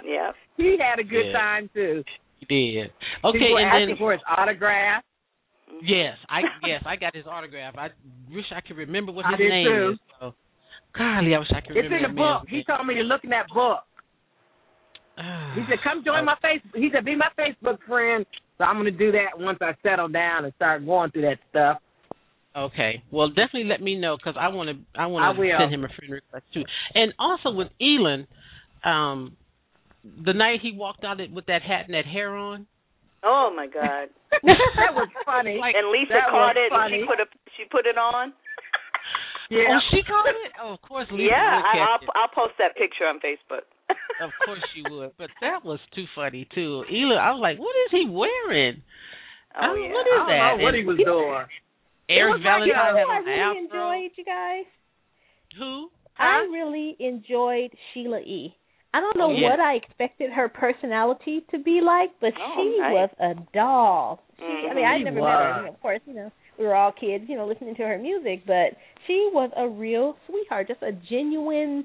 yeah. 0.05 0.33
he 0.57 0.76
had 0.78 0.99
a 0.99 1.05
good 1.05 1.26
Yeah. 1.26 1.33
time 1.33 1.70
too. 1.74 2.05
He 2.41 2.47
did. 2.74 2.91
Okay, 3.24 3.39
People 3.39 3.53
were 3.55 3.61
and 3.61 3.68
asking 3.70 3.89
then 3.89 3.97
for 3.99 4.12
his 4.12 4.20
autograph. 4.28 5.05
Yes, 5.81 6.16
I 6.29 6.41
yes 6.66 6.83
I 6.85 6.97
got 6.97 7.16
his 7.16 7.27
autograph. 7.27 7.75
I 7.77 7.89
wish 8.31 8.47
I 8.55 8.61
could 8.61 8.77
remember 8.77 9.12
what 9.12 9.25
his 9.27 9.39
name 9.39 9.66
too. 9.66 9.91
is. 9.93 9.99
So, 10.20 10.35
golly, 10.97 11.35
I 11.35 11.39
wish 11.39 11.49
I 11.55 11.61
could 11.61 11.75
remember. 11.75 11.97
It's 11.97 12.05
in 12.05 12.11
the 12.11 12.16
book. 12.16 12.49
He 12.49 12.62
told 12.64 12.87
me 12.87 12.95
to 12.95 13.03
look 13.03 13.25
in 13.25 13.31
that 13.31 13.49
book. 13.55 13.81
He 15.55 15.62
said, 15.68 15.79
"Come 15.85 16.03
join 16.05 16.25
my 16.25 16.37
face." 16.43 16.62
He 16.75 16.89
said, 16.93 17.05
"Be 17.05 17.16
my 17.16 17.29
Facebook 17.39 17.79
friend." 17.87 18.27
So 18.59 18.64
I'm 18.64 18.77
going 18.77 18.93
to 18.93 18.99
do 18.99 19.12
that 19.12 19.39
once 19.39 19.59
I 19.61 19.73
settle 19.83 20.09
down 20.09 20.45
and 20.45 20.55
start 20.55 20.85
going 20.85 21.11
through 21.11 21.23
that 21.23 21.39
stuff. 21.51 21.79
Okay. 22.55 23.03
Well, 23.11 23.29
definitely 23.29 23.64
let 23.64 23.81
me 23.81 23.97
know 23.97 24.16
because 24.16 24.37
I 24.39 24.49
want 24.49 24.70
to. 24.70 25.01
I 25.01 25.07
want 25.07 25.37
to 25.37 25.57
send 25.59 25.73
him 25.73 25.85
a 25.85 25.89
friend 25.89 26.12
request 26.12 26.45
too. 26.53 26.62
And 26.95 27.12
also 27.18 27.51
with 27.51 27.68
Elan, 27.81 28.27
um, 28.85 29.37
the 30.05 30.33
night 30.33 30.61
he 30.62 30.73
walked 30.75 31.05
out 31.05 31.18
with 31.33 31.47
that 31.47 31.62
hat 31.62 31.87
and 31.87 31.95
that 31.95 32.07
hair 32.07 32.35
on. 32.37 32.66
Oh 33.25 33.53
my 33.55 33.66
God! 33.70 34.09
that 34.43 34.93
was 34.95 35.09
funny. 35.25 35.59
and 35.62 35.87
Lisa 35.95 36.20
caught 36.31 36.57
it 36.57 36.70
funny. 36.70 37.01
and 37.01 37.03
she 37.03 37.07
put 37.07 37.20
a 37.23 37.27
she 37.57 37.62
put 37.70 37.87
it 37.87 37.97
on. 37.99 38.33
yeah. 39.51 39.79
Oh, 39.79 39.81
she 39.91 40.03
caught 40.03 40.27
it. 40.27 40.53
Oh, 40.61 40.75
of 40.75 40.83
course, 40.83 41.07
Lisa 41.12 41.31
yeah, 41.31 41.57
would 41.57 41.64
I, 41.64 41.73
catch 41.73 41.89
I'll 41.89 42.03
it. 42.03 42.09
I'll 42.18 42.35
post 42.35 42.55
that 42.59 42.75
picture 42.77 43.05
on 43.07 43.20
Facebook. 43.23 43.66
Of 44.20 44.31
course 44.45 44.61
she 44.75 44.83
would. 44.91 45.12
But 45.18 45.31
that 45.41 45.64
was 45.64 45.79
too 45.95 46.05
funny 46.14 46.49
too. 46.55 46.85
Elan, 46.91 47.18
I 47.18 47.31
was 47.33 47.41
like, 47.43 47.59
what 47.59 47.75
is 47.87 47.91
he 47.95 48.07
wearing? 48.11 48.83
Oh, 49.55 49.61
I 49.61 49.66
Oh 49.70 49.75
don't- 49.75 49.83
yeah. 49.85 49.93
What 49.93 50.07
I 50.07 50.11
is 50.11 50.18
don't 50.18 50.29
that? 50.29 50.43
know 50.59 50.62
what 50.64 50.75
And 50.75 50.81
he 50.81 50.85
was 50.89 50.99
doing. 50.99 51.47
Eric 52.11 52.33
was 52.35 52.43
like, 52.45 52.66
You 52.66 52.75
Valentine 52.75 52.95
know 52.95 52.99
had 52.99 53.07
who 53.07 53.12
I 53.12 53.18
really 53.23 53.41
afro. 53.41 53.62
enjoyed, 53.62 54.11
you 54.18 54.25
guys? 54.25 54.66
Who? 55.59 55.89
I 56.18 56.37
really 56.51 56.97
enjoyed 57.01 57.70
Sheila 57.93 58.20
E. 58.20 58.55
I 58.95 59.01
don't 59.01 59.16
know 59.16 59.30
Oh, 59.30 59.32
yeah. 59.34 59.49
what 59.51 59.61
I 59.61 59.74
expected 59.74 60.30
her 60.32 60.49
personality 60.49 61.45
to 61.51 61.59
be 61.59 61.80
like, 61.82 62.11
but 62.20 62.32
Oh, 62.38 62.55
she 62.57 62.78
nice. 62.80 62.93
was 62.93 63.11
a 63.20 63.34
doll. 63.55 64.20
She, 64.38 64.45
I 64.70 64.74
mean, 64.74 64.84
I 64.84 64.99
She 64.99 65.05
never 65.05 65.16
met 65.16 65.24
her. 65.24 65.53
was. 65.57 65.62
You 65.64 65.68
of 65.72 65.80
course, 65.80 66.01
you 66.05 66.14
know, 66.14 66.30
we 66.59 66.66
were 66.66 66.74
all 66.74 66.93
kids, 66.93 67.24
you 67.28 67.36
know, 67.36 67.47
listening 67.47 67.74
to 67.76 67.82
her 67.84 67.99
music, 67.99 68.45
but 68.47 68.76
she 69.07 69.30
was 69.32 69.51
a 69.57 69.66
real 69.68 70.16
sweetheart, 70.28 70.68
just 70.68 70.82
a 70.82 70.93
genuine. 71.09 71.84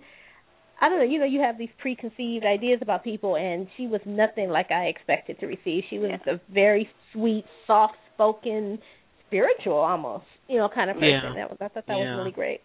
I 0.82 0.90
don't 0.90 1.00
know. 1.00 1.06
You 1.06 1.20
know, 1.20 1.26
you 1.26 1.40
have 1.42 1.58
these 1.58 1.70
preconceived 1.80 2.46
ideas 2.46 2.80
about 2.82 3.04
people, 3.04 3.36
and 3.38 3.68
she 3.78 3.88
was 3.88 4.02
nothing 4.06 4.50
like 4.50 4.70
I 4.70 4.86
expected 4.86 5.40
to 5.40 5.48
receive. 5.48 5.84
She 5.90 5.98
was 6.00 6.20
a 6.28 6.40
very 6.54 6.90
sweet, 7.14 7.46
soft-spoken, 7.66 8.80
spiritual, 9.28 9.78
almost, 9.78 10.26
you 10.48 10.58
know, 10.58 10.70
kind 10.74 10.90
of 10.90 10.96
person. 10.98 11.10
Yeah. 11.10 11.34
That 11.36 11.50
was. 11.50 11.58
I 11.62 11.68
thought 11.70 11.86
that 11.88 11.98
Yeah. 11.98 12.12
was 12.12 12.18
really 12.20 12.32
great. 12.32 12.60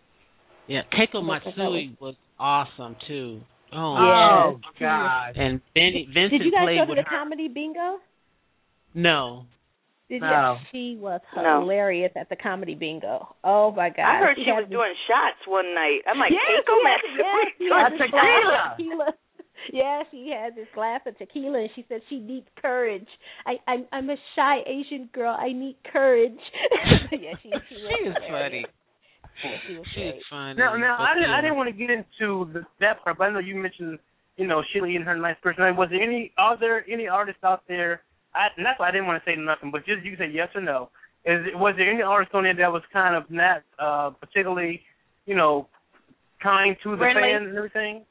Yeah, 0.66 0.82
Keiko 0.92 1.22
I 1.22 1.38
thought 1.40 1.56
Matsui 1.56 1.96
was 2.00 2.14
awesome 2.38 2.96
too. 3.06 3.40
Oh, 3.74 3.96
Oh 3.96 4.60
Yes. 4.62 4.72
God. 4.80 5.36
and 5.36 5.60
Benny 5.74 6.06
Vincent 6.12 6.42
Did 6.42 6.46
you 6.46 6.52
guys 6.52 6.64
played 6.64 6.78
go 6.86 6.94
to 6.94 7.00
the 7.00 7.08
her. 7.08 7.16
comedy 7.16 7.48
bingo? 7.48 7.98
No. 8.94 9.46
Did 10.10 10.20
No. 10.20 10.58
you? 10.60 10.66
She 10.72 10.96
was 11.00 11.20
No. 11.34 11.60
hilarious 11.60 12.12
at 12.16 12.28
the 12.28 12.36
comedy 12.36 12.74
bingo. 12.74 13.34
Oh 13.42 13.70
my 13.72 13.88
god! 13.88 14.04
I 14.04 14.18
heard 14.18 14.36
she, 14.36 14.44
had 14.44 14.56
was 14.56 14.64
this- 14.68 14.72
doing 14.76 14.94
shots 15.08 15.40
one 15.46 15.74
night. 15.74 16.00
I'm 16.06 16.18
like, 16.18 16.32
Yes, 16.32 16.40
Keiko 16.68 16.74
she 16.76 16.84
had- 16.84 17.48
yes, 17.58 17.72
A 17.72 17.80
had 17.80 17.98
tequila. 17.98 18.74
tequila. 18.76 19.14
Yeah, 19.72 20.02
she 20.10 20.28
had 20.28 20.56
this 20.56 20.66
glass 20.74 21.02
of 21.06 21.16
tequila, 21.18 21.60
and 21.60 21.70
she 21.76 21.84
said 21.88 22.00
she 22.08 22.18
needs 22.18 22.48
courage. 22.60 23.06
I, 23.46 23.58
I'm 23.68 23.86
I'm 23.92 24.10
a 24.10 24.16
shy 24.34 24.58
Asian 24.66 25.08
girl. 25.14 25.36
I 25.38 25.52
need 25.52 25.76
courage. 25.92 26.34
yeah, 27.12 27.34
she, 27.40 27.48
she, 27.48 27.48
was 27.50 27.62
She 27.68 27.74
is 28.08 28.16
hilarious. 28.26 28.26
funny. 28.28 28.66
Yeah, 29.44 29.56
she 29.66 29.74
was 29.76 29.86
She 29.94 30.00
great. 30.00 30.16
is. 30.16 30.22
Now, 30.30 30.76
now 30.76 30.96
I 31.00 31.14
didn't. 31.14 31.30
I 31.30 31.40
didn't 31.40 31.56
want 31.56 31.68
to 31.68 31.76
get 31.76 31.90
into 31.90 32.52
the, 32.52 32.62
that 32.80 33.02
part, 33.02 33.18
but 33.18 33.24
I 33.24 33.30
know 33.32 33.38
you 33.38 33.56
mentioned, 33.56 33.98
you 34.36 34.46
know, 34.46 34.62
Sheila 34.72 34.88
E. 34.88 34.96
and 34.96 35.04
her 35.04 35.16
nice 35.16 35.36
personality. 35.42 35.76
Was 35.76 35.88
there 35.90 36.02
any, 36.02 36.32
are 36.38 36.58
there 36.58 36.84
any 36.90 37.08
artists 37.08 37.42
out 37.44 37.62
there? 37.68 38.02
I, 38.34 38.48
and 38.56 38.64
that's 38.64 38.78
why 38.78 38.88
I 38.88 38.92
didn't 38.92 39.06
want 39.06 39.22
to 39.22 39.30
say 39.30 39.36
nothing, 39.36 39.70
but 39.70 39.84
just 39.84 40.04
you 40.04 40.16
can 40.16 40.26
say 40.28 40.32
yes 40.32 40.48
or 40.54 40.62
no. 40.62 40.90
Is 41.24 41.40
it, 41.46 41.58
was 41.58 41.74
there 41.76 41.90
any 41.90 42.02
artist 42.02 42.34
on 42.34 42.44
there 42.44 42.54
that 42.56 42.72
was 42.72 42.82
kind 42.92 43.14
of 43.14 43.30
not 43.30 43.62
uh 43.78 44.10
particularly, 44.18 44.80
you 45.26 45.36
know, 45.36 45.68
kind 46.42 46.76
to 46.82 46.90
the 46.92 46.96
Friendly? 46.96 47.22
fans 47.22 47.48
and 47.48 47.56
everything? 47.56 48.04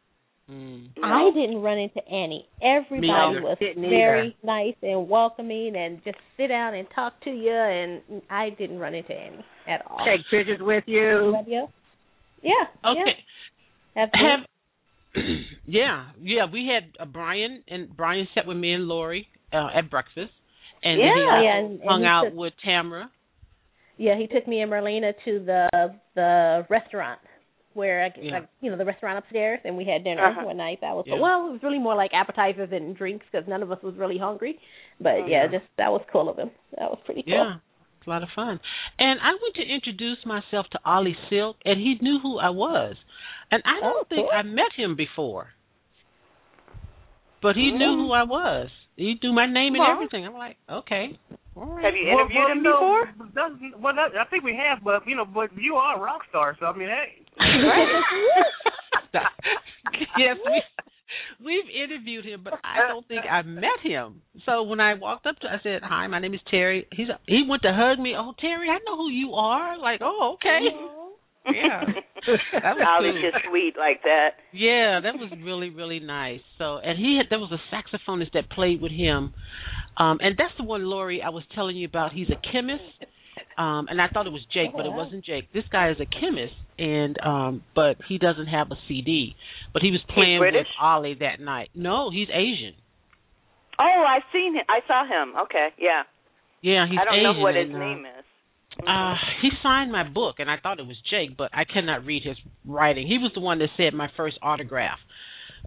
Mm. 0.49 0.89
I 1.03 1.30
didn't 1.34 1.61
run 1.61 1.78
into 1.78 2.01
any. 2.07 2.45
Everybody 2.61 3.39
was 3.39 3.57
Didn't 3.59 3.84
very 3.89 4.36
nice 4.43 4.76
and 4.82 5.07
welcoming, 5.07 5.76
and 5.78 6.03
just 6.03 6.17
sit 6.36 6.47
down 6.47 6.74
and 6.74 6.88
talk 6.93 7.13
to 7.24 7.30
you. 7.30 7.53
And 7.53 8.22
I 8.30 8.49
didn't 8.49 8.80
run 8.80 8.93
into 8.93 9.13
any 9.13 9.45
at 9.68 9.86
all. 9.89 10.05
Take 10.05 10.22
pictures 10.30 10.59
with 10.62 10.84
you. 10.88 11.34
Anybody 11.36 11.55
else? 11.57 11.72
Yeah. 12.41 12.89
Okay. 12.91 13.18
Yeah. 13.95 14.05
Have 14.14 14.45
yeah, 15.68 16.05
yeah. 16.22 16.45
We 16.51 16.70
had 16.74 16.93
uh, 17.01 17.05
Brian 17.05 17.64
and 17.68 17.95
Brian 17.95 18.28
sat 18.34 18.47
with 18.47 18.57
me 18.57 18.74
and 18.74 18.88
Lori 18.88 19.28
uh, 19.53 19.68
at 19.76 19.89
breakfast, 19.89 20.32
and 20.84 20.99
then 20.99 21.07
he 21.07 21.22
Yeah. 21.22 21.32
also 21.32 21.43
Yeah, 21.43 21.57
and- 21.57 21.80
and 21.82 21.89
hung 21.89 22.01
he 22.01 22.07
out 22.07 22.24
took- 22.26 22.34
with 22.36 22.53
Tamara. 22.64 23.09
Yeah, 23.97 24.18
he 24.18 24.26
took 24.28 24.47
me 24.47 24.62
and 24.62 24.72
Merlina 24.72 25.14
to 25.26 25.39
the 25.45 25.70
the 26.16 26.66
restaurant 26.70 27.20
where 27.74 28.05
I, 28.05 28.12
Yeah. 28.20 28.32
like 28.39 28.47
you 28.62 28.72
know 28.72 28.78
the 28.78 28.86
restaurant 28.86 29.18
upstairs, 29.20 29.59
and 29.64 29.78
we 29.78 29.84
had 29.86 30.03
dinner 30.03 30.26
Uh-huh. 30.26 30.45
one 30.45 30.57
night. 30.57 30.80
That 30.82 30.95
was 30.95 31.05
Yeah. 31.07 31.20
well, 31.20 31.49
it 31.49 31.51
was 31.51 31.64
really 31.64 31.78
more 31.80 31.95
like 31.95 32.12
appetizers 32.14 32.70
and 32.72 32.95
drinks 32.95 33.26
because 33.32 33.47
none 33.47 33.62
of 33.62 33.72
us 33.72 33.82
was 33.84 33.95
really 33.95 34.18
hungry. 34.18 34.59
But 34.99 35.28
yeah, 35.28 35.47
Mhm. 35.47 35.51
just 35.51 35.66
that 35.78 35.91
was 35.91 36.01
cool 36.12 36.30
of 36.30 36.38
him. 36.39 36.51
That 36.78 36.89
was 36.89 36.99
pretty 37.05 37.24
cool. 37.24 37.34
Yeah, 37.34 37.55
it's 38.01 38.07
a 38.07 38.09
lot 38.09 38.23
of 38.23 38.29
fun. 38.35 38.59
And 38.97 39.19
I 39.21 39.31
went 39.41 39.55
to 39.55 39.61
introduce 39.61 40.17
myself 40.25 40.65
to 40.71 40.79
Oli 40.85 41.15
Silk, 41.29 41.57
and 41.63 41.79
he 41.79 41.97
knew 42.01 42.17
who 42.21 42.39
I 42.39 42.49
was. 42.49 42.95
And 43.51 43.61
I 43.65 43.79
don't 43.79 43.93
Oh, 43.95 44.05
think 44.09 44.21
cool. 44.21 44.29
I 44.33 44.41
met 44.41 44.73
him 44.75 44.95
before, 44.95 45.49
but 47.41 47.55
he 47.55 47.71
mm. 47.71 47.77
knew 47.77 47.95
who 48.07 48.11
I 48.11 48.23
was. 48.23 48.69
He 48.95 49.19
knew 49.21 49.33
my 49.33 49.45
name 49.45 49.75
and 49.75 49.83
everything. 49.87 50.25
I'm 50.25 50.33
like, 50.33 50.57
okay, 50.69 51.19
all 51.55 51.65
right. 51.65 51.85
Have 51.85 51.93
you 51.95 52.07
Well, 52.07 52.19
interviewed 52.25 52.39
well, 52.43 52.51
him 52.51 52.63
no, 52.63 52.71
before? 52.73 53.29
that's- 53.35 53.81
well, 53.81 53.93
that, 53.95 54.17
I 54.19 54.25
think 54.29 54.43
we 54.43 54.55
have, 54.55 54.83
but 54.83 55.05
you 55.07 55.15
know, 55.15 55.25
but 55.25 55.49
you 55.57 55.75
are 55.75 55.97
a 55.97 55.99
rock 56.01 56.21
star, 56.29 56.55
so 56.59 56.65
I 56.65 56.75
mean, 56.77 56.89
hey. 56.89 57.25
yes, 60.17 60.37
we 60.45 60.61
we've 61.45 61.70
interviewed 61.70 62.26
him, 62.26 62.41
but 62.43 62.53
I 62.64 62.88
don't 62.88 63.07
think 63.07 63.22
I 63.30 63.41
met 63.41 63.80
him. 63.84 64.22
So 64.45 64.64
when 64.64 64.80
I 64.80 64.95
walked 64.95 65.26
up 65.26 65.39
to, 65.39 65.47
I 65.47 65.57
said, 65.64 65.82
"Hi, 65.84 66.07
my 66.07 66.20
name 66.20 66.34
is 66.34 66.41
Terry." 66.49 66.88
He's 66.91 67.07
he 67.28 67.45
went 67.47 67.64
to 67.64 67.74
hug 67.74 67.99
me. 67.99 68.14
Oh, 68.18 68.34
Terry, 68.39 68.70
I 68.70 68.80
know 68.86 68.97
who 68.97 69.09
you 69.09 69.34
are. 69.34 69.78
Like, 69.78 70.01
oh, 70.03 70.36
okay. 70.36 70.59
Yeah. 71.53 71.82
That 72.53 72.76
was 72.76 72.86
Oli's 72.88 73.14
cool. 73.14 73.32
just 73.32 73.45
sweet 73.49 73.74
like 73.80 74.03
that. 74.03 74.38
Yeah, 74.53 74.99
that 75.01 75.16
was 75.16 75.32
really 75.43 75.72
really 75.72 75.99
nice. 75.99 76.41
So, 76.59 76.78
and 76.78 76.95
he 76.95 77.18
had 77.18 77.32
there 77.32 77.39
was 77.39 77.51
a 77.51 77.76
saxophonist 77.76 78.34
that 78.34 78.47
played 78.51 78.80
with 78.80 78.91
him, 78.91 79.34
um, 79.97 80.20
and 80.22 80.36
that's 80.38 80.53
the 80.59 80.64
one 80.64 80.84
Lori 80.86 81.24
I 81.24 81.30
was 81.30 81.41
telling 81.55 81.78
you 81.78 81.88
about. 81.88 82.12
He's 82.14 82.30
a 82.30 82.39
chemist, 82.51 82.84
um, 83.57 83.88
and 83.89 83.99
I 83.99 84.07
thought 84.07 84.28
it 84.28 84.32
was 84.32 84.45
Jake, 84.53 84.70
but 84.76 84.86
it 84.86 84.91
wasn't 84.91 85.26
Jake. 85.26 85.51
This 85.51 85.64
guy 85.72 85.89
is 85.89 85.97
a 85.99 86.05
chemist, 86.05 86.53
and 86.78 87.18
um, 87.26 87.64
but 87.74 87.97
he 88.07 88.20
doesn't 88.20 88.47
have 88.47 88.68
a 88.70 88.76
CD. 88.88 89.36
But 89.74 89.82
he 89.82 89.91
was 89.91 90.01
playing 90.13 90.39
with? 90.39 90.53
Oli 90.82 91.15
that 91.19 91.39
night. 91.39 91.69
No, 91.74 92.09
he's 92.11 92.28
Asian. 92.30 92.76
Oh, 93.80 94.05
I've 94.07 94.24
seen 94.34 94.55
him. 94.55 94.63
I 94.69 94.80
saw 94.88 95.05
him. 95.05 95.34
Okay, 95.43 95.69
yeah. 95.80 96.03
Yeah, 96.61 96.86
he's 96.86 96.93
Asian. 96.93 96.99
I 96.99 97.05
don't 97.05 97.13
Asian. 97.15 97.24
know 97.24 97.39
what 97.41 97.55
his 97.55 97.67
and, 97.67 97.76
uh, 97.76 97.80
name 97.80 98.05
is. 98.05 98.26
Uh, 98.88 99.15
he 99.41 99.49
signed 99.61 99.91
my 99.91 100.07
book, 100.07 100.36
and 100.39 100.49
I 100.49 100.55
thought 100.61 100.80
it 100.80 100.88
was 100.88 100.97
Jake, 101.09 101.38
but 101.38 101.51
I 101.53 101.63
cannot 101.65 102.05
read 102.05 102.24
his 102.24 102.38
writing. 102.65 103.05
He 103.07 103.17
was 103.17 103.32
the 103.36 103.41
one 103.41 103.59
that 103.59 103.69
said 103.78 103.93
my 103.93 104.09
first 104.15 104.38
autograph, 104.41 104.97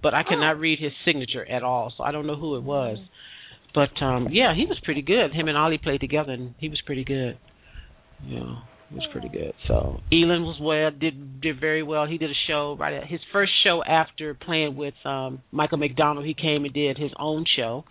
but 0.02 0.14
I 0.14 0.22
cannot 0.22 0.58
read 0.58 0.78
his 0.78 0.92
signature 1.04 1.44
at 1.48 1.62
all, 1.62 1.92
so 1.96 2.02
I 2.02 2.12
don't 2.12 2.26
know 2.26 2.36
who 2.36 2.56
it 2.56 2.62
was. 2.62 2.98
But 3.74 4.02
um 4.02 4.28
yeah, 4.30 4.54
he 4.54 4.66
was 4.66 4.78
pretty 4.84 5.02
good. 5.02 5.32
Him 5.32 5.48
and 5.48 5.58
Oli 5.58 5.78
played 5.78 6.00
together, 6.00 6.32
and 6.32 6.54
he 6.58 6.68
was 6.68 6.80
pretty 6.86 7.04
good. 7.04 7.38
Yeah, 8.24 8.56
he 8.88 8.94
was 8.96 9.06
pretty 9.12 9.28
good. 9.28 9.52
So 9.66 10.00
Elan 10.12 10.42
was 10.42 10.58
well, 10.60 10.90
did 10.90 11.40
did 11.40 11.60
very 11.60 11.82
well. 11.82 12.06
He 12.06 12.18
did 12.18 12.30
a 12.30 12.40
show 12.46 12.76
right 12.78 12.92
at 12.94 13.06
his 13.06 13.20
first 13.32 13.52
show 13.64 13.82
after 13.84 14.34
playing 14.34 14.76
with 14.76 14.94
um 15.04 15.42
Michael 15.52 15.78
McDonald. 15.78 16.26
He 16.26 16.34
came 16.34 16.64
and 16.64 16.72
did 16.74 16.98
his 16.98 17.10
own 17.18 17.44
show, 17.56 17.84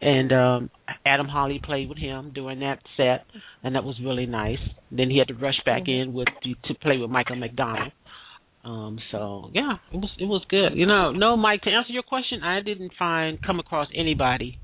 and 0.00 0.32
um 0.32 0.70
Adam 1.04 1.28
Hawley 1.28 1.60
played 1.62 1.88
with 1.88 1.98
him 1.98 2.32
during 2.34 2.60
that 2.60 2.78
set, 2.96 3.24
and 3.62 3.74
that 3.74 3.84
was 3.84 3.96
really 4.02 4.26
nice. 4.26 4.58
Then 4.90 5.10
he 5.10 5.18
had 5.18 5.28
to 5.28 5.34
rush 5.34 5.60
back 5.64 5.82
in 5.86 6.12
with 6.12 6.28
to 6.42 6.74
play 6.74 6.98
with 6.98 7.10
Michael 7.10 7.36
McDonald. 7.36 7.92
Um, 8.64 8.98
so 9.10 9.50
yeah, 9.54 9.76
it 9.92 9.96
was 9.96 10.10
it 10.18 10.24
was 10.26 10.44
good. 10.48 10.70
You 10.74 10.86
know, 10.86 11.12
no, 11.12 11.36
Mike. 11.36 11.62
To 11.62 11.70
answer 11.70 11.92
your 11.92 12.02
question, 12.02 12.42
I 12.42 12.60
didn't 12.60 12.92
find 12.98 13.38
come 13.40 13.60
across 13.60 13.88
anybody 13.94 14.58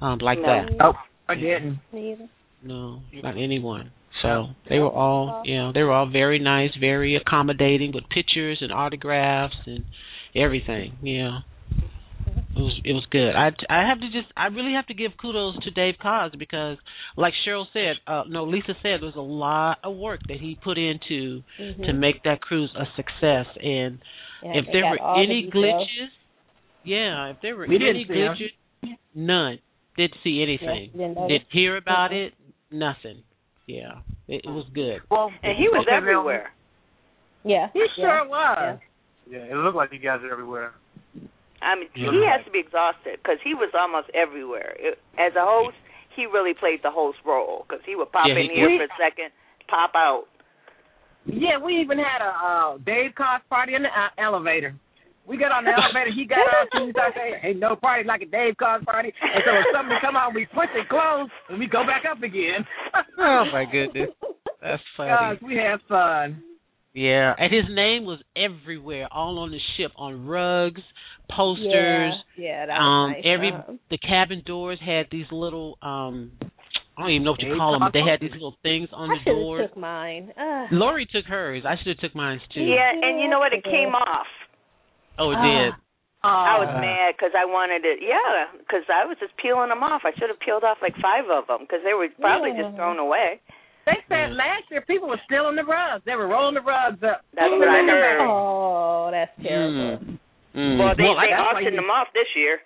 um 0.00 0.18
like 0.18 0.38
No. 0.38 0.46
that. 0.46 0.68
Oh, 0.80 0.92
I 1.28 1.34
didn't. 1.34 1.80
Me 1.92 2.12
either. 2.12 2.28
No, 2.62 3.00
not 3.22 3.36
anyone. 3.36 3.90
So 4.20 4.48
they 4.68 4.78
were 4.78 4.90
all, 4.90 5.42
you 5.44 5.56
know, 5.56 5.72
they 5.72 5.82
were 5.82 5.92
all 5.92 6.08
very 6.08 6.38
nice, 6.38 6.70
very 6.78 7.16
accommodating 7.16 7.92
with 7.92 8.04
pictures 8.10 8.58
and 8.60 8.70
autographs 8.72 9.56
and 9.66 9.84
everything. 10.36 10.92
Yeah, 11.02 11.40
it 12.54 12.58
was 12.58 12.80
it 12.84 12.92
was 12.92 13.04
good. 13.10 13.32
I 13.34 13.48
I 13.68 13.88
have 13.88 14.00
to 14.00 14.06
just 14.10 14.30
I 14.36 14.46
really 14.46 14.74
have 14.74 14.86
to 14.86 14.94
give 14.94 15.12
kudos 15.20 15.56
to 15.64 15.70
Dave 15.70 15.94
Koz 16.00 16.32
because, 16.38 16.76
like 17.16 17.32
Cheryl 17.46 17.64
said, 17.72 17.96
uh 18.06 18.24
no 18.28 18.44
Lisa 18.44 18.74
said, 18.82 19.00
there's 19.00 19.16
a 19.16 19.20
lot 19.20 19.78
of 19.82 19.96
work 19.96 20.20
that 20.28 20.38
he 20.38 20.56
put 20.62 20.78
into 20.78 21.42
Mhm. 21.58 21.86
to 21.86 21.92
make 21.92 22.22
that 22.24 22.40
cruise 22.42 22.70
a 22.76 22.86
success. 22.94 23.46
And 23.60 23.98
Yeah, 24.42 24.58
if 24.58 24.66
there 24.72 24.86
were 24.90 25.00
all 25.00 25.16
the 25.16 25.22
any 25.22 25.50
glitches, 25.50 26.10
yeah, 26.84 27.28
if 27.30 27.40
there 27.40 27.56
were 27.56 27.66
We 27.66 27.76
any 27.76 28.04
see 28.04 28.12
'em. 28.12 28.36
glitches, 28.36 28.96
none. 29.14 29.58
Didn't 29.96 30.16
see 30.22 30.42
anything. 30.42 30.90
Yeah, 30.94 31.08
didn't. 31.08 31.28
Didn't 31.28 31.48
hear 31.50 31.76
about 31.76 32.10
Mhm. 32.10 32.26
it. 32.26 32.34
Nothing. 32.70 33.22
Yeah, 33.66 34.02
it, 34.28 34.42
it 34.44 34.50
was 34.50 34.66
good. 34.74 35.00
Well, 35.10 35.30
And 35.42 35.56
he 35.56 35.68
was 35.68 35.86
okay, 35.86 35.96
everywhere. 35.96 36.50
Yeah. 37.44 37.68
He 37.72 37.80
yeah. 37.80 37.94
sure 37.96 38.28
was. 38.28 38.78
Yeah, 39.30 39.38
it 39.50 39.54
looked 39.54 39.76
like 39.76 39.90
you 39.92 39.98
guys 39.98 40.20
are 40.22 40.32
everywhere. 40.32 40.72
I 41.62 41.76
mean, 41.78 41.88
Yeah. 41.94 42.10
he 42.10 42.26
has 42.26 42.44
to 42.44 42.50
be 42.50 42.58
exhausted 42.58 43.22
because 43.22 43.38
he 43.44 43.54
was 43.54 43.70
almost 43.74 44.10
everywhere. 44.14 44.74
It, 44.78 44.98
as 45.18 45.32
a 45.38 45.44
host, 45.46 45.76
he 46.16 46.26
really 46.26 46.54
played 46.58 46.80
the 46.82 46.90
host 46.90 47.18
role 47.24 47.64
because 47.66 47.82
he 47.86 47.94
would 47.94 48.10
pop 48.10 48.26
Yeah, 48.26 48.34
in 48.34 48.50
he 48.50 48.56
here 48.56 48.68
did. 48.68 48.78
for 48.82 48.90
a 48.90 48.98
second, 48.98 49.30
pop 49.70 49.92
out. 49.94 50.24
Yeah, 51.24 51.62
we 51.62 51.78
even 51.80 51.98
had 51.98 52.18
a 52.20 52.34
uh, 52.34 52.78
Dave 52.82 53.14
Koz 53.14 53.40
party 53.48 53.74
in 53.74 53.82
the 53.82 53.88
uh, 53.94 54.10
elevator. 54.18 54.74
We 55.26 55.38
got 55.38 55.52
on 55.52 55.64
the 55.64 55.70
elevator. 55.70 56.10
He 56.14 56.26
got 56.26 56.42
out. 56.42 56.66
He 56.72 56.90
started 56.90 57.14
saying, 57.14 57.34
"Hey, 57.40 57.52
no 57.54 57.76
party 57.76 58.02
like 58.06 58.22
a 58.22 58.26
Dave 58.26 58.54
Koz 58.58 58.84
party." 58.84 59.12
And 59.22 59.42
so 59.46 59.50
if 59.54 59.66
somebody 59.72 60.00
come 60.00 60.16
out, 60.16 60.34
we 60.34 60.46
push 60.46 60.70
it 60.74 60.88
close 60.88 61.30
and 61.48 61.58
we 61.58 61.66
go 61.66 61.86
back 61.86 62.02
up 62.10 62.22
again. 62.22 62.66
oh 63.18 63.44
my 63.52 63.64
goodness, 63.70 64.10
that's 64.60 64.82
funny. 64.96 65.10
Gosh, 65.10 65.38
we 65.42 65.56
have 65.56 65.80
fun. 65.88 66.42
Yeah, 66.94 67.32
and 67.38 67.52
his 67.52 67.64
name 67.70 68.04
was 68.04 68.20
everywhere, 68.36 69.08
all 69.10 69.38
on 69.38 69.50
the 69.50 69.60
ship, 69.76 69.92
on 69.96 70.26
rugs, 70.26 70.82
posters. 71.30 72.12
Yeah, 72.36 72.44
yeah 72.44 72.66
that 72.66 72.76
um, 72.76 73.12
nice. 73.12 73.24
every 73.24 73.52
um, 73.52 73.78
the 73.90 73.98
cabin 73.98 74.42
doors 74.44 74.78
had 74.84 75.06
these 75.10 75.24
little 75.30 75.78
um, 75.80 76.32
I 76.96 77.02
don't 77.02 77.10
even 77.12 77.24
know 77.24 77.30
what 77.32 77.40
you 77.40 77.56
call 77.56 77.72
them. 77.72 77.80
Cost 77.80 77.94
They 77.94 78.04
had 78.04 78.20
these 78.20 78.34
little 78.34 78.56
things 78.62 78.88
on 78.92 79.08
I 79.10 79.14
the 79.14 79.18
should 79.24 79.32
have 79.32 79.40
doors. 79.40 79.68
took 79.68 79.76
mine. 79.78 80.32
Ugh. 80.36 80.68
Lori 80.72 81.06
took 81.06 81.24
hers. 81.24 81.64
I 81.66 81.76
should 81.78 81.96
have 81.96 81.98
took 82.04 82.14
mine 82.14 82.40
too. 82.52 82.60
Yeah, 82.60 82.92
and 82.92 83.20
you 83.20 83.30
know 83.30 83.38
what? 83.38 83.52
It 83.54 83.64
came 83.64 83.96
off. 83.96 84.26
Oh, 85.18 85.30
it 85.30 85.36
Ah. 85.38 85.42
did. 85.44 85.72
I 86.24 86.58
was 86.62 86.68
Uh. 86.70 86.78
mad 86.80 87.14
because 87.18 87.34
I 87.34 87.44
wanted 87.44 87.84
it. 87.84 87.98
Yeah, 88.00 88.46
because 88.58 88.84
I 88.88 89.04
was 89.04 89.18
just 89.18 89.36
peeling 89.36 89.68
them 89.70 89.82
off. 89.82 90.02
I 90.04 90.12
should 90.14 90.30
have 90.30 90.38
peeled 90.38 90.62
off 90.62 90.78
like 90.80 90.94
five 91.02 91.28
of 91.28 91.46
them 91.48 91.60
because 91.66 91.82
they 91.82 91.94
were 91.94 92.08
probably 92.20 92.52
Yeah. 92.52 92.62
just 92.62 92.76
thrown 92.76 92.98
away. 92.98 93.40
They 93.84 93.98
said 94.08 94.32
last 94.34 94.70
year 94.70 94.80
people 94.82 95.08
were 95.08 95.18
stealing 95.26 95.56
the 95.56 95.64
rugs. 95.64 96.04
They 96.04 96.14
were 96.14 96.28
rolling 96.28 96.54
the 96.54 96.60
rugs 96.62 97.02
up. 97.02 97.22
That's 97.34 97.50
what 97.50 97.66
I 97.68 97.82
heard. 97.82 98.20
Oh, 98.22 99.10
that's 99.10 99.32
terrible. 99.42 99.98
Mm. 99.98 100.18
Mm. 100.54 100.78
Well, 100.78 100.94
they, 100.94 101.02
Well, 101.02 101.18
I- 101.18 101.26
they 101.26 101.32
auctioned 101.34 101.78
them 101.78 101.90
off 101.90 102.12
this 102.14 102.28
year. 102.36 102.62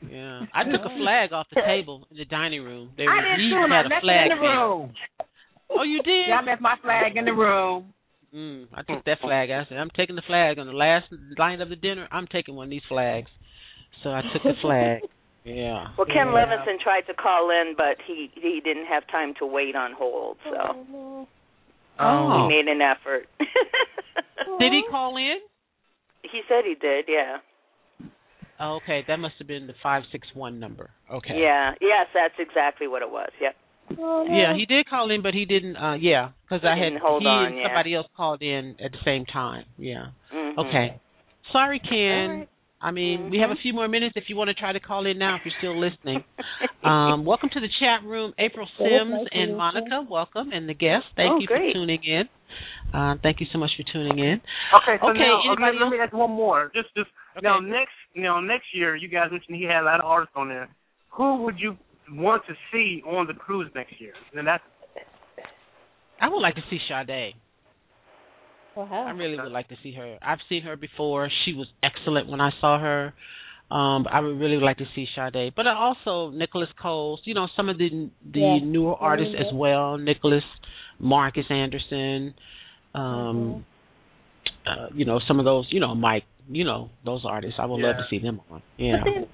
Yeah, 0.00 0.46
I 0.54 0.62
took 0.62 0.84
a 0.84 0.90
flag 0.90 1.32
off 1.32 1.48
the 1.50 1.60
table 1.66 2.06
in 2.12 2.18
the 2.18 2.24
dining 2.24 2.62
room. 2.62 2.90
They 2.96 3.02
I 3.08 3.16
were, 3.16 3.22
didn't 3.22 3.40
each 3.40 3.50
do 3.50 3.58
it. 3.58 3.70
I 3.72 3.76
had 3.76 3.86
a 3.86 3.88
left 3.88 4.02
flag 4.04 4.26
it 4.30 4.32
in 4.32 4.38
the 4.38 4.42
there. 4.46 4.54
room. 4.54 4.94
Oh, 5.70 5.82
you 5.82 6.02
did? 6.02 6.28
Yeah, 6.28 6.38
I 6.38 6.42
left 6.44 6.60
my 6.62 6.76
flag 6.76 7.16
in 7.16 7.24
the 7.24 7.32
room. 7.34 7.92
Mm, 8.34 8.66
I 8.74 8.82
took 8.82 9.04
that 9.06 9.18
flag. 9.20 9.50
I 9.50 9.64
said, 9.68 9.78
I'm 9.78 9.90
taking 9.96 10.16
the 10.16 10.22
flag 10.26 10.58
on 10.58 10.66
the 10.66 10.72
last 10.72 11.06
line 11.38 11.60
of 11.60 11.68
the 11.70 11.76
dinner. 11.76 12.06
I'm 12.12 12.26
taking 12.26 12.54
one 12.54 12.64
of 12.66 12.70
these 12.70 12.82
flags. 12.88 13.30
So 14.02 14.10
I 14.10 14.22
took 14.32 14.42
the 14.42 14.54
flag. 14.62 15.00
Yeah. 15.44 15.86
Well, 15.96 16.06
Ken 16.06 16.26
Yeah. 16.26 16.34
Levinson 16.44 16.78
tried 16.78 17.02
to 17.06 17.14
call 17.14 17.48
in, 17.48 17.72
but 17.74 17.96
he 18.06 18.28
he 18.34 18.60
didn't 18.62 18.84
have 18.84 19.06
time 19.06 19.32
to 19.38 19.46
wait 19.46 19.74
on 19.74 19.92
hold, 19.96 20.36
so 20.44 21.26
Oh. 21.98 22.48
he 22.48 22.54
made 22.54 22.68
an 22.70 22.82
effort. 22.82 23.28
Did 24.60 24.72
he 24.72 24.82
call 24.90 25.16
in? 25.16 25.38
He 26.22 26.42
said 26.48 26.64
he 26.66 26.74
did. 26.74 27.06
Yeah. 27.08 27.38
Oh, 28.60 28.76
okay, 28.82 29.04
that 29.08 29.18
must 29.18 29.36
have 29.38 29.46
been 29.48 29.66
the 29.66 29.74
five 29.82 30.02
six 30.12 30.28
one 30.34 30.60
number. 30.60 30.90
Okay. 31.10 31.40
Yeah. 31.40 31.72
Yes, 31.80 32.08
that's 32.12 32.34
exactly 32.38 32.86
what 32.88 33.00
it 33.00 33.10
was. 33.10 33.30
Yep. 33.40 33.54
Yeah, 33.90 34.54
he 34.56 34.66
did 34.66 34.86
call 34.88 35.10
in, 35.10 35.22
but 35.22 35.34
he 35.34 35.44
didn't. 35.44 35.76
uh 35.76 35.94
Yeah, 35.94 36.30
because 36.42 36.64
I 36.64 36.76
had 36.76 36.90
didn't 36.90 37.00
hold 37.00 37.22
he 37.22 37.28
on, 37.28 37.46
and 37.46 37.56
yeah. 37.56 37.64
somebody 37.66 37.94
else 37.94 38.06
called 38.16 38.42
in 38.42 38.76
at 38.84 38.92
the 38.92 38.98
same 39.04 39.24
time. 39.26 39.64
Yeah. 39.78 40.06
Mhm. 40.32 40.58
Okay. 40.58 41.00
Sorry, 41.52 41.78
Ken. 41.80 42.30
All 42.30 42.36
right. 42.38 42.48
I 42.80 42.92
mean, 42.92 43.30
we 43.30 43.38
have 43.38 43.50
a 43.50 43.56
few 43.60 43.72
more 43.74 43.88
minutes 43.88 44.14
if 44.14 44.24
you 44.28 44.36
want 44.36 44.48
to 44.48 44.54
try 44.54 44.72
to 44.72 44.78
call 44.78 45.04
in 45.04 45.18
now 45.18 45.34
if 45.34 45.42
you're 45.44 45.54
still 45.58 45.74
listening. 45.78 46.22
um, 46.84 47.24
welcome 47.24 47.48
to 47.52 47.58
the 47.58 47.66
chat 47.80 48.06
room, 48.06 48.32
April 48.38 48.68
Sims 48.78 49.10
thank 49.10 49.28
and 49.32 49.56
Monica. 49.56 50.06
Welcome, 50.08 50.52
and 50.52 50.68
the 50.68 50.74
guests. 50.74 51.08
Thank 51.16 51.32
Oh, 51.32 51.38
you 51.40 51.46
great. 51.48 51.74
for 51.74 51.80
tuning 51.80 51.98
in. 52.04 52.28
Uh, 52.94 53.16
thank 53.20 53.40
you 53.40 53.46
so 53.52 53.58
much 53.58 53.70
for 53.76 53.82
tuning 53.92 54.18
in. 54.22 54.40
Okay, 54.78 54.94
so 55.00 55.10
Okay, 55.10 55.18
now 55.18 55.52
okay, 55.52 55.74
let 55.74 55.90
me 55.90 55.98
ask 55.98 56.12
one 56.12 56.30
more. 56.30 56.70
Just, 56.72 56.94
just 56.94 57.10
now 57.42 57.58
next, 57.58 57.98
you 58.14 58.22
know, 58.22 58.38
next 58.40 58.66
year 58.72 58.94
you 58.94 59.08
guys 59.08 59.28
mentioned 59.32 59.56
he 59.56 59.64
had 59.64 59.82
a 59.82 59.84
lot 59.84 59.98
of 59.98 60.06
artists 60.06 60.34
on 60.36 60.48
there. 60.48 60.68
Who 61.18 61.42
would 61.42 61.58
you 61.58 61.76
want 62.12 62.42
to 62.46 62.54
see 62.72 63.02
on 63.06 63.26
the 63.26 63.34
cruise 63.34 63.70
next 63.74 64.00
year? 64.00 64.12
And 64.34 64.46
that's 64.46 64.62
I 66.20 66.28
would 66.28 66.40
like 66.40 66.56
to 66.56 66.62
see 66.70 66.78
Sade. 66.88 67.34
I 68.76 69.10
really 69.10 69.36
would 69.40 69.50
like 69.52 69.68
to 69.68 69.76
see 69.82 69.92
her. 69.94 70.18
I've 70.22 70.38
seen 70.48 70.62
her 70.62 70.76
before. 70.76 71.28
She 71.44 71.52
was 71.52 71.66
excellent 71.82 72.28
when 72.28 72.40
I 72.40 72.50
saw 72.60 72.78
her. 72.78 73.12
Um, 73.70 74.06
I 74.10 74.20
would 74.20 74.38
really 74.38 74.56
like 74.56 74.78
to 74.78 74.84
see 74.94 75.06
Sade, 75.14 75.52
but 75.54 75.66
I 75.66 75.74
also 75.74 76.30
Nicholas 76.30 76.68
Coles. 76.80 77.20
You 77.24 77.34
know, 77.34 77.48
some 77.56 77.68
of 77.68 77.76
the 77.76 78.08
the 78.32 78.40
Yeah. 78.40 78.58
newer 78.62 78.96
artists 78.96 79.34
Yeah. 79.34 79.46
as 79.46 79.52
well. 79.52 79.98
Nicholas, 79.98 80.44
Marcus 80.98 81.46
Anderson. 81.50 82.34
Um, 82.94 83.66
uh, 84.66 84.88
you 84.94 85.04
know, 85.04 85.18
some 85.26 85.38
of 85.38 85.44
those. 85.44 85.66
You 85.70 85.80
know, 85.80 85.94
Mike. 85.94 86.24
You 86.50 86.64
know, 86.64 86.88
those 87.04 87.24
artists. 87.26 87.58
I 87.58 87.66
would 87.66 87.80
love 87.82 87.96
to 87.96 88.06
see 88.08 88.18
them 88.20 88.40
on. 88.50 88.62
Yeah. 88.78 89.02
But 89.04 89.04
then, 89.04 89.26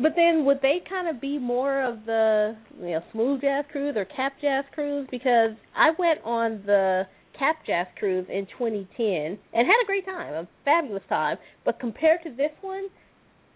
but 0.00 0.12
then 0.16 0.44
would 0.44 0.60
they 0.62 0.78
kind 0.88 1.08
of 1.08 1.20
be 1.20 1.38
more 1.38 1.82
of 1.82 2.04
the 2.06 2.56
you 2.80 2.90
know 2.90 3.00
smooth 3.12 3.40
jazz 3.40 3.64
cruise 3.72 3.94
or 3.96 4.04
cap 4.04 4.34
jazz 4.40 4.64
cruise? 4.74 5.06
Because 5.10 5.52
I 5.76 5.90
went 5.98 6.20
on 6.24 6.62
the 6.66 7.02
cap 7.38 7.56
jazz 7.66 7.86
cruise 7.98 8.26
in 8.28 8.46
2010 8.58 9.06
and 9.06 9.66
had 9.66 9.78
a 9.82 9.86
great 9.86 10.04
time, 10.04 10.34
a 10.34 10.48
fabulous 10.64 11.02
time. 11.08 11.36
But 11.64 11.78
compared 11.80 12.22
to 12.24 12.30
this 12.30 12.50
one, 12.62 12.88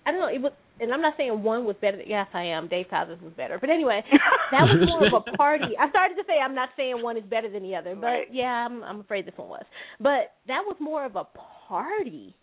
I 0.06 0.10
don't 0.12 0.20
know. 0.20 0.28
It 0.28 0.40
was, 0.40 0.52
and 0.80 0.92
I'm 0.92 1.00
not 1.02 1.14
saying 1.16 1.42
one 1.42 1.64
was 1.64 1.76
better. 1.80 1.96
Than, 1.98 2.06
Yes, 2.08 2.26
I 2.34 2.42
am. 2.44 2.68
Dave 2.68 2.86
Koz's 2.90 3.20
was 3.22 3.32
better. 3.36 3.58
But 3.60 3.70
anyway, 3.70 4.02
that 4.50 4.62
was 4.62 4.86
more 4.86 5.06
of 5.06 5.24
a 5.26 5.36
party. 5.36 5.74
I 5.80 5.88
started 5.90 6.14
to 6.16 6.22
say 6.26 6.34
I'm 6.42 6.54
not 6.54 6.70
saying 6.76 7.02
one 7.02 7.16
is 7.16 7.24
better 7.28 7.50
than 7.50 7.62
the 7.62 7.74
other, 7.76 7.94
but 7.94 8.06
Right. 8.06 8.26
yeah, 8.32 8.66
I'm 8.66 8.82
I'm 8.82 9.00
afraid 9.00 9.26
this 9.26 9.34
one 9.36 9.48
was. 9.48 9.64
But 10.00 10.32
that 10.48 10.62
was 10.66 10.76
more 10.80 11.04
of 11.04 11.16
a 11.16 11.24
party 11.68 12.34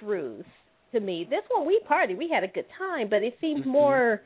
cruise 0.00 0.44
to 0.94 1.00
me. 1.00 1.26
This 1.28 1.42
one 1.50 1.66
we 1.66 1.80
party, 1.86 2.14
we 2.14 2.30
had 2.32 2.42
a 2.44 2.48
good 2.48 2.66
time, 2.78 3.08
but 3.10 3.22
it 3.22 3.34
seems 3.40 3.66
more 3.66 4.20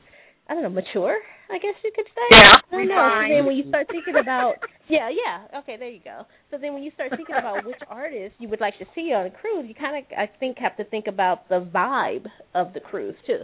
I 0.49 0.53
don't 0.55 0.63
know, 0.63 0.69
mature, 0.69 1.17
I 1.51 1.59
guess 1.59 1.75
you 1.83 1.91
could 1.95 2.07
say. 2.07 2.27
Yeah, 2.37 2.57
I 2.57 2.71
don't 2.71 2.87
know. 2.87 3.09
So 3.13 3.35
then 3.35 3.45
when 3.45 3.55
you 3.55 3.69
start 3.69 3.87
thinking 3.91 4.15
about 4.21 4.55
Yeah, 4.89 5.09
yeah. 5.13 5.59
Okay, 5.59 5.77
there 5.77 5.89
you 5.89 5.99
go. 6.03 6.23
So 6.49 6.57
then 6.59 6.73
when 6.73 6.81
you 6.81 6.91
start 6.95 7.11
thinking 7.15 7.35
about 7.37 7.63
which 7.67 7.77
artists 7.87 8.35
you 8.39 8.49
would 8.49 8.59
like 8.59 8.77
to 8.79 8.85
see 8.95 9.13
on 9.13 9.27
a 9.27 9.29
cruise, 9.29 9.65
you 9.67 9.75
kind 9.75 9.95
of 9.97 10.03
I 10.17 10.27
think 10.39 10.57
have 10.57 10.75
to 10.77 10.83
think 10.83 11.05
about 11.07 11.47
the 11.47 11.61
vibe 11.61 12.25
of 12.55 12.73
the 12.73 12.79
cruise 12.79 13.15
too. 13.27 13.41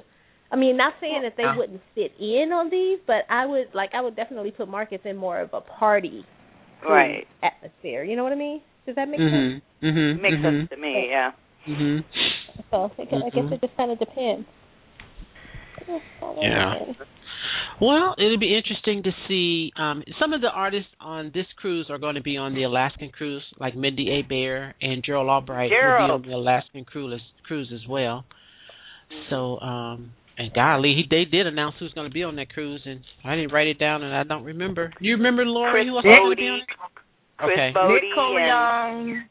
I 0.52 0.56
mean, 0.58 0.78
not 0.78 0.94
saying 1.00 1.22
that 1.24 1.34
they 1.38 1.44
Yeah. 1.44 1.58
wouldn't 1.58 1.82
fit 1.94 2.12
in 2.20 2.52
on 2.52 2.70
these, 2.70 3.00
but 3.06 3.26
I 3.30 3.46
would 3.46 3.68
like 3.74 3.92
I 3.94 4.02
would 4.02 4.16
definitely 4.16 4.52
put 4.52 4.68
Marcus 4.68 5.02
in 5.06 5.16
more 5.18 5.40
of 5.40 5.54
a 5.54 5.62
party 5.62 6.26
Right. 6.84 7.28
atmosphere. 7.44 8.04
You 8.04 8.16
know 8.16 8.24
what 8.24 8.34
I 8.34 8.36
mean? 8.36 8.62
Does 8.86 8.96
that 8.96 9.08
make 9.08 9.20
sense? 9.20 9.32
Mhm. 9.32 9.62
Mhm. 9.84 10.22
Makes 10.22 10.38
mhm. 10.38 10.42
sense 10.44 10.70
to 10.70 10.78
me. 10.78 11.08
Yeah. 11.10 11.32
Mhm. 11.68 12.04
So 12.72 12.92
I 12.98 13.06
guess, 13.06 13.22
I 13.26 13.30
guess 13.30 13.52
it 13.52 13.62
just 13.62 13.78
kind 13.78 13.92
of 13.92 14.00
depends. 14.00 14.46
Yeah. 16.42 16.74
Well, 17.82 18.16
it'll 18.18 18.40
be 18.40 18.56
interesting 18.56 19.04
to 19.04 19.12
see. 19.28 19.72
Um, 19.78 20.04
some 20.20 20.34
of 20.34 20.42
the 20.42 20.48
artists 20.48 20.90
on 21.00 21.32
this 21.34 21.46
cruise 21.58 21.88
are 21.90 21.98
going 21.98 22.16
to 22.16 22.22
be 22.24 22.38
on 22.38 22.54
the 22.56 22.64
Alaskan 22.64 23.10
cruise, 23.10 23.44
like 23.60 23.76
Mindi 23.76 24.08
Abair 24.08 24.74
and 24.82 25.04
Gerald 25.04 25.30
Albright 25.30 25.72
will 25.72 26.08
be 26.08 26.14
on 26.14 26.22
the 26.22 26.34
Alaskan 26.34 26.86
cruise 26.86 27.22
cruise 27.46 27.72
as 27.74 27.88
well. 27.88 28.26
So, 29.30 29.60
um, 29.60 30.12
and 30.38 30.54
golly, 30.54 30.96
he, 30.96 31.04
they 31.10 31.26
did 31.30 31.48
announce 31.48 31.76
who's 31.80 31.94
going 31.94 32.10
to 32.10 32.14
be 32.14 32.24
on 32.24 32.36
that 32.38 32.50
cruise, 32.50 32.82
and 32.86 33.02
I 33.24 33.36
didn't 33.36 33.52
write 33.54 33.68
it 33.68 33.80
down, 33.80 34.04
and 34.04 34.16
I 34.16 34.24
don't 34.24 34.44
remember. 34.44 34.92
You 35.00 35.16
remember 35.18 35.46
Lori? 35.46 35.72
Chris 35.72 35.88
who 35.88 35.96
else 35.98 36.06
was 36.06 36.18
going 36.18 36.32
to 36.32 36.36
be 36.36 36.44
Botti, 36.44 36.54
on 36.54 36.60
it? 36.60 36.68
Chris 37.38 37.54
Okay. 37.54 37.74
Botti, 37.76 37.94
Nick 37.94 38.04
and 38.18 38.48
Young, 38.48 39.24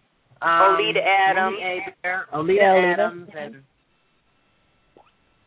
um, 0.45 0.77
Oleta 0.77 1.01
Adams. 1.01 1.57
Oleta 1.57 2.37
Oleta 2.37 2.93
Adams, 2.93 3.29
and 3.37 3.55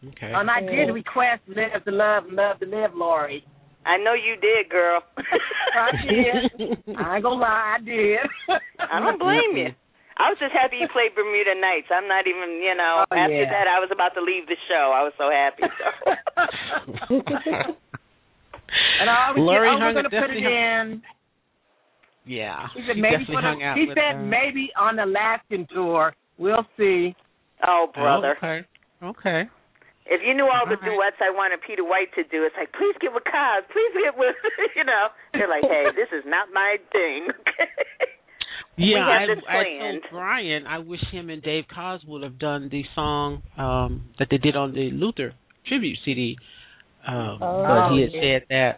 Okay. 0.09 0.31
and 0.33 0.49
I 0.49 0.61
did 0.61 0.93
request 0.93 1.41
"Live 1.47 1.83
to 1.85 1.91
Love, 1.91 2.25
Love 2.29 2.59
to 2.59 2.65
Live," 2.65 2.93
Lori. 2.93 3.43
I 3.85 3.97
know 3.97 4.13
you 4.13 4.35
did, 4.35 4.69
girl. 4.69 5.01
I 5.17 5.91
did. 6.05 6.51
I 6.97 7.15
ain't 7.15 7.23
gonna 7.23 7.41
lie, 7.41 7.77
I 7.79 7.83
did. 7.83 8.19
I 8.77 8.99
don't 8.99 9.17
blame 9.17 9.55
you. 9.55 9.69
I 10.17 10.29
was 10.33 10.37
just 10.41 10.51
happy 10.51 10.77
you 10.81 10.89
played 10.91 11.13
Bermuda 11.13 11.53
Nights. 11.55 11.87
I'm 11.93 12.09
not 12.09 12.25
even, 12.25 12.57
you 12.57 12.73
know. 12.73 13.05
Oh, 13.05 13.15
after 13.15 13.37
yeah. 13.37 13.53
that, 13.53 13.69
I 13.69 13.77
was 13.77 13.89
about 13.93 14.17
to 14.17 14.21
leave 14.21 14.49
the 14.49 14.57
show. 14.67 14.89
I 14.89 15.05
was 15.05 15.13
so 15.13 15.29
happy. 15.29 15.69
So. 15.77 15.93
and 19.01 19.09
I 19.09 19.31
was, 19.31 19.37
Lori 19.37 19.69
I 19.69 19.77
was 19.77 19.93
gonna 19.93 20.09
put 20.09 20.33
it 20.33 20.41
in. 20.41 21.01
Yeah. 22.27 22.67
She 22.75 22.81
said 22.87 22.97
maybe 22.97 23.23
definitely 23.23 23.35
for 23.35 23.41
the, 23.41 23.47
hung 23.47 23.63
out 23.63 23.75
She 23.79 23.87
with, 23.87 23.97
said 23.97 24.21
maybe 24.21 24.69
on 24.77 24.95
the 24.97 25.05
Alaskan 25.05 25.67
tour. 25.73 26.13
We'll 26.37 26.65
see. 26.77 27.15
oh, 27.65 27.87
brother. 27.93 28.35
Okay. 28.37 28.67
Okay. 29.01 29.41
If 30.09 30.21
you 30.25 30.33
knew 30.35 30.47
all 30.47 30.63
the 30.63 30.79
All 30.79 30.87
right. 30.87 30.95
duets 30.95 31.19
I 31.19 31.31
wanted 31.35 31.59
Peter 31.67 31.83
White 31.83 32.07
to 32.15 32.23
do, 32.31 32.43
it's 32.47 32.55
like, 32.57 32.71
please 32.71 32.95
get 33.01 33.11
with 33.13 33.23
Koz, 33.27 33.67
please 33.67 33.91
get 34.03 34.15
with, 34.17 34.35
you 34.77 34.85
know. 34.85 35.07
They're 35.33 35.49
like, 35.49 35.63
hey, 35.67 35.91
this 35.95 36.07
is 36.17 36.23
not 36.25 36.47
my 36.53 36.77
thing. 36.93 37.27
Yeah, 38.79 38.99
I, 38.99 39.23
I 39.23 39.25
planned. 39.63 40.01
told 40.03 40.11
Brian 40.11 40.67
I 40.67 40.77
wish 40.77 40.99
him 41.11 41.31
and 41.31 41.41
Dave 41.41 41.63
Koz 41.75 41.99
would 42.07 42.21
have 42.21 42.37
done 42.37 42.69
the 42.71 42.83
song 42.93 43.41
um 43.57 44.03
that 44.19 44.27
they 44.29 44.37
did 44.37 44.55
on 44.55 44.71
the 44.73 44.91
Luther 44.93 45.33
tribute 45.67 45.97
CD. 46.05 46.37
Um 47.07 47.39
Oh, 47.41 47.63
but 47.65 47.95
he 47.95 48.01
had 48.01 48.11
yeah. 48.13 48.21
said 48.21 48.41
that 48.49 48.71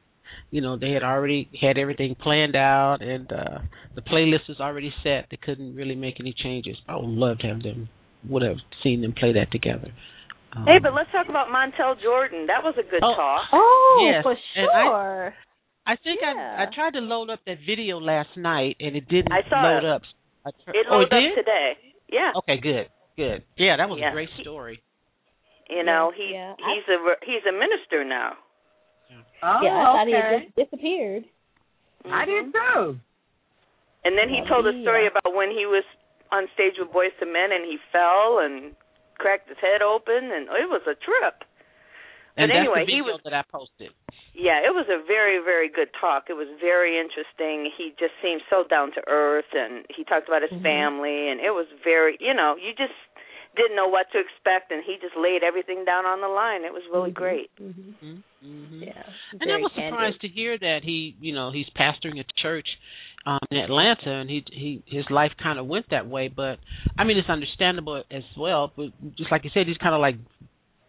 you 0.52 0.62
know 0.62 0.78
they 0.78 0.92
had 0.92 1.04
already 1.04 1.50
had 1.62 1.78
everything 1.78 2.16
planned 2.16 2.56
out 2.56 3.02
and 3.02 3.32
uh 3.32 3.60
the 3.96 4.02
playlist 4.02 4.48
was 4.48 4.60
already 4.60 4.94
set. 5.04 5.28
They 5.32 5.38
couldn't 5.38 5.76
really 5.76 5.96
make 5.96 6.20
any 6.20 6.34
changes. 6.34 6.78
I 6.88 6.96
would 6.96 7.06
love 7.10 7.40
to 7.40 7.48
have 7.48 7.62
them 7.64 7.90
would 8.28 8.42
have 8.44 8.58
seen 8.84 9.02
them 9.02 9.14
play 9.14 9.34
that 9.34 9.52
together. 9.52 9.92
Um, 10.52 10.66
hey, 10.66 10.80
but 10.82 10.94
let's 10.94 11.12
talk 11.12 11.30
about 11.30 11.48
Montel 11.48 12.02
Jordan. 12.02 12.48
That 12.48 12.64
was 12.64 12.74
a 12.78 12.84
good 12.90 13.02
Oh. 13.04 13.14
talk. 13.16 13.42
Oh, 13.54 14.12
Yes, 14.12 14.24
for 14.24 14.36
and 14.56 14.70
I- 14.72 14.84
sure. 14.84 15.34
I 15.86 15.96
think 16.04 16.20
Yeah. 16.22 16.56
I 16.60 16.64
I 16.64 16.66
tried 16.74 16.94
to 16.94 17.02
load 17.02 17.30
up 17.30 17.40
that 17.46 17.58
video 17.66 18.00
last 18.00 18.36
night 18.36 18.76
and 18.80 18.96
it 18.96 19.08
didn't 19.08 19.32
I 19.32 19.42
saw 19.50 19.62
load 19.62 19.84
it. 19.84 19.86
up. 19.86 20.02
I 20.46 20.50
tr- 20.64 20.72
It 20.78 20.86
oh, 20.90 20.98
loaded 20.98 21.14
it 21.14 21.32
up 21.32 21.36
today. 21.36 21.78
Yeah. 22.10 22.32
Okay, 22.38 22.58
good, 22.58 22.88
good. 23.16 23.44
Yeah, 23.58 23.78
that 23.78 23.90
was 23.90 24.00
Yeah. 24.00 24.10
a 24.10 24.12
great 24.12 24.30
story. 24.42 24.82
You 25.70 25.84
know, 25.84 26.12
he 26.16 26.34
Yeah, 26.34 26.56
he's 26.58 26.88
a 26.90 26.98
he's 27.26 27.46
a 27.46 27.52
minister 27.52 28.04
now. 28.04 28.38
Oh, 29.42 29.60
yeah, 29.64 29.78
I 29.78 29.84
thought 29.84 30.08
he 30.08 30.14
had 30.14 30.44
just 30.44 30.56
disappeared. 30.56 31.26
I 32.06 32.26
Mhm. 32.26 32.26
did 32.26 32.54
too. 32.54 33.00
And 34.06 34.18
then 34.18 34.30
he 34.30 34.40
Well, 34.42 34.64
told 34.64 34.68
a 34.68 34.82
story 34.82 35.08
about 35.08 35.34
when 35.34 35.52
he 35.52 35.66
was 35.66 35.84
on 36.32 36.48
stage 36.54 36.78
with 36.78 36.92
Boyz 36.92 37.12
II 37.22 37.28
Men 37.30 37.52
and 37.52 37.66
he 37.66 37.78
fell 37.92 38.40
and 38.40 38.76
cracked 39.18 39.50
his 39.50 39.58
head 39.60 39.82
open 39.82 40.32
and 40.32 40.48
it 40.50 40.70
was 40.70 40.86
a 40.88 40.96
trip. 40.96 41.44
And 42.38 42.48
But 42.50 42.56
that's 42.56 42.60
anyway, 42.60 42.86
the 42.86 42.92
he 42.92 43.02
video 43.02 43.14
was- 43.14 43.24
that 43.24 43.34
I 43.34 43.42
posted. 43.52 43.92
Yeah, 44.34 44.60
it 44.62 44.74
was 44.74 44.88
a 44.88 45.00
very, 45.00 45.40
very 45.40 45.68
good 45.68 45.92
talk. 45.94 46.30
It 46.30 46.36
was 46.38 46.48
very 46.62 46.98
interesting. 46.98 47.66
He 47.66 47.92
just 48.00 48.14
seemed 48.22 48.42
so 48.50 48.64
down 48.64 48.92
to 48.94 49.04
earth, 49.10 49.52
and 49.54 49.86
he 49.90 50.06
talked 50.06 50.30
about 50.30 50.44
his 50.44 50.52
Mhm. 50.52 50.62
family, 50.62 51.28
and 51.28 51.42
it 51.42 51.52
was 51.52 51.68
very, 51.84 52.16
you 52.22 52.34
know, 52.34 52.56
you 52.56 52.72
just 52.74 52.94
didn't 53.56 53.76
know 53.76 53.88
what 53.88 54.08
to 54.14 54.20
expect, 54.20 54.72
and 54.72 54.84
he 54.86 54.98
just 55.02 55.16
laid 55.18 55.44
everything 55.44 55.84
down 55.86 56.06
on 56.06 56.22
the 56.22 56.28
line. 56.28 56.64
It 56.64 56.74
was 56.74 56.84
really 56.92 57.12
Mhm. 57.12 57.16
great. 57.16 57.50
Mm-hmm. 57.60 58.18
Mm-hmm. 58.46 58.84
Yeah. 58.84 59.04
And 59.34 59.42
I 59.44 59.46
very 59.46 59.62
was 59.64 59.72
candid. 59.74 59.94
surprised 59.94 60.22
to 60.22 60.28
hear 60.30 60.58
that 60.58 60.80
he, 60.84 61.16
you 61.20 61.34
know, 61.34 61.52
he's 61.52 61.68
pastoring 61.72 62.20
a 62.20 62.26
church 62.42 62.68
um 63.26 63.40
in 63.52 63.58
Atlanta 63.58 64.12
and 64.12 64.30
he 64.30 64.46
he 64.52 64.82
his 64.88 65.04
life 65.10 65.34
kind 65.44 65.60
of 65.60 65.68
went 65.68 65.90
that 65.90 66.08
way, 66.08 66.30
but 66.30 66.58
I 66.98 67.04
mean 67.04 67.18
it's 67.18 67.30
understandable 67.30 68.02
as 68.10 68.24
well, 68.38 68.72
but 68.76 68.92
just 69.18 69.30
like 69.30 69.44
you 69.44 69.50
said 69.54 69.68
he's 69.68 69.78
kind 69.78 69.94
of 69.94 70.00
like 70.00 70.16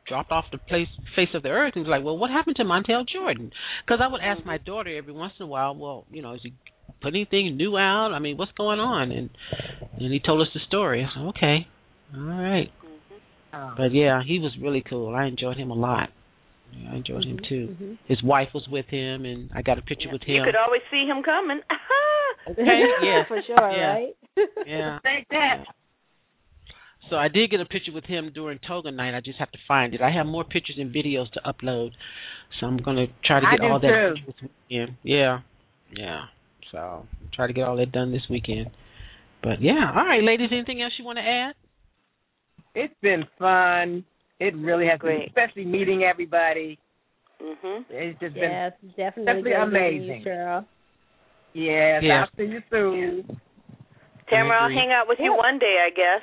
dropped 0.06 0.30
off 0.30 0.44
the 0.52 0.58
place 0.58 0.86
face 1.16 1.28
of 1.34 1.42
the 1.42 1.48
earth 1.48 1.72
and 1.74 1.84
was 1.84 1.90
like, 1.90 2.04
"Well, 2.04 2.16
what 2.16 2.30
happened 2.30 2.56
to 2.56 2.64
Montel 2.64 3.04
Jordan?" 3.06 3.50
Cuz 3.88 3.98
I 4.00 4.06
would 4.06 4.20
ask 4.20 4.44
my 4.46 4.58
daughter 4.58 4.96
every 4.96 5.12
once 5.12 5.32
in 5.40 5.44
a 5.44 5.48
while, 5.48 5.74
"Well, 5.74 6.04
you 6.10 6.22
know, 6.22 6.34
is 6.34 6.42
he 6.42 6.52
put 7.00 7.14
anything 7.14 7.56
new 7.56 7.76
out? 7.76 8.12
I 8.12 8.20
mean, 8.20 8.36
what's 8.36 8.52
going 8.52 8.78
on?" 8.78 9.10
And 9.10 9.30
and 9.98 10.12
he 10.12 10.20
told 10.20 10.40
us 10.40 10.52
the 10.54 10.60
story. 10.60 11.04
I 11.04 11.12
said, 11.12 11.26
"Okay. 11.30 11.66
All 12.16 12.22
right." 12.22 12.70
Oh. 13.52 13.74
But 13.76 13.92
yeah, 13.92 14.22
he 14.24 14.38
was 14.38 14.52
really 14.60 14.82
cool. 14.88 15.14
I 15.14 15.26
enjoyed 15.26 15.56
him 15.56 15.70
a 15.70 15.74
lot. 15.74 16.10
Yeah, 16.72 16.92
I 16.92 16.96
enjoyed 16.96 17.24
him 17.24 17.38
too. 17.48 17.76
Mhm. 17.80 17.98
His 18.06 18.22
wife 18.22 18.50
was 18.54 18.68
with 18.68 18.86
him, 18.86 19.24
and 19.24 19.50
I 19.54 19.62
got 19.62 19.78
a 19.78 19.82
picture 19.82 20.06
Yeah. 20.06 20.12
with 20.12 20.22
him. 20.22 20.36
You 20.36 20.44
could 20.44 20.56
always 20.56 20.82
see 20.90 21.04
him 21.06 21.22
coming. 21.22 21.60
Okay, 22.48 22.82
yeah. 23.02 23.24
for 23.28 23.42
sure, 23.42 23.70
Yeah. 23.70 23.92
right? 23.92 24.14
Yeah. 24.66 24.98
Take 25.04 25.28
that. 25.28 25.64
So 27.10 27.16
I 27.16 27.28
did 27.28 27.50
get 27.50 27.60
a 27.60 27.64
picture 27.66 27.92
with 27.92 28.04
him 28.06 28.30
during 28.32 28.58
Toga 28.66 28.90
night. 28.92 29.14
I 29.14 29.20
just 29.20 29.38
have 29.38 29.50
to 29.50 29.58
find 29.68 29.94
it. 29.94 30.00
I 30.00 30.10
have 30.10 30.26
more 30.26 30.44
pictures 30.44 30.76
and 30.78 30.94
videos 30.94 31.30
to 31.32 31.40
upload, 31.44 31.90
so 32.58 32.66
I'm 32.66 32.76
gonna 32.78 33.08
try 33.24 33.40
to 33.40 33.46
get 33.50 33.60
do 33.60 33.66
all 33.66 33.78
that 33.80 33.88
too. 33.88 34.14
done 34.14 34.50
this. 34.70 34.90
Yeah, 35.02 35.40
yeah. 35.92 36.20
So 36.70 37.06
try 37.32 37.46
to 37.46 37.52
get 37.52 37.64
all 37.64 37.76
that 37.76 37.90
done 37.92 38.12
this 38.12 38.22
weekend. 38.30 38.70
But 39.42 39.60
yeah, 39.60 39.92
all 39.94 40.04
right, 40.06 40.22
ladies. 40.22 40.48
Anything 40.52 40.80
else 40.82 40.92
you 40.98 41.04
want 41.04 41.18
to 41.18 41.24
add? 41.24 41.54
It's 42.74 42.94
been 43.02 43.24
fun. 43.38 44.04
It 44.38 44.54
really 44.56 44.86
has 44.86 44.98
been, 45.00 45.22
especially 45.26 45.64
meeting 45.64 46.02
everybody. 46.04 46.78
mhm. 47.40 47.84
It's 47.88 48.18
just 48.20 48.36
Yes, 48.36 48.72
definitely. 48.96 49.24
Definitely 49.24 49.50
great 49.50 49.62
amazing. 49.62 50.20
You, 50.20 50.26
Cheryl. 50.26 50.66
been 51.54 51.64
yes. 51.64 52.02
Yeah. 52.02 52.20
I'll 52.20 52.28
see 52.36 52.44
you 52.44 52.62
soon. 52.70 53.40
Tamara, 54.28 54.62
I'll 54.62 54.70
hang 54.70 54.92
out 54.92 55.08
with 55.08 55.18
you 55.20 55.34
one 55.34 55.58
day, 55.58 55.84
I 55.84 55.90
guess. 55.90 56.22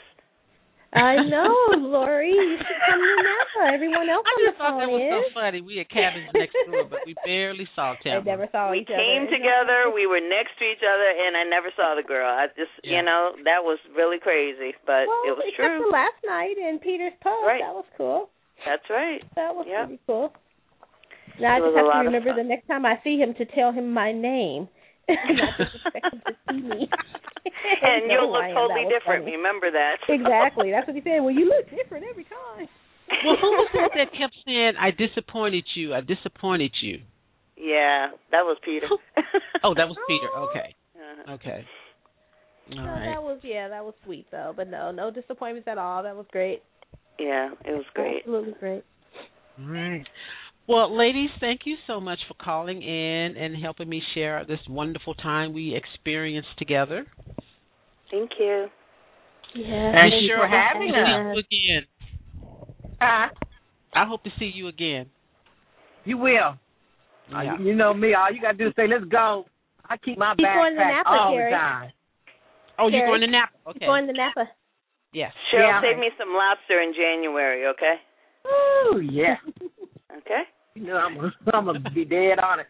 I 0.94 1.20
know, 1.28 1.52
Lori. 1.84 2.32
You 2.32 2.58
should 2.58 2.82
come 2.88 3.00
to 3.04 3.16
Napa. 3.20 3.76
Everyone 3.76 4.08
else 4.08 4.24
I 4.24 4.32
on 4.32 4.38
the 4.40 4.48
just 4.48 4.58
thought 4.58 4.72
phone 4.72 4.82
that 4.82 4.90
was 4.90 5.04
is. 5.04 5.12
so 5.12 5.22
funny. 5.36 5.60
We 5.62 5.78
had 5.84 5.90
cabins 5.92 6.32
next 6.34 6.56
door, 6.64 6.88
but 6.88 7.04
we 7.06 7.14
barely 7.28 7.68
saw 7.76 7.94
They 8.04 8.16
Tamara. 8.16 8.24
never 8.24 8.48
saw 8.56 8.72
we 8.72 8.82
each 8.82 8.90
other. 8.90 8.98
We 8.98 9.04
came 9.04 9.24
together, 9.28 9.92
we 9.92 10.08
were 10.08 10.24
next 10.24 10.56
to 10.58 10.66
each 10.66 10.82
other, 10.82 11.10
and 11.12 11.36
I 11.36 11.44
never 11.44 11.70
saw 11.76 11.94
the 12.00 12.08
girl. 12.08 12.26
I 12.32 12.48
just, 12.56 12.72
Yeah. 12.88 13.00
you 13.00 13.02
know, 13.04 13.36
that 13.44 13.62
was 13.68 13.78
really 14.00 14.18
crazy, 14.18 14.74
but 14.88 15.06
well, 15.12 15.28
it 15.28 15.36
was 15.36 15.44
except 15.52 15.60
true. 15.76 15.86
for 15.86 15.92
last 15.92 16.18
night 16.24 16.56
in 16.56 16.80
Peter's 16.80 17.16
Pub. 17.20 17.36
Right. 17.44 17.60
That 17.62 17.76
was 17.76 17.90
cool. 18.00 18.32
That's 18.64 18.88
right. 18.90 19.22
That 19.36 19.54
was 19.54 19.68
Yep. 19.68 19.86
pretty 19.92 20.02
cool. 20.08 20.32
Now 21.40 21.54
I 21.54 21.58
It 21.60 21.68
was 21.68 21.76
just 21.76 21.84
have 21.84 21.94
to 22.02 22.08
remember 22.10 22.34
the 22.34 22.48
next 22.48 22.66
time 22.66 22.86
I 22.88 22.98
see 23.04 23.20
him 23.20 23.36
to 23.36 23.46
tell 23.46 23.72
him 23.76 23.92
my 23.94 24.12
name. 24.16 24.68
Not 25.10 25.58
just 25.58 25.76
expect 25.86 26.14
him 26.14 26.22
to 26.28 26.34
see 26.50 26.62
me. 26.62 26.90
And 27.82 28.08
Know 28.08 28.14
you'll 28.28 28.32
look 28.34 28.44
totally 28.54 28.86
different. 28.92 29.24
funny. 29.24 29.38
Remember 29.38 29.72
that. 29.72 29.98
Exactly. 30.10 30.72
That's 30.72 30.86
what 30.88 30.96
he 30.96 31.02
said. 31.02 31.20
Well, 31.22 31.32
you 31.34 31.46
look 31.48 31.66
different 31.70 32.06
every 32.10 32.26
time. 32.26 32.68
Well, 33.26 33.38
who 33.40 33.50
was 33.56 33.70
it 33.74 33.92
that 33.96 34.12
kept 34.20 34.36
saying, 34.46 34.74
"I 34.80 34.92
disappointed 34.92 35.64
you. 35.76 35.94
I 35.94 36.02
disappointed 36.02 36.72
you"? 36.82 37.00
yeah, 37.56 38.10
that 38.32 38.44
was 38.44 38.58
Peter. 38.64 38.88
Oh, 39.64 39.74
that 39.74 39.88
was 39.88 39.98
Peter. 40.08 40.30
Okay, 40.50 40.76
Uh-huh. 40.96 41.34
okay. 41.34 41.66
All 42.72 42.84
No, 42.86 42.92
right. 42.92 43.06
that 43.16 43.24
was 43.24 43.40
yeah, 43.44 43.70
that 43.70 43.84
was 43.86 43.94
sweet 44.04 44.28
though. 44.30 44.54
But 44.56 44.70
no, 44.70 44.92
no 44.92 45.10
disappointments 45.10 45.68
at 45.68 45.78
all. 45.78 46.04
That 46.04 46.16
was 46.16 46.26
great. 46.32 46.62
Yeah, 47.18 47.52
it 47.66 47.72
was 47.72 47.86
great. 47.94 48.18
Absolutely 48.20 48.54
great. 48.60 48.84
All 49.60 49.66
right. 49.72 50.06
Well, 50.68 50.96
ladies, 50.98 51.30
thank 51.40 51.62
you 51.66 51.76
so 51.88 52.02
much 52.02 52.20
for 52.28 52.34
calling 52.44 52.82
in 52.82 53.38
and 53.38 53.56
helping 53.56 53.88
me 53.88 54.02
share 54.14 54.44
this 54.46 54.60
wonderful 54.70 55.14
time 55.16 55.54
we 55.54 55.74
experienced 55.76 56.50
together. 56.58 57.06
Thank 58.12 58.32
you. 58.40 58.68
Yeah. 59.56 59.92
Thank 59.94 60.14
And 60.14 60.26
you 60.26 60.30
Cheryl, 60.34 60.42
for 60.44 60.48
having 60.48 60.92
to 60.92 60.94
see 60.94 61.02
us. 61.02 61.34
you 61.34 61.40
again. 61.40 62.96
Huh? 63.00 63.28
I 63.96 64.06
hope 64.06 64.24
to 64.24 64.30
see 64.40 64.52
you 64.54 64.68
again. 64.68 65.08
You 66.04 66.18
will. 66.18 66.58
Uh, 67.34 67.42
Yeah. 67.42 67.58
you 67.60 67.74
know 67.74 67.94
me. 67.94 68.14
All 68.14 68.32
you 68.32 68.42
gotta 68.42 68.58
do 68.58 68.68
is 68.68 68.74
say, 68.76 68.88
"Let's 68.88 69.06
go." 69.06 69.46
I 69.90 69.96
keep 69.98 70.18
my 70.18 70.36
Keep 70.36 70.46
going 70.46 70.76
to 70.76 70.82
backpack 70.82 71.04
Napa, 71.04 71.10
all 71.10 71.32
Terry. 71.34 71.52
the 71.52 71.58
time. 71.58 71.92
Oh, 72.78 72.88
you're 72.90 73.08
going 73.08 73.22
to 73.22 73.28
Napa? 73.28 73.52
Okay. 73.68 73.86
Going 73.86 74.06
to 74.08 74.14
Napa. 74.14 74.50
Yes. 75.14 75.34
Cheryl, 75.52 75.64
Yeah. 75.68 75.82
save 75.82 75.98
me 75.98 76.12
some 76.18 76.34
lobster 76.34 76.82
in 76.82 76.94
January, 76.94 77.66
okay? 77.68 77.96
Oh 78.46 79.00
yeah. 79.02 79.38
Okay. 80.18 80.44
You 80.78 80.86
know 80.86 80.96
I'm 80.98 81.16
gonna, 81.16 81.32
I'm 81.54 81.66
gonna 81.66 81.90
be 81.94 82.06
dead 82.06 82.40
on 82.40 82.60
it. 82.60 82.68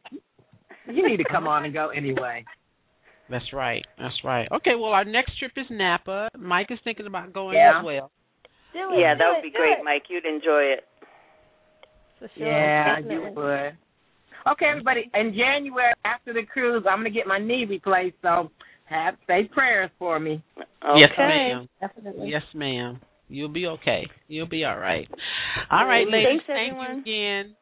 You 0.89 1.07
need 1.07 1.17
to 1.17 1.25
come 1.29 1.47
on 1.47 1.65
and 1.65 1.73
go 1.73 1.89
anyway. 1.89 2.45
That's 3.29 3.51
right. 3.51 3.83
That's 3.99 4.15
right. 4.23 4.47
Okay. 4.51 4.75
Well, 4.75 4.91
our 4.91 5.03
next 5.03 5.37
trip 5.37 5.51
is 5.57 5.65
Napa. 5.69 6.29
Mike 6.39 6.67
is 6.69 6.79
thinking 6.85 7.07
about 7.07 7.33
going 7.33 7.55
Yeah. 7.57 7.79
as 7.79 7.85
well. 7.85 8.11
Do 8.71 8.93
it. 8.93 8.99
Yeah, 9.01 9.13
do 9.15 9.19
that 9.19 9.25
it, 9.25 9.35
would 9.35 9.43
be 9.43 9.51
great, 9.51 9.79
it. 9.79 9.83
Mike. 9.83 10.03
You'd 10.09 10.25
enjoy 10.25 10.61
it. 10.75 10.85
For 12.19 12.29
sure. 12.37 12.47
Yeah, 12.47 12.99
you 12.99 13.33
would. 13.35 13.77
Okay, 14.53 14.65
everybody. 14.69 15.11
In 15.13 15.33
January 15.35 15.93
after 16.05 16.31
the 16.33 16.43
cruise, 16.43 16.85
I'm 16.89 16.99
gonna 16.99 17.09
get 17.09 17.27
my 17.27 17.39
knee 17.39 17.65
replaced. 17.67 18.15
So 18.21 18.49
have 18.85 19.15
say 19.27 19.49
prayers 19.51 19.89
for 19.99 20.19
me. 20.19 20.41
Okay. 20.57 20.99
Yes, 21.01 21.11
ma'am. 21.17 21.67
Definitely. 21.81 22.29
Yes, 22.29 22.43
ma'am. 22.55 23.01
You'll 23.27 23.49
be 23.49 23.67
okay. 23.67 24.07
You'll 24.29 24.47
be 24.47 24.63
all 24.63 24.77
right. 24.77 25.07
All 25.69 25.85
right, 25.85 26.07
Thanks, 26.09 26.25
ladies. 26.27 26.41
Thank 26.47 26.71
everyone. 26.71 27.03
you 27.05 27.13
again. 27.43 27.55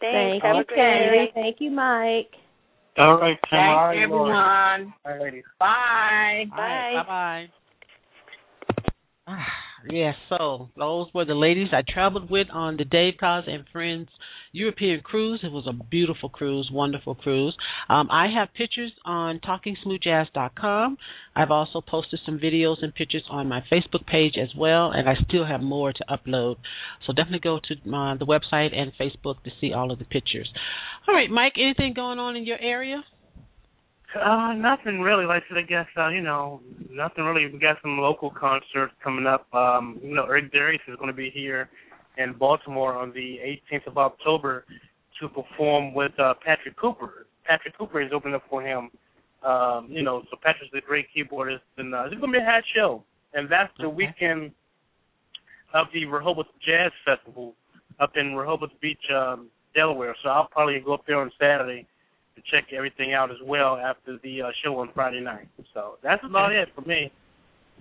Thanks. 0.00 0.42
Thank 0.42 0.42
Have 0.44 0.56
you, 0.56 0.62
a 0.62 0.64
great 0.64 0.76
day. 0.76 1.30
Thank 1.34 1.60
you, 1.60 1.70
Mike. 1.70 2.30
All 2.98 3.18
right, 3.18 3.38
Thanks, 3.50 4.02
everyone. 4.02 4.94
All 5.04 5.18
righty. 5.18 5.42
Bye. 5.58 6.44
Bye. 6.50 7.04
Bye 7.06 7.48
bye. 9.26 9.44
Yes, 9.90 10.14
so 10.28 10.70
those 10.76 11.08
were 11.14 11.24
the 11.24 11.34
ladies 11.34 11.68
I 11.72 11.82
traveled 11.86 12.30
with 12.30 12.48
on 12.52 12.76
the 12.76 12.84
Dave 12.84 13.14
Koz 13.20 13.44
and 13.46 13.64
Friends 13.72 14.08
European 14.52 15.00
cruise. 15.00 15.40
It 15.42 15.52
was 15.52 15.66
a 15.68 15.72
beautiful 15.72 16.28
cruise, 16.28 16.70
wonderful 16.72 17.14
cruise. 17.14 17.56
Um, 17.88 18.08
I 18.10 18.28
have 18.34 18.54
pictures 18.54 18.92
on 19.04 19.38
TalkingSmoothJazz.com. 19.40 20.96
I've 21.36 21.50
also 21.50 21.82
posted 21.82 22.20
some 22.24 22.38
videos 22.38 22.82
and 22.82 22.94
pictures 22.94 23.24
on 23.28 23.48
my 23.48 23.62
Facebook 23.70 24.06
page 24.06 24.34
as 24.42 24.48
well, 24.56 24.90
and 24.90 25.08
I 25.08 25.14
still 25.28 25.44
have 25.44 25.60
more 25.60 25.92
to 25.92 26.04
upload. 26.08 26.56
So 27.06 27.12
definitely 27.12 27.40
go 27.40 27.60
to 27.62 27.74
uh, 27.74 28.16
the 28.16 28.26
website 28.26 28.74
and 28.74 28.92
Facebook 28.98 29.42
to 29.44 29.50
see 29.60 29.72
all 29.72 29.92
of 29.92 29.98
the 29.98 30.04
pictures. 30.04 30.50
All 31.06 31.14
right, 31.14 31.30
Mike, 31.30 31.54
anything 31.60 31.92
going 31.94 32.18
on 32.18 32.34
in 32.36 32.44
your 32.46 32.58
area? 32.60 33.04
Uh, 34.14 34.52
nothing 34.54 35.00
really. 35.00 35.24
Like 35.26 35.42
I 35.44 35.48
said, 35.48 35.58
I 35.58 35.62
guess 35.62 35.86
uh, 35.96 36.08
you 36.08 36.22
know, 36.22 36.60
nothing 36.90 37.24
really. 37.24 37.50
We 37.52 37.58
got 37.58 37.76
some 37.82 37.98
local 37.98 38.30
concerts 38.30 38.92
coming 39.02 39.26
up. 39.26 39.52
Um, 39.54 39.98
you 40.02 40.14
know, 40.14 40.24
Eric 40.24 40.52
Darius 40.52 40.82
is 40.88 40.96
going 40.96 41.08
to 41.08 41.16
be 41.16 41.30
here 41.30 41.68
in 42.16 42.32
Baltimore 42.32 42.94
on 42.96 43.12
the 43.12 43.38
18th 43.72 43.86
of 43.88 43.98
October 43.98 44.64
to 45.20 45.28
perform 45.28 45.92
with 45.92 46.12
uh, 46.18 46.34
Patrick 46.44 46.76
Cooper. 46.76 47.26
Patrick 47.44 47.76
Cooper 47.76 48.00
is 48.00 48.10
opening 48.12 48.34
up 48.34 48.42
for 48.48 48.62
him. 48.62 48.90
Um, 49.44 49.88
you 49.90 50.02
know, 50.02 50.22
so 50.30 50.36
Patrick's 50.42 50.72
a 50.74 50.80
great 50.80 51.06
keyboardist, 51.14 51.60
and 51.76 51.94
uh, 51.94 52.04
it's 52.04 52.14
going 52.14 52.32
to 52.32 52.38
be 52.38 52.42
a 52.42 52.44
hot 52.44 52.62
show. 52.74 53.04
And 53.34 53.48
that's 53.50 53.72
the 53.78 53.86
Okay. 53.86 53.94
weekend 53.94 54.52
of 55.74 55.86
the 55.92 56.06
Rehoboth 56.06 56.46
Jazz 56.64 56.90
Festival 57.04 57.54
up 58.00 58.16
in 58.16 58.34
Rehoboth 58.34 58.70
Beach, 58.80 58.98
um, 59.14 59.48
Delaware. 59.74 60.16
So 60.22 60.30
I'll 60.30 60.46
probably 60.46 60.80
go 60.80 60.94
up 60.94 61.06
there 61.06 61.20
on 61.20 61.30
Saturday 61.38 61.86
to 62.36 62.42
check 62.50 62.72
everything 62.76 63.14
out 63.14 63.30
as 63.30 63.38
well 63.44 63.76
after 63.76 64.18
the 64.22 64.42
uh, 64.42 64.48
show 64.62 64.78
on 64.78 64.90
Friday 64.94 65.20
night. 65.20 65.48
So 65.74 65.94
that's 66.02 66.22
about 66.24 66.52
it 66.52 66.68
for 66.74 66.82
me. 66.82 67.10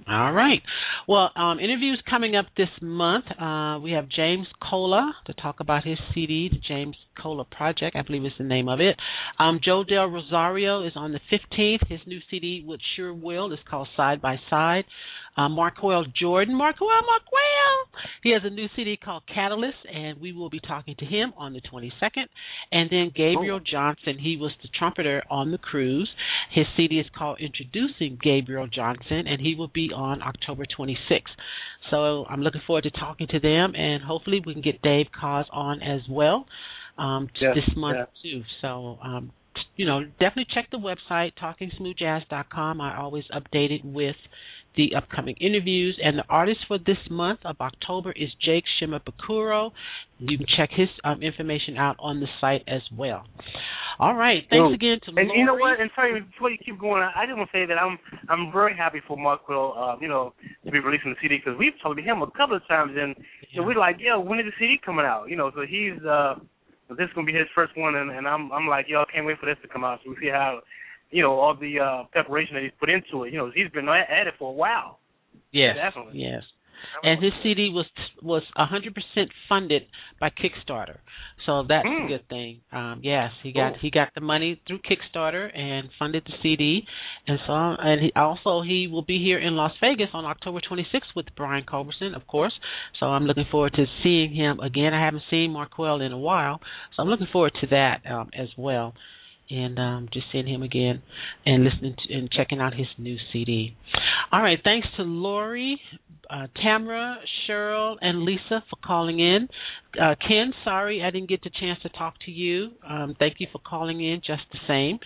All 0.07 0.33
right. 0.33 0.61
Well, 1.07 1.31
um, 1.35 1.59
interviews 1.59 2.01
coming 2.09 2.35
up 2.35 2.45
this 2.57 2.67
month. 2.81 3.25
Uh, 3.39 3.79
we 3.81 3.91
have 3.91 4.09
James 4.09 4.47
Cola 4.69 5.13
to 5.25 5.33
talk 5.33 5.61
about 5.61 5.85
his 5.85 5.97
CD, 6.13 6.49
the 6.49 6.59
James 6.67 6.97
Cola 7.21 7.45
Project, 7.45 7.95
I 7.95 8.01
believe 8.01 8.25
is 8.25 8.33
the 8.37 8.43
name 8.43 8.67
of 8.67 8.81
it. 8.81 8.97
Um, 9.39 9.59
Joe 9.63 9.83
Del 9.83 10.07
Rosario 10.07 10.85
is 10.85 10.93
on 10.95 11.13
the 11.13 11.19
15th. 11.31 11.87
His 11.87 12.01
new 12.05 12.19
CD 12.29 12.63
which 12.65 12.81
Sure 12.95 13.13
Will 13.13 13.53
is 13.53 13.59
called 13.69 13.87
Side 13.95 14.21
by 14.21 14.37
Side 14.49 14.83
uh, 15.37 15.49
Marqueal 15.49 16.05
Jordan. 16.19 16.55
Marqueal, 16.55 16.87
Marqueal. 16.87 18.01
He 18.23 18.31
has 18.31 18.41
a 18.43 18.49
new 18.49 18.67
CD 18.75 18.97
called 18.97 19.23
Catalyst, 19.33 19.77
and 19.91 20.19
we 20.19 20.33
will 20.33 20.49
be 20.49 20.59
talking 20.59 20.95
to 20.99 21.05
him 21.05 21.33
on 21.37 21.53
the 21.53 21.61
22nd. 21.61 22.25
And 22.71 22.89
then 22.89 23.11
Gabriel 23.15 23.59
oh. 23.61 23.65
Johnson. 23.71 24.17
He 24.19 24.37
was 24.37 24.51
the 24.61 24.69
trumpeter 24.77 25.23
on 25.29 25.51
the 25.51 25.57
cruise. 25.57 26.09
His 26.51 26.65
CD 26.75 26.99
is 26.99 27.07
called 27.17 27.39
Introducing 27.39 28.17
Gabriel 28.21 28.67
Johnson, 28.67 29.27
and 29.27 29.41
he 29.41 29.55
will 29.55 29.71
be 29.73 29.89
on 29.95 30.21
October 30.21 30.65
26th. 30.65 31.21
So 31.91 32.25
I'm 32.29 32.41
looking 32.41 32.61
forward 32.65 32.83
to 32.83 32.91
talking 32.91 33.27
to 33.27 33.39
them, 33.39 33.73
and 33.75 34.03
hopefully 34.03 34.41
we 34.45 34.53
can 34.53 34.61
get 34.61 34.81
Dave 34.81 35.07
Koz 35.19 35.45
on 35.51 35.81
as 35.81 36.01
well 36.09 36.45
um, 36.97 37.29
yes, 37.39 37.55
this 37.55 37.75
month 37.75 38.09
too. 38.23 38.41
So 38.61 38.97
um, 39.03 39.31
you 39.75 39.85
know, 39.85 40.03
definitely 40.19 40.47
check 40.53 40.69
the 40.71 40.77
website 40.77 41.33
talkingsmoothjazz.com. 41.41 42.81
I 42.81 42.97
always 42.97 43.25
update 43.33 43.71
it 43.71 43.81
with 43.83 44.15
the 44.77 44.95
upcoming 44.95 45.35
interviews. 45.39 45.99
And 46.03 46.19
the 46.19 46.25
artist 46.29 46.59
for 46.67 46.77
this 46.77 46.97
month 47.09 47.39
of 47.45 47.57
October 47.59 48.11
is 48.11 48.29
Jake 48.43 48.63
Shimabukuro. 48.81 49.71
You 50.19 50.37
can 50.37 50.47
check 50.57 50.69
his 50.71 50.89
um, 51.03 51.21
information 51.21 51.77
out 51.77 51.95
on 51.99 52.19
the 52.19 52.27
site 52.39 52.63
as 52.67 52.81
well. 52.95 53.25
All 53.97 54.13
right. 54.13 54.43
Thanks 54.49 54.75
again 54.75 54.99
to 55.05 55.11
Mark. 55.11 55.19
And 55.19 55.27
Lori. 55.29 55.39
you 55.39 55.45
know 55.45 55.55
what? 55.55 55.79
And 55.79 55.89
sorry, 55.95 56.19
before 56.19 56.49
you 56.49 56.57
keep 56.57 56.79
going, 56.79 57.01
I 57.01 57.25
just 57.25 57.37
want 57.37 57.49
to 57.51 57.57
say 57.57 57.65
that 57.65 57.79
I'm 57.79 57.97
I'm 58.27 58.51
very 58.51 58.75
happy 58.75 58.99
for 59.07 59.15
Mark 59.15 59.47
Will, 59.47 59.73
uh, 59.77 59.95
you 60.01 60.07
know, 60.07 60.33
to 60.65 60.71
be 60.71 60.79
releasing 60.79 61.11
the 61.11 61.19
CD 61.21 61.37
because 61.37 61.57
we've 61.57 61.75
talked 61.81 61.97
to 61.97 62.03
him 62.03 62.21
a 62.21 62.29
couple 62.31 62.57
of 62.57 62.67
times, 62.67 62.91
and 62.99 63.15
know, 63.55 63.63
we're 63.63 63.79
like, 63.79 63.97
yeah, 63.99 64.17
when 64.17 64.39
is 64.39 64.45
the 64.45 64.51
CD 64.59 64.75
coming 64.83 65.05
out? 65.05 65.29
You 65.29 65.37
know, 65.37 65.51
so 65.55 65.63
he's 65.63 65.95
uh, 66.03 66.35
this 66.89 67.07
is 67.07 67.13
gonna 67.15 67.27
be 67.27 67.33
his 67.33 67.47
first 67.55 67.71
one, 67.77 67.95
and, 67.95 68.11
and 68.11 68.27
I'm 68.27 68.51
I'm 68.51 68.67
like, 68.67 68.85
yo, 68.89 69.01
I 69.01 69.05
can't 69.11 69.25
wait 69.25 69.39
for 69.39 69.45
this 69.45 69.57
to 69.61 69.67
come 69.67 69.83
out 69.83 69.99
so 70.03 70.11
we 70.11 70.17
see 70.19 70.29
how 70.29 70.59
you 71.11 71.21
know, 71.21 71.39
all 71.39 71.55
the 71.55 71.79
uh, 71.79 72.03
preparation 72.11 72.55
that 72.55 72.63
he's 72.63 72.71
put 72.79 72.89
into 72.89 73.23
it. 73.23 73.33
You 73.33 73.39
know, 73.39 73.51
he's 73.53 73.71
been 73.71 73.87
at 73.87 74.27
it 74.27 74.33
for 74.37 74.49
a 74.49 74.53
while. 74.53 74.99
Yes, 75.51 75.75
Definitely. 75.75 76.19
yes. 76.19 76.43
And 77.03 77.23
his 77.23 77.33
CD 77.43 77.69
was 77.73 77.85
was 78.21 78.43
a 78.55 78.65
hundred 78.65 78.93
percent 78.93 79.31
funded 79.49 79.83
by 80.19 80.29
Kickstarter, 80.29 80.97
so 81.45 81.63
that's 81.67 81.85
mm. 81.85 81.97
a 81.97 82.01
hmm. 82.01 82.07
good 82.07 82.29
thing. 82.29 82.61
Um, 82.71 83.01
yes, 83.03 83.31
he 83.43 83.53
got 83.53 83.77
he 83.77 83.89
got 83.91 84.09
the 84.13 84.21
money 84.21 84.61
through 84.67 84.79
Kickstarter 84.79 85.49
and 85.57 85.89
funded 85.97 86.23
the 86.25 86.33
CD, 86.41 86.85
and 87.27 87.39
so 87.45 87.53
and 87.53 88.01
he 88.01 88.11
also 88.15 88.61
he 88.61 88.87
will 88.87 89.01
be 89.01 89.21
here 89.23 89.39
in 89.39 89.55
Las 89.55 89.73
Vegas 89.81 90.09
on 90.13 90.25
October 90.25 90.59
26th 90.59 91.15
with 91.15 91.27
Brian 91.35 91.63
Culbertson, 91.63 92.15
of 92.15 92.27
course. 92.27 92.53
So 92.99 93.07
I'm 93.07 93.25
looking 93.25 93.45
forward 93.49 93.73
to 93.73 93.85
seeing 94.03 94.33
him 94.33 94.59
again. 94.59 94.93
I 94.93 95.03
haven't 95.03 95.23
seen 95.29 95.51
Marqueal 95.51 96.01
in 96.01 96.11
a 96.11 96.19
while, 96.19 96.59
so 96.95 97.03
I'm 97.03 97.09
looking 97.09 97.27
forward 97.31 97.53
to 97.61 97.67
that 97.67 98.01
um, 98.09 98.29
as 98.37 98.49
well 98.57 98.93
and 99.49 99.79
um, 99.79 100.09
just 100.11 100.25
seeing 100.31 100.47
him 100.47 100.63
again 100.63 101.01
and 101.45 101.63
listening 101.63 101.95
to, 101.95 102.13
and 102.13 102.31
checking 102.31 102.59
out 102.59 102.73
his 102.73 102.87
new 102.97 103.17
CD. 103.31 103.75
All 104.31 104.41
right, 104.41 104.59
thanks 104.63 104.87
to 104.97 105.03
Lori, 105.03 105.79
uh, 106.29 106.47
Tamara, 106.61 107.17
Cheryl, 107.47 107.95
and 108.01 108.23
Lisa 108.23 108.63
for 108.69 108.77
calling 108.83 109.19
in. 109.19 109.47
Uh, 110.01 110.15
Ken, 110.27 110.53
sorry 110.63 111.03
I 111.03 111.11
didn't 111.11 111.29
get 111.29 111.43
the 111.43 111.51
chance 111.59 111.79
to 111.83 111.89
talk 111.89 112.15
to 112.25 112.31
you. 112.31 112.71
Um, 112.87 113.15
thank 113.19 113.35
you 113.39 113.47
for 113.51 113.59
calling 113.59 114.03
in 114.03 114.21
just 114.25 114.43
the 114.51 114.59
same. 114.67 114.99